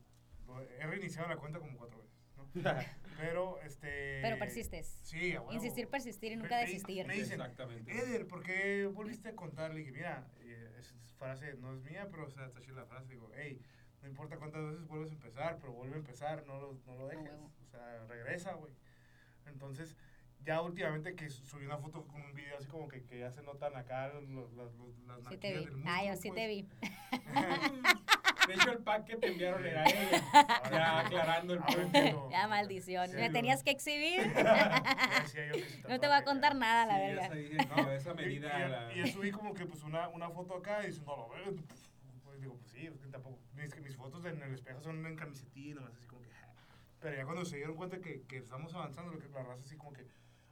He 0.79 0.85
reiniciado 0.85 1.27
la 1.27 1.37
cuenta 1.37 1.59
como 1.59 1.77
cuatro 1.77 1.97
veces, 1.99 2.21
¿no? 2.37 2.47
Pero, 3.17 3.59
este... 3.61 4.19
Pero 4.21 4.37
persistes. 4.39 4.99
Sí, 5.03 5.33
a 5.33 5.41
huevo. 5.41 5.51
Insistir, 5.53 5.87
persistir 5.89 6.31
y 6.31 6.35
nunca 6.37 6.55
me- 6.57 6.61
desistir. 6.61 7.05
me 7.07 7.15
dicen, 7.15 7.41
Exactamente. 7.41 7.91
Eder, 7.91 8.27
¿por 8.27 8.43
qué 8.43 8.85
volviste 8.85 9.29
a 9.29 9.35
contar? 9.35 9.71
Le 9.73 9.79
dije, 9.79 9.91
mira, 9.91 10.27
eh, 10.41 10.75
esa 10.79 10.95
frase 11.17 11.55
no 11.55 11.73
es 11.73 11.81
mía, 11.81 12.07
pero 12.11 12.27
o 12.27 12.29
sea, 12.29 12.45
está 12.45 12.61
chida 12.61 12.75
la 12.75 12.85
frase. 12.85 13.09
Digo, 13.09 13.29
hey, 13.35 13.59
no 14.01 14.07
importa 14.07 14.37
cuántas 14.37 14.63
veces 14.63 14.87
vuelves 14.87 15.11
a 15.11 15.15
empezar, 15.15 15.57
pero 15.59 15.73
vuelve 15.73 15.95
a 15.95 15.99
empezar, 15.99 16.43
no 16.45 16.59
lo, 16.59 16.73
no 16.85 16.95
lo 16.95 17.07
dejes. 17.07 17.25
huevo. 17.25 17.51
o 17.63 17.67
sea, 17.69 18.03
regresa, 18.07 18.53
güey. 18.53 18.73
Entonces, 19.45 19.95
ya 20.45 20.61
últimamente 20.61 21.15
que 21.15 21.29
subí 21.29 21.65
una 21.65 21.77
foto 21.77 22.05
con 22.07 22.21
un 22.21 22.33
video 22.33 22.57
así 22.57 22.67
como 22.67 22.87
que, 22.87 23.03
que 23.03 23.19
ya 23.19 23.29
se 23.31 23.41
notan 23.43 23.75
acá 23.75 24.07
los, 24.09 24.53
las, 24.53 24.73
los- 24.75 24.97
las 25.05 25.19
Sí 25.29 25.37
te 25.37 25.57
vi. 25.57 25.65
del 25.65 25.83
Ah, 25.85 26.03
yo 26.05 26.15
sí 26.15 26.29
pues. 26.29 26.35
te 26.41 26.47
vi. 26.47 26.61
De 28.47 28.55
hecho, 28.55 28.71
el 28.71 28.79
pack 28.79 29.05
que 29.05 29.15
te 29.17 29.27
enviaron 29.27 29.63
era 29.63 29.83
ella. 29.83 30.23
Ya 30.71 30.99
aclarando 31.01 31.53
el 31.53 31.59
Ahora 31.59 31.75
punto. 31.83 32.29
Ya, 32.31 32.47
maldición. 32.47 33.07
Sí, 33.09 33.15
Me 33.17 33.29
tenías 33.29 33.63
que 33.63 33.69
exhibir. 33.71 34.21
No 35.87 35.99
te 35.99 36.07
voy 36.07 36.15
a 36.15 36.23
contar 36.23 36.55
nada, 36.55 36.85
la 36.85 36.95
Sí, 36.95 37.01
verga. 37.01 37.25
esa, 37.25 37.33
dije, 37.35 37.57
no, 37.67 37.91
esa 37.91 38.11
Y, 38.11 38.15
medida... 38.15 38.65
y- 38.65 38.69
la- 38.69 38.93
y 38.93 38.97
yo 38.99 39.07
subí 39.07 39.31
como 39.31 39.53
que 39.53 39.65
pues 39.65 39.83
una, 39.83 40.07
una 40.09 40.29
foto 40.29 40.55
acá 40.55 40.83
y 40.83 40.87
diciendo, 40.87 41.15
no, 41.15 41.27
lo 41.27 41.51
veo. 41.51 41.63
Pues 42.49 42.49
digo, 42.49 42.57
pues 42.57 42.71
sí, 42.71 42.87
es 42.87 42.97
que 42.97 43.07
tampoco. 43.07 43.39
Mis, 43.53 43.79
mis 43.81 43.95
fotos 43.95 44.25
en 44.25 44.41
el 44.41 44.53
espejo 44.53 44.81
son 44.81 45.05
en 45.05 45.15
camisetilla, 45.15 45.75
nomás 45.75 45.95
así 45.95 46.07
como 46.07 46.21
que. 46.21 46.29
ja. 46.29 46.53
Pero 46.99 47.15
ya 47.15 47.25
cuando 47.25 47.45
se 47.45 47.57
dieron 47.57 47.75
cuenta 47.75 47.99
que, 47.99 48.23
que 48.23 48.37
estamos 48.37 48.73
avanzando, 48.73 49.11
lo 49.11 49.19
que 49.19 49.29
la 49.29 49.43
raza 49.43 49.63
así 49.63 49.77
como 49.77 49.93
que, 49.93 50.05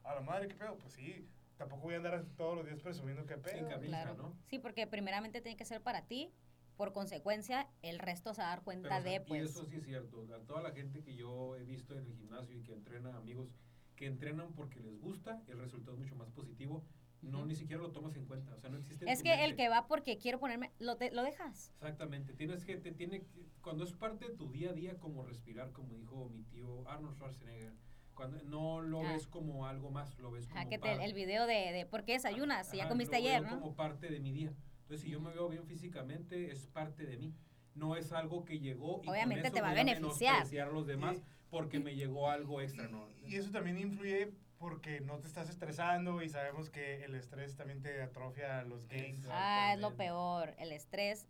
a 0.04 0.16
la 0.16 0.22
madre, 0.22 0.48
¿qué 0.48 0.56
pedo? 0.56 0.78
Pues 0.78 0.94
sí, 0.94 1.28
tampoco 1.58 1.84
voy 1.84 1.96
a 1.96 1.98
andar 1.98 2.24
todos 2.38 2.56
los 2.56 2.66
días 2.66 2.80
presumiendo 2.82 3.26
qué 3.26 3.38
pedo. 3.38 3.68
camisa, 3.68 4.04
Claro. 4.04 4.16
¿no? 4.16 4.36
Sí, 4.48 4.60
porque 4.60 4.88
primeramente 4.88 5.42
tiene 5.42 5.58
que 5.58 5.66
ser 5.66 5.82
para 5.82 6.04
ti. 6.06 6.32
Por 6.78 6.94
consecuencia, 6.94 7.68
el 7.82 7.98
resto 7.98 8.36
se 8.36 8.42
va 8.42 8.50
a 8.50 8.56
dar 8.56 8.64
cuenta 8.64 8.90
Pero, 8.90 9.00
o 9.00 9.02
sea, 9.04 9.12
de, 9.12 9.26
pues. 9.26 9.42
Y 9.42 9.46
eso 9.46 9.66
sí 9.66 9.78
es 9.78 9.84
cierto. 9.84 10.28
A 10.36 10.40
toda 10.46 10.62
la 10.62 10.72
gente 10.72 11.02
que 11.02 11.16
yo 11.16 11.56
he 11.56 11.64
visto 11.64 11.98
en 11.98 12.06
el 12.06 12.14
gimnasio 12.14 12.56
y 12.56 12.62
que 12.62 12.74
entrena, 12.74 13.16
amigos 13.18 13.50
que 13.96 14.06
entrenan 14.06 14.54
porque 14.54 14.80
les 14.80 15.00
gusta, 15.00 15.42
el 15.48 15.58
resultado 15.58 15.94
es 15.94 16.00
mucho 16.00 16.16
más 16.16 16.30
positivo. 16.30 16.86
No, 17.22 17.46
ni 17.46 17.56
siquiera 17.56 17.82
lo 17.82 17.92
tomas 17.92 18.16
en 18.16 18.26
cuenta. 18.26 18.54
O 18.54 18.60
sea, 18.60 18.70
no 18.70 18.78
existe. 18.78 19.10
Es 19.12 19.24
que 19.24 19.34
el 19.34 19.40
mente. 19.52 19.56
que 19.64 19.70
va 19.70 19.88
porque 19.88 20.18
quiero 20.18 20.40
ponerme, 20.40 20.72
lo, 20.80 20.98
te- 20.98 21.12
lo 21.12 21.24
dejas. 21.24 21.72
Exactamente. 21.76 22.34
Tienes 22.34 22.64
que, 22.64 22.78
te 22.78 22.92
tiene 22.92 23.26
cuando 23.62 23.84
es 23.84 23.94
parte 23.94 24.28
de 24.30 24.36
tu 24.36 24.52
día 24.52 24.70
a 24.70 24.74
día, 24.74 24.98
como 24.98 25.24
respirar, 25.24 25.72
como 25.72 25.96
dijo 25.96 26.30
mi 26.30 26.44
tío 26.44 26.88
Arnold 26.88 27.16
Schwarzenegger, 27.16 27.74
cuando 28.14 28.42
no 28.44 28.82
lo 28.82 29.02
Ah. 29.02 29.14
ves 29.14 29.28
como 29.28 29.66
algo 29.66 29.90
más, 29.92 30.18
lo 30.20 30.32
ves 30.32 30.48
como 30.48 30.60
Ajá, 30.60 30.70
que 30.70 30.78
te- 30.78 30.90
parte. 30.90 31.04
el 31.06 31.14
video 31.14 31.46
de, 31.48 31.72
de 31.74 31.86
por 31.86 32.04
qué 32.04 32.14
desayunas, 32.14 32.70
si 32.70 32.78
ya 32.78 32.84
Ajá, 32.84 32.90
comiste 32.90 33.14
lo 33.14 33.18
ayer, 33.18 33.42
veo 33.42 33.52
¿no? 33.52 33.60
como 33.62 33.76
parte 33.76 34.10
de 34.10 34.20
mi 34.20 34.32
día. 34.32 34.54
Entonces, 34.84 35.02
si 35.02 35.10
yo 35.10 35.20
me 35.20 35.32
veo 35.32 35.50
bien 35.50 35.66
físicamente, 35.66 36.52
es 36.52 36.68
parte 36.68 37.06
de 37.06 37.18
mí. 37.18 37.34
No 37.76 37.96
es 37.96 38.12
algo 38.12 38.44
que 38.46 38.60
llegó 38.60 39.02
y 39.04 39.10
Obviamente 39.10 39.42
con 39.42 39.46
eso 39.48 39.54
te 39.56 39.62
va 39.62 39.68
a 39.68 39.74
voy 39.74 39.84
beneficiar. 39.84 40.48
a 40.68 40.72
los 40.72 40.88
demás 40.88 41.22
porque 41.50 41.80
me 41.80 41.96
llegó 41.96 42.30
algo 42.30 42.60
extra, 42.62 42.88
¿no? 42.88 43.10
Y 43.28 43.36
eso 43.36 43.52
también 43.52 43.78
influye 43.78 44.34
porque 44.58 45.00
no 45.02 45.20
te 45.20 45.28
estás 45.28 45.50
estresando 45.50 46.22
y 46.22 46.30
sabemos 46.30 46.70
que 46.70 47.04
el 47.04 47.16
estrés 47.16 47.56
también 47.56 47.82
te 47.82 48.02
atrofia 48.02 48.64
los 48.64 48.88
gains. 48.88 49.28
Ah, 49.30 49.74
es 49.74 49.80
lo 49.80 49.96
peor, 49.96 50.54
el 50.58 50.72
estrés. 50.72 51.28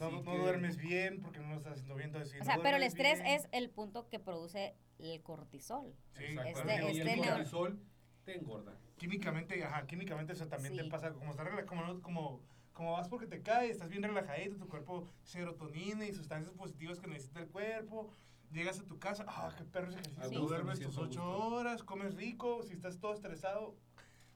No, 0.00 0.10
no 0.10 0.22
duermes 0.22 0.76
bien 0.78 1.20
porque 1.20 1.38
no 1.38 1.50
lo 1.50 1.56
estás 1.56 1.74
haciendo 1.74 1.94
bien. 1.94 2.08
Entonces, 2.08 2.30
si 2.32 2.36
O 2.36 2.40
no 2.40 2.44
sea, 2.46 2.58
pero 2.62 2.76
el 2.76 2.82
estrés 2.82 3.22
bien- 3.22 3.34
es 3.34 3.48
el 3.52 3.70
punto 3.70 4.08
que 4.08 4.18
produce 4.18 4.74
el 4.98 5.22
cortisol. 5.22 5.94
Sí, 6.12 6.24
Exactamente. 6.24 6.74
Este- 6.74 6.92
y 6.92 7.00
este 7.00 7.12
el 7.12 7.28
cortisol 7.28 7.80
te 8.24 8.36
engorda. 8.36 8.76
químicamente, 8.96 9.62
ajá, 9.62 9.86
químicamente 9.86 10.32
eso 10.32 10.48
también 10.48 10.74
Sí. 10.74 10.80
te 10.82 10.90
pasa, 10.90 11.12
como, 11.12 11.34
como, 11.66 11.84
no- 11.84 12.02
como, 12.02 12.40
como 12.72 12.92
vas 12.92 13.08
porque 13.08 13.26
te 13.26 13.42
caes, 13.42 13.72
estás 13.72 13.90
bien 13.90 14.02
relajadito, 14.02 14.56
tu 14.56 14.68
cuerpo 14.68 15.08
serotonina 15.22 16.04
y 16.06 16.12
sustancias 16.12 16.52
positivas 16.54 16.98
que 16.98 17.06
necesita 17.06 17.40
el 17.40 17.48
cuerpo, 17.48 18.10
llegas 18.52 18.78
a 18.80 18.84
tu 18.84 18.98
casa, 18.98 19.24
ah, 19.28 19.52
qué 19.56 19.64
perro 19.64 19.88
ese 19.90 20.00
ejercicio, 20.00 20.30
me 20.30 20.36
duermes 20.46 20.80
tus 20.80 20.96
ocho 20.98 21.22
horas, 21.24 21.82
comes 21.82 22.14
rico, 22.14 22.62
si 22.62 22.72
estás 22.74 22.98
todo 22.98 23.14
estresado, 23.14 23.74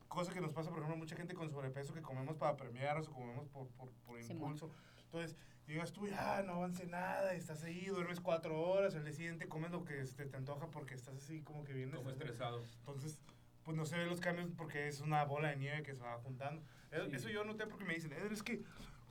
cosa 0.08 0.32
que 0.32 0.40
nos 0.40 0.52
pasa, 0.52 0.70
por 0.70 0.78
ejemplo, 0.80 0.96
mucha 0.96 1.16
gente 1.16 1.34
con 1.34 1.48
sobrepeso 1.50 1.94
que 1.94 2.02
comemos 2.02 2.36
para 2.36 2.56
premiarnos 2.56 3.08
o 3.08 3.12
comemos 3.12 3.46
por, 3.48 3.68
por, 3.70 3.90
por 4.06 4.20
impulso. 4.20 4.70
Entonces, 5.04 5.36
llegas 5.66 5.92
tú 5.92 6.06
y 6.06 6.11
ah, 6.12 6.42
no 6.44 6.54
avance 6.54 6.86
nada, 6.86 7.32
estás 7.34 7.62
ahí, 7.62 7.86
duermes 7.86 8.20
cuatro 8.20 8.61
horas, 8.61 8.94
el 8.94 9.04
día 9.04 9.12
siguiente 9.12 9.48
comes 9.48 9.70
lo 9.70 9.84
que 9.84 10.04
se 10.06 10.26
te 10.26 10.36
antoja 10.36 10.66
porque 10.68 10.94
estás 10.94 11.16
así 11.16 11.42
como 11.42 11.64
que 11.64 11.72
bien 11.72 11.90
Como 11.90 12.11
estresado. 12.11 12.62
entonces, 12.78 13.18
pues 13.64 13.76
no 13.76 13.84
se 13.84 13.96
ven 13.96 14.08
los 14.08 14.20
cambios 14.20 14.50
porque 14.56 14.88
es 14.88 15.00
una 15.00 15.24
bola 15.24 15.48
de 15.50 15.56
nieve 15.56 15.82
que 15.82 15.94
se 15.94 16.02
va 16.02 16.18
juntando. 16.18 16.62
Eso, 16.90 17.06
Sí. 17.08 17.16
eso 17.16 17.28
yo 17.28 17.44
noté 17.44 17.66
porque 17.66 17.84
me 17.84 17.94
dicen, 17.94 18.12
"Eder, 18.12 18.32
es 18.32 18.42
que 18.42 18.64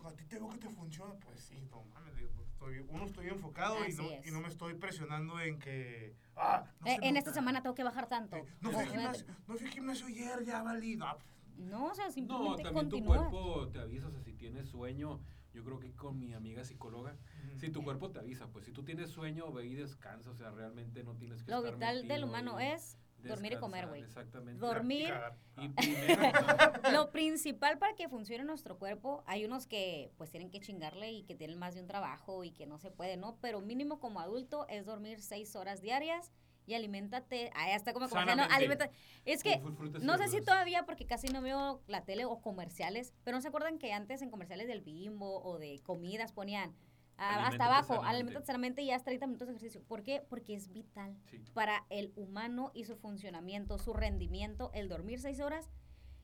a 0.03 0.11
ti 0.11 0.25
te 0.25 0.37
veo 0.37 0.49
que 0.49 0.57
te 0.57 0.69
funciona. 0.69 1.13
Pues 1.15 1.39
sí, 1.41 1.61
no 1.69 1.83
mames, 1.93 2.15
digo, 2.15 2.29
estoy, 2.59 2.85
uno 2.89 3.05
estoy 3.05 3.27
enfocado 3.27 3.77
y 3.87 3.93
no, 3.93 4.11
es. 4.11 4.27
y 4.27 4.31
no 4.31 4.41
me 4.41 4.49
estoy 4.49 4.73
presionando 4.73 5.39
en 5.39 5.59
que, 5.59 6.15
ah, 6.35 6.65
no 6.81 6.87
Eh, 6.87 6.97
se 6.99 7.07
en 7.07 7.15
esta 7.17 7.33
semana 7.33 7.61
tengo 7.61 7.75
que 7.75 7.83
bajar 7.83 8.07
tanto. 8.07 8.35
Eh, 8.35 8.45
No 8.61 8.71
fui, 8.71 8.85
gimnasio, 8.85 9.25
no 9.47 9.55
fui 9.55 9.67
gimnasio 9.69 10.07
ayer, 10.07 10.43
ya 10.45 10.61
valí. 10.61 10.95
No, 10.97 11.17
No, 11.57 11.85
o 11.87 11.95
sea, 11.95 12.05
No, 12.07 12.11
simplemente 12.11 12.63
también 12.63 12.89
tu 12.89 13.03
cuerpo 13.03 13.67
te 13.69 13.79
avisa, 13.79 14.07
o 14.07 14.11
sea, 14.11 14.21
si 14.21 14.33
tienes 14.33 14.67
sueño, 14.67 15.21
yo 15.53 15.63
creo 15.63 15.79
que 15.79 15.93
con 15.93 16.19
mi 16.19 16.33
amiga 16.33 16.63
psicóloga, 16.63 17.17
si 17.57 17.69
tu 17.69 17.81
cuerpo 17.83 18.11
te 18.11 18.19
avisa, 18.19 18.47
pues 18.47 18.65
si 18.65 18.71
tú 18.71 18.83
tienes 18.83 19.09
sueño, 19.09 19.51
ve 19.51 19.65
y 19.65 19.75
descansa, 19.75 20.29
o 20.29 20.35
sea, 20.35 20.51
realmente 20.51 21.03
no 21.03 21.15
tienes 21.15 21.43
que 21.43 21.51
Lo 21.51 21.57
estar 21.59 21.73
vital 21.73 22.07
del 22.07 22.23
humano 22.25 22.59
y 22.59 22.65
es 22.65 22.97
dormir 23.27 23.53
y 23.53 23.57
comer, 23.57 23.87
güey. 23.87 24.01
Exactamente. 24.01 24.59
Dormir. 24.59 25.13
Y 25.57 25.67
primero, 25.75 26.31
Lo 26.93 27.11
principal 27.11 27.77
para 27.77 27.95
que 27.95 28.07
funcione 28.07 28.43
nuestro 28.43 28.77
cuerpo, 28.77 29.23
hay 29.27 29.45
unos 29.45 29.67
que 29.67 30.11
pues 30.17 30.29
tienen 30.29 30.49
que 30.51 30.59
chingarle 30.59 31.11
y 31.11 31.23
que 31.23 31.35
tienen 31.35 31.57
más 31.59 31.75
de 31.75 31.81
un 31.81 31.87
trabajo 31.87 32.43
y 32.43 32.51
que 32.51 32.65
no 32.65 32.77
se 32.79 32.91
puede, 32.91 33.17
¿no? 33.17 33.37
Pero 33.41 33.61
mínimo 33.61 33.99
como 33.99 34.19
adulto 34.19 34.67
es 34.69 34.85
dormir 34.85 35.21
seis 35.21 35.55
horas 35.55 35.81
diarias 35.81 36.31
y 36.65 36.75
aliméntate, 36.75 37.49
ahí 37.55 37.71
está 37.73 37.93
como 37.93 38.07
comercial, 38.07 38.37
¿no? 38.37 38.43
Sanamente. 38.43 38.83
Alimenta- 38.85 38.91
Es 39.25 39.41
que 39.41 39.57
no 40.03 40.17
sé 40.19 40.27
si 40.27 40.41
todavía, 40.41 40.83
porque 40.85 41.07
casi 41.07 41.27
no 41.27 41.41
veo 41.41 41.81
la 41.87 42.03
tele 42.05 42.25
o 42.25 42.41
comerciales, 42.41 43.11
pero 43.23 43.35
no 43.37 43.41
se 43.41 43.47
acuerdan 43.47 43.79
que 43.79 43.91
antes 43.91 44.21
en 44.21 44.29
comerciales 44.29 44.67
del 44.67 44.81
Bimbo 44.81 45.41
o 45.43 45.57
de 45.57 45.79
comidas 45.81 46.31
ponían 46.31 46.75
ah, 47.19 47.47
hasta 47.47 47.65
abajo, 47.65 48.03
alimentate 48.03 48.45
sanamente 48.45 48.81
y 48.81 48.91
haz 48.91 49.03
30 49.03 49.27
minutos 49.27 49.47
de 49.47 49.53
ejercicio. 49.53 49.81
¿Por 49.87 50.03
qué? 50.03 50.23
Porque 50.29 50.55
es 50.55 50.71
vital 50.71 51.15
Sí. 51.29 51.37
para 51.53 51.85
el 51.89 52.11
humano 52.15 52.71
y 52.73 52.85
su 52.85 52.95
funcionamiento, 52.95 53.77
su 53.77 53.93
rendimiento, 53.93 54.71
el 54.73 54.87
dormir 54.89 55.19
seis 55.19 55.39
horas 55.39 55.69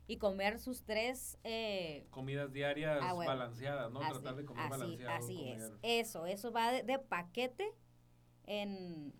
y 0.07 0.17
comer 0.17 0.59
sus 0.59 0.83
tres... 0.83 1.37
eh, 1.43 2.05
Comidas 2.11 2.51
diarias 2.53 2.99
Ah, 3.01 3.13
bueno. 3.13 3.29
balanceadas, 3.31 3.91
¿no? 3.91 4.01
así, 4.01 4.11
Tratar 4.13 4.35
de 4.35 4.45
comer 4.45 4.63
así, 4.65 4.71
balanceado. 4.71 5.15
así 5.17 5.49
es. 5.49 5.71
Eso, 5.81 6.25
eso 6.27 6.51
va 6.51 6.71
de, 6.71 6.83
de 6.83 6.99
paquete 6.99 7.71
en, 8.45 9.13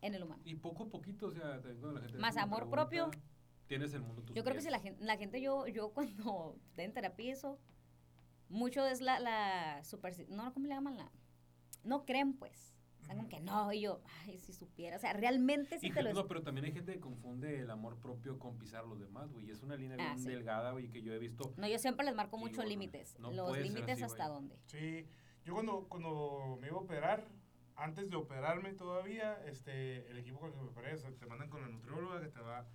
en 0.00 0.14
el 0.14 0.22
humano. 0.22 0.42
Y 0.44 0.54
poco 0.56 0.84
a 0.84 0.88
poquito, 0.88 1.26
o 1.26 1.30
sea, 1.32 1.56
la 1.58 2.00
gente 2.00 2.18
Más 2.18 2.36
amor 2.36 2.70
propio. 2.70 3.10
Tienes 3.66 3.92
el 3.94 4.02
mundo 4.02 4.22
a 4.22 4.34
Yo 4.34 4.42
creo 4.42 4.54
que 4.56 4.62
si 4.62 4.70
la 4.70 4.80
gente, 4.80 5.02
la 5.04 5.16
gente 5.16 5.40
yo, 5.40 5.66
yo 5.66 5.92
cuando 5.92 6.56
estoy 6.68 6.84
en 6.84 6.92
terapia 6.92 7.32
eso, 7.32 7.58
mucho 8.52 8.86
es 8.86 9.00
la, 9.00 9.18
la 9.20 9.82
superstición, 9.84 10.36
no, 10.36 10.52
¿cómo 10.52 10.66
le 10.66 10.74
llaman? 10.74 10.96
La, 10.96 11.10
no 11.84 12.04
creen, 12.04 12.34
pues. 12.34 12.68
Como 13.08 13.28
que 13.28 13.40
no, 13.40 13.72
y 13.72 13.80
yo, 13.80 14.00
ay, 14.22 14.38
si 14.38 14.52
supiera. 14.52 14.96
O 14.96 15.00
sea, 15.00 15.12
realmente 15.12 15.76
sí 15.80 15.88
Y 15.88 15.90
te 15.90 16.02
lo 16.04 16.12
no, 16.12 16.28
pero 16.28 16.42
también 16.42 16.66
hay 16.66 16.72
gente 16.72 16.92
que 16.94 17.00
confunde 17.00 17.58
el 17.60 17.70
amor 17.70 17.98
propio 17.98 18.38
con 18.38 18.56
pisar 18.58 18.84
a 18.84 18.86
los 18.86 19.00
demás, 19.00 19.30
güey. 19.32 19.50
Es 19.50 19.62
una 19.64 19.74
línea 19.76 19.96
Ah, 20.00 20.14
bien 20.14 20.20
sí. 20.20 20.28
delgada, 20.30 20.70
güey, 20.70 20.88
que 20.88 21.02
yo 21.02 21.12
he 21.12 21.18
visto. 21.18 21.52
No, 21.56 21.66
yo 21.66 21.78
siempre 21.80 22.06
les 22.06 22.14
marco 22.14 22.36
Y 22.36 22.40
mucho 22.40 22.56
bueno, 22.56 22.70
límites. 22.70 23.18
no 23.18 23.32
Los 23.32 23.58
límites 23.58 23.94
así, 23.94 24.04
hasta 24.04 24.28
güey. 24.28 24.34
dónde. 24.40 24.56
Sí, 24.66 25.04
yo 25.44 25.52
cuando, 25.54 25.88
cuando 25.88 26.56
me 26.60 26.68
iba 26.68 26.76
a 26.76 26.80
operar, 26.80 27.26
antes 27.74 28.08
de 28.08 28.16
operarme 28.16 28.72
todavía, 28.74 29.36
este, 29.46 30.08
el 30.08 30.18
equipo 30.18 30.38
con 30.38 30.50
el 30.50 30.54
que 30.54 30.62
me 30.62 30.68
operé, 30.68 30.94
o 30.94 30.98
sea, 30.98 31.10
te 31.10 31.26
mandan 31.26 31.50
con 31.50 31.60
la 31.60 31.68
nutrióloga 31.68 32.20
que 32.20 32.28
te 32.28 32.40
va... 32.40 32.66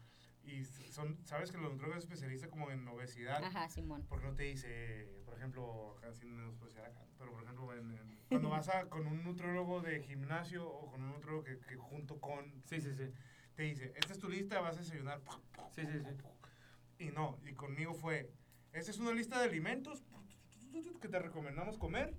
Y 0.47 0.63
son, 0.63 1.19
sabes 1.25 1.51
que 1.51 1.57
la 1.57 1.63
nutrióloga 1.63 1.97
es 1.97 2.05
especialista 2.05 2.47
como 2.47 2.71
en 2.71 2.87
obesidad. 2.87 3.43
Ajá, 3.43 3.67
Simón. 3.67 4.05
Porque 4.07 4.25
no 4.27 4.33
te 4.33 4.43
dice, 4.43 5.21
por 5.25 5.35
ejemplo, 5.35 5.97
casi 6.01 6.25
no 6.25 6.53
puede 6.53 6.71
decir 6.71 6.85
acá, 6.85 7.01
pero 7.19 7.33
por 7.33 7.43
ejemplo, 7.43 7.73
en- 7.73 7.91
en- 7.97 8.17
cuando 8.29 8.49
vas 8.49 8.69
a, 8.69 8.87
con 8.87 9.05
un 9.07 9.23
nutriólogo 9.25 9.81
de 9.81 10.01
gimnasio 10.01 10.65
o 10.65 10.89
con 10.89 11.03
un 11.03 11.09
nutriólogo 11.11 11.43
que, 11.43 11.59
que 11.59 11.75
junto 11.75 12.19
con, 12.21 12.63
Sí, 12.65 12.79
sí, 12.79 12.93
sí. 12.95 13.11
te 13.55 13.63
dice, 13.63 13.91
esta 13.97 14.13
es 14.13 14.19
tu 14.19 14.29
lista, 14.29 14.61
vas 14.61 14.77
a 14.77 14.79
desayunar. 14.79 15.19
Sí, 15.75 15.81
sí, 15.85 15.99
sí. 15.99 17.03
Y 17.05 17.11
no, 17.11 17.37
y 17.45 17.53
conmigo 17.53 17.93
fue, 17.93 18.31
esta 18.71 18.91
es 18.91 18.99
una 18.99 19.11
lista 19.11 19.39
de 19.41 19.49
alimentos 19.49 20.01
que 21.01 21.09
te 21.09 21.19
recomendamos 21.19 21.77
comer. 21.77 22.15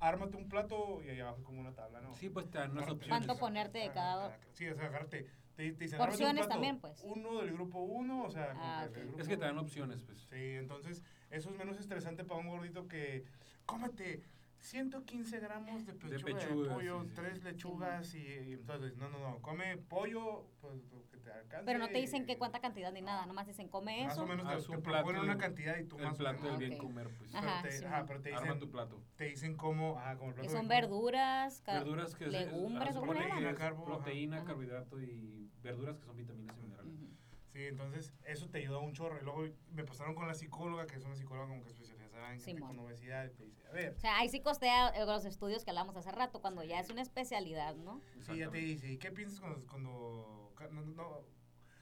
Ármate 0.00 0.36
un 0.36 0.48
plato 0.48 1.02
y 1.02 1.08
ahí 1.08 1.18
abajo 1.20 1.42
como 1.42 1.60
una 1.60 1.74
tabla, 1.74 2.00
¿no? 2.00 2.14
Sí, 2.14 2.28
pues 2.28 2.48
te 2.48 2.58
dan 2.58 2.70
unas 2.70 2.88
opciones. 2.88 3.08
¿Cuánto 3.08 3.36
ponerte 3.40 3.78
de 3.78 3.90
cada- 3.92 4.38
Sí, 4.52 4.68
o 4.68 4.74
sea, 4.76 4.86
agárrate. 4.86 5.26
Te, 5.58 5.72
te 5.72 5.84
dicen, 5.86 6.00
un 6.00 6.06
plato, 6.06 6.46
también, 6.46 6.78
pues. 6.78 7.02
Uno 7.02 7.40
del 7.40 7.52
grupo 7.52 7.80
uno, 7.80 8.22
o 8.22 8.30
sea, 8.30 8.52
como 8.52 8.62
Ah, 8.62 8.86
grupo 8.86 9.18
Es 9.18 9.26
que 9.26 9.36
te 9.36 9.44
dan 9.44 9.58
opciones, 9.58 10.04
pues. 10.04 10.20
Sí, 10.30 10.54
entonces 10.54 11.02
eso 11.30 11.50
es 11.50 11.58
menos 11.58 11.80
estresante 11.80 12.22
para 12.22 12.38
un 12.38 12.46
gordito 12.46 12.86
que 12.86 13.24
cómete 13.66 14.22
115 14.60 15.40
gramos 15.40 15.86
de 15.86 15.92
pechuga 15.94 16.16
de, 16.16 16.24
pechuga, 16.34 16.74
pollo, 16.74 17.02
sí, 17.02 17.08
sí. 17.08 17.14
tres 17.14 17.42
lechugas 17.44 18.14
y, 18.14 18.18
y 18.18 18.52
entonces, 18.54 18.96
no, 18.96 19.08
no, 19.08 19.18
no, 19.18 19.38
come 19.40 19.76
pollo, 19.78 20.46
pues 20.60 20.74
lo 20.92 21.08
que 21.10 21.16
te 21.18 21.30
alcance. 21.32 21.64
Pero 21.64 21.78
no 21.78 21.88
te 21.88 21.98
dicen 21.98 22.26
que 22.26 22.36
cuánta 22.36 22.60
cantidad 22.60 22.92
ni 22.92 23.00
nada, 23.00 23.24
nomás 23.26 23.46
dicen 23.46 23.68
come 23.68 24.02
Más 24.04 24.12
eso. 24.12 24.24
o 24.24 24.26
menos 24.26 24.46
Ah, 24.48 24.56
te, 24.56 24.62
te 24.76 24.78
proponen 24.82 25.22
una 25.22 25.34
de- 25.34 25.40
cantidad 25.40 25.78
y 25.78 25.84
tú 25.84 25.96
El 25.98 26.04
más 26.06 26.14
o 26.14 26.18
plato 26.18 26.42
menos. 26.42 26.58
del 26.58 26.68
bien 26.68 26.80
ok. 26.80 26.86
comer, 26.86 27.08
pues. 27.16 27.30
Pero 27.32 27.46
Ajá, 27.48 27.62
te, 27.62 27.72
sí, 27.72 27.84
ajá, 27.84 28.04
pero 28.06 28.20
te 28.20 28.34
Arma 28.34 28.42
dicen, 28.46 28.58
tu 28.60 28.70
plato. 28.70 29.02
te 29.16 29.24
dicen 29.24 29.56
cómo, 29.56 29.98
ajá, 29.98 30.16
como 30.16 30.30
el 30.30 30.34
Que 30.36 30.40
plato 30.42 30.56
son 30.56 30.68
de- 30.68 30.74
verduras, 30.74 31.62
Verduras 31.64 32.14
que 32.14 32.24
es- 32.26 32.34
es- 32.34 32.46
legumbres, 32.46 32.96
¿o 32.96 33.02
que 33.02 33.10
es 33.48 33.54
Carbo, 33.56 33.84
proteína, 33.84 34.36
Ajá. 34.38 34.44
carbohidrato 34.46 35.00
y 35.00 35.50
verduras 35.62 35.98
que 35.98 36.04
son 36.04 36.16
vitaminas 36.16 36.56
y 36.58 36.62
minerales. 36.62 36.92
Ujú. 36.94 37.08
Sí, 37.48 37.64
entonces 37.64 38.12
eso 38.24 38.48
te 38.50 38.58
ayuda 38.58 38.78
un 38.78 38.92
chorro. 38.92 39.18
Y 39.20 39.24
luego 39.24 39.44
me 39.72 39.82
pasaron 39.84 40.14
con 40.14 40.26
la 40.28 40.34
psicóloga, 40.34 40.86
que 40.86 40.96
es 40.96 41.04
una 41.04 41.16
psicóloga 41.16 41.48
como 41.48 41.62
que 41.62 41.68
especializada 41.70 41.97
en 42.26 42.40
gente 42.40 42.44
Simón. 42.60 42.76
con 42.76 42.86
obesidad, 42.86 43.24
y 43.26 43.30
te 43.30 43.44
dice, 43.44 43.66
a 43.66 43.70
ver, 43.72 43.94
O 43.96 44.00
sea, 44.00 44.18
ahí 44.18 44.28
sí 44.28 44.40
costea 44.40 45.04
los 45.06 45.24
estudios 45.24 45.64
que 45.64 45.70
hablamos 45.70 45.96
hace 45.96 46.10
rato, 46.12 46.40
cuando 46.40 46.62
ya 46.64 46.80
es 46.80 46.90
una 46.90 47.02
especialidad, 47.02 47.74
¿no? 47.76 48.02
Sí, 48.22 48.38
ya 48.38 48.50
te 48.50 48.58
dice, 48.58 48.90
¿y 48.92 48.98
qué 48.98 49.10
piensas 49.12 49.40
cuando, 49.40 49.66
cuando, 49.66 50.52
ca- 50.56 50.68
no, 50.68 50.82
no, 50.82 51.20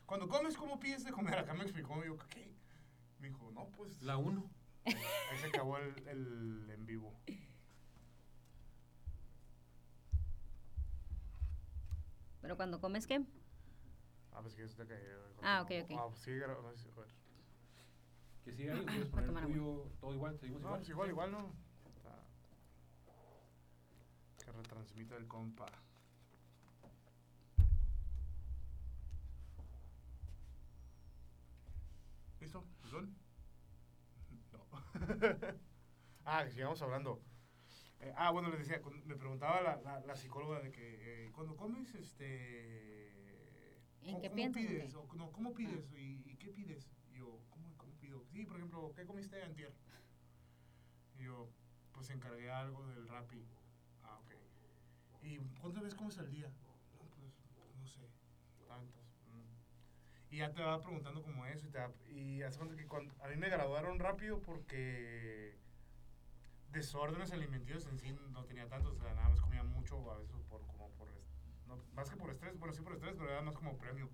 cuando 0.07 0.29
comes, 0.29 0.57
cómo 0.57 0.79
pides 0.79 1.05
de 1.05 1.13
comer? 1.13 1.39
Acá 1.39 1.55
me 1.55 1.63
explicó, 1.65 2.05
yo, 2.05 2.17
¿qué? 2.29 2.55
Me 3.19 3.29
dijo, 3.29 3.51
no, 3.53 3.69
pues, 3.71 4.03
La 4.03 4.17
1. 4.19 4.51
ahí 4.85 5.39
se 5.39 5.47
acabó 5.47 5.79
el, 5.79 6.07
el 6.09 6.71
en 6.71 6.87
vivo. 6.87 7.19
Pero 12.41 12.57
cuando 12.57 12.81
comes, 12.81 13.07
¿qué? 13.07 13.25
Ah, 14.33 14.41
pues 14.43 14.55
que 14.55 14.63
eso 14.63 14.77
te 14.77 14.87
cayó. 14.87 15.03
Ah, 15.43 15.63
ok, 15.63 15.71
ok. 15.83 15.91
Ah, 15.99 16.07
pues 16.09 16.21
sí, 16.21 16.31
a 16.31 16.47
ver. 16.47 16.57
Que 18.47 18.53
siga 18.53 18.75
ahí, 18.75 18.85
quieres 18.87 19.11
Voy 19.11 19.23
a 19.25 19.27
poner 19.27 19.43
el 19.45 19.49
tuyo, 19.53 19.91
todo 20.01 20.15
igual, 20.15 20.39
seguimos 20.39 20.63
No, 20.63 20.69
igual. 20.69 20.79
pues 20.81 20.89
igual, 20.89 21.09
igual, 21.11 21.33
¿no? 21.33 21.53
Que 24.39 24.53
retransmita 24.53 25.17
el 25.17 25.27
compa. 25.27 25.67
¿Listo? 32.41 32.65
¿Son? 32.91 33.15
No. 34.53 34.67
ah, 36.25 36.45
que 36.45 36.51
sigamos 36.53 36.81
hablando. 36.83 37.21
Eh, 38.01 38.13
ah, 38.17 38.31
bueno, 38.31 38.51
les 38.51 38.61
decía, 38.61 38.81
me 39.05 39.17
preguntaba 39.17 39.61
la, 39.63 39.77
la, 39.83 40.01
la 40.01 40.17
psicóloga 40.17 40.61
de 40.61 40.71
que 40.71 41.27
eh, 41.27 41.31
cuando 41.33 41.57
comes, 41.57 41.95
este... 41.95 43.09
¿En 44.03 44.13
¿cómo- 44.13 44.21
qué 44.21 44.29
cómo 44.29 44.37
piensas 44.37 44.63
o 44.63 44.67
pides? 44.69 44.93
qué? 44.93 44.97
O, 44.99 45.15
no, 45.17 45.33
¿cómo 45.33 45.55
pides? 45.55 45.93
¿Y, 45.93 46.23
y 46.31 46.37
qué 46.37 46.49
pides? 46.51 46.89
Yo, 47.11 47.25
¿cómo, 47.25 47.33
¿cómo 47.33 47.41
pido? 47.41 47.46
Sí, 48.37 48.45
por 48.45 48.59
ejemplo, 48.59 48.93
¿qué 48.95 49.07
comiste 49.07 49.43
antier? 49.43 49.73
Y 51.19 51.25
yo, 51.25 51.49
pues 51.95 52.11
encargué 52.11 52.51
algo 52.51 52.87
del 52.89 53.09
Rappi. 53.09 53.43
Ah, 54.03 54.19
ok. 54.19 54.33
¿Y 55.23 55.39
cuántas 55.59 55.85
veces 55.85 55.99
comes 55.99 56.19
al 56.19 56.31
día? 56.31 56.47
No, 56.47 57.09
pues, 57.17 57.33
no 57.79 57.87
sé, 57.87 58.03
tantas. 58.69 59.07
Mm. 59.33 60.35
Y 60.35 60.37
ya 60.37 60.53
te 60.53 60.61
va 60.61 60.79
preguntando 60.83 61.23
como 61.23 61.47
eso 61.47 61.67
y 61.67 61.71
te 61.71 61.79
y 62.13 62.43
hace 62.43 62.59
cuenta 62.59 62.77
que 62.77 62.87
cuando, 62.87 63.15
a 63.25 63.29
mí 63.29 63.37
me 63.37 63.49
graduaron 63.49 63.99
rápido 63.99 64.43
porque 64.43 65.57
desórdenes 66.73 67.33
alimenticios 67.33 67.87
en 67.87 67.99
sí 67.99 68.15
no 68.33 68.45
tenía 68.45 68.69
tantos, 68.69 68.99
nada 68.99 69.31
más 69.31 69.41
comía 69.41 69.63
mucho 69.63 70.11
a 70.11 70.19
veces 70.19 70.43
por 70.43 70.61
como 70.67 70.91
por 70.91 71.09
no, 71.67 71.79
más 71.95 72.11
que 72.11 72.17
por 72.17 72.29
estrés, 72.29 72.59
bueno 72.59 72.75
sí 72.75 72.83
por 72.83 72.93
estrés, 72.93 73.15
pero 73.17 73.31
era 73.31 73.41
más 73.41 73.55
como 73.55 73.79
premio. 73.79 74.11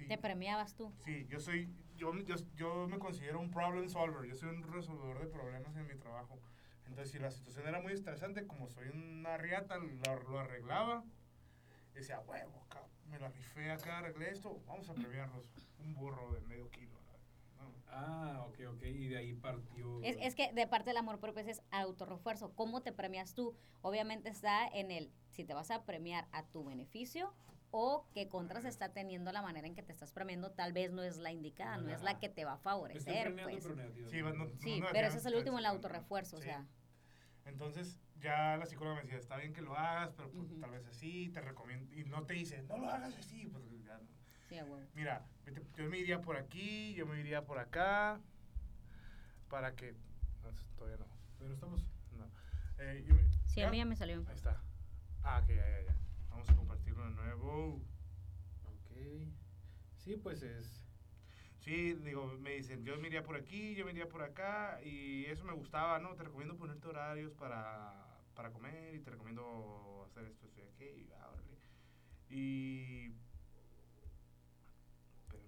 Sí. 0.00 0.08
Te 0.08 0.16
premiabas 0.16 0.74
tú. 0.74 0.92
Sí, 1.04 1.26
yo 1.28 1.40
soy, 1.40 1.70
yo, 1.96 2.14
yo, 2.20 2.36
yo 2.56 2.88
me 2.88 2.98
considero 2.98 3.38
un 3.38 3.50
problem 3.50 3.88
solver, 3.90 4.26
yo 4.26 4.34
soy 4.34 4.48
un 4.48 4.62
resolvedor 4.62 5.18
de 5.18 5.26
problemas 5.26 5.76
en 5.76 5.86
mi 5.86 5.94
trabajo. 5.94 6.40
Entonces, 6.86 7.12
si 7.12 7.18
la 7.18 7.30
situación 7.30 7.68
era 7.68 7.80
muy 7.80 7.92
estresante, 7.92 8.46
como 8.46 8.66
soy 8.66 8.88
una 8.88 9.36
riata, 9.36 9.76
lo, 9.76 10.22
lo 10.30 10.38
arreglaba. 10.38 11.04
Decía, 11.92 12.20
huevo, 12.20 12.66
me 13.10 13.18
la 13.18 13.28
rifé 13.28 13.70
acá, 13.70 13.98
arreglé 13.98 14.30
esto, 14.30 14.62
vamos 14.66 14.88
a 14.88 14.94
premiarnos 14.94 15.44
un 15.80 15.94
burro 15.94 16.32
de 16.32 16.40
medio 16.42 16.70
kilo. 16.70 16.98
¿no? 17.58 17.74
Ah, 17.88 18.46
ok, 18.48 18.58
ok. 18.74 18.82
Y 18.84 19.08
de 19.08 19.18
ahí 19.18 19.34
partió. 19.34 20.02
Es, 20.02 20.16
es 20.20 20.34
que 20.34 20.52
de 20.52 20.66
parte 20.66 20.90
del 20.90 20.96
amor 20.96 21.20
propio 21.20 21.42
es 21.42 21.62
autorrefuerzo. 21.70 22.54
¿Cómo 22.54 22.82
te 22.82 22.92
premias 22.92 23.34
tú? 23.34 23.54
Obviamente 23.82 24.30
está 24.30 24.66
en 24.66 24.90
el 24.90 25.12
si 25.28 25.44
te 25.44 25.52
vas 25.52 25.70
a 25.70 25.84
premiar 25.84 26.26
a 26.32 26.46
tu 26.46 26.64
beneficio 26.64 27.34
o 27.72 28.06
qué 28.12 28.28
contras 28.28 28.64
está 28.64 28.92
teniendo 28.92 29.32
la 29.32 29.42
manera 29.42 29.66
en 29.66 29.74
que 29.74 29.82
te 29.82 29.92
estás 29.92 30.12
premiando. 30.12 30.50
Tal 30.52 30.72
vez 30.72 30.92
no 30.92 31.02
es 31.02 31.18
la 31.18 31.30
indicada, 31.32 31.76
no 31.78 31.90
es 31.90 32.02
la 32.02 32.18
que 32.18 32.28
te 32.28 32.44
va 32.44 32.54
a 32.54 32.58
favorecer. 32.58 33.34
Pues. 33.42 33.64
Sí, 33.64 34.22
no- 34.22 34.48
Sí, 34.58 34.80
no 34.80 34.86
pero 34.92 35.08
ese 35.08 35.18
es 35.18 35.26
el 35.26 35.34
último, 35.36 35.58
el 35.58 35.64
sí, 35.64 35.70
autorrefuerzo. 35.70 36.36
O 36.36 36.40
sí. 36.40 36.46
sea, 36.46 36.66
Entonces, 37.46 37.98
ya 38.20 38.56
la 38.58 38.66
psicóloga 38.66 38.96
me 38.96 39.02
decía, 39.02 39.18
está 39.18 39.36
bien 39.36 39.52
que 39.52 39.62
lo 39.62 39.76
hagas, 39.76 40.12
pero 40.14 40.30
pues, 40.30 40.60
tal 40.60 40.70
vez 40.70 40.86
así, 40.86 41.30
te 41.30 41.40
recomiendo. 41.40 41.92
Y 41.94 42.04
no 42.04 42.24
te 42.24 42.34
dice, 42.34 42.62
no 42.62 42.76
lo 42.76 42.88
hagas 42.90 43.14
así, 43.16 43.46
pues 43.46 43.64
ya 43.84 43.96
no. 43.98 44.06
sí, 44.48 44.58
a 44.58 44.64
huevo. 44.64 44.86
Mira, 44.94 45.24
yo 45.76 45.88
me 45.88 45.98
iría 45.98 46.20
por 46.20 46.36
aquí, 46.36 46.92
yo 46.94 47.06
me 47.06 47.18
iría 47.18 47.44
por 47.44 47.58
acá, 47.58 48.20
para 49.48 49.74
que... 49.74 49.92
No, 50.42 50.50
todavía 50.76 50.98
no. 50.98 51.06
Pero 51.38 51.54
estamos. 51.54 51.80
no. 52.12 52.30
Eh, 52.78 53.04
yo 53.06 53.14
Sí, 53.46 53.60
¿ya? 53.60 53.68
a 53.68 53.70
mí 53.70 53.78
ya 53.78 53.84
me 53.84 53.96
salió. 53.96 54.22
Ahí 54.28 54.34
está. 54.36 54.62
Ah, 55.22 55.40
ok, 55.42 55.48
ya, 55.48 55.56
ya, 55.56 55.82
ya. 55.86 55.96
Vamos 56.40 56.54
a 56.54 56.56
compartirlo 56.56 57.04
de 57.04 57.10
nuevo. 57.10 57.82
Ok. 58.64 58.96
Sí, 59.98 60.16
pues 60.16 60.42
es. 60.42 60.86
Sí, 61.58 61.92
digo, 61.92 62.28
me 62.38 62.52
dicen, 62.52 62.82
yo 62.82 62.96
me 62.96 63.08
iría 63.08 63.22
por 63.22 63.36
aquí, 63.36 63.74
yo 63.74 63.84
me 63.84 63.90
iría 63.90 64.08
por 64.08 64.22
acá, 64.22 64.80
y 64.82 65.26
eso 65.26 65.44
me 65.44 65.52
gustaba, 65.52 65.98
¿no? 65.98 66.14
Te 66.14 66.22
recomiendo 66.22 66.56
ponerte 66.56 66.88
horarios 66.88 67.34
para, 67.34 67.92
para 68.34 68.52
comer, 68.52 68.94
y 68.94 69.00
te 69.00 69.10
recomiendo 69.10 70.06
hacer 70.06 70.24
esto, 70.24 70.46
esto 70.46 70.60
y 70.60 70.62
aquello, 70.62 70.98
y 70.98 71.12
ah, 71.12 71.28
órale. 71.28 71.58
Y... 72.30 73.14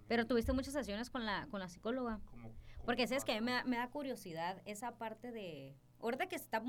Pero 0.09 0.27
tuviste 0.27 0.53
muchas 0.53 0.75
sesiones 0.75 1.09
con 1.09 1.25
la, 1.25 1.47
con 1.47 1.61
la 1.61 1.71
psicóloga. 1.71 2.21
Como, 2.27 2.49
como 2.51 2.85
Porque 2.85 3.07
sabes 3.07 3.25
que 3.25 3.33
a 3.33 3.41
mí 3.41 3.47
me 3.47 3.65
me 3.65 3.79
da 3.79 3.89
curiosidad 3.89 4.61
esa 4.67 4.99
parte 4.99 5.33
de... 5.33 5.75
Ahorita 6.01 6.27
que, 6.27 6.37
está, 6.37 6.63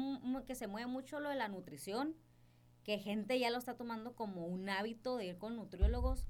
que 0.48 0.56
se 0.56 0.68
mueve 0.68 0.88
mucho 0.88 1.20
lo 1.20 1.28
de 1.28 1.36
la 1.36 1.50
nutrición, 1.50 2.16
que 2.84 3.00
gente 3.00 3.40
ya 3.40 3.50
lo 3.50 3.58
está 3.58 3.76
tomando 3.76 4.14
como 4.16 4.46
un 4.46 4.70
hábito 4.70 5.18
de 5.18 5.26
ir 5.28 5.38
con 5.38 5.56
nutriólogos, 5.56 6.28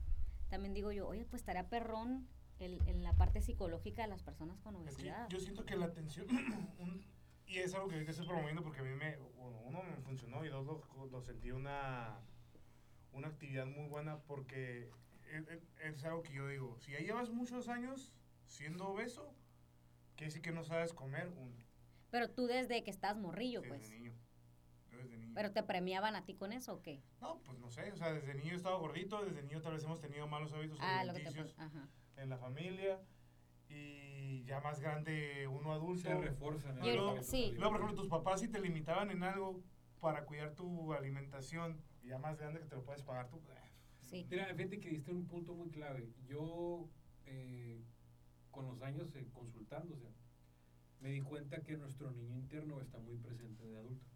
también 0.50 0.74
digo 0.74 0.92
yo, 0.92 1.08
oye, 1.08 1.26
pues 1.26 1.42
estaría 1.42 1.68
perrón 1.70 2.28
el, 2.60 2.80
en 2.88 3.04
la 3.04 3.14
parte 3.14 3.42
psicológica 3.42 4.04
de 4.04 4.08
las 4.10 4.22
personas 4.22 4.60
con 4.60 4.76
Es 4.76 4.82
que 4.96 5.04
obesidad. 5.04 5.28
yo 5.30 5.40
siento 5.40 5.66
que 5.66 5.76
la 5.76 5.86
atención, 5.88 6.28
un- 6.80 7.04
y 7.48 7.58
es 7.58 7.74
algo 7.74 7.88
que 7.88 7.96
ahorita 7.96 8.12
estoy 8.12 8.28
promoviendo 8.28 8.64
porque 8.64 8.80
a 8.80 8.84
mí 8.84 8.92
me, 8.96 9.18
bueno, 9.18 9.60
uno 9.66 9.84
me 9.84 9.98
funcionó 9.98 10.46
y 10.46 10.50
dos 10.50 10.66
lo, 10.66 11.06
lo 11.08 11.22
sentí 11.22 11.52
una, 11.52 12.20
una 13.12 13.28
actividad 13.28 13.66
muy 13.66 13.88
buena 13.88 14.20
porque 14.24 14.90
es, 15.32 15.48
es- 15.48 15.64
es 15.82 16.04
algo 16.06 16.22
que 16.24 16.34
yo 16.34 16.48
digo, 16.48 16.78
si 16.80 16.92
ya 16.92 17.00
llevas 17.00 17.30
muchos 17.32 17.68
años 17.68 18.14
siendo 18.46 18.88
obeso, 18.88 19.34
quiere 20.16 20.28
decir 20.28 20.42
que 20.44 20.52
no 20.52 20.64
sabes 20.64 20.94
comer 20.94 21.28
un, 21.30 21.52
Pero 22.12 22.30
tú 22.30 22.46
desde 22.46 22.84
que 22.84 22.92
estás 22.92 23.18
morrillo, 23.18 23.62
desde 23.62 23.76
pues. 23.78 23.90
niño. 23.90 24.14
Yo 24.94 25.04
desde 25.04 25.18
niño. 25.18 25.34
Pero 25.36 25.52
te 25.52 25.64
premiaban 25.64 26.16
a 26.16 26.26
ti 26.26 26.36
con 26.36 26.54
eso 26.54 26.74
o 26.74 26.82
qué? 26.82 27.02
no, 27.22 27.40
pues 27.46 27.60
no 27.60 27.70
sé, 27.70 27.92
o 27.92 27.98
sea, 27.98 28.14
desde 28.14 28.34
niño 28.36 28.54
he 28.54 28.56
estado 28.56 28.80
gordito, 28.80 29.24
desde 29.26 29.42
niño 29.44 29.62
tal 29.62 29.74
vez 29.74 29.84
hemos 29.84 30.00
tenido 30.00 30.28
malos 30.28 30.54
hábitos 30.54 30.78
Ah, 30.82 31.04
lo 31.04 31.14
que 31.14 31.22
te... 31.22 31.28
alimenticios 31.28 31.56
en 32.16 32.30
la 32.30 32.38
familia 32.38 33.02
y 33.70 34.44
ya 34.44 34.60
más 34.60 34.80
grande 34.80 35.48
uno 35.48 35.74
adulto. 35.74 36.04
Se 36.04 36.16
refuerzan. 36.16 36.78
Esos 36.84 37.26
sí. 37.26 37.52
Luego, 37.56 37.72
por 37.72 37.82
ejemplo, 37.82 38.02
tus 38.02 38.10
papás 38.10 38.42
si 38.42 38.48
te 38.48 38.60
limitaban 38.60 39.10
en 39.12 39.24
algo, 39.24 39.62
para 40.00 40.26
cuidar 40.26 40.54
tu 40.54 40.94
alimentación, 40.94 41.82
y 42.02 42.10
ya 42.10 42.18
más 42.18 42.38
grande 42.38 42.60
que 42.60 42.66
te 42.66 42.76
lo 42.76 42.84
puedes 42.84 43.02
pagar 43.02 43.30
tú. 43.30 43.42
Sí. 44.02 44.28
Mira, 44.30 44.54
fíjate 44.54 44.80
que 44.80 44.90
diste 44.90 45.12
un 45.12 45.26
punto 45.28 45.56
muy 45.56 45.70
clave. 45.70 46.14
Yo, 46.26 46.90
eh, 47.26 47.82
con 48.52 48.68
los 48.68 48.82
años 48.82 49.16
eh, 49.16 49.26
sea, 49.66 49.82
me 51.00 51.10
di 51.10 51.22
cuenta 51.22 51.62
que 51.64 51.78
nuestro 51.78 52.12
niño 52.12 52.36
interno 52.38 52.82
está 52.82 53.00
muy 53.00 53.18
presente 53.18 53.66
de 53.66 53.78
adulto. 53.78 54.13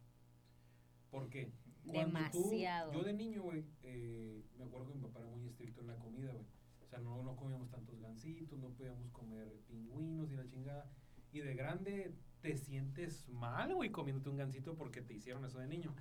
¿Por 1.12 1.30
qué? 1.30 1.52
Cuando 1.86 2.20
tú- 2.32 2.50
Demasiado. 2.50 2.94
yo 2.94 3.04
de 3.04 3.14
niño, 3.14 3.42
güey, 3.44 3.64
eh, 3.84 4.44
me 4.58 4.66
acuerdo 4.66 4.88
que 4.88 4.96
mi 4.96 5.02
papá 5.02 5.20
era 5.20 5.30
muy 5.30 5.46
estricto 5.46 5.82
en 5.82 5.88
la 5.88 5.96
comida, 5.98 6.32
güey. 6.34 6.46
O 6.82 6.86
sea, 6.86 7.00
no, 7.00 7.24
no 7.24 7.36
comíamos 7.36 7.70
tantos 7.70 8.00
gancitos, 8.00 8.58
no 8.60 8.70
podíamos 8.70 9.10
comer 9.12 9.48
pingüinos 9.68 10.32
y 10.32 10.36
la 10.36 10.46
chingada. 10.46 10.90
Y 11.32 11.40
de 11.40 11.54
grande 11.56 12.14
te 12.42 12.58
sientes 12.58 13.28
mal, 13.30 13.74
güey, 13.76 13.90
comiéndote 13.92 14.30
un 14.30 14.38
gancito 14.38 14.76
porque 14.76 15.02
te 15.02 15.14
hicieron 15.14 15.44
eso 15.46 15.60
de 15.60 15.68
niño. 15.68 15.94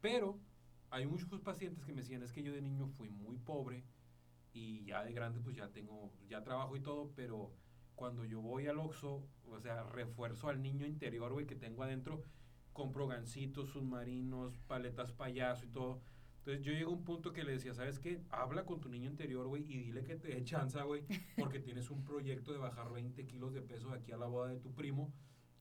Pero 0.00 0.38
hay 0.90 1.06
muchos 1.06 1.40
pacientes 1.40 1.84
que 1.84 1.92
me 1.92 2.02
decían, 2.02 2.22
es 2.22 2.32
que 2.32 2.42
yo 2.42 2.52
de 2.52 2.60
niño 2.60 2.86
fui 2.88 3.08
muy 3.10 3.38
pobre 3.38 3.84
y 4.52 4.84
ya 4.84 5.02
de 5.04 5.12
grande 5.12 5.40
pues 5.40 5.56
ya 5.56 5.68
tengo, 5.70 6.12
ya 6.28 6.42
trabajo 6.42 6.76
y 6.76 6.80
todo, 6.80 7.12
pero 7.14 7.52
cuando 7.94 8.24
yo 8.24 8.40
voy 8.40 8.66
al 8.66 8.78
Oxxo, 8.78 9.24
o 9.46 9.60
sea, 9.60 9.84
refuerzo 9.84 10.48
al 10.48 10.60
niño 10.62 10.86
interior, 10.86 11.32
güey, 11.32 11.46
que 11.46 11.54
tengo 11.56 11.82
adentro, 11.84 12.22
compro 12.72 13.06
gancitos, 13.06 13.68
submarinos, 13.70 14.58
paletas 14.66 15.12
payaso 15.12 15.64
y 15.64 15.68
todo. 15.68 16.00
Entonces 16.38 16.64
yo 16.64 16.72
llego 16.72 16.90
a 16.90 16.94
un 16.94 17.04
punto 17.04 17.32
que 17.32 17.44
le 17.44 17.52
decía, 17.52 17.72
¿sabes 17.72 17.98
qué? 18.00 18.20
Habla 18.30 18.64
con 18.66 18.80
tu 18.80 18.88
niño 18.88 19.08
interior, 19.08 19.46
güey, 19.46 19.62
y 19.72 19.78
dile 19.78 20.02
que 20.04 20.16
te 20.16 20.28
dé 20.28 20.42
chanza, 20.42 20.82
güey, 20.82 21.04
porque 21.38 21.60
tienes 21.60 21.90
un 21.90 22.02
proyecto 22.04 22.52
de 22.52 22.58
bajar 22.58 22.90
20 22.92 23.26
kilos 23.26 23.52
de 23.54 23.62
peso 23.62 23.90
de 23.90 23.96
aquí 23.98 24.10
a 24.12 24.16
la 24.16 24.26
boda 24.26 24.48
de 24.50 24.58
tu 24.58 24.72
primo. 24.74 25.12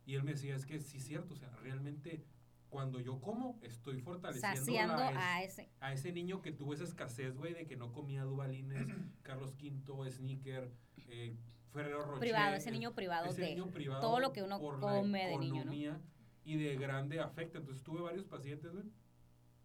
Y 0.06 0.16
él 0.16 0.24
me 0.24 0.32
decía, 0.32 0.56
es 0.56 0.66
que 0.66 0.80
sí 0.80 0.98
es 0.98 1.06
cierto, 1.06 1.36
o 1.36 1.38
sea, 1.38 1.50
realmente 1.58 2.26
cuando 2.70 3.00
yo 3.00 3.20
como, 3.20 3.60
estoy 3.62 4.00
fortaleciendo 4.02 4.72
la- 4.96 5.10
a 5.36 5.44
es- 5.44 5.52
ese. 5.60 5.70
a 5.82 5.94
ese 5.94 6.12
niño 6.14 6.42
que 6.42 6.52
tuvo 6.54 6.74
esa 6.74 6.86
escasez, 6.86 7.38
güey, 7.38 7.54
de 7.54 7.68
que 7.68 7.76
no 7.76 7.92
comía 7.92 8.24
Dubalines, 8.24 8.88
Carlos 9.22 9.54
V, 9.62 10.10
Sneaker, 10.10 10.72
eh, 11.10 11.36
Ferrero 11.74 12.02
Rocher. 12.06 12.20
Privado, 12.22 12.56
ese 12.56 12.72
niño 12.72 12.96
privado 12.96 13.30
ese 13.30 13.42
de 13.42 13.50
niño 13.50 13.68
privado 13.68 14.02
todo 14.02 14.20
lo 14.20 14.34
que 14.34 14.42
uno 14.42 14.60
come 14.60 15.28
de 15.28 15.38
niño, 15.38 15.66
¿no? 15.66 15.72
Y 16.44 16.58
de 16.58 16.76
grande 16.76 17.20
afecta. 17.20 17.60
Entonces 17.60 17.84
tuve 17.84 18.02
varios 18.02 18.26
pacientes, 18.26 18.72
güey. 18.72 18.86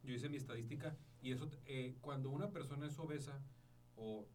Yo 0.02 0.14
hice 0.14 0.28
mi 0.28 0.36
estadística 0.36 0.96
y 1.20 1.32
eso, 1.32 1.50
eh, 1.64 1.96
cuando 2.00 2.30
una 2.30 2.50
persona 2.50 2.86
es 2.86 2.98
obesa 2.98 3.40
o 3.96 4.26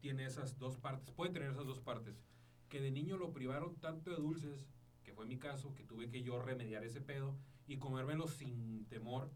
tiene 0.00 0.24
esas 0.24 0.58
dos 0.58 0.76
partes, 0.76 1.10
puede 1.12 1.32
tener 1.32 1.50
esas 1.50 1.66
dos 1.66 1.80
partes, 1.80 2.20
que 2.68 2.80
de 2.80 2.90
niño 2.90 3.16
lo 3.16 3.32
privaron 3.32 3.76
tanto 3.76 4.10
de 4.10 4.16
dulces, 4.16 4.66
que 5.04 5.12
fue 5.12 5.26
mi 5.26 5.38
caso, 5.38 5.74
que 5.74 5.84
tuve 5.84 6.10
que 6.10 6.22
yo 6.22 6.42
remediar 6.42 6.84
ese 6.84 7.00
pedo 7.00 7.36
y 7.66 7.78
comérmelos 7.78 8.32
sin 8.32 8.86
temor, 8.86 9.30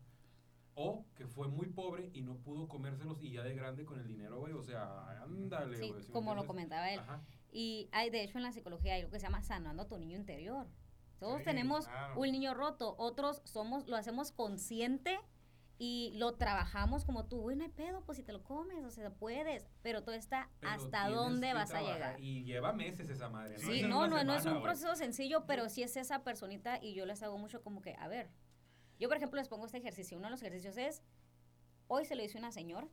o 0.75 1.07
que 1.15 1.27
fue 1.27 1.49
muy 1.49 1.67
pobre 1.69 2.11
y 2.13 2.23
no 2.23 2.37
pudo 2.37 2.69
comérselos 2.69 3.23
y 3.23 3.31
ya 3.31 3.43
de 3.43 3.55
grande 3.55 3.85
con 3.85 3.99
el 3.99 4.07
dinero, 4.07 4.41
güey, 4.41 4.53
o 4.53 4.63
sea, 4.63 5.23
ándale, 5.23 5.77
Sí, 5.77 5.89
güey. 5.89 6.03
¿sí 6.03 6.09
me 6.09 6.13
como 6.13 6.35
lo 6.35 6.47
comentaba 6.47 6.91
él. 6.93 7.01
Ajá. 7.01 7.23
Y 7.51 7.89
hay, 7.93 8.11
de 8.11 8.23
hecho, 8.23 8.39
en 8.39 8.45
la 8.45 8.53
psicología 8.53 8.95
hay 8.95 9.03
lo 9.03 9.11
que 9.11 9.19
se 9.19 9.27
llama 9.27 9.43
sanando 9.43 9.83
a 9.83 9.89
tu 9.89 9.99
niño 9.99 10.17
interior. 10.17 10.67
Todos 11.19 11.39
Sí, 11.39 11.45
tenemos 11.45 11.87
claro. 11.87 12.19
un 12.21 12.31
niño 12.31 12.55
roto, 12.55 12.95
otros 12.99 13.43
somos, 13.45 13.87
lo 13.89 13.97
hacemos 13.97 14.31
consciente 14.33 15.19
y 15.81 16.13
lo 16.17 16.35
trabajamos 16.35 17.05
como 17.05 17.27
tú, 17.27 17.41
güey, 17.41 17.57
no 17.57 17.63
hay 17.65 17.71
pedo, 17.71 18.03
pues 18.05 18.19
si 18.19 18.25
te 18.25 18.33
lo 18.33 18.43
comes, 18.43 18.85
o 18.85 18.91
sea, 18.91 19.11
puedes, 19.11 19.69
pero 19.83 20.03
todo 20.03 20.15
está 20.15 20.51
Pero 20.61 20.73
hasta 20.73 21.09
dónde 21.09 21.55
vas 21.55 21.73
a 21.73 21.81
llegar. 21.83 22.21
Y 22.21 22.43
lleva 22.45 22.73
meses 22.73 23.09
esa 23.09 23.29
madre. 23.29 23.59
Sí, 23.59 23.81
es 23.81 23.89
no, 23.89 23.99
una 24.01 24.09
no, 24.09 24.25
no 24.25 24.35
es 24.35 24.43
semana, 24.43 24.59
un 24.59 24.63
güey. 24.65 24.73
proceso 24.73 24.97
sencillo, 24.97 25.47
pero 25.47 25.69
sí 25.69 25.83
es 25.85 25.97
esa 25.97 26.25
personita 26.25 26.79
y 26.83 26.95
yo 26.95 27.07
les 27.07 27.23
hago 27.23 27.39
mucho 27.39 27.63
como 27.63 27.81
que, 27.81 27.95
a 27.99 28.09
ver, 28.09 28.29
yo 28.99 29.07
por 29.09 29.17
ejemplo 29.17 29.39
les 29.39 29.49
pongo 29.49 29.67
este 29.67 29.79
ejercicio, 29.79 30.17
uno 30.19 30.27
de 30.27 30.31
los 30.33 30.43
ejercicios 30.43 30.77
es, 30.77 31.03
hoy 31.87 32.05
se 32.05 32.17
lo 32.17 32.25
hice 32.25 32.39
una 32.39 32.51
señora, 32.51 32.89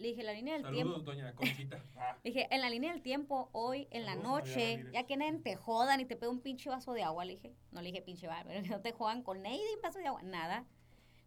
le 0.00 0.08
dije, 0.08 0.22
la 0.22 0.32
línea 0.32 0.54
del 0.54 0.62
tiempo, 0.70 0.94
Saludos, 0.94 1.04
doña 1.04 1.34
Conchita. 1.34 1.84
Ah, 1.96 2.16
Le 2.24 2.30
dije, 2.30 2.48
en 2.50 2.60
la 2.60 2.70
línea 2.70 2.92
del 2.92 3.02
tiempo, 3.02 3.48
hoy, 3.52 3.86
en 3.90 4.04
la 4.04 4.12
Saludos, 4.14 4.30
noche, 4.40 4.84
ya 4.92 5.06
que 5.06 5.16
nadie 5.16 5.38
te 5.40 5.56
jodan 5.56 6.00
y 6.00 6.04
te 6.06 6.16
pega 6.16 6.30
un 6.32 6.40
pinche 6.40 6.68
vaso 6.70 6.92
de 6.92 7.02
agua, 7.02 7.24
le 7.24 7.32
dije, 7.34 7.54
no 7.70 7.80
le 7.80 7.88
dije 7.90 8.02
pinche 8.02 8.26
vaso, 8.26 8.44
pero 8.48 8.60
no 8.78 8.80
te 8.80 8.92
jodan 8.92 9.22
con 9.22 9.42
nadie 9.42 9.60
un 9.76 9.82
vaso 9.82 9.98
de 9.98 10.06
agua, 10.06 10.22
nada. 10.22 10.64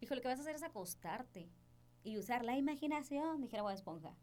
Dijo, 0.01 0.15
lo 0.15 0.21
que 0.21 0.27
vas 0.27 0.39
a 0.39 0.41
hacer 0.41 0.55
es 0.55 0.63
acostarte 0.63 1.49
y 2.03 2.17
usar 2.17 2.43
la 2.43 2.57
imaginación, 2.57 3.41
dijera 3.41 3.63
Bob 3.63 3.71
Esponja, 3.71 4.15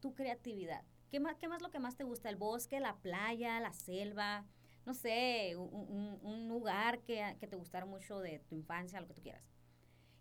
tu 0.00 0.14
creatividad. 0.14 0.82
¿Qué 1.10 1.20
más, 1.20 1.36
¿Qué 1.36 1.48
más 1.48 1.62
lo 1.62 1.70
que 1.70 1.78
más 1.78 1.96
te 1.96 2.04
gusta? 2.04 2.28
¿El 2.28 2.36
bosque, 2.36 2.80
la 2.80 2.96
playa, 2.96 3.60
la 3.60 3.72
selva? 3.72 4.44
No 4.86 4.94
sé, 4.94 5.54
un, 5.56 5.68
un- 5.72 6.18
un 6.22 6.48
lugar 6.48 7.00
que, 7.00 7.36
que 7.38 7.46
te 7.46 7.56
gustara 7.56 7.84
mucho 7.86 8.18
de 8.20 8.38
tu 8.40 8.54
infancia, 8.54 9.00
lo 9.00 9.06
que 9.06 9.14
tú 9.14 9.22
quieras. 9.22 9.42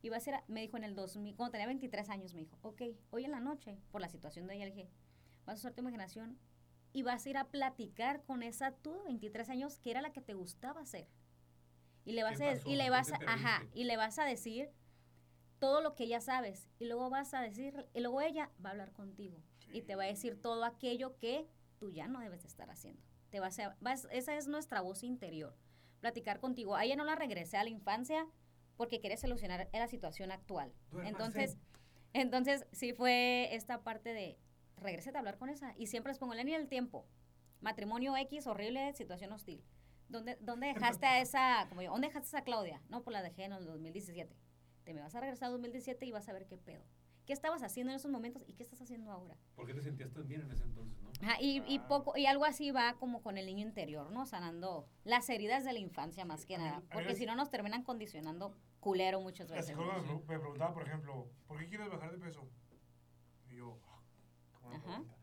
Y 0.01 0.09
va 0.09 0.17
a 0.17 0.19
ser, 0.21 0.35
me 0.47 0.61
dijo 0.61 0.77
en 0.77 0.83
el 0.83 0.95
2000, 0.95 1.35
cuando 1.35 1.51
tenía 1.51 1.67
23 1.67 2.09
años, 2.09 2.33
me 2.33 2.41
dijo, 2.41 2.57
ok, 2.61 2.81
hoy 3.11 3.25
en 3.25 3.31
la 3.31 3.39
noche, 3.41 3.77
por 3.91 4.01
la 4.01 4.09
situación 4.09 4.47
de 4.47 4.55
ella, 4.55 4.65
le 4.65 4.71
dije, 4.71 4.89
vas 5.45 5.55
a 5.55 5.59
usar 5.59 5.73
tu 5.73 5.81
imaginación 5.81 6.37
y 6.93 7.03
vas 7.03 7.25
a 7.25 7.29
ir 7.29 7.37
a 7.37 7.49
platicar 7.49 8.23
con 8.23 8.41
esa 8.43 8.71
tú 8.71 8.93
de 8.93 9.03
23 9.03 9.49
años 9.49 9.79
que 9.79 9.91
era 9.91 10.01
la 10.01 10.11
que 10.13 10.21
te 10.21 10.33
gustaba 10.33 10.81
hacer. 10.81 11.07
Y 12.05 12.13
le 12.13 12.23
vas 12.23 12.37
¿Qué 12.37 12.49
a 12.49 12.53
pasó? 12.53 12.69
y 12.69 12.75
le 12.75 12.83
¿Qué 12.85 12.89
vas 12.89 13.11
a, 13.11 13.19
ajá, 13.27 13.67
y 13.73 13.83
le 13.83 13.97
vas 13.97 14.17
a 14.19 14.25
decir 14.25 14.71
todo 15.59 15.81
lo 15.81 15.95
que 15.95 16.07
ya 16.07 16.21
sabes 16.21 16.67
y 16.79 16.85
luego 16.85 17.09
vas 17.09 17.33
a 17.33 17.41
decir 17.41 17.85
y 17.93 17.99
luego 17.99 18.21
ella 18.21 18.49
va 18.63 18.69
a 18.69 18.71
hablar 18.71 18.93
contigo 18.93 19.37
y 19.73 19.81
te 19.81 19.95
va 19.95 20.03
a 20.03 20.07
decir 20.07 20.41
todo 20.41 20.63
aquello 20.63 21.17
que 21.19 21.47
tú 21.77 21.91
ya 21.91 22.07
no 22.07 22.19
debes 22.21 22.41
de 22.43 22.47
estar 22.47 22.69
haciendo. 22.69 23.01
Te 23.29 23.39
vas 23.39 23.59
a, 23.59 23.75
vas- 23.81 24.07
esa 24.11 24.35
es 24.35 24.47
nuestra 24.47 24.81
voz 24.81 25.03
interior. 25.03 25.55
Platicar 25.99 26.39
contigo. 26.39 26.75
A 26.75 26.85
ella 26.85 26.95
no 26.95 27.03
la 27.03 27.15
regresé 27.15 27.57
a 27.57 27.63
la 27.63 27.69
infancia 27.69 28.25
porque 28.79 29.01
quería 29.01 29.17
solucionar 29.17 29.67
la 29.73 29.87
situación 29.89 30.31
actual. 30.31 30.71
Entonces, 31.03 31.57
entonces 32.13 32.65
sí 32.71 32.93
fue 32.93 33.53
esta 33.53 33.83
parte 33.83 34.13
de 34.13 34.39
regrésate 34.77 35.17
a 35.17 35.19
hablar 35.19 35.37
con 35.37 35.49
esa. 35.49 35.73
Y 35.75 35.87
siempre 35.87 36.11
les 36.11 36.17
pongo 36.17 36.33
la 36.33 36.45
línea 36.45 36.57
del 36.57 36.69
tiempo. 36.69 37.05
Matrimonio 37.59 38.15
X, 38.15 38.47
horrible, 38.47 38.93
situación 38.93 39.33
hostil. 39.33 39.65
¿Dónde, 40.07 40.37
dónde 40.39 40.67
dejaste 40.67 41.05
a 41.05 41.19
esa, 41.19 41.65
como 41.67 41.81
yo, 41.81 41.91
dónde 41.91 42.07
dejaste 42.07 42.37
a 42.37 42.45
Claudia? 42.45 42.81
No, 42.87 43.03
pues 43.03 43.11
la 43.11 43.21
dejé 43.21 43.43
en 43.43 43.51
el 43.51 43.65
2017. 43.65 44.33
Te 44.85 44.93
me 44.93 45.01
vas 45.01 45.13
a 45.13 45.19
regresar 45.19 45.49
a 45.49 45.51
2017 45.51 46.05
y 46.05 46.11
vas 46.13 46.29
a 46.29 46.31
ver 46.31 46.47
qué 46.47 46.57
pedo. 46.57 46.85
¿Qué 47.29 47.33
estabas 47.33 47.61
haciendo 47.61 47.91
en 47.91 47.97
esos 47.97 48.09
momentos 48.09 48.43
y 48.47 48.53
qué 48.53 48.63
estás 48.63 48.81
haciendo 48.81 49.11
ahora? 49.11 49.37
¿Por 49.55 49.67
qué 49.67 49.75
te 49.75 49.83
sentías 49.83 50.11
tan 50.11 50.27
bien 50.27 50.41
en 50.41 50.49
ese 50.51 50.63
entonces, 50.63 50.99
no? 51.03 51.11
Ajá, 51.21 51.39
y, 51.39 51.61
y 51.71 51.77
Ah. 51.77 51.85
poco, 51.87 52.17
y 52.17 52.25
algo 52.25 52.43
así 52.43 52.71
va 52.71 52.95
como 52.95 53.21
con 53.21 53.37
el 53.37 53.45
niño 53.45 53.61
interior, 53.67 54.09
¿no? 54.09 54.25
Sanando 54.25 54.87
las 55.03 55.29
heridas 55.29 55.63
de 55.63 55.73
la 55.73 55.77
infancia 55.77 56.25
más 56.25 56.47
que 56.47 56.57
nada. 56.57 56.81
Porque 56.91 57.13
si 57.13 57.27
no 57.27 57.35
nos 57.35 57.51
terminan 57.51 57.83
condicionando 57.83 58.57
culero 58.79 59.21
muchas 59.21 59.47
La 59.47 59.57
veces. 59.57 59.69
psicóloga 59.69 59.97
¿no? 60.01 60.15
me, 60.15 60.19
pre- 60.21 60.37
me 60.37 60.39
preguntaba, 60.39 60.73
por 60.73 60.87
ejemplo, 60.87 61.29
¿por 61.47 61.59
qué 61.59 61.67
quieres 61.69 61.87
bajar 61.91 62.11
de 62.13 62.17
peso? 62.17 62.49
Y 63.51 63.57
yo, 63.57 63.77
ah, 64.63 64.69
Ajá. 64.73 64.79
pregunta. 64.81 65.15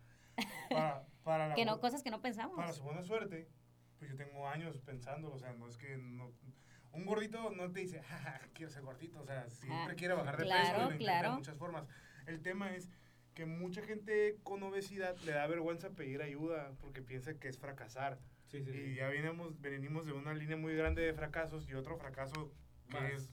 Para, 0.71 1.07
para 1.25 1.49
la 1.49 1.55
Que 1.57 1.65
no, 1.65 1.81
cosas 1.81 2.05
que 2.05 2.13
no 2.13 2.23
pensamos. 2.23 2.55
para 2.55 2.73
su 2.73 2.85
buena 2.85 3.03
suerte, 3.03 3.49
pues 3.99 4.13
yo 4.13 4.17
tengo 4.17 4.47
años 4.47 4.79
pensándolo, 4.83 5.35
o 5.35 5.39
sea, 5.41 5.55
no 5.55 5.67
es 5.67 5.77
que 5.77 5.97
no, 5.97 6.31
un 6.97 7.05
gordito 7.07 7.51
no 7.51 7.71
te 7.71 7.81
dice, 7.81 8.03
jaja, 8.03 8.41
quiero 8.55 8.71
ser 8.73 8.83
gordito, 8.83 9.21
o 9.21 9.25
sea, 9.25 9.49
siempre 9.49 9.93
Ah, 9.93 9.95
quiere 9.97 10.15
bajar 10.15 10.37
de 10.37 10.45
claro, 10.45 10.79
peso 10.79 10.91
lo 10.91 10.97
claro. 10.99 11.31
de 11.31 11.37
muchas 11.37 11.57
formas. 11.57 11.87
El 12.27 12.41
tema 12.43 12.75
es 12.75 12.91
que 13.35 13.45
mucha 13.47 13.83
gente 13.83 14.37
con 14.43 14.63
obesidad 14.63 15.17
le 15.25 15.33
da 15.33 15.47
vergüenza 15.47 15.91
pedir 15.91 16.23
ayuda 16.23 16.73
porque 16.81 17.03
piensa 17.03 17.35
que 17.35 17.49
es 17.49 17.59
fracasar. 17.59 18.19
Sí, 18.49 18.63
sí, 18.63 18.71
Y 18.71 18.73
sí. 18.73 18.95
ya 18.95 19.09
venimos, 19.09 19.61
venimos 19.61 20.07
de 20.07 20.13
una 20.13 20.33
línea 20.33 20.57
muy 20.57 20.75
grande 20.75 21.03
de 21.03 21.13
fracasos 21.13 21.69
y 21.69 21.75
otro 21.75 21.97
fracaso 21.99 22.53
que 22.89 23.01
Más 23.01 23.13
es 23.13 23.31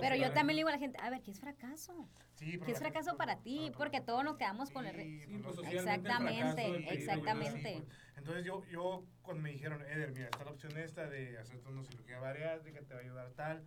Pero 0.00 0.16
yo 0.16 0.32
también 0.32 0.56
le 0.56 0.60
digo 0.60 0.68
a 0.68 0.72
la 0.72 0.78
gente, 0.78 0.98
a 1.00 1.10
ver, 1.10 1.20
¿qué 1.22 1.30
es 1.30 1.40
fracaso? 1.40 2.08
Sí, 2.34 2.58
¿Qué 2.64 2.72
es 2.72 2.78
fracaso 2.78 3.16
para 3.16 3.36
ti? 3.40 3.70
Porque 3.76 4.00
todos 4.00 4.24
nos 4.24 4.36
quedamos 4.36 4.70
con 4.70 4.86
el... 4.86 4.94
re- 4.94 5.04
Sí, 5.04 5.20
Sí, 5.20 5.26
pues, 5.26 5.42
pues, 5.42 5.56
socialmente 5.56 5.90
el 5.90 6.00
Exactamente, 6.00 6.42
fracaso, 6.42 6.74
el 6.74 6.84
pedir 6.84 6.98
exactamente. 6.98 7.72
pues. 7.84 7.98
Entonces 8.16 8.44
yo, 8.44 8.64
yo 8.70 9.04
cuando 9.22 9.42
me 9.42 9.50
dijeron, 9.50 9.82
Eder, 9.82 10.12
mira, 10.12 10.24
está 10.26 10.44
la 10.44 10.50
opción 10.50 10.76
esta 10.78 11.06
de 11.08 11.38
hacerte 11.38 11.68
una 11.68 11.82
cirugía 11.84 12.18
bariátrica, 12.18 12.80
te 12.82 12.94
va 12.94 13.00
a 13.00 13.02
ayudar 13.02 13.30
tal. 13.32 13.64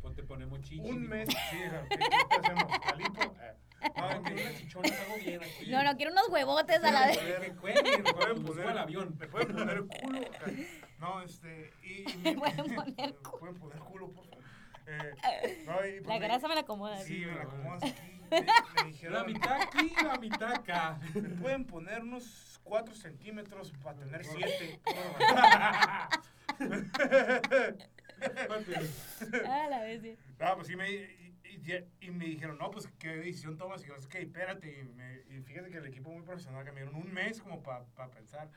Pues 0.00 0.14
te 0.14 0.22
ponemos 0.22 0.60
chichis. 0.60 0.80
Un 0.92 1.08
mes, 1.08 1.28
sí, 1.28 1.56
¿qué, 1.88 1.96
qué 1.98 2.36
hacemos? 2.38 2.64
¿La 2.86 2.94
lipo? 2.96 3.20
Eh, 3.42 3.54
No, 3.96 4.20
unas 4.20 4.56
chichonas 4.58 4.92
hago 4.92 5.16
bien 5.24 5.42
aquí. 5.42 5.70
No, 5.70 5.82
no, 5.82 5.96
quiero 5.96 6.12
unos 6.12 6.28
huevotes 6.28 6.82
a 6.84 6.92
la 6.92 7.06
vez. 7.08 7.18
Le 7.40 7.50
pueden 7.52 7.84
poner- 8.04 8.66
al 8.68 8.78
avión. 8.78 9.16
Le 9.18 9.26
pueden 9.26 9.56
poner 9.56 9.84
culo. 9.86 10.18
acá. 10.20 10.52
No, 11.00 11.20
este, 11.22 11.72
y... 11.82 12.02
y 12.02 12.04
Le 12.22 12.34
pueden 12.34 12.74
poner 12.76 13.14
culo. 13.16 13.38
pueden 13.40 13.54
poner 13.58 13.78
culo, 13.80 14.10
por. 14.12 14.27
Eh, 14.88 15.62
no, 15.66 15.86
y 15.86 16.00
pues 16.00 16.06
La 16.06 16.18
grasa 16.18 16.48
me 16.48 16.54
la 16.54 16.60
acomoda. 16.62 16.98
Sí, 16.98 17.24
me 17.26 17.34
la 17.34 17.42
acomodas 17.42 17.82
aquí. 17.84 18.20
Me, 18.30 18.40
me 18.42 18.88
dijeron... 18.90 19.14
La 19.14 19.24
mitad 19.24 19.60
aquí, 19.62 19.92
la 20.04 20.18
mitad 20.18 20.52
acá. 20.52 20.98
Me 21.14 21.28
pueden 21.40 21.64
poner 21.64 22.02
unos 22.02 22.60
4 22.64 22.94
centímetros 22.94 23.72
para 23.82 23.96
tener 23.98 24.24
7. 24.24 24.80
Ah, 29.46 29.66
la 29.70 29.80
vez, 29.82 30.02
sí. 30.02 30.16
no, 30.38 30.54
pues 30.56 30.66
sí 30.66 30.76
me... 30.76 30.90
Y, 30.90 31.34
y- 31.44 31.84
y 32.06 32.10
me 32.10 32.24
dijeron, 32.26 32.58
no, 32.58 32.70
pues 32.70 32.88
qué 32.98 33.08
decisión 33.16 33.56
tomas. 33.56 33.82
Y 33.84 33.88
yo, 33.88 33.94
es 33.94 34.06
que 34.06 34.20
espérate. 34.22 34.80
Y, 34.80 34.84
me, 34.94 35.22
y 35.28 35.40
fíjate 35.42 35.70
que 35.70 35.78
el 35.78 35.86
equipo 35.86 36.10
muy 36.10 36.22
profesional 36.22 36.64
que 36.64 36.72
me 36.72 36.82
dieron 36.82 36.96
un 37.00 37.12
mes 37.12 37.40
como 37.40 37.62
para 37.62 37.84
pensar. 38.12 38.50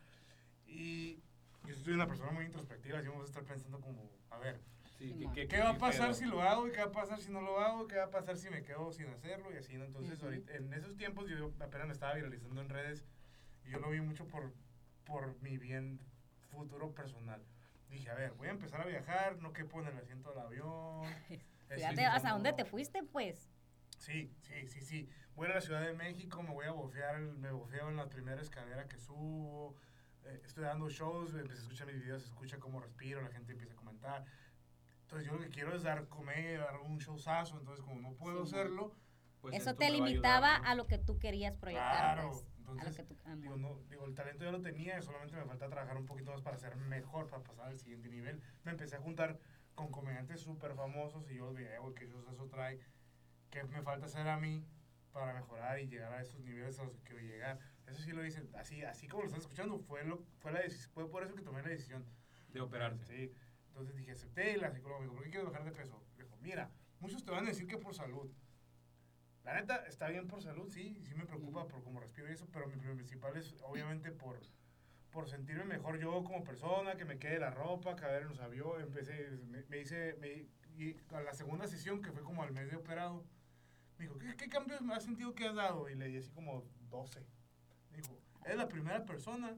Y 0.66 1.20
yo 1.66 1.76
soy 1.76 1.94
una 1.94 2.08
persona 2.08 2.32
muy 2.32 2.46
introspectiva. 2.46 3.00
Así 3.00 3.08
vamos 3.08 3.24
a 3.26 3.28
estar 3.28 3.44
pensando 3.44 3.80
como, 3.80 4.10
a 4.30 4.38
ver, 4.40 4.60
Sí, 5.02 5.14
que- 5.16 5.32
que- 5.34 5.48
¿Qué 5.48 5.60
va 5.60 5.70
a 5.72 5.78
pasar 5.80 6.10
pedo? 6.10 6.14
si 6.14 6.26
lo 6.26 6.44
hago 6.44 6.68
y 6.68 6.72
qué 6.72 6.78
va 6.78 6.86
a 6.86 6.92
pasar 6.92 7.20
si 7.20 7.32
no 7.32 7.42
lo 7.42 7.60
hago? 7.60 7.88
¿Qué 7.88 7.96
va 7.96 8.04
a 8.04 8.12
pasar 8.12 8.38
si 8.38 8.52
me 8.52 8.62
quedo 8.62 8.92
sin 8.92 9.08
hacerlo? 9.10 9.52
Y 9.52 9.58
así, 9.58 9.76
¿no? 9.76 9.86
Entonces, 9.86 10.22
ahorita, 10.22 10.54
en 10.56 10.72
esos 10.74 10.96
tiempos 10.96 11.28
yo 11.28 11.52
apenas 11.60 11.88
me 11.88 11.94
estaba 11.94 12.14
viralizando 12.14 12.62
en 12.62 12.70
redes 12.70 13.08
y 13.66 13.72
yo 13.72 13.80
lo 13.80 13.90
vi 13.90 14.00
mucho 14.00 14.28
por, 14.28 14.54
por 15.06 15.42
mi 15.42 15.58
bien 15.58 16.00
futuro 16.52 16.94
personal. 16.94 17.42
Dije, 17.90 18.12
a 18.12 18.14
ver, 18.14 18.34
voy 18.34 18.48
a 18.48 18.52
empezar 18.52 18.80
a 18.82 18.86
viajar, 18.86 19.38
no 19.42 19.54
quepo 19.54 19.82
en 19.82 19.88
el 19.88 19.98
asiento 19.98 20.30
del 20.30 20.40
avión. 20.40 21.02
Fíjate 21.70 22.06
hasta 22.06 22.30
dónde 22.34 22.54
te 22.54 22.66
fuiste, 22.66 23.02
pues. 23.04 23.50
Sí, 23.98 24.32
sí, 24.42 24.68
sí, 24.68 24.82
sí. 24.82 25.10
Voy 25.36 25.48
a 25.48 25.56
la 25.56 25.62
Ciudad 25.62 25.82
de 25.82 25.94
México, 25.94 26.44
me 26.44 26.52
voy 26.52 26.66
a 26.68 26.72
bofear, 26.72 27.20
me 27.22 27.52
bofeo 27.52 27.90
en 27.90 27.96
la 27.98 28.08
primera 28.08 28.40
escalera 28.42 28.88
que 28.88 29.00
subo. 29.00 29.76
eh, 30.26 30.40
estoy 30.46 30.64
dando 30.66 30.88
shows, 30.90 31.34
empecé 31.34 31.62
a 31.62 31.64
escuchar 31.64 31.88
mis 31.88 32.00
videos, 32.00 32.22
se 32.22 32.28
escucha 32.28 32.60
cómo 32.60 32.80
respiro, 32.80 33.22
la 33.24 33.30
gente 33.32 33.54
empieza 33.54 33.74
a 33.74 33.76
comentar. 33.76 34.24
Entonces 35.12 35.28
yo 35.28 35.34
lo 35.38 35.42
que 35.44 35.50
quiero 35.50 35.76
es 35.76 35.84
dar 35.84 36.08
comer, 36.08 36.60
dar 36.62 36.80
un 36.80 36.98
showzazo, 36.98 37.58
entonces 37.60 37.84
como 37.84 38.00
no 38.00 38.14
puedo 38.14 38.46
Sí, 38.46 38.56
hacerlo, 38.56 38.96
Pues 39.42 39.56
Eso 39.56 39.76
te 39.76 39.90
va 39.90 39.90
a 39.90 39.92
limitaba 39.98 40.48
ayudar, 40.56 40.62
¿no? 40.64 40.70
a 40.70 40.76
lo 40.76 40.88
que 40.88 40.98
tú 41.00 41.20
querías 41.20 41.54
proyectar. 41.58 42.16
claro. 42.16 42.30
pues, 42.30 42.80
a 42.80 42.86
lo 42.86 42.92
Entonces, 42.92 42.96
que 42.96 43.04
tú, 43.04 43.18
ah, 43.26 43.36
digo, 43.36 43.58
no, 43.58 43.78
digo, 43.90 44.06
el 44.06 44.16
talento 44.16 44.46
ya 44.46 44.52
lo 44.52 44.62
tenía, 44.62 45.02
solamente 45.02 45.36
me 45.36 45.44
falta 45.44 45.68
trabajar 45.68 45.98
un 45.98 46.06
poquito 46.06 46.32
más 46.32 46.42
para 46.42 46.56
ser 46.58 46.78
mejor, 46.78 47.28
para 47.28 47.44
pasar 47.44 47.68
al 47.68 47.78
siguiente 47.78 48.08
nivel. 48.08 48.42
Me 48.64 48.72
empecé 48.72 48.96
a 48.96 49.00
juntar 49.02 49.38
con 49.76 49.92
comediantes 49.92 50.40
súper 50.40 50.76
famosos 50.76 51.30
y 51.30 51.36
yo 51.36 51.48
los 51.48 51.56
veía, 51.56 51.80
güey, 51.80 51.94
que 51.94 52.08
showzazo 52.08 52.48
trae, 52.48 52.80
que 53.50 53.66
me 53.66 53.82
falta 53.82 54.06
hacer 54.06 54.26
a 54.30 54.38
mí 54.38 54.66
para 55.12 55.34
mejorar 55.34 55.80
y 55.82 55.88
llegar 55.88 56.14
a 56.14 56.22
esos 56.22 56.40
niveles 56.40 56.80
a 56.80 56.84
los 56.86 56.96
que 56.96 57.04
quiero 57.04 57.20
llegar. 57.22 57.60
Eso 57.86 58.02
sí 58.02 58.12
lo 58.14 58.26
hice, 58.26 58.48
así, 58.58 58.82
así 58.84 59.10
como 59.10 59.24
lo 59.24 59.28
estás 59.28 59.42
escuchando, 59.44 59.78
fue, 59.80 60.06
lo, 60.06 60.24
fue, 60.40 60.54
la 60.54 60.62
fue 60.94 61.10
por 61.10 61.24
eso 61.24 61.36
que 61.36 61.42
tomé 61.42 61.62
la 61.64 61.70
decisión. 61.70 62.06
De 62.48 62.62
operarte. 62.62 63.04
Sí. 63.06 63.34
Entonces 63.72 63.96
dije, 63.96 64.12
acepté 64.12 64.54
y 64.54 64.58
la 64.58 64.70
psicóloga 64.70 65.00
me 65.00 65.06
dijo, 65.06 65.16
¿por 65.16 65.24
qué 65.24 65.30
quieres 65.30 65.50
bajar 65.50 65.64
de 65.64 65.72
peso? 65.72 66.04
Dijo, 66.18 66.38
mira, 66.42 66.70
muchos 67.00 67.24
te 67.24 67.32
van 67.32 67.46
a 67.46 67.50
decir 67.50 67.68
que 67.68 67.78
por 67.78 67.96
salud. 67.96 68.30
La 69.46 69.54
neta, 69.54 69.78
está 69.88 70.10
bien 70.10 70.28
por 70.28 70.44
salud, 70.44 70.70
sí, 70.70 71.00
sí 71.04 71.16
me 71.16 71.26
preocupa 71.26 71.68
por 71.68 71.82
cómo 71.84 72.00
respiro 72.00 72.30
y 72.30 72.34
eso, 72.34 72.48
pero 72.52 72.68
mi 72.68 72.76
principal 72.76 73.36
es 73.38 73.56
obviamente 73.64 74.12
por, 74.12 74.40
por 75.10 75.30
sentirme 75.30 75.64
mejor 75.64 75.98
yo 76.00 76.24
como 76.24 76.44
persona, 76.44 76.96
que 76.96 77.06
me 77.06 77.18
quede 77.18 77.40
la 77.40 77.50
ropa, 77.50 77.96
caber 77.96 78.24
en 78.24 78.28
los 78.28 78.40
aviones, 78.40 78.86
empecé, 78.86 79.32
me, 79.48 79.64
me 79.64 79.80
hice, 79.80 80.16
me, 80.20 80.46
y 80.78 80.98
a 81.14 81.22
la 81.22 81.34
segunda 81.34 81.66
sesión, 81.66 82.02
que 82.02 82.12
fue 82.12 82.24
como 82.24 82.44
al 82.44 82.52
mes 82.52 82.70
de 82.70 82.76
operado, 82.76 83.26
me 83.98 84.06
dijo, 84.06 84.20
¿qué, 84.20 84.36
qué 84.36 84.50
cambios 84.50 84.82
me 84.82 84.94
has 84.94 85.04
sentido 85.04 85.34
que 85.34 85.48
has 85.48 85.56
dado? 85.56 85.90
Y 85.90 85.96
le 85.96 86.08
di 86.08 86.18
así 86.18 86.30
como 86.32 86.66
12. 86.90 87.26
Me 87.92 87.98
dijo, 87.98 88.20
es 88.46 88.56
la 88.56 88.68
primera 88.68 89.06
persona 89.06 89.58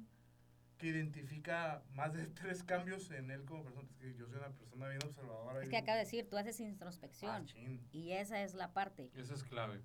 que 0.83 0.89
identifica 0.89 1.81
más 1.93 2.11
de 2.13 2.27
tres 2.35 2.61
cambios 2.63 3.09
en 3.11 3.31
él 3.31 3.45
como 3.45 3.63
persona. 3.63 3.87
Es 3.89 3.95
que 3.99 4.13
yo 4.15 4.27
soy 4.27 4.37
una 4.37 4.49
persona 4.49 4.89
bien 4.89 4.99
observadora. 5.05 5.61
Es 5.61 5.67
y- 5.67 5.69
que 5.71 5.77
acaba 5.77 5.95
de 5.97 6.03
decir, 6.03 6.27
tú 6.29 6.37
haces 6.37 6.59
Ah, 6.59 6.63
introspección. 6.63 7.45
chin. 7.45 7.87
y 7.93 8.11
esa 8.11 8.43
es 8.43 8.53
la 8.53 8.73
parte. 8.73 9.09
Eso 9.15 9.33
es 9.33 9.43
clave. 9.45 9.81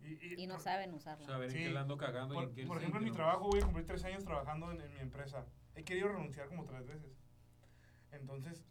Y, 0.00 0.42
Y 0.42 0.46
no 0.46 0.54
por- 0.54 0.62
saben 0.62 0.94
usarla. 0.94 1.26
Saber 1.26 1.50
en 1.50 1.50
Sí. 1.50 1.58
qué 1.64 1.70
la 1.70 1.82
ando 1.82 1.98
cagando 1.98 2.34
y 2.34 2.36
Por, 2.38 2.48
en 2.48 2.54
qué 2.54 2.66
por 2.66 2.78
ejemplo, 2.78 3.00
en 3.00 3.04
mi 3.04 3.10
trabajo 3.12 3.48
voy 3.50 3.60
a 3.60 3.64
cumplir 3.64 3.86
tres 3.86 4.02
años 4.04 4.24
trabajando 4.24 4.70
en, 4.72 4.80
en 4.80 4.94
mi 4.94 5.00
empresa. 5.00 5.44
He 5.74 5.84
querido 5.84 6.08
renunciar 6.08 6.48
como 6.48 6.64
tres 6.64 6.86
veces. 6.86 7.12
Entonces, 8.12 8.64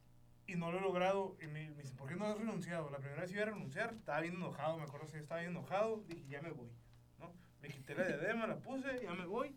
y 0.48 0.56
no 0.56 0.72
lo 0.72 0.80
he 0.80 0.82
logrado. 0.82 1.38
Y 1.40 1.46
me, 1.48 1.70
me 1.70 1.82
dicen, 1.84 1.96
¿por 1.98 2.08
qué 2.10 2.16
no 2.16 2.26
has 2.26 2.38
renunciado? 2.38 2.90
La 2.90 2.98
primera 2.98 3.22
vez 3.22 3.32
iba 3.32 3.44
a 3.44 3.46
renunciar, 3.46 3.94
estaba 3.94 4.22
bien 4.22 4.36
enojado, 4.36 4.78
me 4.78 4.84
acuerdo 4.84 5.06
que 5.12 5.20
estaba 5.20 5.42
bien 5.42 5.52
enojado. 5.52 6.04
Dije, 6.08 6.26
ya 6.28 6.42
me 6.42 6.50
voy. 6.52 6.72
¿no? 7.20 7.32
Me 7.62 7.68
quité 7.70 7.94
la 7.96 8.08
diadema, 8.08 8.48
la 8.48 8.58
puse, 8.60 9.02
ya 9.04 9.14
me 9.14 9.26
voy. 9.28 9.56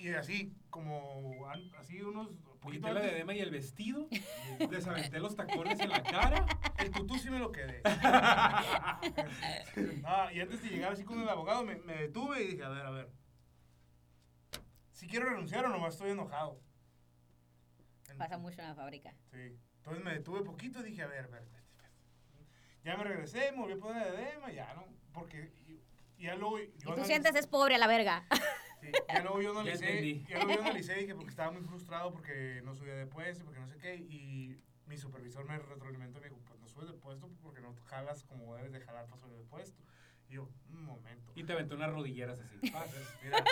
Y 0.00 0.14
así, 0.14 0.54
como 0.70 1.46
así 1.78 2.00
unos 2.00 2.28
poquito 2.60 2.86
la 2.88 3.00
antes- 3.00 3.10
diadema 3.10 3.34
y 3.34 3.40
el 3.40 3.50
vestido, 3.50 4.08
les 4.70 4.86
aventé 4.86 5.20
los 5.20 5.36
tacones 5.36 5.78
en 5.80 5.90
la 5.90 6.02
cara. 6.02 6.46
El 6.78 6.90
tutú 6.90 7.18
sí 7.18 7.28
me 7.30 7.38
lo 7.38 7.52
quedé. 7.52 7.82
y 10.32 10.40
antes 10.40 10.62
de 10.62 10.68
llegar 10.70 10.92
así 10.92 11.04
con 11.04 11.20
el 11.20 11.28
abogado, 11.28 11.64
me, 11.64 11.76
me 11.76 11.94
detuve 11.96 12.42
y 12.42 12.46
dije, 12.52 12.64
a 12.64 12.68
ver, 12.70 12.86
a 12.86 12.90
ver. 12.90 13.10
Si 14.92 15.06
quiero 15.06 15.26
renunciar 15.28 15.64
o 15.66 15.68
nomás 15.68 15.94
estoy 15.94 16.10
enojado. 16.12 16.58
Pasa 18.18 18.38
mucho 18.38 18.60
en 18.60 18.68
la 18.68 18.74
fábrica. 18.74 19.14
Sí. 19.30 19.56
Entonces 19.78 20.04
me 20.04 20.12
detuve 20.12 20.42
poquito 20.42 20.80
y 20.80 20.90
dije, 20.90 21.02
a 21.02 21.06
ver, 21.06 21.24
a 21.24 21.28
ver. 21.28 21.48
Ya 22.84 22.96
me 22.96 23.04
regresé, 23.04 23.52
me 23.52 23.58
volví 23.58 23.74
a 23.74 23.78
poner 23.78 24.12
la 24.14 24.20
edema, 24.20 24.50
ya, 24.50 24.72
¿no? 24.74 24.84
Porque 25.12 25.52
y- 25.68 25.80
y 26.18 26.24
ya 26.26 26.34
luego... 26.34 26.58
yo 26.58 26.92
Y 26.92 26.94
tú 26.96 27.04
sientes 27.04 27.34
es 27.34 27.46
pobre 27.46 27.74
a 27.74 27.78
la 27.78 27.86
verga. 27.86 28.24
Sí, 28.80 28.90
ya 29.08 29.20
luego 29.22 29.42
yo 29.42 29.50
analicé, 29.58 30.22
ya 30.28 30.36
luego 30.38 30.54
yo 30.54 30.60
analicé 30.62 30.96
y 30.98 31.00
dije 31.02 31.14
porque 31.14 31.30
estaba 31.30 31.50
muy 31.50 31.62
frustrado 31.62 32.12
porque 32.12 32.60
no 32.64 32.74
subía 32.74 32.94
de 32.94 33.06
puesto, 33.06 33.44
porque 33.44 33.60
no 33.60 33.66
sé 33.68 33.76
qué, 33.78 33.96
y 33.96 34.56
mi 34.86 34.96
supervisor 34.96 35.44
me 35.44 35.58
retroalimentó 35.58 36.18
y 36.18 36.22
me 36.22 36.28
dijo, 36.30 36.40
pues 36.46 36.58
no 36.60 36.68
subes 36.68 36.88
de 36.88 36.94
puesto 36.94 37.28
porque 37.42 37.60
no 37.60 37.74
jalas 37.86 38.24
como 38.24 38.56
debes 38.56 38.72
de 38.72 38.80
jalar 38.80 39.06
para 39.06 39.20
subir 39.20 39.36
de 39.36 39.44
puesto. 39.44 39.82
Y 40.28 40.34
yo, 40.34 40.48
un 40.68 40.84
momento. 40.84 41.32
Y 41.34 41.42
te 41.44 41.52
aventé 41.52 41.74
unas 41.74 41.90
rodilleras 41.90 42.38
así. 42.40 42.56
Mira, 42.62 43.44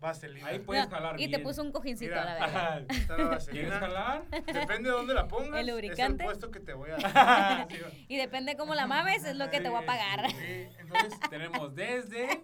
vaselina. 0.00 0.46
Ahí 0.48 0.58
puedes 0.58 0.86
jalar 0.88 1.14
y 1.14 1.26
bien. 1.26 1.30
te 1.32 1.38
puso 1.38 1.62
un 1.62 1.70
cojincito 1.70 2.10
Mira. 2.12 2.22
a 2.22 2.24
la 2.24 2.46
verga. 2.46 2.94
Está 2.94 3.18
la 3.18 3.38
¿Quieres 3.38 3.72
jalar? 3.72 4.28
Depende 4.30 4.88
de 4.90 4.96
dónde 4.96 5.14
la 5.14 5.28
pongas. 5.28 5.60
¿El 5.60 5.68
Es 5.68 5.74
lubricante? 5.74 6.22
el 6.22 6.26
puesto 6.28 6.50
que 6.50 6.60
te 6.60 6.72
voy 6.72 6.90
a 6.90 6.96
dar. 7.12 7.68
Sí. 7.70 8.06
Y 8.08 8.16
depende 8.16 8.56
cómo 8.56 8.74
la 8.74 8.86
mames, 8.86 9.24
es 9.24 9.36
lo 9.36 9.50
que 9.50 9.60
te 9.60 9.68
voy 9.68 9.82
a 9.82 9.86
pagar. 9.86 10.30
Sí, 10.30 10.66
entonces, 10.78 11.18
Tenemos 11.30 11.74
desde 11.74 12.42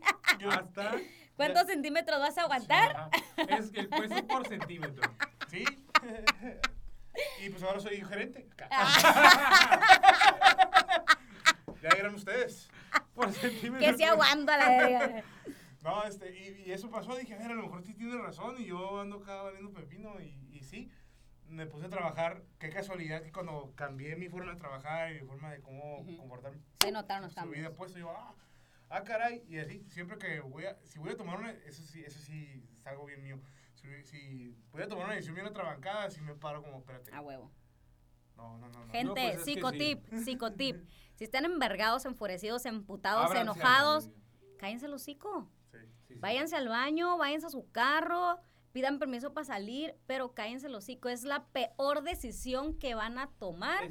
hasta... 0.50 0.92
¿Cuántos 1.40 1.66
centímetros 1.68 2.20
vas 2.20 2.36
a 2.36 2.42
aguantar? 2.42 3.08
Es 3.48 3.70
que 3.70 3.80
el 3.80 3.88
peso 3.88 4.26
por 4.26 4.46
centímetro. 4.46 5.10
sí. 5.48 5.64
Y 7.42 7.50
pues 7.50 7.62
ahora 7.62 7.80
soy 7.80 7.96
gerente. 8.02 8.46
Ya 11.82 11.88
eran 11.98 12.14
ustedes. 12.14 12.68
Por 13.14 13.32
centímetro. 13.32 13.80
Que 13.90 13.96
se 13.96 14.04
aguanta 14.04 14.56
la 14.58 14.68
verga. 14.68 15.24
No, 15.82 16.04
este, 16.04 16.30
y, 16.38 16.62
y 16.66 16.72
eso 16.72 16.90
pasó, 16.90 17.16
dije, 17.16 17.34
a 17.34 17.38
ver, 17.38 17.52
a 17.52 17.54
lo 17.54 17.62
mejor 17.62 17.82
sí 17.82 17.94
tiene 17.94 18.16
razón, 18.18 18.56
y 18.58 18.66
yo 18.66 19.00
ando 19.00 19.16
acá 19.16 19.42
valiendo 19.42 19.72
pepino, 19.72 20.20
y, 20.20 20.48
y 20.52 20.62
sí, 20.62 20.90
me 21.48 21.66
puse 21.66 21.86
a 21.86 21.88
trabajar, 21.88 22.42
qué 22.58 22.68
casualidad 22.68 23.22
que 23.22 23.32
cuando 23.32 23.72
cambié 23.76 24.14
mi 24.14 24.28
forma 24.28 24.52
de 24.52 24.58
trabajar 24.58 25.10
y 25.10 25.20
mi 25.22 25.26
forma 25.26 25.50
de 25.50 25.62
cómo 25.62 26.04
comportarme, 26.18 26.60
Se 26.82 26.92
notaron 26.92 27.24
los 27.24 27.32
subí 27.32 27.46
de 27.48 27.54
cambios. 27.54 27.76
puesto, 27.76 27.98
yo, 27.98 28.10
ah, 28.10 28.34
ah, 28.90 29.02
caray, 29.04 29.42
y 29.48 29.58
así, 29.58 29.84
siempre 29.88 30.18
que 30.18 30.40
voy 30.40 30.66
a, 30.66 30.76
si 30.84 30.98
voy 30.98 31.10
a 31.10 31.16
tomar 31.16 31.38
una, 31.38 31.50
eso 31.50 31.82
sí, 31.82 32.02
eso 32.04 32.18
sí 32.20 32.68
es 32.76 32.86
algo 32.86 33.06
bien 33.06 33.22
mío, 33.22 33.40
si, 33.74 34.02
si 34.04 34.56
voy 34.72 34.82
a 34.82 34.88
tomar 34.88 35.06
una 35.06 35.14
decisión 35.14 35.36
bien 35.36 35.46
atrabancada, 35.46 36.10
si 36.10 36.20
me 36.20 36.34
paro 36.34 36.62
como, 36.62 36.78
espérate, 36.78 37.12
A 37.14 37.20
huevo. 37.22 37.50
no, 38.36 38.58
no, 38.58 38.68
no, 38.68 38.84
no. 38.84 38.92
Gente, 38.92 39.32
pues 39.34 39.44
psicotip, 39.44 40.04
psicotip. 40.24 40.84
Si 41.14 41.24
están 41.24 41.44
envergados, 41.44 42.04
enfurecidos, 42.04 42.64
emputados, 42.66 43.34
enojados, 43.34 44.10
cállense 44.58 44.86
el 44.86 44.94
hocico. 44.94 45.50
Sí. 45.70 45.78
Sí, 46.08 46.14
sí. 46.14 46.20
Váyanse 46.20 46.56
al 46.56 46.68
baño, 46.68 47.18
váyanse 47.18 47.46
a 47.46 47.50
su 47.50 47.70
carro, 47.70 48.38
pidan 48.72 48.98
permiso 48.98 49.34
para 49.34 49.44
salir, 49.44 49.94
pero 50.06 50.32
cállense 50.32 50.66
el 50.68 50.74
hocico. 50.74 51.10
Es 51.10 51.24
la 51.24 51.46
peor 51.48 52.02
decisión 52.02 52.78
que 52.78 52.94
van 52.94 53.18
a 53.18 53.28
tomar 53.38 53.84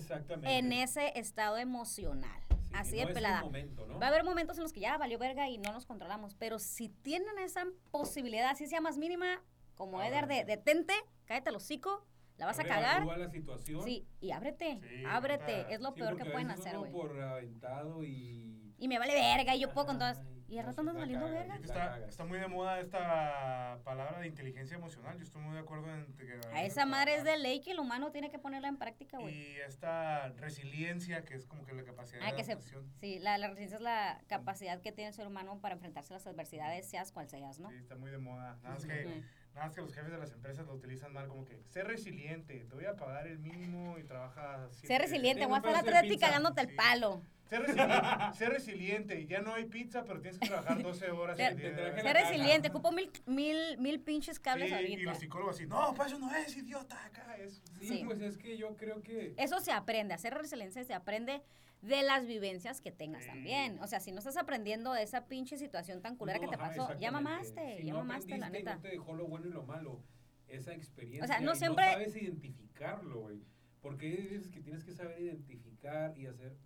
en 0.44 0.72
ese 0.74 1.20
estado 1.20 1.58
emocional. 1.58 2.49
Sí, 2.84 2.90
Así 2.96 3.02
no 3.02 3.08
de 3.08 3.14
pelada. 3.14 3.42
momento, 3.42 3.86
¿no? 3.88 4.00
Va 4.00 4.06
a 4.08 4.10
haber 4.10 4.24
momentos 4.24 4.58
en 4.58 4.64
los 4.64 4.74
que 4.74 4.80
ya 4.82 4.98
valió 4.98 5.18
verga 5.20 5.48
y 5.50 5.58
no 5.58 5.72
nos 5.72 5.86
controlamos, 5.86 6.36
pero 6.36 6.60
si 6.60 6.90
tienen 6.90 7.38
esa 7.40 7.66
posibilidad, 7.92 8.50
así 8.50 8.68
sea 8.68 8.82
más 8.82 8.98
mínima, 8.98 9.42
como 9.76 10.02
Eder, 10.02 10.28
de 10.28 10.44
detente, 10.46 10.94
cállate 11.26 11.50
el 11.50 11.56
hocico, 11.56 12.06
la 12.38 12.46
vas 12.46 12.60
a 12.60 12.64
cagar. 12.64 13.06
la 13.06 13.30
situación. 13.30 13.84
Sí, 13.84 14.08
y 14.22 14.32
ábrete, 14.32 14.80
Sí, 14.82 15.04
ábrete, 15.08 15.74
es 15.74 15.82
lo 15.82 15.90
Sí, 15.94 16.00
peor 16.00 16.16
que 16.18 16.26
pueden 16.26 16.52
hacer, 16.52 16.78
güey. 16.78 16.92
por 16.92 17.20
aventado 17.22 18.04
y... 18.04 18.69
Y 18.80 18.88
me 18.88 18.98
vale 19.00 19.14
verga, 19.14 19.56
y 19.56 19.60
yo 19.60 19.70
puedo 19.72 19.88
con 19.88 19.98
todas. 20.00 20.22
Y 20.48 20.58
al 20.58 20.66
no, 20.66 20.72
rato 20.72 20.82
andas 20.82 20.96
valiendo 20.96 21.30
verga. 21.30 21.58
Está, 21.58 22.00
está 22.08 22.26
muy 22.26 22.40
de 22.40 22.48
moda 22.48 22.80
esta 22.80 23.78
palabra 23.84 24.20
de 24.20 24.26
inteligencia 24.28 24.78
emocional. 24.78 25.16
Yo 25.18 25.24
estoy 25.24 25.44
muy 25.44 25.54
de 25.54 25.60
acuerdo 25.60 25.94
en 25.94 26.12
que. 26.16 26.40
A 26.52 26.64
esa 26.64 26.88
madre 26.88 27.16
es 27.16 27.24
de 27.24 27.38
ley 27.38 27.62
que 27.62 27.72
el 27.72 27.80
humano 27.80 28.12
tiene 28.12 28.32
que 28.32 28.40
ponerla 28.40 28.68
en 28.68 28.78
práctica, 28.78 29.20
güey. 29.20 29.36
Y 29.36 29.58
esta 29.58 30.30
resiliencia, 30.30 31.24
que 31.24 31.36
es 31.36 31.46
como 31.46 31.66
que 31.66 31.74
la 31.74 31.84
capacidad 31.84 32.22
Ah, 32.24 32.32
de 32.32 32.36
que 32.38 32.44
se, 32.44 32.54
adaptación. 32.54 32.92
sí, 33.00 33.20
la, 33.20 33.38
la 33.38 33.48
resiliencia 33.50 33.76
es 33.78 33.84
la 33.84 34.22
capacidad 34.28 34.82
que 34.82 34.92
tiene 34.92 35.10
el 35.10 35.14
ser 35.14 35.28
humano 35.28 35.60
para 35.62 35.76
enfrentarse 35.76 36.14
a 36.14 36.18
las 36.18 36.26
adversidades, 36.26 36.90
seas 36.90 37.12
cual 37.12 37.30
seas, 37.30 37.60
¿no? 37.60 37.70
Sí, 37.70 37.76
está 37.76 37.96
muy 37.96 38.10
de 38.10 38.18
moda. 38.18 38.58
Nada 38.64 38.74
más, 38.76 38.86
que. 38.86 39.24
Nada 39.60 39.68
más 39.68 39.76
que 39.76 39.82
los 39.82 39.94
jefes 39.94 40.12
de 40.12 40.18
las 40.18 40.32
empresas 40.32 40.66
lo 40.66 40.74
utilizan 40.74 41.12
mal, 41.14 41.28
como 41.28 41.44
que 41.46 41.60
sé 41.68 41.84
resiliente, 41.84 42.66
te 42.66 42.76
voy 42.76 42.86
a 42.86 42.96
pagar 42.96 43.28
el 43.28 43.40
mínimo 43.40 43.98
y 43.98 44.04
trabaja. 44.04 44.70
Ser 44.72 45.02
resiliente, 45.02 45.46
voy 45.46 45.56
a 45.56 45.58
estar 45.58 45.76
atrás 45.76 46.04
de 46.04 46.10
ti 46.10 46.18
cagándote 46.18 46.62
el 46.62 46.76
palo. 46.76 47.22
Sé 47.50 47.58
resiliente, 47.60 48.06
sé 48.38 48.50
resiliente, 48.50 49.26
ya 49.26 49.42
no 49.42 49.54
hay 49.56 49.66
pizza, 49.66 50.04
pero 50.06 50.22
tienes 50.22 50.40
que 50.40 50.48
trabajar 50.48 50.82
12 50.84 51.12
horas 51.12 51.36
Ser- 51.36 51.76
caja. 51.96 52.14
resiliente, 52.14 52.70
ocupo 52.70 52.92
mil, 52.92 53.12
mil, 53.26 53.78
mil 53.80 54.00
pinches 54.00 54.40
cables 54.40 54.68
Sí, 54.70 54.74
y 54.76 54.78
ahorita. 54.78 55.10
los 55.12 55.20
psicólogos 55.20 55.56
así, 55.56 55.66
no, 55.66 55.94
para 55.96 56.08
eso 56.10 56.20
no 56.20 56.34
es, 56.36 56.56
idiota, 56.56 57.04
acá 57.06 57.36
es. 57.38 57.62
Sí, 57.80 57.88
Sí. 57.88 58.02
pues 58.06 58.22
es 58.22 58.38
que 58.38 58.56
yo 58.58 58.76
creo 58.78 59.02
que... 59.02 59.34
Eso 59.38 59.60
se 59.60 59.72
aprende, 59.72 60.14
hacer 60.14 60.34
resiliencia 60.36 60.84
se 60.84 60.94
aprende 60.94 61.42
de 61.82 62.04
las 62.04 62.26
vivencias 62.26 62.82
que 62.82 62.92
tengas 62.92 63.24
Sí. 63.24 63.30
también. 63.30 63.80
O 63.82 63.88
sea, 63.88 64.00
si 64.00 64.12
no 64.12 64.20
estás 64.20 64.38
aprendiendo 64.38 64.92
de 64.94 65.04
esa 65.04 65.28
pinche 65.28 65.58
situación 65.58 66.02
tan 66.02 66.16
culera 66.18 66.38
No, 66.40 66.42
que 66.44 66.50
te 66.56 66.62
ajá, 66.62 66.74
pasó, 66.76 67.00
ya 67.00 67.12
mamaste, 67.12 67.78
Si 67.78 67.86
ya 67.86 67.94
no 67.94 68.00
mamaste, 68.00 68.38
la 68.38 68.48
y 68.50 68.52
neta. 68.52 68.76
No 68.76 68.82
te 68.82 68.90
dejó 68.90 69.14
lo 69.14 69.28
bueno 69.28 69.48
y 69.48 69.52
lo 69.52 69.64
malo. 69.64 70.02
Esa 70.48 70.74
experiencia. 70.74 71.24
O 71.24 71.28
sea, 71.28 71.40
no 71.40 71.56
siempre- 71.56 71.86
sabes 71.86 72.16
identificarlo, 72.16 73.22
güey. 73.22 73.42
Porque 73.82 74.10
veces 74.30 74.52
que 74.52 74.60
tienes 74.62 74.84
que 74.84 74.92
saber 74.92 75.20
identificar 75.22 76.18
y 76.18 76.26
hacer 76.26 76.58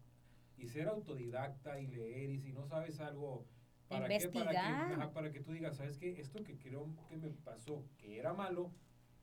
y 0.57 0.67
ser 0.67 0.87
autodidacta 0.87 1.79
y 1.79 1.87
leer 1.87 2.29
y 2.29 2.39
si 2.39 2.51
no 2.53 2.65
sabes 2.65 2.99
algo 2.99 3.45
para 3.89 4.07
qué 4.07 4.15
para 4.15 4.19
que, 4.19 4.25
Investigar. 4.25 4.93
ajá, 4.93 5.11
para 5.13 5.31
que 5.31 5.39
tú 5.41 5.51
digas, 5.51 5.75
¿sabes 5.77 5.97
qué? 5.97 6.19
Esto 6.21 6.43
que 6.43 6.57
creo 6.57 6.89
que 7.09 7.17
me 7.17 7.29
pasó, 7.29 7.83
que 7.97 8.17
era 8.17 8.33
malo, 8.33 8.71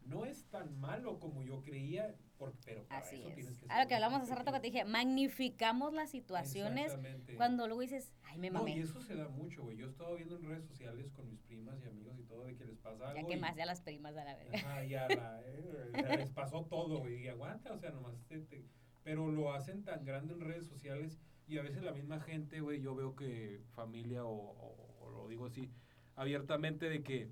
no 0.05 0.25
es 0.27 0.45
tan 0.51 0.79
malo 0.79 1.19
como 1.19 1.43
yo 1.43 1.63
creía, 1.63 2.15
por- 2.41 2.55
pero 2.65 2.83
para 2.85 3.01
Así 3.01 3.17
eso 3.17 3.29
es. 3.29 3.35
tienes 3.35 3.59
que 3.61 3.67
A 3.69 3.83
lo 3.83 3.89
que 3.89 3.95
hablamos 3.95 4.23
hace 4.23 4.35
rato 4.35 4.51
que 4.51 4.61
te 4.61 4.67
dije, 4.69 4.85
magnificamos 4.87 5.93
las 5.93 6.11
situaciones 6.11 6.97
cuando 7.37 7.67
luego 7.67 7.83
dices, 7.83 8.13
ay, 8.25 8.39
me 8.39 8.49
No, 8.51 8.61
mamé. 8.61 8.77
y 8.77 8.81
eso 8.81 9.01
se 9.03 9.15
da 9.15 9.29
mucho, 9.29 9.63
güey. 9.63 9.77
Yo 9.77 9.87
he 9.87 9.91
estado 9.91 10.17
viendo 10.17 10.37
en 10.37 10.45
redes 10.45 10.65
sociales 10.65 11.13
con 11.13 11.29
mis 11.29 11.39
primas 11.43 11.79
y 11.85 11.89
amigos 11.89 12.19
y 12.19 12.23
todo 12.25 12.45
de 12.45 12.57
que 12.57 12.65
les 12.65 12.79
pasa 12.79 13.11
algo. 13.11 13.21
ya 13.21 13.27
que 13.29 13.37
más, 13.37 13.55
ya 13.57 13.67
las 13.67 13.83
primas 13.83 14.17
a 14.17 14.25
la 14.25 14.35
verga. 14.37 14.59
Ajá, 14.59 14.85
ya, 14.85 15.07
la- 15.09 15.43
eh, 15.45 15.93
ya 15.95 16.17
les 16.17 16.31
pasó 16.31 16.65
todo, 16.65 17.01
güey. 17.01 17.23
Y 17.25 17.29
aguanta, 17.29 17.73
o 17.73 17.79
sea, 17.79 17.91
nomás 17.91 18.15
te, 18.27 18.41
te- 18.41 18.65
Pero 19.05 19.31
lo 19.31 19.53
hacen 19.53 19.85
tan 19.85 20.05
grande 20.07 20.33
en 20.33 20.41
redes 20.41 20.67
sociales 20.67 21.19
y 21.47 21.59
a 21.59 21.63
veces 21.63 21.83
la 21.83 21.93
misma 21.93 22.21
gente, 22.21 22.61
güey, 22.61 22.81
yo 22.81 22.95
veo 22.95 23.15
que 23.17 23.61
familia 23.75 24.25
o, 24.25 24.31
o- 24.35 24.97
o 25.01 25.11
lo 25.11 25.29
digo 25.29 25.45
así 25.47 25.71
abiertamente 26.17 26.89
de 26.89 27.03
que 27.03 27.31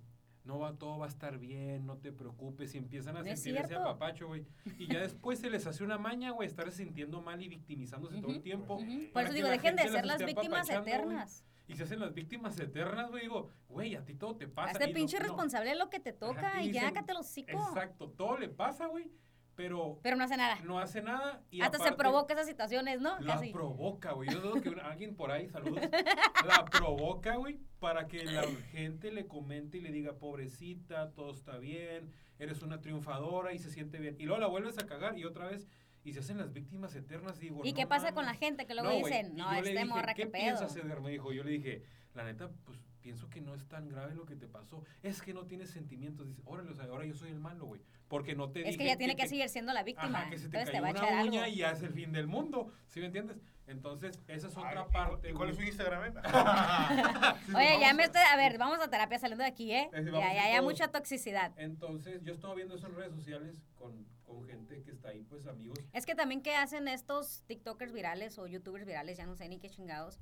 no 0.49 0.59
va, 0.59 0.73
todo 0.73 0.99
va 0.99 1.05
a 1.05 1.09
estar 1.11 1.39
bien, 1.39 1.85
no 1.85 1.99
te 1.99 2.11
preocupes, 2.11 2.75
y 2.75 2.79
empiezan 2.79 3.19
a 3.19 3.23
No 3.23 3.29
es 3.29 3.43
sentir 3.43 3.62
ese 3.62 3.75
apapacho, 3.75 4.29
güey. 4.29 4.47
Y 4.79 4.91
ya 4.91 5.01
después 5.01 5.39
se 5.39 5.51
les 5.51 5.66
hace 5.66 5.85
una 5.85 5.99
maña, 5.99 6.31
güey, 6.31 6.49
estar 6.49 6.73
sintiendo 6.73 7.20
mal 7.20 7.41
y 7.43 7.49
victimizándose 7.49 8.19
todo 8.23 8.33
el 8.33 8.41
tiempo. 8.41 8.77
Ujú. 8.77 9.12
Por 9.12 9.25
eso 9.25 9.35
digo, 9.35 9.49
dejen 9.49 9.77
de 9.77 9.83
gente 9.83 9.93
ser 9.99 10.07
las 10.07 10.25
víctimas 10.25 10.70
eternas. 10.70 11.45
Y 11.66 11.77
se 11.77 11.83
hacen 11.83 12.01
las 12.01 12.15
víctimas 12.15 12.59
eternas, 12.59 13.11
güey. 13.11 13.25
Digo, 13.25 13.51
güey, 13.69 13.95
a 13.95 14.03
ti 14.07 14.15
todo 14.15 14.37
te 14.37 14.49
pasa. 14.49 14.79
No- 14.79 14.95
pinche 14.95 15.19
no. 15.19 15.25
responsable 15.25 15.69
de 15.69 15.77
lo 15.77 15.91
que 15.91 16.01
te 16.01 16.15
toca 16.15 16.49
Ajá, 16.49 16.62
y 16.62 16.70
y 16.70 16.73
ya 16.73 16.81
dicen, 16.81 16.95
cállate 16.95 17.12
los 17.12 17.27
hocico. 17.27 17.51
Exacto, 17.51 18.09
todo 18.09 18.39
le 18.39 18.49
pasa, 18.49 18.87
güey, 18.87 19.12
pero 19.59 19.98
Pero 20.05 20.14
no 20.14 20.22
hace 20.22 20.36
nada. 20.36 20.56
no 20.62 20.78
hace 20.78 21.02
nada 21.02 21.43
y 21.51 21.62
Hasta 21.62 21.78
se 21.78 21.90
provoca 21.90 22.32
esas 22.32 22.47
situaciones, 22.47 23.01
¿no? 23.01 23.18
La 23.18 23.35
Casi. 23.35 23.52
provoca, 23.52 24.12
güey. 24.12 24.30
Yo 24.30 24.39
dudo 24.40 24.62
que 24.62 24.68
alguien 24.80 25.16
por 25.16 25.32
ahí, 25.32 25.48
saludos, 25.48 25.80
la 26.47 26.64
provoca, 26.64 27.35
güey, 27.35 27.59
para 27.80 28.06
que 28.06 28.24
la 28.24 28.44
gente 28.70 29.10
le 29.10 29.26
comente 29.26 29.78
y 29.78 29.80
le 29.80 29.90
diga, 29.90 30.12
pobrecita, 30.12 31.10
todo 31.10 31.32
está 31.32 31.59
bien, 31.59 32.12
eres 32.39 32.62
una 32.62 32.80
triunfadora 32.80 33.52
y 33.52 33.59
se 33.59 33.72
siente 33.72 33.98
bien. 33.98 34.14
Y 34.20 34.26
luego 34.26 34.40
la 34.40 34.47
vuelves 34.47 34.78
a 34.78 34.86
cagar 34.86 35.18
y 35.18 35.24
otra 35.24 35.48
vez, 35.48 35.66
y 36.05 36.12
se 36.12 36.20
hacen 36.20 36.39
las 36.39 36.52
víctimas 36.52 36.94
eternas. 36.94 37.39
Y 37.39 37.47
digo, 37.47 37.62
¿Y 37.64 37.72
no 37.72 37.76
qué 37.76 37.85
pasa 37.89 38.12
con 38.12 38.26
la 38.26 38.35
gente 38.35 38.64
que 38.64 38.74
luego 38.74 38.90
güey, 38.90 39.02
dicen, 39.02 39.32
y 39.32 39.40
no, 39.40 39.52
este 39.55 39.85
morra, 39.86 40.14
qué, 40.14 40.22
¿qué 40.22 40.28
pedo? 40.28 40.43
piensas, 40.44 40.76
Eder? 40.76 41.01
Me 41.01 41.10
dijo, 41.10 41.32
yo 41.32 41.43
le 41.43 41.51
dije, 41.51 41.82
la 42.14 42.22
neta, 42.22 42.48
pues 42.64 42.78
pienso 43.09 43.30
que 43.30 43.40
no 43.40 43.55
es 43.55 43.66
tan 43.66 43.89
grave 43.89 44.14
lo 44.14 44.26
que 44.26 44.36
te 44.36 44.47
pasó. 44.47 44.85
Es 45.02 45.22
que 45.22 45.32
no 45.32 45.47
tienes 45.47 45.70
sentimientos. 45.70 46.26
Dice, 46.26 46.43
órale, 46.44 46.70
o 46.70 46.74
sea, 46.74 46.85
ahora 46.85 47.06
yo 47.06 47.14
soy 47.14 47.30
el 47.30 47.40
malo, 47.40 47.64
güey. 47.64 47.80
Porque 48.06 48.35
no 48.35 48.51
te 48.51 48.60
Es 48.60 48.66
dije 48.66 48.78
que 48.78 48.85
ya 48.85 48.97
tiene 48.98 49.16
que, 49.16 49.22
te- 49.22 49.28
seguir 49.30 49.48
siendo 49.48 49.72
la 49.72 49.82
víctima. 49.82 50.20
Ajá, 50.20 50.28
que 50.30 50.36
se 50.36 50.48
te 50.51 50.59
Entonces 50.59 50.66
te 50.66 50.72
cayó 50.82 50.82
va 50.82 50.89
a 50.89 51.09
una 51.09 51.20
algo. 51.20 51.30
uña 51.32 51.48
y 51.48 51.56
ya 51.56 51.70
es 51.70 51.82
el 51.82 51.93
fin 51.94 52.12
del 52.12 52.26
mundo. 52.26 52.70
¿Sí 52.86 53.01
me 53.01 53.06
entiendes? 53.06 53.39
Entonces, 53.66 54.20
esa 54.28 54.48
es 54.48 54.56
otra 54.59 54.68
Ay, 54.70 54.76
¿y 54.78 54.85
cu- 54.85 54.93
parte. 54.93 55.30
¿Y 55.30 55.32
cuál 55.32 55.48
es 55.51 55.56
su. 55.56 55.62
Instagram? 55.62 56.05
eh? 56.05 56.20
Sí, 57.47 57.52
Oye, 57.56 57.78
ya 57.80 57.90
a- 57.90 57.94
me 57.94 58.05
estoy, 58.05 58.20
a 58.30 58.36
ver, 58.36 58.59
vamos 58.59 58.78
a 58.80 58.89
terapia 58.90 59.18
saliendo 59.18 59.43
de 59.43 59.48
aquí, 59.51 59.72
¿eh? 59.72 59.89
Eh, 59.94 60.05
sí, 60.05 60.10
Ya, 60.12 60.28
a 60.28 60.35
ya, 60.35 60.51
ya 60.52 60.60
mucha 60.62 60.89
toxicidad. 60.89 61.52
Entonces, 61.56 62.22
yo 62.24 62.35
estaba 62.35 62.55
viendo 62.55 62.74
eso 62.74 62.89
en 62.89 62.94
redes 62.94 63.14
sociales 63.14 63.62
con, 63.74 64.06
con 64.26 64.44
gente 64.44 64.82
que 64.82 64.90
está 64.90 65.09
ahí, 65.09 65.22
pues 65.24 65.47
amigos. 65.47 65.78
Es 65.94 66.05
que 66.05 66.14
también 66.14 66.43
que 66.43 66.55
hacen 66.55 66.89
estos 66.89 67.43
TikTokers 67.47 67.93
virales 67.93 68.39
o 68.39 68.47
YouTubers 68.47 68.85
virales, 68.85 69.16
ya 69.16 69.24
no 69.24 69.35
sé 69.35 69.48
ni 69.48 69.59
qué 69.59 69.70
chingados. 69.70 70.18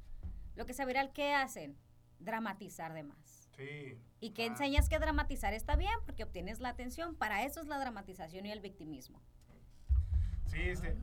Lo 0.54 0.64
que 0.66 0.72
sea 0.72 0.86
viral, 0.86 1.12
¿qué 1.12 1.32
hacen? 1.34 1.76
Dramatizar 2.20 2.92
de 2.94 3.02
más. 3.02 3.50
Sí. 3.56 3.98
Y 4.20 4.30
que 4.32 4.42
Ah. 4.42 4.46
enseñas 4.46 4.88
que 4.88 4.98
dramatizar 4.98 5.54
está 5.54 5.76
bien 5.76 5.94
porque 6.04 6.24
obtienes 6.24 6.60
la 6.60 6.68
atención. 6.70 7.14
Para 7.16 7.44
eso 7.44 7.60
es 7.60 7.66
la 7.66 7.78
dramatización 7.78 8.46
y 8.46 8.52
el 8.52 8.60
victimismo. 8.60 9.20
Sí, 10.46 10.60
este. 10.60 10.96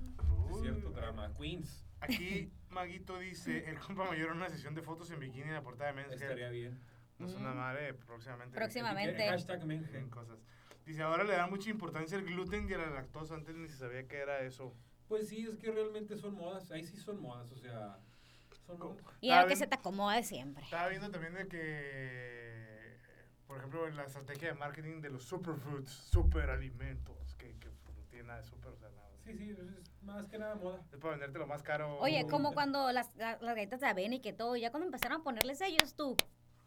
Es 0.52 0.62
cierto, 0.62 0.92
drama. 0.92 1.34
Queens. 1.36 1.84
Aquí 2.00 2.52
Maguito 2.70 3.18
dice, 3.20 3.70
el 3.70 3.80
compa 3.80 4.06
mayor 4.06 4.32
en 4.32 4.38
una 4.38 4.50
sesión 4.50 4.76
de 4.76 4.82
fotos 4.82 5.10
en 5.12 5.20
bikini 5.20 5.44
en 5.48 5.54
la 5.54 5.62
portada 5.64 5.92
de 5.92 5.96
Men's 6.02 6.14
Estaría 6.14 6.50
bien. 6.50 6.80
No 7.20 7.28
es 7.28 7.34
Mm. 7.36 7.42
una 7.42 7.54
madre, 7.54 7.94
próximamente. 7.94 8.56
Próximamente. 8.56 9.28
Hashtag 9.30 9.62
En 9.72 10.10
cosas. 10.10 10.40
Dice, 10.86 11.02
ahora 11.02 11.24
le 11.24 11.34
da 11.34 11.48
mucha 11.48 11.70
importancia 11.70 12.18
al 12.18 12.26
gluten 12.26 12.68
y 12.70 12.74
a 12.74 12.78
la 12.78 12.90
lactosa. 12.90 13.36
Antes 13.36 13.56
ni 13.56 13.70
se 13.70 13.78
sabía 13.78 14.08
que 14.08 14.18
era 14.18 14.42
eso. 14.42 14.76
Pues 15.08 15.30
sí, 15.30 15.46
es 15.48 15.56
que 15.58 15.72
realmente 15.72 16.18
son 16.18 16.36
modas. 16.36 16.70
Ahí 16.72 16.84
sí 16.84 16.98
son 16.98 17.22
modas, 17.22 17.52
o 17.52 17.58
sea. 17.58 18.00
Y 19.22 19.32
a 19.32 19.46
que 19.48 19.56
se 19.56 19.68
te 19.68 19.76
acomode 19.76 20.24
siempre. 20.24 20.64
Estaba 20.64 20.88
viendo 20.90 21.10
también 21.12 21.34
de 21.34 21.48
que, 21.48 22.98
por 23.48 23.58
ejemplo, 23.58 23.88
en 23.88 23.96
la 23.96 24.04
estrategia 24.04 24.50
de 24.50 24.54
marketing 24.56 25.02
de 25.02 25.10
los 25.10 25.24
superfoods, 25.24 25.90
superalimentos, 25.90 27.36
que, 27.36 27.58
que 27.60 27.68
no 27.70 28.04
tiene 28.10 28.26
nada 28.28 28.40
de 28.42 28.46
super, 28.46 28.72
o 28.72 28.78
sea, 28.78 28.90
nada. 28.90 29.10
Sí, 29.26 29.38
sí, 29.38 29.52
es 29.52 30.04
más 30.04 30.28
que 30.28 30.38
nada 30.38 30.56
moda. 30.56 30.82
Es 30.92 31.00
para 31.00 31.12
venderte 31.12 31.40
lo 31.40 31.48
más 31.48 31.64
caro. 31.64 31.98
Oye, 32.00 32.28
como 32.28 32.54
cuando 32.54 32.92
las, 32.92 33.16
la- 33.16 33.38
las 33.42 33.56
galletas 33.56 33.80
de 33.80 33.88
avena 33.88 34.16
y 34.16 34.20
que 34.20 34.34
todo, 34.34 34.56
ya 34.58 34.70
cuando 34.72 34.86
empezaron 34.88 35.22
a 35.22 35.24
ponerle 35.24 35.56
sellos, 35.56 35.96
tú. 35.96 36.16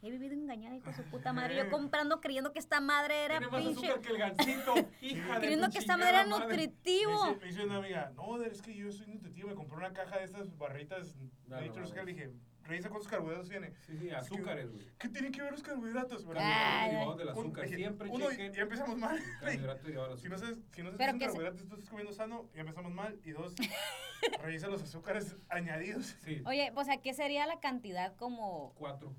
He 0.02 0.10
vivido 0.10 0.34
engañada, 0.34 0.76
hijo 0.76 0.90
de 0.90 0.96
su 0.96 1.02
puta 1.04 1.32
madre. 1.32 1.56
Yo 1.56 1.70
comprando, 1.70 2.20
creyendo 2.20 2.52
que 2.52 2.58
esta 2.58 2.80
madre 2.80 3.24
era 3.24 3.38
Tiene 3.38 3.50
más 3.52 3.62
pinche. 3.62 3.86
azúcar 3.86 4.00
que 4.02 4.08
el 4.12 4.18
gancito. 4.18 4.74
Hija 5.00 5.34
de 5.34 5.40
Creyendo 5.40 5.66
tu 5.66 5.72
que 5.72 5.78
esta 5.78 5.94
chingada 5.94 5.96
madre 5.98 6.08
era 6.10 6.26
madre. 6.26 6.46
Me 6.56 6.62
nutritivo. 6.66 7.10
dice, 7.26 7.40
me 7.40 7.46
dice 7.46 7.64
una 7.64 7.76
amiga, 7.76 8.12
no, 8.14 8.42
es 8.42 8.62
que 8.62 8.74
yo 8.74 8.92
soy 8.92 9.06
nutritivo, 9.08 9.48
me 9.48 9.54
compré 9.54 9.76
una 9.78 9.92
caja 9.92 10.18
de 10.18 10.24
estas 10.24 10.56
barritas 10.58 11.16
No, 11.16 11.56
no 11.56 11.60
Nature's. 11.60 11.90
Health. 11.92 12.04
Le 12.06 12.12
dije, 12.12 12.30
revisa 12.62 12.88
cuántos 12.90 13.08
carbohidratos 13.08 13.48
tiene. 13.48 13.72
Sí, 13.86 13.96
sí, 13.98 14.10
azúcares, 14.10 14.70
güey. 14.70 14.84
¿Qué 14.98 15.08
tienen 15.08 15.32
que 15.32 15.40
ver 15.42 15.52
los 15.52 15.62
carbohidratos? 15.62 16.26
Ay, 16.36 16.90
Derivados 16.92 17.18
del 17.18 17.28
Un- 17.28 17.32
azúcar. 17.32 17.64
dije, 17.64 17.76
Siempre 17.76 18.08
uno, 18.10 18.30
chequen 18.30 18.52
ya 18.52 18.62
empezamos 18.62 18.98
mal. 18.98 19.18
carbohidrato 19.40 19.82
derivado 19.84 20.08
del 20.10 20.18
Si 20.22 20.28
no 20.28 20.34
azúcar. 20.36 20.54
sabes, 20.54 20.64
si 20.72 20.82
no 20.82 20.90
sabes 20.90 20.98
Pero 20.98 21.12
que 21.18 21.24
carbohidratos, 21.26 21.66
tú 21.68 21.74
estás 21.74 21.88
comiendo 21.88 22.12
sano, 22.12 22.48
ya 22.54 22.60
empezamos 22.60 22.92
mal. 22.92 23.18
Y 23.24 23.30
dos, 23.30 23.54
revisa 24.42 24.68
los 24.68 24.82
azúcares 24.82 25.36
añadidos. 25.48 26.16
Sí, 26.24 26.42
Oye, 26.44 26.70
o 26.74 26.84
sea, 26.84 26.98
¿qué 27.00 27.14
sería 27.14 27.46
la 27.46 27.60
cantidad 27.60 28.14
como 28.16 28.72
cuatro. 28.76 29.14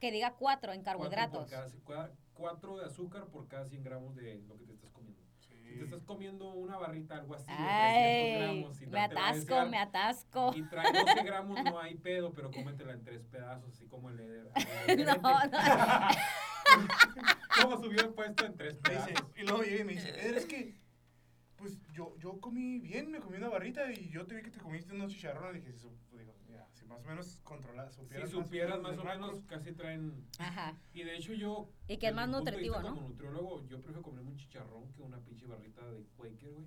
Que 0.00 0.10
diga 0.10 0.34
cuatro 0.34 0.72
en 0.72 0.82
Cuatro 0.82 0.98
por 1.00 1.10
carbohidratos? 1.10 1.50
cada- 1.50 1.68
cua- 2.08 2.12
Cuatro 2.34 2.78
de 2.78 2.86
azúcar 2.86 3.26
por 3.26 3.46
cada 3.48 3.66
100 3.66 3.84
gramos 3.84 4.16
de 4.16 4.40
lo 4.48 4.56
que 4.56 4.64
te 4.64 4.72
estás 4.72 4.90
comiendo. 4.92 5.20
Si 5.40 5.50
te 5.76 5.84
estás 5.84 6.02
comiendo 6.04 6.54
una 6.54 6.78
barrita, 6.78 7.16
algo 7.16 7.34
así, 7.34 7.50
de 7.50 7.56
300 7.56 7.70
Ay, 7.70 8.40
gramos. 8.62 8.82
y 8.82 8.86
me 8.86 8.86
no 8.86 8.92
te 9.08 9.14
va 9.14 9.20
a 9.20 9.28
atasco, 9.28 9.40
desear, 9.40 9.68
me 9.68 9.78
atasco. 9.78 10.52
Y 10.56 10.62
trae 10.62 10.92
12 10.92 11.22
gramos, 11.22 11.64
no 11.64 11.78
hay 11.80 11.94
pedo, 11.96 12.32
pero 12.32 12.50
cómetela 12.50 12.92
en 12.94 13.04
tres 13.04 13.26
pedazos, 13.26 13.74
así 13.74 13.86
como 13.86 14.08
el 14.08 14.16
de... 14.16 14.50
el 14.88 15.04
No, 15.04 15.16
no. 15.16 15.58
¿Cómo 17.62 17.76
subió 17.82 18.00
el 18.00 18.10
puesto 18.14 18.46
en 18.46 18.56
tres 18.56 18.74
pedazos? 18.76 19.12
y 19.36 19.42
luego 19.42 19.62
llega 19.62 19.82
y 19.82 19.84
me 19.84 19.92
dice, 19.92 20.08
"Eder, 20.08 20.36
es 20.38 20.46
que, 20.46 20.80
pues 21.56 21.78
yo, 21.92 22.16
yo 22.18 22.40
comí 22.40 22.78
bien, 22.78 23.10
me 23.10 23.20
comí 23.20 23.36
una 23.36 23.48
barrita 23.48 23.90
y 23.92 24.08
yo 24.08 24.26
te 24.26 24.36
vi 24.36 24.42
que 24.42 24.50
te 24.50 24.60
comiste 24.60 24.94
unos 24.94 25.12
chicharrones. 25.12 25.62
Dije, 25.64 25.76
su- 25.76 25.92
digo, 26.16 26.32
más 26.90 27.04
o 27.04 27.08
menos 27.08 27.40
controlas, 27.44 27.94
Si 27.94 28.00
supieras, 28.02 28.30
supieras 28.30 28.80
más 28.80 28.98
o 28.98 29.04
macros". 29.04 29.28
menos, 29.30 29.44
casi 29.46 29.72
traen... 29.72 30.26
Ajá. 30.38 30.76
Y 30.92 31.04
de 31.04 31.16
hecho 31.16 31.32
yo... 31.32 31.70
Y 31.88 31.96
que 31.98 32.08
es 32.08 32.14
más 32.14 32.28
nutritivo, 32.28 32.80
¿no? 32.82 32.94
Como 32.94 33.08
nutriólogo, 33.08 33.66
yo 33.68 33.78
prefiero 33.80 34.02
comerme 34.02 34.30
un 34.30 34.36
chicharrón 34.36 34.92
que 34.92 35.02
una 35.02 35.18
pinche 35.20 35.46
barrita 35.46 35.86
de 35.86 36.04
Quaker, 36.16 36.50
güey. 36.52 36.66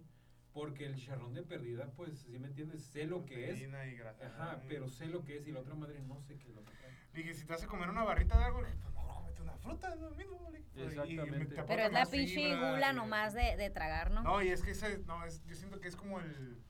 Porque 0.53 0.85
el 0.85 0.95
chicharrón 0.95 1.33
de 1.33 1.41
perdida, 1.43 1.91
pues, 1.95 2.19
si 2.19 2.37
me 2.39 2.47
entiendes, 2.47 2.83
sé 2.85 3.05
lo 3.05 3.25
que 3.25 3.49
es. 3.49 3.59
Y 3.59 3.65
grasa. 3.95 4.27
Ajá, 4.27 4.61
pero 4.67 4.87
sé 4.87 5.07
lo 5.07 5.23
que 5.23 5.37
es 5.37 5.47
y 5.47 5.51
la 5.51 5.59
otra 5.61 5.73
madre 5.75 5.99
no 6.01 6.19
sé 6.21 6.37
qué 6.37 6.47
es 6.47 6.55
lo 6.55 6.63
que 6.63 6.71
trae. 6.73 6.91
Dije, 7.13 7.33
si 7.33 7.45
te 7.45 7.53
vas 7.53 7.63
a 7.63 7.67
comer 7.67 7.89
una 7.89 8.03
barrita 8.03 8.37
de 8.37 8.43
algo, 8.45 8.59
dije, 8.63 8.75
pues 8.81 8.93
mejor 8.93 9.13
comete 9.15 9.41
una 9.41 9.57
fruta, 9.57 9.93
es 9.93 9.99
lo 9.99 10.11
mismo. 10.11 10.49
le 10.51 10.59
dije. 10.59 10.69
Y- 10.75 10.79
y 10.79 10.83
Exactamente. 10.83 11.63
Pero 11.67 11.83
es 11.83 11.91
la 11.91 12.05
pinche 12.05 12.55
gula 12.55 12.93
nomás 12.93 13.33
de, 13.33 13.57
de 13.57 13.69
tragar, 13.71 14.11
¿no? 14.11 14.21
No, 14.21 14.41
y 14.43 14.49
es 14.49 14.61
que 14.61 14.71
ese, 14.71 14.99
no, 14.99 15.25
es, 15.25 15.43
yo 15.45 15.55
siento 15.55 15.79
que 15.81 15.87
es 15.87 15.95
como 15.95 16.19
el, 16.19 16.61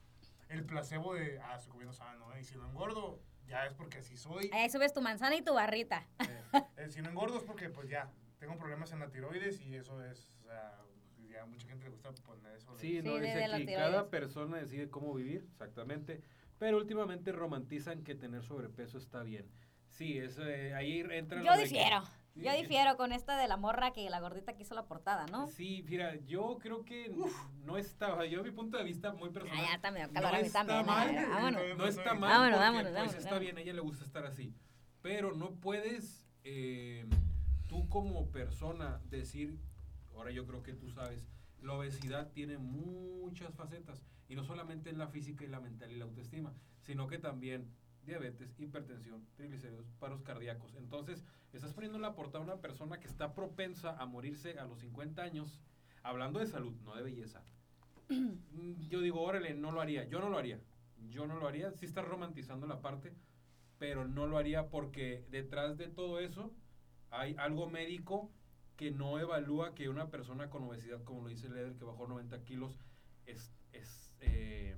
el 0.48 0.64
placebo 0.64 1.14
de, 1.14 1.38
ah, 1.40 1.54
estoy 1.56 1.70
comiendo 1.72 1.92
sano, 1.92 2.32
¿eh? 2.34 2.40
y 2.40 2.44
si 2.44 2.56
no 2.56 2.66
engordo, 2.66 3.20
ya 3.48 3.66
es 3.66 3.74
porque 3.74 3.98
así 3.98 4.16
soy. 4.16 4.50
Ahí 4.52 4.68
subes 4.70 4.92
tu 4.92 5.00
manzana 5.00 5.36
y 5.36 5.42
tu 5.42 5.54
barrita. 5.54 6.06
Eh, 6.76 6.88
si 6.88 7.02
no 7.02 7.10
engordo 7.10 7.38
es 7.38 7.42
porque, 7.44 7.68
pues 7.68 7.88
ya, 7.88 8.08
tengo 8.38 8.56
problemas 8.56 8.92
en 8.92 9.00
la 9.00 9.08
tiroides 9.10 9.60
y 9.62 9.74
eso 9.74 10.04
es, 10.04 10.30
o 10.40 10.42
sea, 10.44 10.78
ya 11.28 11.44
mucha 11.46 11.66
gente 11.66 11.84
le 11.84 11.90
gusta 11.90 12.12
poner 12.24 12.54
eso. 12.54 12.76
Sí, 12.78 13.00
no, 13.02 13.14
Sí, 13.16 13.20
dice 13.20 13.44
aquí, 13.44 13.66
cada 13.66 14.08
persona 14.08 14.58
decide 14.58 14.88
cómo 14.88 15.12
vivir, 15.14 15.46
exactamente. 15.50 16.20
Pero 16.58 16.76
últimamente 16.76 17.32
romantizan 17.32 18.04
que 18.04 18.14
tener 18.14 18.44
sobrepeso 18.44 18.98
está 18.98 19.22
bien. 19.24 19.50
Sí, 19.88 20.18
eso, 20.18 20.46
eh, 20.46 20.74
ahí 20.74 21.00
entra 21.10 21.38
Yo 21.38 21.44
lo 21.46 21.52
de 21.56 21.64
que- 21.64 21.68
difiero. 21.70 22.04
Sí, 22.34 22.40
Yo 22.42 22.52
difiero 22.52 22.96
con 22.96 23.12
esta 23.12 23.36
de 23.38 23.46
la 23.46 23.56
morra 23.56 23.92
que 23.92 24.10
la 24.10 24.18
gordita 24.20 24.54
que 24.56 24.62
hizo 24.62 24.74
la 24.74 24.86
portada, 24.86 25.26
¿no? 25.26 25.46
Sí, 25.46 25.84
mira, 25.88 26.16
yo 26.26 26.58
creo 26.60 26.84
que 26.84 27.14
no 27.64 27.76
está, 27.78 28.24
yo 28.26 28.42
mi 28.42 28.50
punto 28.50 28.76
de 28.76 28.82
vista 28.84 29.12
muy 29.12 29.30
personal, 29.30 29.56
Ah, 29.60 29.66
ya 29.68 29.74
está 29.76 29.90
medio 29.92 30.08
no 30.08 30.12
calor 30.14 30.34
a 30.34 30.38
mí 30.40 30.46
está 30.46 30.58
también. 30.66 30.84
mal, 30.86 31.16
ah, 31.16 31.28
Vámonos. 31.30 31.62
no 31.78 31.86
está 31.86 32.14
mal 32.14 32.30
Vámonos, 32.30 32.50
porque, 32.50 32.58
vámonos, 32.64 32.82
pues 32.82 32.94
vámonos, 32.94 33.14
está 33.14 33.30
vámonos. 33.30 33.40
bien, 33.40 33.56
a 33.58 33.60
ella 33.60 33.72
le 33.72 33.80
gusta 33.80 34.04
estar 34.04 34.26
así. 34.26 34.52
Pero 35.00 35.32
no 35.34 35.52
puedes 35.60 36.26
eh, 36.42 37.06
tú 37.68 37.88
como 37.88 38.30
persona 38.32 39.00
decir, 39.04 39.60
ahora 40.16 40.32
yo 40.32 40.44
creo 40.46 40.62
que 40.64 40.72
tú 40.74 40.90
sabes, 40.90 41.28
la 41.62 41.74
obesidad 41.74 42.32
tiene 42.32 42.58
muchas 42.58 43.54
facetas 43.54 44.02
y 44.28 44.34
no 44.34 44.42
solamente 44.44 44.90
en 44.90 44.98
la 44.98 45.06
física 45.06 45.44
y 45.44 45.48
la 45.48 45.60
mental 45.60 45.92
y 45.92 45.96
la 45.96 46.04
autoestima, 46.04 46.52
sino 46.82 47.06
que 47.06 47.18
también 47.18 47.70
diabetes, 48.04 48.54
hipertensión, 48.58 49.26
triglicéridos, 49.36 49.86
paros 49.98 50.22
cardíacos. 50.22 50.74
Entonces, 50.76 51.24
estás 51.52 51.72
poniendo 51.72 51.96
en 51.96 52.02
la 52.02 52.14
portada 52.14 52.40
a 52.40 52.46
una 52.46 52.60
persona 52.60 53.00
que 53.00 53.06
está 53.08 53.34
propensa 53.34 53.96
a 53.98 54.06
morirse 54.06 54.58
a 54.58 54.64
los 54.66 54.80
50 54.80 55.22
años, 55.22 55.60
hablando 56.02 56.38
de 56.40 56.46
salud, 56.46 56.74
no 56.82 56.94
de 56.94 57.02
belleza. 57.02 57.42
yo 58.88 59.00
digo, 59.00 59.22
órale, 59.22 59.54
no 59.54 59.72
lo 59.72 59.80
haría. 59.80 60.04
Yo 60.04 60.20
no 60.20 60.28
lo 60.28 60.38
haría. 60.38 60.60
Yo 61.10 61.26
no 61.26 61.36
lo 61.38 61.48
haría. 61.48 61.70
Sí 61.72 61.86
estás 61.86 62.04
romantizando 62.06 62.66
la 62.66 62.80
parte, 62.80 63.14
pero 63.78 64.06
no 64.06 64.26
lo 64.26 64.38
haría 64.38 64.68
porque 64.68 65.24
detrás 65.30 65.76
de 65.78 65.88
todo 65.88 66.20
eso 66.20 66.52
hay 67.10 67.34
algo 67.38 67.68
médico 67.68 68.30
que 68.76 68.90
no 68.90 69.18
evalúa 69.20 69.74
que 69.74 69.88
una 69.88 70.10
persona 70.10 70.50
con 70.50 70.64
obesidad, 70.64 71.02
como 71.04 71.22
lo 71.22 71.28
dice 71.28 71.48
Leder, 71.48 71.74
que 71.76 71.84
bajó 71.84 72.08
90 72.08 72.42
kilos, 72.42 72.76
es, 73.24 73.52
es, 73.72 74.12
eh, 74.20 74.76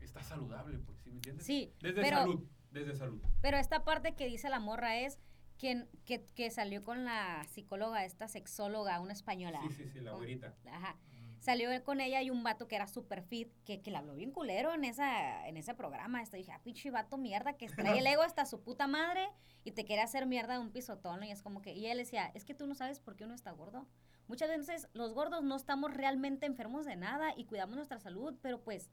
está 0.00 0.22
saludable, 0.22 0.78
pues, 0.78 0.98
¿sí 0.98 1.10
me 1.10 1.16
entiendes? 1.16 1.46
Sí, 1.46 1.72
Desde 1.80 2.02
pero- 2.02 2.16
salud, 2.16 2.44
desde 2.78 2.96
salud. 2.96 3.20
Pero 3.40 3.56
esta 3.56 3.84
parte 3.84 4.14
que 4.14 4.26
dice 4.26 4.48
la 4.48 4.60
morra 4.60 4.98
es 4.98 5.18
que, 5.58 5.86
que, 6.04 6.24
que 6.34 6.50
salió 6.50 6.84
con 6.84 7.04
la 7.04 7.44
psicóloga, 7.48 8.04
esta 8.04 8.28
sexóloga, 8.28 9.00
una 9.00 9.12
española. 9.12 9.60
Sí, 9.68 9.74
sí, 9.74 9.88
sí, 9.88 10.00
la 10.00 10.12
güerita. 10.12 10.54
Ajá. 10.70 10.96
Salió 11.40 11.70
él 11.70 11.82
con 11.82 12.00
ella 12.00 12.20
y 12.20 12.30
un 12.30 12.42
vato 12.42 12.66
que 12.66 12.74
era 12.76 12.88
super 12.88 13.22
fit, 13.22 13.52
que, 13.64 13.80
que 13.80 13.90
le 13.90 13.96
habló 13.96 14.14
bien 14.14 14.32
culero 14.32 14.74
en, 14.74 14.84
esa, 14.84 15.46
en 15.46 15.56
ese 15.56 15.72
programa. 15.72 16.20
Este, 16.20 16.36
dije, 16.36 16.52
ah, 16.52 16.60
pinche 16.62 16.90
vato 16.90 17.16
mierda, 17.16 17.56
que 17.56 17.68
trae 17.68 17.98
el 17.98 18.06
ego 18.06 18.22
hasta 18.22 18.44
su 18.44 18.60
puta 18.62 18.86
madre 18.88 19.28
y 19.64 19.70
te 19.70 19.84
quiere 19.84 20.02
hacer 20.02 20.26
mierda 20.26 20.54
de 20.54 20.60
un 20.60 20.72
pisotón. 20.72 21.22
Y 21.22 21.30
es 21.30 21.42
como 21.42 21.62
que, 21.62 21.72
y 21.72 21.86
él 21.86 21.98
decía, 21.98 22.30
es 22.34 22.44
que 22.44 22.54
tú 22.54 22.66
no 22.66 22.74
sabes 22.74 22.98
por 22.98 23.14
qué 23.14 23.24
uno 23.24 23.34
está 23.34 23.52
gordo. 23.52 23.86
Muchas 24.26 24.48
veces 24.48 24.88
los 24.92 25.14
gordos 25.14 25.42
no 25.42 25.56
estamos 25.56 25.94
realmente 25.94 26.44
enfermos 26.44 26.84
de 26.84 26.96
nada 26.96 27.32
y 27.36 27.44
cuidamos 27.44 27.76
nuestra 27.76 27.98
salud, 27.98 28.36
pero 28.42 28.60
pues 28.62 28.90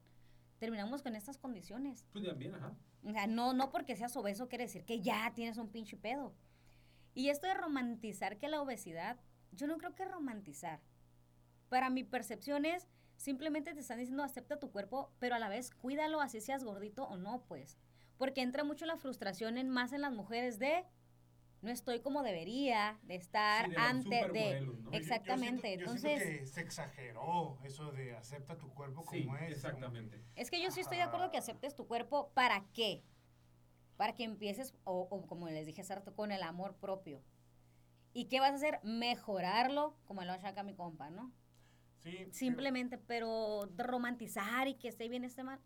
terminamos 0.60 1.02
con 1.02 1.15
estas 1.15 1.38
condiciones. 1.38 2.06
Pues 2.11 2.26
también, 2.26 2.56
ajá. 2.56 2.76
O 3.03 3.11
sea, 3.11 3.27
no, 3.27 3.53
no 3.53 3.72
porque 3.72 3.95
seas 3.95 4.15
obeso 4.15 4.48
quiere 4.48 4.65
decir 4.65 4.84
que 4.84 5.02
ya 5.02 5.32
tienes 5.36 5.57
un 5.57 5.69
pinche 5.69 5.95
pedo. 5.95 6.34
Y 7.14 7.30
esto 7.30 7.48
de 7.48 7.53
romantizar 7.53 8.38
que 8.38 8.49
la 8.49 8.61
obesidad, 8.61 9.18
yo 9.52 9.68
no 9.68 9.77
creo 9.77 9.95
que 9.95 10.06
romantizar. 10.06 10.82
Para 11.69 11.90
mi 11.90 12.03
percepción 12.03 12.65
es, 12.65 12.88
simplemente 13.15 13.73
te 13.73 13.80
están 13.80 13.99
diciendo 13.99 14.23
acepta 14.23 14.60
tu 14.60 14.72
cuerpo, 14.72 15.11
pero 15.19 15.36
a 15.36 15.40
la 15.40 15.49
vez 15.49 15.72
cuídalo 15.72 16.19
así 16.19 16.41
seas 16.41 16.64
gordito 16.64 17.06
o 17.06 17.18
no, 17.18 17.44
pues. 17.48 17.77
Porque 18.18 18.41
entra 18.41 18.64
mucho 18.64 18.86
la 18.86 18.98
frustración 18.98 19.57
en 19.57 19.69
más 19.69 19.94
en 19.94 20.02
las 20.02 20.14
mujeres 20.14 20.60
de 20.60 20.86
no 21.66 21.72
estoy 21.72 22.00
como 22.00 22.24
debería 22.24 22.98
de 23.04 23.16
estar 23.16 23.66
Sí, 23.66 23.72
de 23.72 23.78
los 23.78 23.86
antes 23.86 24.34
de... 24.34 24.62
¿no? 24.62 24.66
Yo- 24.74 24.82
yo 24.84 24.90
Exactamente, 24.94 25.68
siento- 25.68 25.86
yo 25.86 25.92
entonces- 25.92 26.22
siento 26.24 26.40
que 26.42 26.46
se 26.48 26.62
exageró 26.62 27.58
eso 27.64 27.92
de 27.92 28.16
acepta 28.16 28.58
tu 28.58 28.70
cuerpo 28.74 29.04
como 29.04 29.12
Sí, 29.38 29.44
es. 29.46 29.52
exactamente. 29.52 30.24
Es 30.36 30.50
que 30.50 30.62
yo 30.62 30.72
sí 30.72 30.80
estoy 30.82 30.98
de 30.98 31.04
acuerdo 31.04 31.32
que 31.32 31.38
aceptes 31.38 31.76
tu 31.76 31.88
cuerpo. 31.88 32.32
¿Para 32.34 32.64
qué? 32.74 33.04
Para 33.98 34.16
que 34.16 34.24
empieces, 34.24 34.76
o, 34.84 35.08
o 35.10 35.26
como 35.28 35.48
les 35.50 35.66
dije 35.66 35.82
hace 35.82 35.96
rato, 35.96 36.14
con 36.16 36.32
el 36.32 36.44
amor 36.44 36.76
propio. 36.78 37.22
¿Y 38.14 38.26
qué 38.26 38.40
vas 38.40 38.52
a 38.52 38.56
hacer? 38.56 38.80
Mejorarlo, 38.84 39.98
como 40.06 40.24
lo 40.24 40.32
hace 40.34 40.48
acá 40.48 40.64
mi 40.64 40.74
compa, 40.76 41.10
¿no? 41.10 41.32
Sí. 42.00 42.28
Simplemente, 42.32 42.98
pero 42.98 43.68
romantizar 43.78 44.68
y 44.68 44.76
que 44.76 44.88
esté 44.88 45.10
bien, 45.10 45.24
esté 45.24 45.44
mal. 45.44 45.60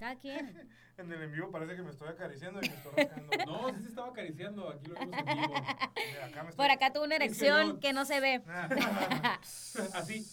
Cada 0.00 0.16
quien. 0.18 0.68
En 1.00 1.10
el 1.10 1.22
en 1.22 1.32
vivo 1.32 1.50
parece 1.50 1.76
que 1.76 1.82
me 1.82 1.90
estoy 1.92 2.08
acariciando 2.08 2.60
y 2.62 2.68
me 2.68 2.74
estoy 2.74 2.92
rascando. 2.94 3.30
No, 3.46 3.68
sí 3.74 3.82
se 3.82 3.88
estaba 3.88 4.08
acariciando, 4.08 4.68
aquí 4.68 4.86
lo 4.86 4.94
vemos 4.96 5.16
en 5.18 5.24
vivo. 5.24 5.54
Mira, 5.54 6.26
acá 6.26 6.42
me 6.42 6.50
estoy... 6.50 6.56
Por 6.66 6.70
acá 6.70 6.92
tuvo 6.92 7.04
una 7.04 7.16
erección 7.16 7.80
que 7.80 7.92
no 7.94 8.04
se 8.04 8.20
ve. 8.20 8.42
Así. 9.94 10.26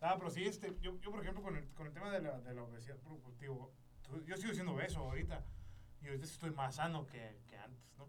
Ah, 0.00 0.16
pero 0.18 0.28
sí, 0.30 0.44
este, 0.44 0.74
yo, 0.80 0.98
yo 1.00 1.10
por 1.12 1.20
ejemplo, 1.22 1.40
con 1.42 1.56
el, 1.56 1.68
con 1.74 1.86
el 1.86 1.92
tema 1.92 2.10
de 2.10 2.20
la, 2.22 2.40
de 2.40 2.52
la 2.52 2.62
obesidad, 2.64 2.96
tú- 2.98 3.20
yo 4.26 4.36
sigo 4.36 4.52
siendo 4.52 4.72
obeso 4.72 4.98
ahorita. 5.00 5.44
Y 6.02 6.08
ahorita 6.08 6.26
sí 6.26 6.32
estoy 6.32 6.50
más 6.50 6.74
sano 6.74 7.06
que, 7.06 7.38
que 7.46 7.56
antes, 7.56 7.94
¿no? 7.96 8.08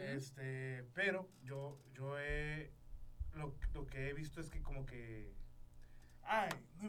Este, 0.00 0.82
pero 0.94 1.28
yo, 1.42 1.78
yo 1.92 2.18
he, 2.18 2.72
lo, 3.34 3.54
lo 3.74 3.86
que 3.86 4.08
he 4.08 4.12
visto 4.14 4.40
es 4.40 4.48
que 4.50 4.62
como 4.62 4.84
que, 4.86 5.32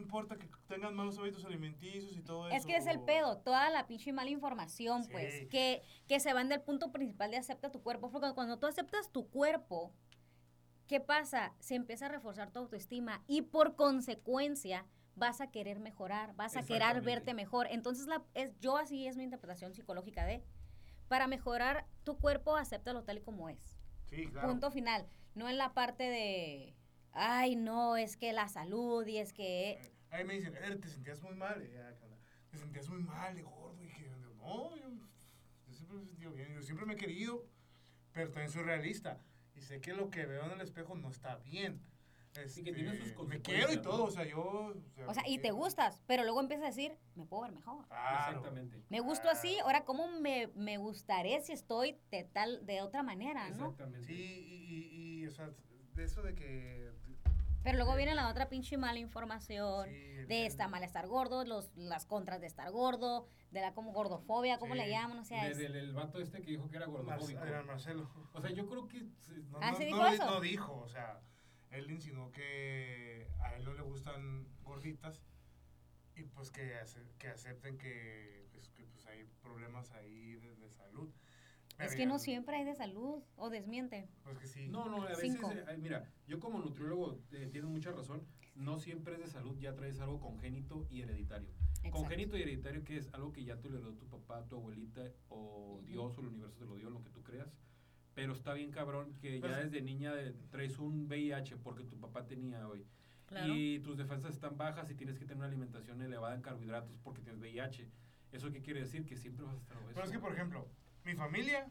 importa 0.08 0.38
que 0.38 0.48
tengan 0.66 0.94
malos 0.94 1.18
hábitos 1.18 1.44
alimenticios 1.44 2.16
y 2.16 2.22
todo 2.22 2.48
eso. 2.48 2.56
Es 2.56 2.64
que 2.64 2.76
es 2.76 2.86
el 2.86 3.00
pedo, 3.00 3.36
toda 3.38 3.68
la 3.68 3.86
pinche 3.86 4.10
mala 4.12 4.30
información, 4.30 5.04
Sí. 5.04 5.10
pues, 5.12 5.46
que, 5.48 5.82
que 6.06 6.18
se 6.18 6.32
van 6.32 6.48
del 6.48 6.62
punto 6.62 6.90
principal 6.90 7.30
de 7.30 7.36
acepta 7.36 7.70
tu 7.70 7.82
cuerpo. 7.82 8.10
Porque 8.10 8.32
cuando 8.32 8.58
tú 8.58 8.66
aceptas 8.66 9.12
tu 9.12 9.28
cuerpo, 9.28 9.92
¿qué 10.86 10.98
pasa? 11.00 11.54
Se 11.58 11.74
empieza 11.74 12.06
a 12.06 12.08
reforzar 12.08 12.50
tu 12.50 12.58
autoestima 12.58 13.22
y 13.26 13.42
por 13.42 13.76
consecuencia 13.76 14.86
vas 15.14 15.42
a 15.42 15.50
querer 15.50 15.78
mejorar, 15.78 16.34
vas 16.36 16.56
a 16.56 16.62
querer 16.62 17.02
verte 17.02 17.34
mejor. 17.34 17.66
Entonces, 17.70 18.06
la, 18.06 18.24
es, 18.34 18.58
yo 18.60 18.78
así 18.78 19.06
es 19.06 19.16
mi 19.18 19.24
interpretación 19.24 19.74
psicológica 19.74 20.24
de, 20.24 20.42
para 21.08 21.26
mejorar 21.26 21.86
tu 22.04 22.16
cuerpo, 22.18 22.56
acéptalo 22.56 23.04
tal 23.04 23.18
y 23.18 23.20
como 23.20 23.48
es. 23.50 23.78
Sí, 24.06 24.26
claro. 24.28 24.48
Punto 24.48 24.70
final. 24.70 25.06
No 25.34 25.48
en 25.48 25.58
la 25.58 25.74
parte 25.74 26.04
de, 26.04 26.74
ay, 27.12 27.56
no, 27.56 27.96
es 27.96 28.16
que 28.16 28.32
la 28.32 28.48
salud 28.48 29.06
y 29.06 29.18
es 29.18 29.32
que... 29.34 29.92
Ahí 30.10 30.24
me 30.24 30.34
dicen, 30.34 30.54
"Eh, 30.56 30.76
te 30.76 30.88
sentías 30.88 31.20
muy 31.22 31.34
mal. 31.34 31.62
Y 31.64 31.72
ya, 31.72 31.94
¿qué 31.96 32.04
onda? 32.04 32.18
Te 32.50 32.56
sentías 32.58 32.88
muy 32.88 33.00
mal, 33.00 33.42
gordo. 33.42 33.82
Y 33.84 33.88
que, 33.88 34.08
no, 34.36 34.76
yo, 34.76 34.88
yo 35.66 35.74
siempre 35.74 35.96
me 35.96 36.02
he 36.02 36.06
sentido 36.06 36.32
bien. 36.32 36.54
Yo 36.54 36.62
siempre 36.62 36.86
me 36.86 36.94
he 36.94 36.96
querido, 36.96 37.46
pero 38.12 38.30
también 38.30 38.50
soy 38.50 38.62
realista. 38.62 39.20
Y 39.54 39.60
sé 39.60 39.80
que 39.80 39.92
lo 39.92 40.08
que 40.10 40.24
veo 40.26 40.44
en 40.46 40.52
el 40.52 40.60
espejo 40.60 40.94
no 40.94 41.10
está 41.10 41.36
bien. 41.36 41.82
Sí, 42.46 42.62
que 42.62 42.72
tiene 42.72 42.94
sus 42.94 43.08
Este, 43.08 43.22
Me 43.24 43.40
quiero 43.42 43.72
y 43.72 43.76
¿no? 43.76 43.82
todo, 43.82 44.04
o 44.04 44.10
sea, 44.12 44.24
yo... 44.24 44.72
O 45.06 45.14
sea, 45.14 45.26
y 45.26 45.32
me 45.32 45.36
te 45.38 45.42
quiero. 45.42 45.56
gustas, 45.56 46.00
pero 46.06 46.22
luego 46.22 46.40
empiezas 46.40 46.64
a 46.66 46.68
decir, 46.68 46.96
me 47.16 47.24
puedo 47.26 47.42
ver 47.42 47.52
mejor. 47.52 47.84
Claro. 47.88 48.28
Exactamente. 48.28 48.80
Me 48.90 49.00
gusto 49.00 49.28
así, 49.28 49.58
ahora 49.58 49.84
cómo 49.84 50.06
me, 50.20 50.46
me 50.54 50.76
gustaré 50.78 51.40
si 51.40 51.52
estoy 51.52 51.98
de 52.12 52.22
tal, 52.24 52.64
de 52.64 52.80
otra 52.82 53.02
manera, 53.02 53.48
¿no? 53.50 53.70
Exactamente. 53.70 54.06
Sí, 54.06 54.14
y, 54.14 54.74
y, 54.76 55.22
y, 55.22 55.26
o 55.26 55.32
sea, 55.32 55.50
de 55.94 56.04
eso 56.04 56.22
de 56.22 56.34
que... 56.36 56.92
Pero 57.62 57.76
luego 57.76 57.96
viene 57.96 58.14
la 58.14 58.28
otra 58.28 58.48
pinche 58.48 58.76
mala 58.76 58.98
información 58.98 59.86
sí, 59.86 59.90
de 59.92 60.40
el- 60.40 60.46
esta 60.46 60.68
mal 60.68 60.82
estar 60.84 61.06
gordo, 61.06 61.44
los, 61.44 61.70
las 61.76 62.06
contras 62.06 62.40
de 62.40 62.46
estar 62.46 62.70
gordo, 62.70 63.26
de 63.50 63.60
la 63.60 63.74
como 63.74 63.92
gordofobia, 63.92 64.58
¿cómo 64.58 64.74
Sí. 64.74 64.80
le 64.80 64.90
llaman? 64.90 65.18
O 65.18 65.24
sea, 65.24 65.48
es- 65.48 65.58
Desde 65.58 65.78
el, 65.78 65.92
vato 65.92 66.20
este 66.20 66.40
que 66.40 66.50
dijo 66.52 66.70
que 66.70 66.76
era 66.76 66.86
Mar- 66.86 67.02
gordofóbico. 67.02 67.44
era 67.44 67.62
Marcelo. 67.62 68.10
O 68.32 68.40
sea, 68.40 68.50
yo 68.50 68.68
creo 68.68 68.86
que... 68.88 69.00
No, 69.50 69.58
Ah, 69.60 69.72
no, 69.72 69.76
¿sí 69.78 69.84
no 69.90 69.96
dijo 69.96 70.08
di- 70.08 70.14
eso? 70.14 70.24
no 70.26 70.40
dijo, 70.40 70.76
o 70.78 70.88
sea, 70.88 71.20
él 71.70 71.90
insinuó 71.90 72.30
que 72.32 73.28
a 73.42 73.54
él 73.56 73.64
no 73.64 73.74
le 73.74 73.82
gustan 73.82 74.46
gorditas 74.62 75.22
y 76.14 76.22
pues 76.24 76.50
que, 76.50 76.74
ace- 76.76 77.06
que 77.18 77.28
acepten 77.28 77.76
que, 77.78 78.46
pues, 78.52 78.68
que, 78.70 78.84
pues, 78.86 79.06
hay 79.06 79.24
problemas 79.42 79.90
ahí 79.92 80.34
de, 80.36 80.56
de 80.56 80.70
salud. 80.70 81.10
Es 81.78 81.94
que 81.94 82.06
no 82.06 82.18
siempre 82.18 82.56
hay 82.56 82.64
de 82.64 82.74
salud, 82.74 83.22
o 83.36 83.50
desmiente. 83.50 84.08
Pues 84.24 84.38
que 84.38 84.46
sí. 84.46 84.68
No, 84.68 84.88
no, 84.88 85.02
a 85.02 85.06
veces, 85.08 85.32
Cinco. 85.32 85.50
eh, 85.52 85.76
mira, 85.78 86.04
yo 86.26 86.40
como 86.40 86.58
nutriólogo 86.58 87.20
eh, 87.32 87.48
tienes 87.50 87.70
mucha 87.70 87.92
razón, 87.92 88.22
no 88.54 88.78
siempre 88.78 89.14
es 89.14 89.20
de 89.20 89.26
salud, 89.28 89.56
ya 89.58 89.74
traes 89.74 90.00
algo 90.00 90.20
congénito 90.20 90.86
y 90.90 91.02
hereditario. 91.02 91.48
Exacto. 91.76 91.98
Congénito 91.98 92.36
y 92.36 92.42
hereditario 92.42 92.84
que 92.84 92.96
es 92.96 93.12
algo 93.14 93.32
que 93.32 93.44
ya 93.44 93.60
te 93.60 93.68
lo 93.68 93.78
heredó 93.78 93.94
tu 93.94 94.06
papá, 94.08 94.44
tu 94.48 94.56
abuelita 94.56 95.02
o. 95.28 95.80
Dios 95.84 96.18
o 96.18 96.20
el 96.20 96.26
universo 96.28 96.56
te 96.58 96.64
lo 96.64 96.74
dio, 96.76 96.90
lo 96.90 97.02
que 97.02 97.10
tú 97.10 97.22
creas. 97.22 97.56
Pero 98.14 98.32
está 98.32 98.52
bien 98.52 98.72
cabrón 98.72 99.14
que 99.20 99.38
Pues- 99.38 99.52
ya 99.52 99.58
desde 99.60 99.80
niña 99.80 100.12
eh, 100.20 100.34
traes 100.50 100.78
un 100.80 101.06
VIH 101.06 101.56
porque 101.58 101.84
tu 101.84 101.96
papá 102.00 102.26
tenía 102.26 102.66
hoy. 102.68 102.84
Claro. 103.26 103.54
Y 103.54 103.78
tus 103.80 103.96
defensas 103.96 104.32
están 104.34 104.56
bajas 104.56 104.90
y 104.90 104.94
tienes 104.94 105.16
que 105.18 105.24
tener 105.24 105.36
una 105.36 105.46
alimentación 105.46 106.00
elevada 106.02 106.34
en 106.34 106.40
carbohidratos 106.42 106.98
porque 107.04 107.20
tienes 107.22 107.40
VIH. 107.40 107.88
¿Eso 108.32 108.50
qué 108.50 108.60
quiere 108.60 108.80
decir? 108.80 109.04
Que 109.06 109.16
siempre 109.16 109.44
vas 109.44 109.54
a 109.54 109.58
estar 109.58 109.76
obeso. 109.76 109.92
Pero 109.94 110.04
es 110.06 110.10
que, 110.12 110.18
por 110.18 110.32
ejemplo, 110.32 110.66
mi 111.08 111.14
familia 111.14 111.66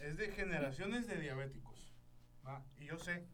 es 0.00 0.16
de 0.16 0.32
generaciones 0.32 1.06
de 1.06 1.20
diabéticos. 1.20 1.94
¿va? 2.44 2.64
Y 2.76 2.86
yo 2.86 2.98
sé, 2.98 3.24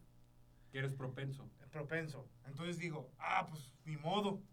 Que 0.71 0.77
eres 0.77 0.93
propenso. 0.93 1.49
propenso. 1.71 2.29
Entonces 2.45 2.77
digo, 2.77 3.11
ah, 3.17 3.47
pues 3.49 3.73
ni 3.85 3.97
modo. 3.97 4.43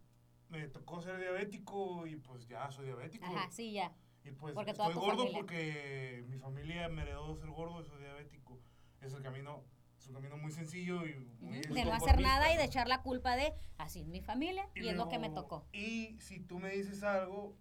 Me 0.48 0.66
tocó 0.69 0.98
ser 1.02 1.19
diabético 1.19 2.06
y 2.06 2.16
pues 2.16 2.48
ya 2.48 2.70
soy 2.70 2.86
diabético. 2.86 3.27
Ajá, 3.27 3.51
sí, 3.51 3.73
ya. 3.73 3.93
Y 4.24 4.31
pues 4.31 4.55
Porque 4.55 4.70
estoy 4.70 4.94
gordo 4.94 5.19
familia. 5.19 5.39
porque 5.39 6.24
mi 6.27 6.39
familia 6.39 6.89
me 6.89 7.02
heredó 7.02 7.36
ser 7.36 7.51
gordo 7.51 7.82
y 7.82 7.85
soy 7.85 8.01
diabético. 8.01 8.59
Es 9.02 9.12
el 9.12 9.23
camino, 9.23 9.66
es 9.98 10.09
un 10.09 10.15
camino 10.15 10.39
muy 10.39 10.51
sencillo 10.51 11.06
y 11.06 11.16
muy 11.40 11.60
De 11.60 11.85
no 11.85 11.93
hacer 11.93 12.19
nada 12.19 12.51
y 12.51 12.56
de 12.56 12.65
echar 12.65 12.89
la 12.89 13.02
culpa 13.02 13.36
de, 13.36 13.52
así 13.77 14.01
es 14.01 14.06
mi 14.06 14.23
familia 14.23 14.66
y, 14.74 14.89
es 14.89 14.97
lo 14.97 15.10
que 15.10 15.19
me 15.19 15.28
tocó. 15.28 15.69
Y 15.73 16.19
si 16.20 16.40
tú 16.40 16.59
me 16.59 16.70
dices 16.70 17.02
algo, 17.02 17.55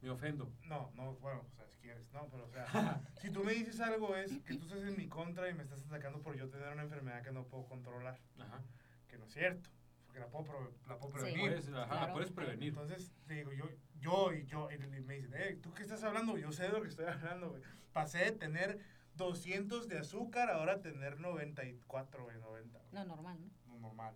Me 0.00 0.10
ofendo. 0.10 0.52
no, 0.66 0.92
no, 0.94 1.14
bueno, 1.16 1.44
o 1.50 1.56
sea, 1.56 1.66
si 1.66 1.78
quieres, 1.78 2.10
no, 2.12 2.28
pero 2.30 2.44
o 2.46 2.48
sea, 2.50 2.66
si 3.20 3.30
tú 3.30 3.42
me 3.42 3.52
dices 3.52 3.80
algo 3.80 4.14
es 4.16 4.38
que 4.44 4.54
tú 4.54 4.66
estás 4.66 4.82
en 4.84 4.96
mi 4.96 5.08
contra 5.08 5.48
y 5.48 5.54
me 5.54 5.62
estás 5.64 5.84
atacando 5.86 6.20
por 6.22 6.36
yo 6.36 6.48
tener 6.48 6.68
una 6.72 6.82
enfermedad 6.84 7.22
que 7.22 7.32
no 7.32 7.44
puedo 7.44 7.66
controlar, 7.66 8.18
Ajá. 8.38 8.62
que 9.08 9.18
no 9.18 9.24
es 9.26 9.32
cierto, 9.32 9.70
porque 10.06 10.20
la 10.20 10.28
puedo, 10.28 10.44
pro- 10.44 10.74
la 10.86 10.98
puedo 10.98 11.12
Sí. 11.14 11.18
prevenir. 11.20 11.40
Puedes, 11.50 11.68
ajá, 11.68 11.86
Claro. 11.88 12.12
puedes 12.12 12.30
prevenir. 12.30 12.68
Entonces, 12.68 13.12
te 13.26 13.34
digo, 13.34 13.52
yo, 13.52 13.68
yo 13.98 14.32
y 14.32 14.44
yo, 14.46 14.68
y 14.70 14.78
me 14.78 15.14
dicen, 15.14 15.32
eh, 15.34 15.58
¿tú 15.60 15.74
qué 15.74 15.82
estás 15.82 16.02
hablando? 16.04 16.38
Yo 16.38 16.52
sé 16.52 16.62
de 16.64 16.68
lo 16.70 16.82
que 16.82 16.88
estoy 16.88 17.06
hablando, 17.06 17.50
güey. 17.50 17.62
Pasé 17.92 18.18
de 18.18 18.32
tener 18.32 18.78
200 19.14 19.88
de 19.88 19.98
azúcar, 19.98 20.48
ahora 20.50 20.74
a 20.74 20.80
tener 20.80 21.18
94, 21.18 22.22
güey, 22.22 22.38
90. 22.38 22.78
güey. 22.78 22.92
No, 22.92 23.04
normal, 23.04 23.38
¿no? 23.40 23.50
No, 23.74 23.78
normal, 23.80 24.14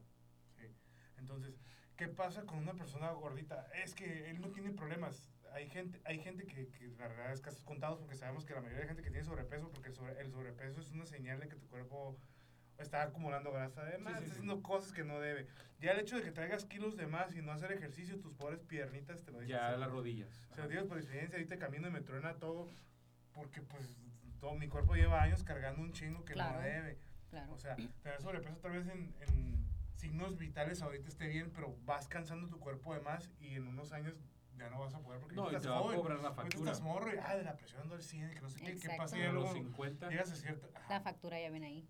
sí. 0.56 0.72
Entonces, 1.16 1.58
¿qué 1.96 2.06
pasa 2.06 2.44
con 2.46 2.58
una 2.58 2.74
persona 2.74 3.10
gordita? 3.10 3.66
Es 3.82 3.94
que 3.96 4.30
él 4.30 4.40
no 4.40 4.50
tiene 4.50 4.70
problemas. 4.70 5.28
Hay 5.54 5.68
gente, 5.68 6.00
hay 6.04 6.18
gente 6.18 6.46
que, 6.46 6.68
que 6.68 6.88
la 6.98 7.08
verdad 7.08 7.32
es 7.32 7.40
casos 7.40 7.62
contados 7.62 7.98
porque 7.98 8.16
sabemos 8.16 8.44
que 8.44 8.54
la 8.54 8.60
mayoría 8.60 8.82
de 8.82 8.86
gente 8.88 9.02
que 9.02 9.10
tiene 9.10 9.24
sobrepeso, 9.24 9.70
porque 9.70 9.88
el, 9.90 9.94
sobre- 9.94 10.20
el 10.20 10.30
sobrepeso 10.30 10.80
es 10.80 10.90
una 10.92 11.06
señal 11.06 11.40
de 11.40 11.48
que 11.48 11.56
tu 11.56 11.66
cuerpo 11.68 12.16
está 12.78 13.02
acumulando 13.02 13.52
grasa 13.52 13.84
de 13.84 13.98
más, 13.98 14.14
Sí, 14.14 14.18
sí, 14.18 14.24
está 14.24 14.34
sí. 14.34 14.40
haciendo 14.40 14.62
cosas 14.62 14.92
que 14.92 15.04
no 15.04 15.20
debe. 15.20 15.46
Ya 15.78 15.92
el 15.92 16.00
hecho 16.00 16.16
de 16.16 16.22
que 16.22 16.32
traigas 16.32 16.64
kilos 16.64 16.96
de 16.96 17.06
más 17.06 17.34
y 17.34 17.42
no 17.42 17.52
hacer 17.52 17.70
ejercicio, 17.72 18.18
tus 18.20 18.34
pobres 18.34 18.62
piernitas 18.62 19.22
te 19.22 19.30
lo 19.30 19.40
dicen. 19.40 19.56
Ya 19.56 19.70
las 19.76 19.90
rodillas. 19.90 20.30
O 20.50 20.54
sea, 20.54 20.66
digo 20.68 20.86
por 20.86 20.96
experiencia, 20.98 21.36
ahorita 21.38 21.58
camino 21.58 21.88
y 21.88 21.90
me 21.90 22.00
truena 22.00 22.34
todo 22.34 22.68
porque 23.32 23.60
pues 23.62 23.96
todo 24.40 24.54
mi 24.54 24.68
cuerpo 24.68 24.94
lleva 24.94 25.22
años 25.22 25.44
cargando 25.44 25.80
un 25.82 25.92
chingo 25.92 26.24
que 26.24 26.32
Claro. 26.32 26.56
no 26.56 26.60
debe. 26.62 26.98
Claro. 27.30 27.52
O 27.52 27.58
sea, 27.58 27.76
tener 27.76 28.20
sobrepeso 28.20 28.56
tal 28.58 28.72
vez 28.72 28.86
en, 28.88 29.14
en 29.20 29.66
signos 29.96 30.36
vitales 30.38 30.82
ahorita 30.82 31.08
esté 31.08 31.28
bien, 31.28 31.50
pero 31.54 31.76
vas 31.84 32.08
cansando 32.08 32.48
tu 32.48 32.58
cuerpo 32.58 32.94
de 32.94 33.00
más 33.00 33.30
y 33.40 33.54
en 33.54 33.66
unos 33.68 33.92
años 33.92 34.14
ya 34.58 34.70
no 34.70 34.80
vas 34.80 34.94
a 34.94 35.00
poder 35.00 35.20
porque 35.20 35.34
No, 35.36 35.42
y 35.42 35.44
ahorita 35.46 35.60
te 35.60 35.66
estás 35.68 35.82
va 35.84 35.92
a 35.92 35.96
cobrar 35.96 36.18
la 36.20 36.32
factura. 36.32 36.70
estás 36.70 36.80
morro 36.82 37.14
y, 37.14 37.18
ah, 37.22 37.36
de 37.36 37.42
la 37.44 37.56
presión 37.56 37.90
al 37.92 38.02
100, 38.02 38.30
que 38.34 38.40
no 38.40 38.48
sé 38.50 38.58
qué, 38.58 38.64
qué 38.66 38.72
Exacto. 38.72 38.96
pasa. 39.02 39.16
A 39.16 39.18
Y 39.18 39.22
ya 39.22 39.32
los 39.32 39.42
luego 39.42 39.54
50 39.54 40.08
llegas 40.10 40.30
a 40.32 40.36
cierta... 40.36 40.66
La 40.72 40.96
ajá. 40.96 41.00
factura 41.00 41.40
ya 41.40 41.50
viene 41.50 41.66
ahí. 41.66 41.88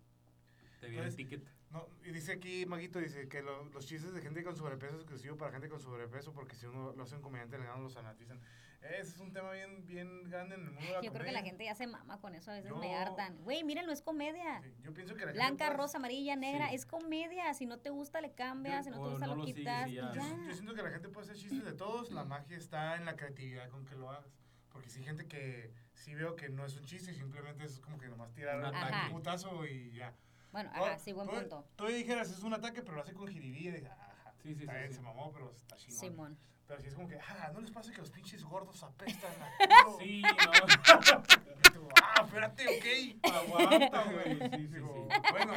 te 0.79 0.87
viene 0.87 1.05
el 1.05 1.09
Entonces, 1.11 1.15
ticket. 1.15 1.47
No, 1.73 1.87
y 2.05 2.11
dice 2.11 2.33
aquí, 2.33 2.65
Maguito, 2.67 2.99
dice 2.99 3.27
que 3.27 3.41
lo- 3.41 3.65
los 3.65 3.87
chistes 3.87 4.13
de 4.13 4.21
gente 4.21 4.43
con 4.43 4.55
sobrepeso 4.55 4.93
es 4.93 5.01
exclusivo 5.01 5.35
para 5.37 5.51
gente 5.51 5.67
con 5.69 5.79
sobrepeso 5.79 6.31
porque 6.31 6.55
si 6.55 6.67
uno 6.67 6.93
lo 6.93 7.03
hace 7.03 7.15
un 7.15 7.21
comediante 7.23 7.57
le 7.57 7.65
ganan, 7.65 7.81
los 7.81 7.95
fanatizan. 7.95 8.39
Ese 8.81 8.99
es 9.13 9.17
un 9.19 9.31
tema 9.33 9.49
bien, 9.53 9.83
bien 9.87 10.29
grande 10.29 10.53
en 10.55 10.61
el 10.65 10.71
mundo 10.71 10.81
de 10.85 10.91
la 10.93 11.01
Yo 11.01 11.11
creo 11.11 11.25
que 11.25 11.31
la 11.31 11.39
comedia. 11.39 11.43
gente 11.43 11.65
ya 11.65 11.73
se 11.73 11.87
mama 11.87 12.19
con 12.19 12.35
eso, 12.35 12.51
a 12.51 12.55
veces 12.55 12.69
Yo- 12.69 12.77
me 12.77 12.93
hartan. 12.95 13.37
Güey, 13.43 13.63
mírenlo, 13.63 13.91
es 13.91 14.01
comedia. 14.03 14.61
Sí, 14.61 14.75
yo 14.83 14.93
pienso 14.93 15.15
que 15.15 15.21
la 15.25 15.31
gente 15.31 15.39
Blanca, 15.45 15.65
puede- 15.65 15.77
rosa, 15.77 15.97
amarilla, 15.97 16.35
negra, 16.35 16.69
Sí. 16.69 16.75
es 16.75 16.85
comedia. 16.85 17.51
Si 17.55 17.65
no 17.65 17.79
te 17.79 17.89
gusta, 17.89 18.21
le 18.21 18.33
cambias. 18.33 18.85
Si 18.85 18.91
no 18.91 19.01
te 19.01 19.09
gusta, 19.09 19.25
no 19.25 19.33
lo 19.35 19.39
lo 19.39 19.45
sigues 19.47 19.59
quitas. 19.61 19.89
ya. 19.89 20.13
ya. 20.13 20.21
Yo, 20.21 20.43
yo 20.43 20.53
siento 20.53 20.75
que 20.75 20.83
la 20.83 20.91
gente 20.91 21.09
puede 21.09 21.25
hacer 21.25 21.37
chistes 21.37 21.63
de 21.65 21.73
todos, 21.73 22.11
la 22.11 22.23
magia 22.23 22.55
está 22.57 22.97
en 22.97 23.05
la 23.05 23.15
creatividad 23.15 23.69
con 23.69 23.83
que 23.85 23.95
lo 23.95 24.11
hagas. 24.11 24.29
Porque 24.69 24.89
si 24.89 24.99
hay 24.99 25.05
gente 25.05 25.27
que 25.27 25.71
sí 25.93 26.13
veo 26.13 26.35
que 26.35 26.49
no 26.49 26.65
es 26.65 26.75
un 26.77 26.83
chiste, 26.83 27.13
simplemente 27.13 27.63
es 27.63 27.79
como 27.79 27.97
que 27.97 28.07
nomás 28.09 28.31
tirar 28.33 28.59
Un 29.05 29.11
putazo 29.11 29.65
y 29.65 29.91
ya. 29.93 30.13
Bueno, 30.53 30.69
ajá, 30.73 30.99
sí, 30.99 31.11
buen 31.11 31.27
punto. 31.27 31.65
Tú 31.75 31.87
dijeras, 31.87 32.29
es 32.31 32.43
un 32.43 32.53
ataque, 32.53 32.81
pero 32.83 32.95
lo 32.95 33.01
hace 33.01 33.13
con 33.13 33.27
jiribilla. 33.27 33.71
y 33.71 33.73
dices, 33.73 33.89
ajá, 33.91 34.33
Sí, 34.41 34.53
sí, 34.55 34.61
está 34.61 34.71
sí, 34.73 34.77
bien, 34.79 34.89
sí. 34.91 34.95
se 34.95 35.01
mamó, 35.01 35.31
pero 35.33 35.51
está 35.51 35.75
chingón. 35.75 35.99
Simón. 35.99 36.37
Pero 36.67 36.79
si 36.79 36.87
es 36.87 36.93
como 36.93 37.07
que, 37.09 37.17
ah, 37.19 37.49
¿no 37.53 37.59
les 37.59 37.71
pasa 37.71 37.91
que 37.91 37.97
los 37.97 38.11
pinches 38.11 38.43
gordos 38.43 38.81
apestan 38.83 39.33
a 39.41 39.57
culo? 39.83 39.97
Sí, 39.99 40.21
no. 40.45 41.87
Ah, 42.01 42.23
espérate, 42.25 42.67
ok. 42.67 43.33
Aguanta, 43.33 44.03
güey. 44.11 44.39
Sí, 44.51 44.67
sí, 44.67 44.67
Digo, 44.67 45.07
sí. 45.11 45.17
bueno, 45.31 45.53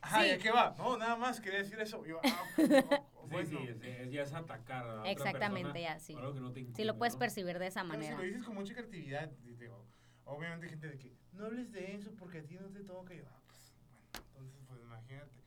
ajá, 0.00 0.22
Sí. 0.22 0.28
¿y 0.28 0.30
a 0.32 0.38
qué 0.38 0.50
va? 0.50 0.74
No, 0.78 0.96
nada 0.98 1.16
más 1.16 1.40
quería 1.40 1.60
decir 1.60 1.78
eso. 1.80 2.04
Yo, 2.04 2.20
ah, 2.24 2.44
Sí, 2.56 2.62
bueno. 3.28 3.60
sí, 3.60 3.68
es- 3.68 4.10
ya 4.10 4.22
es 4.22 4.32
atacar 4.32 4.84
a 4.84 5.00
otra 5.00 5.10
Exactamente, 5.12 5.72
persona 5.72 5.80
ya, 5.94 5.98
sí. 6.00 6.14
algo 6.16 6.34
que 6.34 6.40
no 6.40 6.50
te 6.52 6.60
Sí, 6.60 6.66
incumbe, 6.66 6.84
lo 6.84 6.98
puedes 6.98 7.14
¿no? 7.14 7.18
percibir 7.20 7.58
de 7.60 7.66
esa 7.68 7.82
Pero 7.82 7.88
manera. 7.92 8.16
si 8.16 8.22
lo 8.22 8.26
dices 8.26 8.44
con 8.44 8.54
mucha 8.56 8.74
creatividad, 8.74 9.30
digo, 9.30 9.86
obviamente 10.24 10.66
hay 10.66 10.70
gente 10.70 10.88
de 10.88 10.98
que 10.98 11.16
no 11.32 11.46
hables 11.46 11.70
de 11.70 11.94
eso 11.94 12.10
porque 12.18 12.38
a 12.40 12.44
ti 12.44 12.56
no 12.56 12.68
te 12.70 12.80
toca. 12.82 13.14
Y 13.14 13.18
yo, 13.18 13.24
ah, 13.28 13.40
pues, 13.46 13.72
bueno, 13.78 14.00
entonces, 14.28 14.60
pues 14.66 14.80
imagínate. 15.00 15.40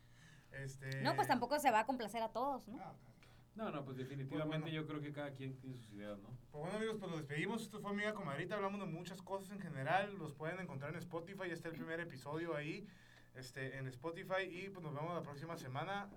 Este, 0.52 1.02
No, 1.02 1.16
pues 1.16 1.28
tampoco 1.28 1.60
se 1.60 1.72
va 1.72 1.80
a 1.82 1.86
complacer 1.86 2.22
a 2.22 2.30
todos, 2.30 2.68
¿no? 2.68 2.78
Ah, 2.80 2.94
No, 3.56 3.72
no, 3.72 3.84
pues 3.86 3.98
definitivamente 3.98 4.70
bueno. 4.70 4.76
yo 4.82 4.88
creo 4.88 5.02
que 5.02 5.12
cada 5.12 5.32
quien 5.32 5.56
tiene 5.58 5.76
sus 5.78 5.90
ideas, 5.92 6.20
¿no? 6.20 6.30
Pues 6.52 6.62
bueno 6.64 6.78
amigos, 6.78 6.98
pues 7.00 7.12
los 7.12 7.20
despedimos. 7.22 7.62
Esto 7.62 7.80
fue 7.80 7.92
Amiga 7.92 8.14
Comadrita. 8.14 8.56
Hablamos 8.56 8.80
de 8.80 8.86
muchas 8.88 9.22
cosas 9.22 9.52
en 9.52 9.60
general. 9.60 10.16
Los 10.18 10.34
pueden 10.34 10.60
encontrar 10.60 10.92
en 10.92 10.98
Spotify. 11.00 11.48
Ya 11.48 11.54
está 11.54 11.70
el 11.70 11.76
primer 11.76 12.00
episodio 12.00 12.56
ahí 12.56 12.88
este, 13.36 13.78
en 13.78 13.88
Spotify. 13.88 14.44
Y 14.50 14.70
pues 14.70 14.84
nos 14.84 14.94
vemos 14.94 15.14
la 15.14 15.22
próxima 15.22 15.56
semana 15.58 16.10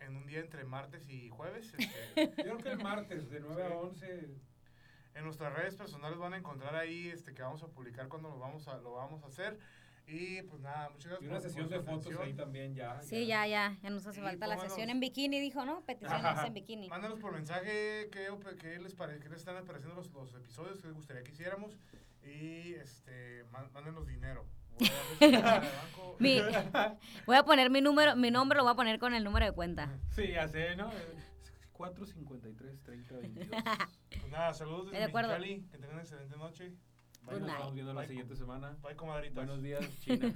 en 0.00 0.16
un 0.16 0.26
día 0.26 0.40
entre 0.40 0.64
martes 0.64 1.08
y 1.08 1.28
jueves. 1.30 1.74
Este, 1.74 2.26
Yo 2.46 2.56
creo 2.56 2.58
que 2.58 2.70
el 2.70 2.78
martes 2.82 3.30
de 3.30 3.40
9 3.40 3.64
a 3.64 3.68
11 3.76 4.30
en 5.14 5.24
nuestras 5.24 5.52
redes 5.54 5.76
personales 5.76 6.18
van 6.18 6.32
a 6.32 6.38
encontrar 6.38 6.74
ahí 6.74 7.08
este, 7.08 7.34
que 7.34 7.42
vamos 7.42 7.62
a 7.62 7.68
publicar 7.68 8.08
cuando 8.08 8.30
lo 8.30 8.38
vamos 8.38 8.66
a, 8.68 8.78
lo 8.78 8.94
vamos 8.94 9.22
a 9.22 9.26
hacer. 9.26 9.58
Y 10.14 10.42
pues 10.42 10.60
nada, 10.60 10.90
muchas 10.90 11.06
gracias 11.12 11.22
y 11.22 11.26
una 11.26 11.34
por- 11.38 11.42
sesión 11.48 11.68
por 11.68 11.72
de 11.78 11.82
fotos 11.84 12.00
atención. 12.06 12.22
ahí 12.26 12.34
también 12.34 12.74
ya. 12.74 13.00
Sí, 13.02 13.26
ya, 13.26 13.46
ya. 13.46 13.78
Ya 13.82 13.88
nos 13.90 14.06
hace 14.06 14.20
Y 14.20 14.22
falta 14.22 14.46
la 14.46 14.58
sesión 14.58 14.90
en 14.90 15.00
bikini, 15.00 15.40
dijo, 15.40 15.64
¿no? 15.64 15.80
Peticiones 15.86 16.22
Ajá. 16.24 16.46
en 16.46 16.52
bikini. 16.54 16.88
Mándanos 16.90 17.18
por 17.18 17.32
mensaje 17.32 18.10
qué, 18.12 18.28
qué 18.60 18.78
les, 18.78 18.94
pare, 18.94 19.18
qué 19.20 19.28
les 19.30 19.38
están 19.38 19.64
pareciendo 19.64 19.96
los, 19.96 20.10
los 20.12 20.34
episodios 20.34 20.80
que 20.80 20.88
les 20.88 20.96
gustaría 20.96 21.22
que 21.22 21.32
hiciéramos. 21.32 21.78
Y 22.24 22.74
este, 22.74 23.44
má- 23.50 23.68
mándenos 23.72 24.06
dinero. 24.06 24.44
Voy 25.18 25.34
a 25.34 25.60
de. 25.60 25.68
Mi, 26.18 26.40
voy 27.26 27.36
a 27.36 27.42
poner 27.44 27.70
mi 27.70 27.80
número, 27.80 28.14
mi 28.16 28.30
nombre 28.30 28.56
lo 28.58 28.64
voy 28.64 28.72
a 28.72 28.76
poner 28.76 28.98
con 28.98 29.14
el 29.14 29.24
número 29.24 29.46
de 29.46 29.52
cuenta. 29.52 29.98
Sí, 30.10 30.28
ya 30.28 30.46
sé, 30.46 30.76
¿no? 30.76 30.90
453 31.72 32.82
30 32.82 33.16
22. 33.16 33.48
Pues 34.10 34.30
nada, 34.30 34.52
saludos 34.54 34.86
De 34.86 34.92
desde 34.92 35.04
acuerdo. 35.04 35.30
Mexicali. 35.38 35.62
Que 35.70 35.78
tengan 35.78 35.92
una 35.94 36.02
excelente 36.02 36.36
noche. 36.36 36.72
Nos 37.26 37.40
estamos 37.48 37.74
viendo 37.74 37.94
la 37.94 38.06
siguiente 38.06 38.36
semana. 38.36 38.76
Buenos 39.34 39.62
días, 39.62 39.88
China. 40.00 40.32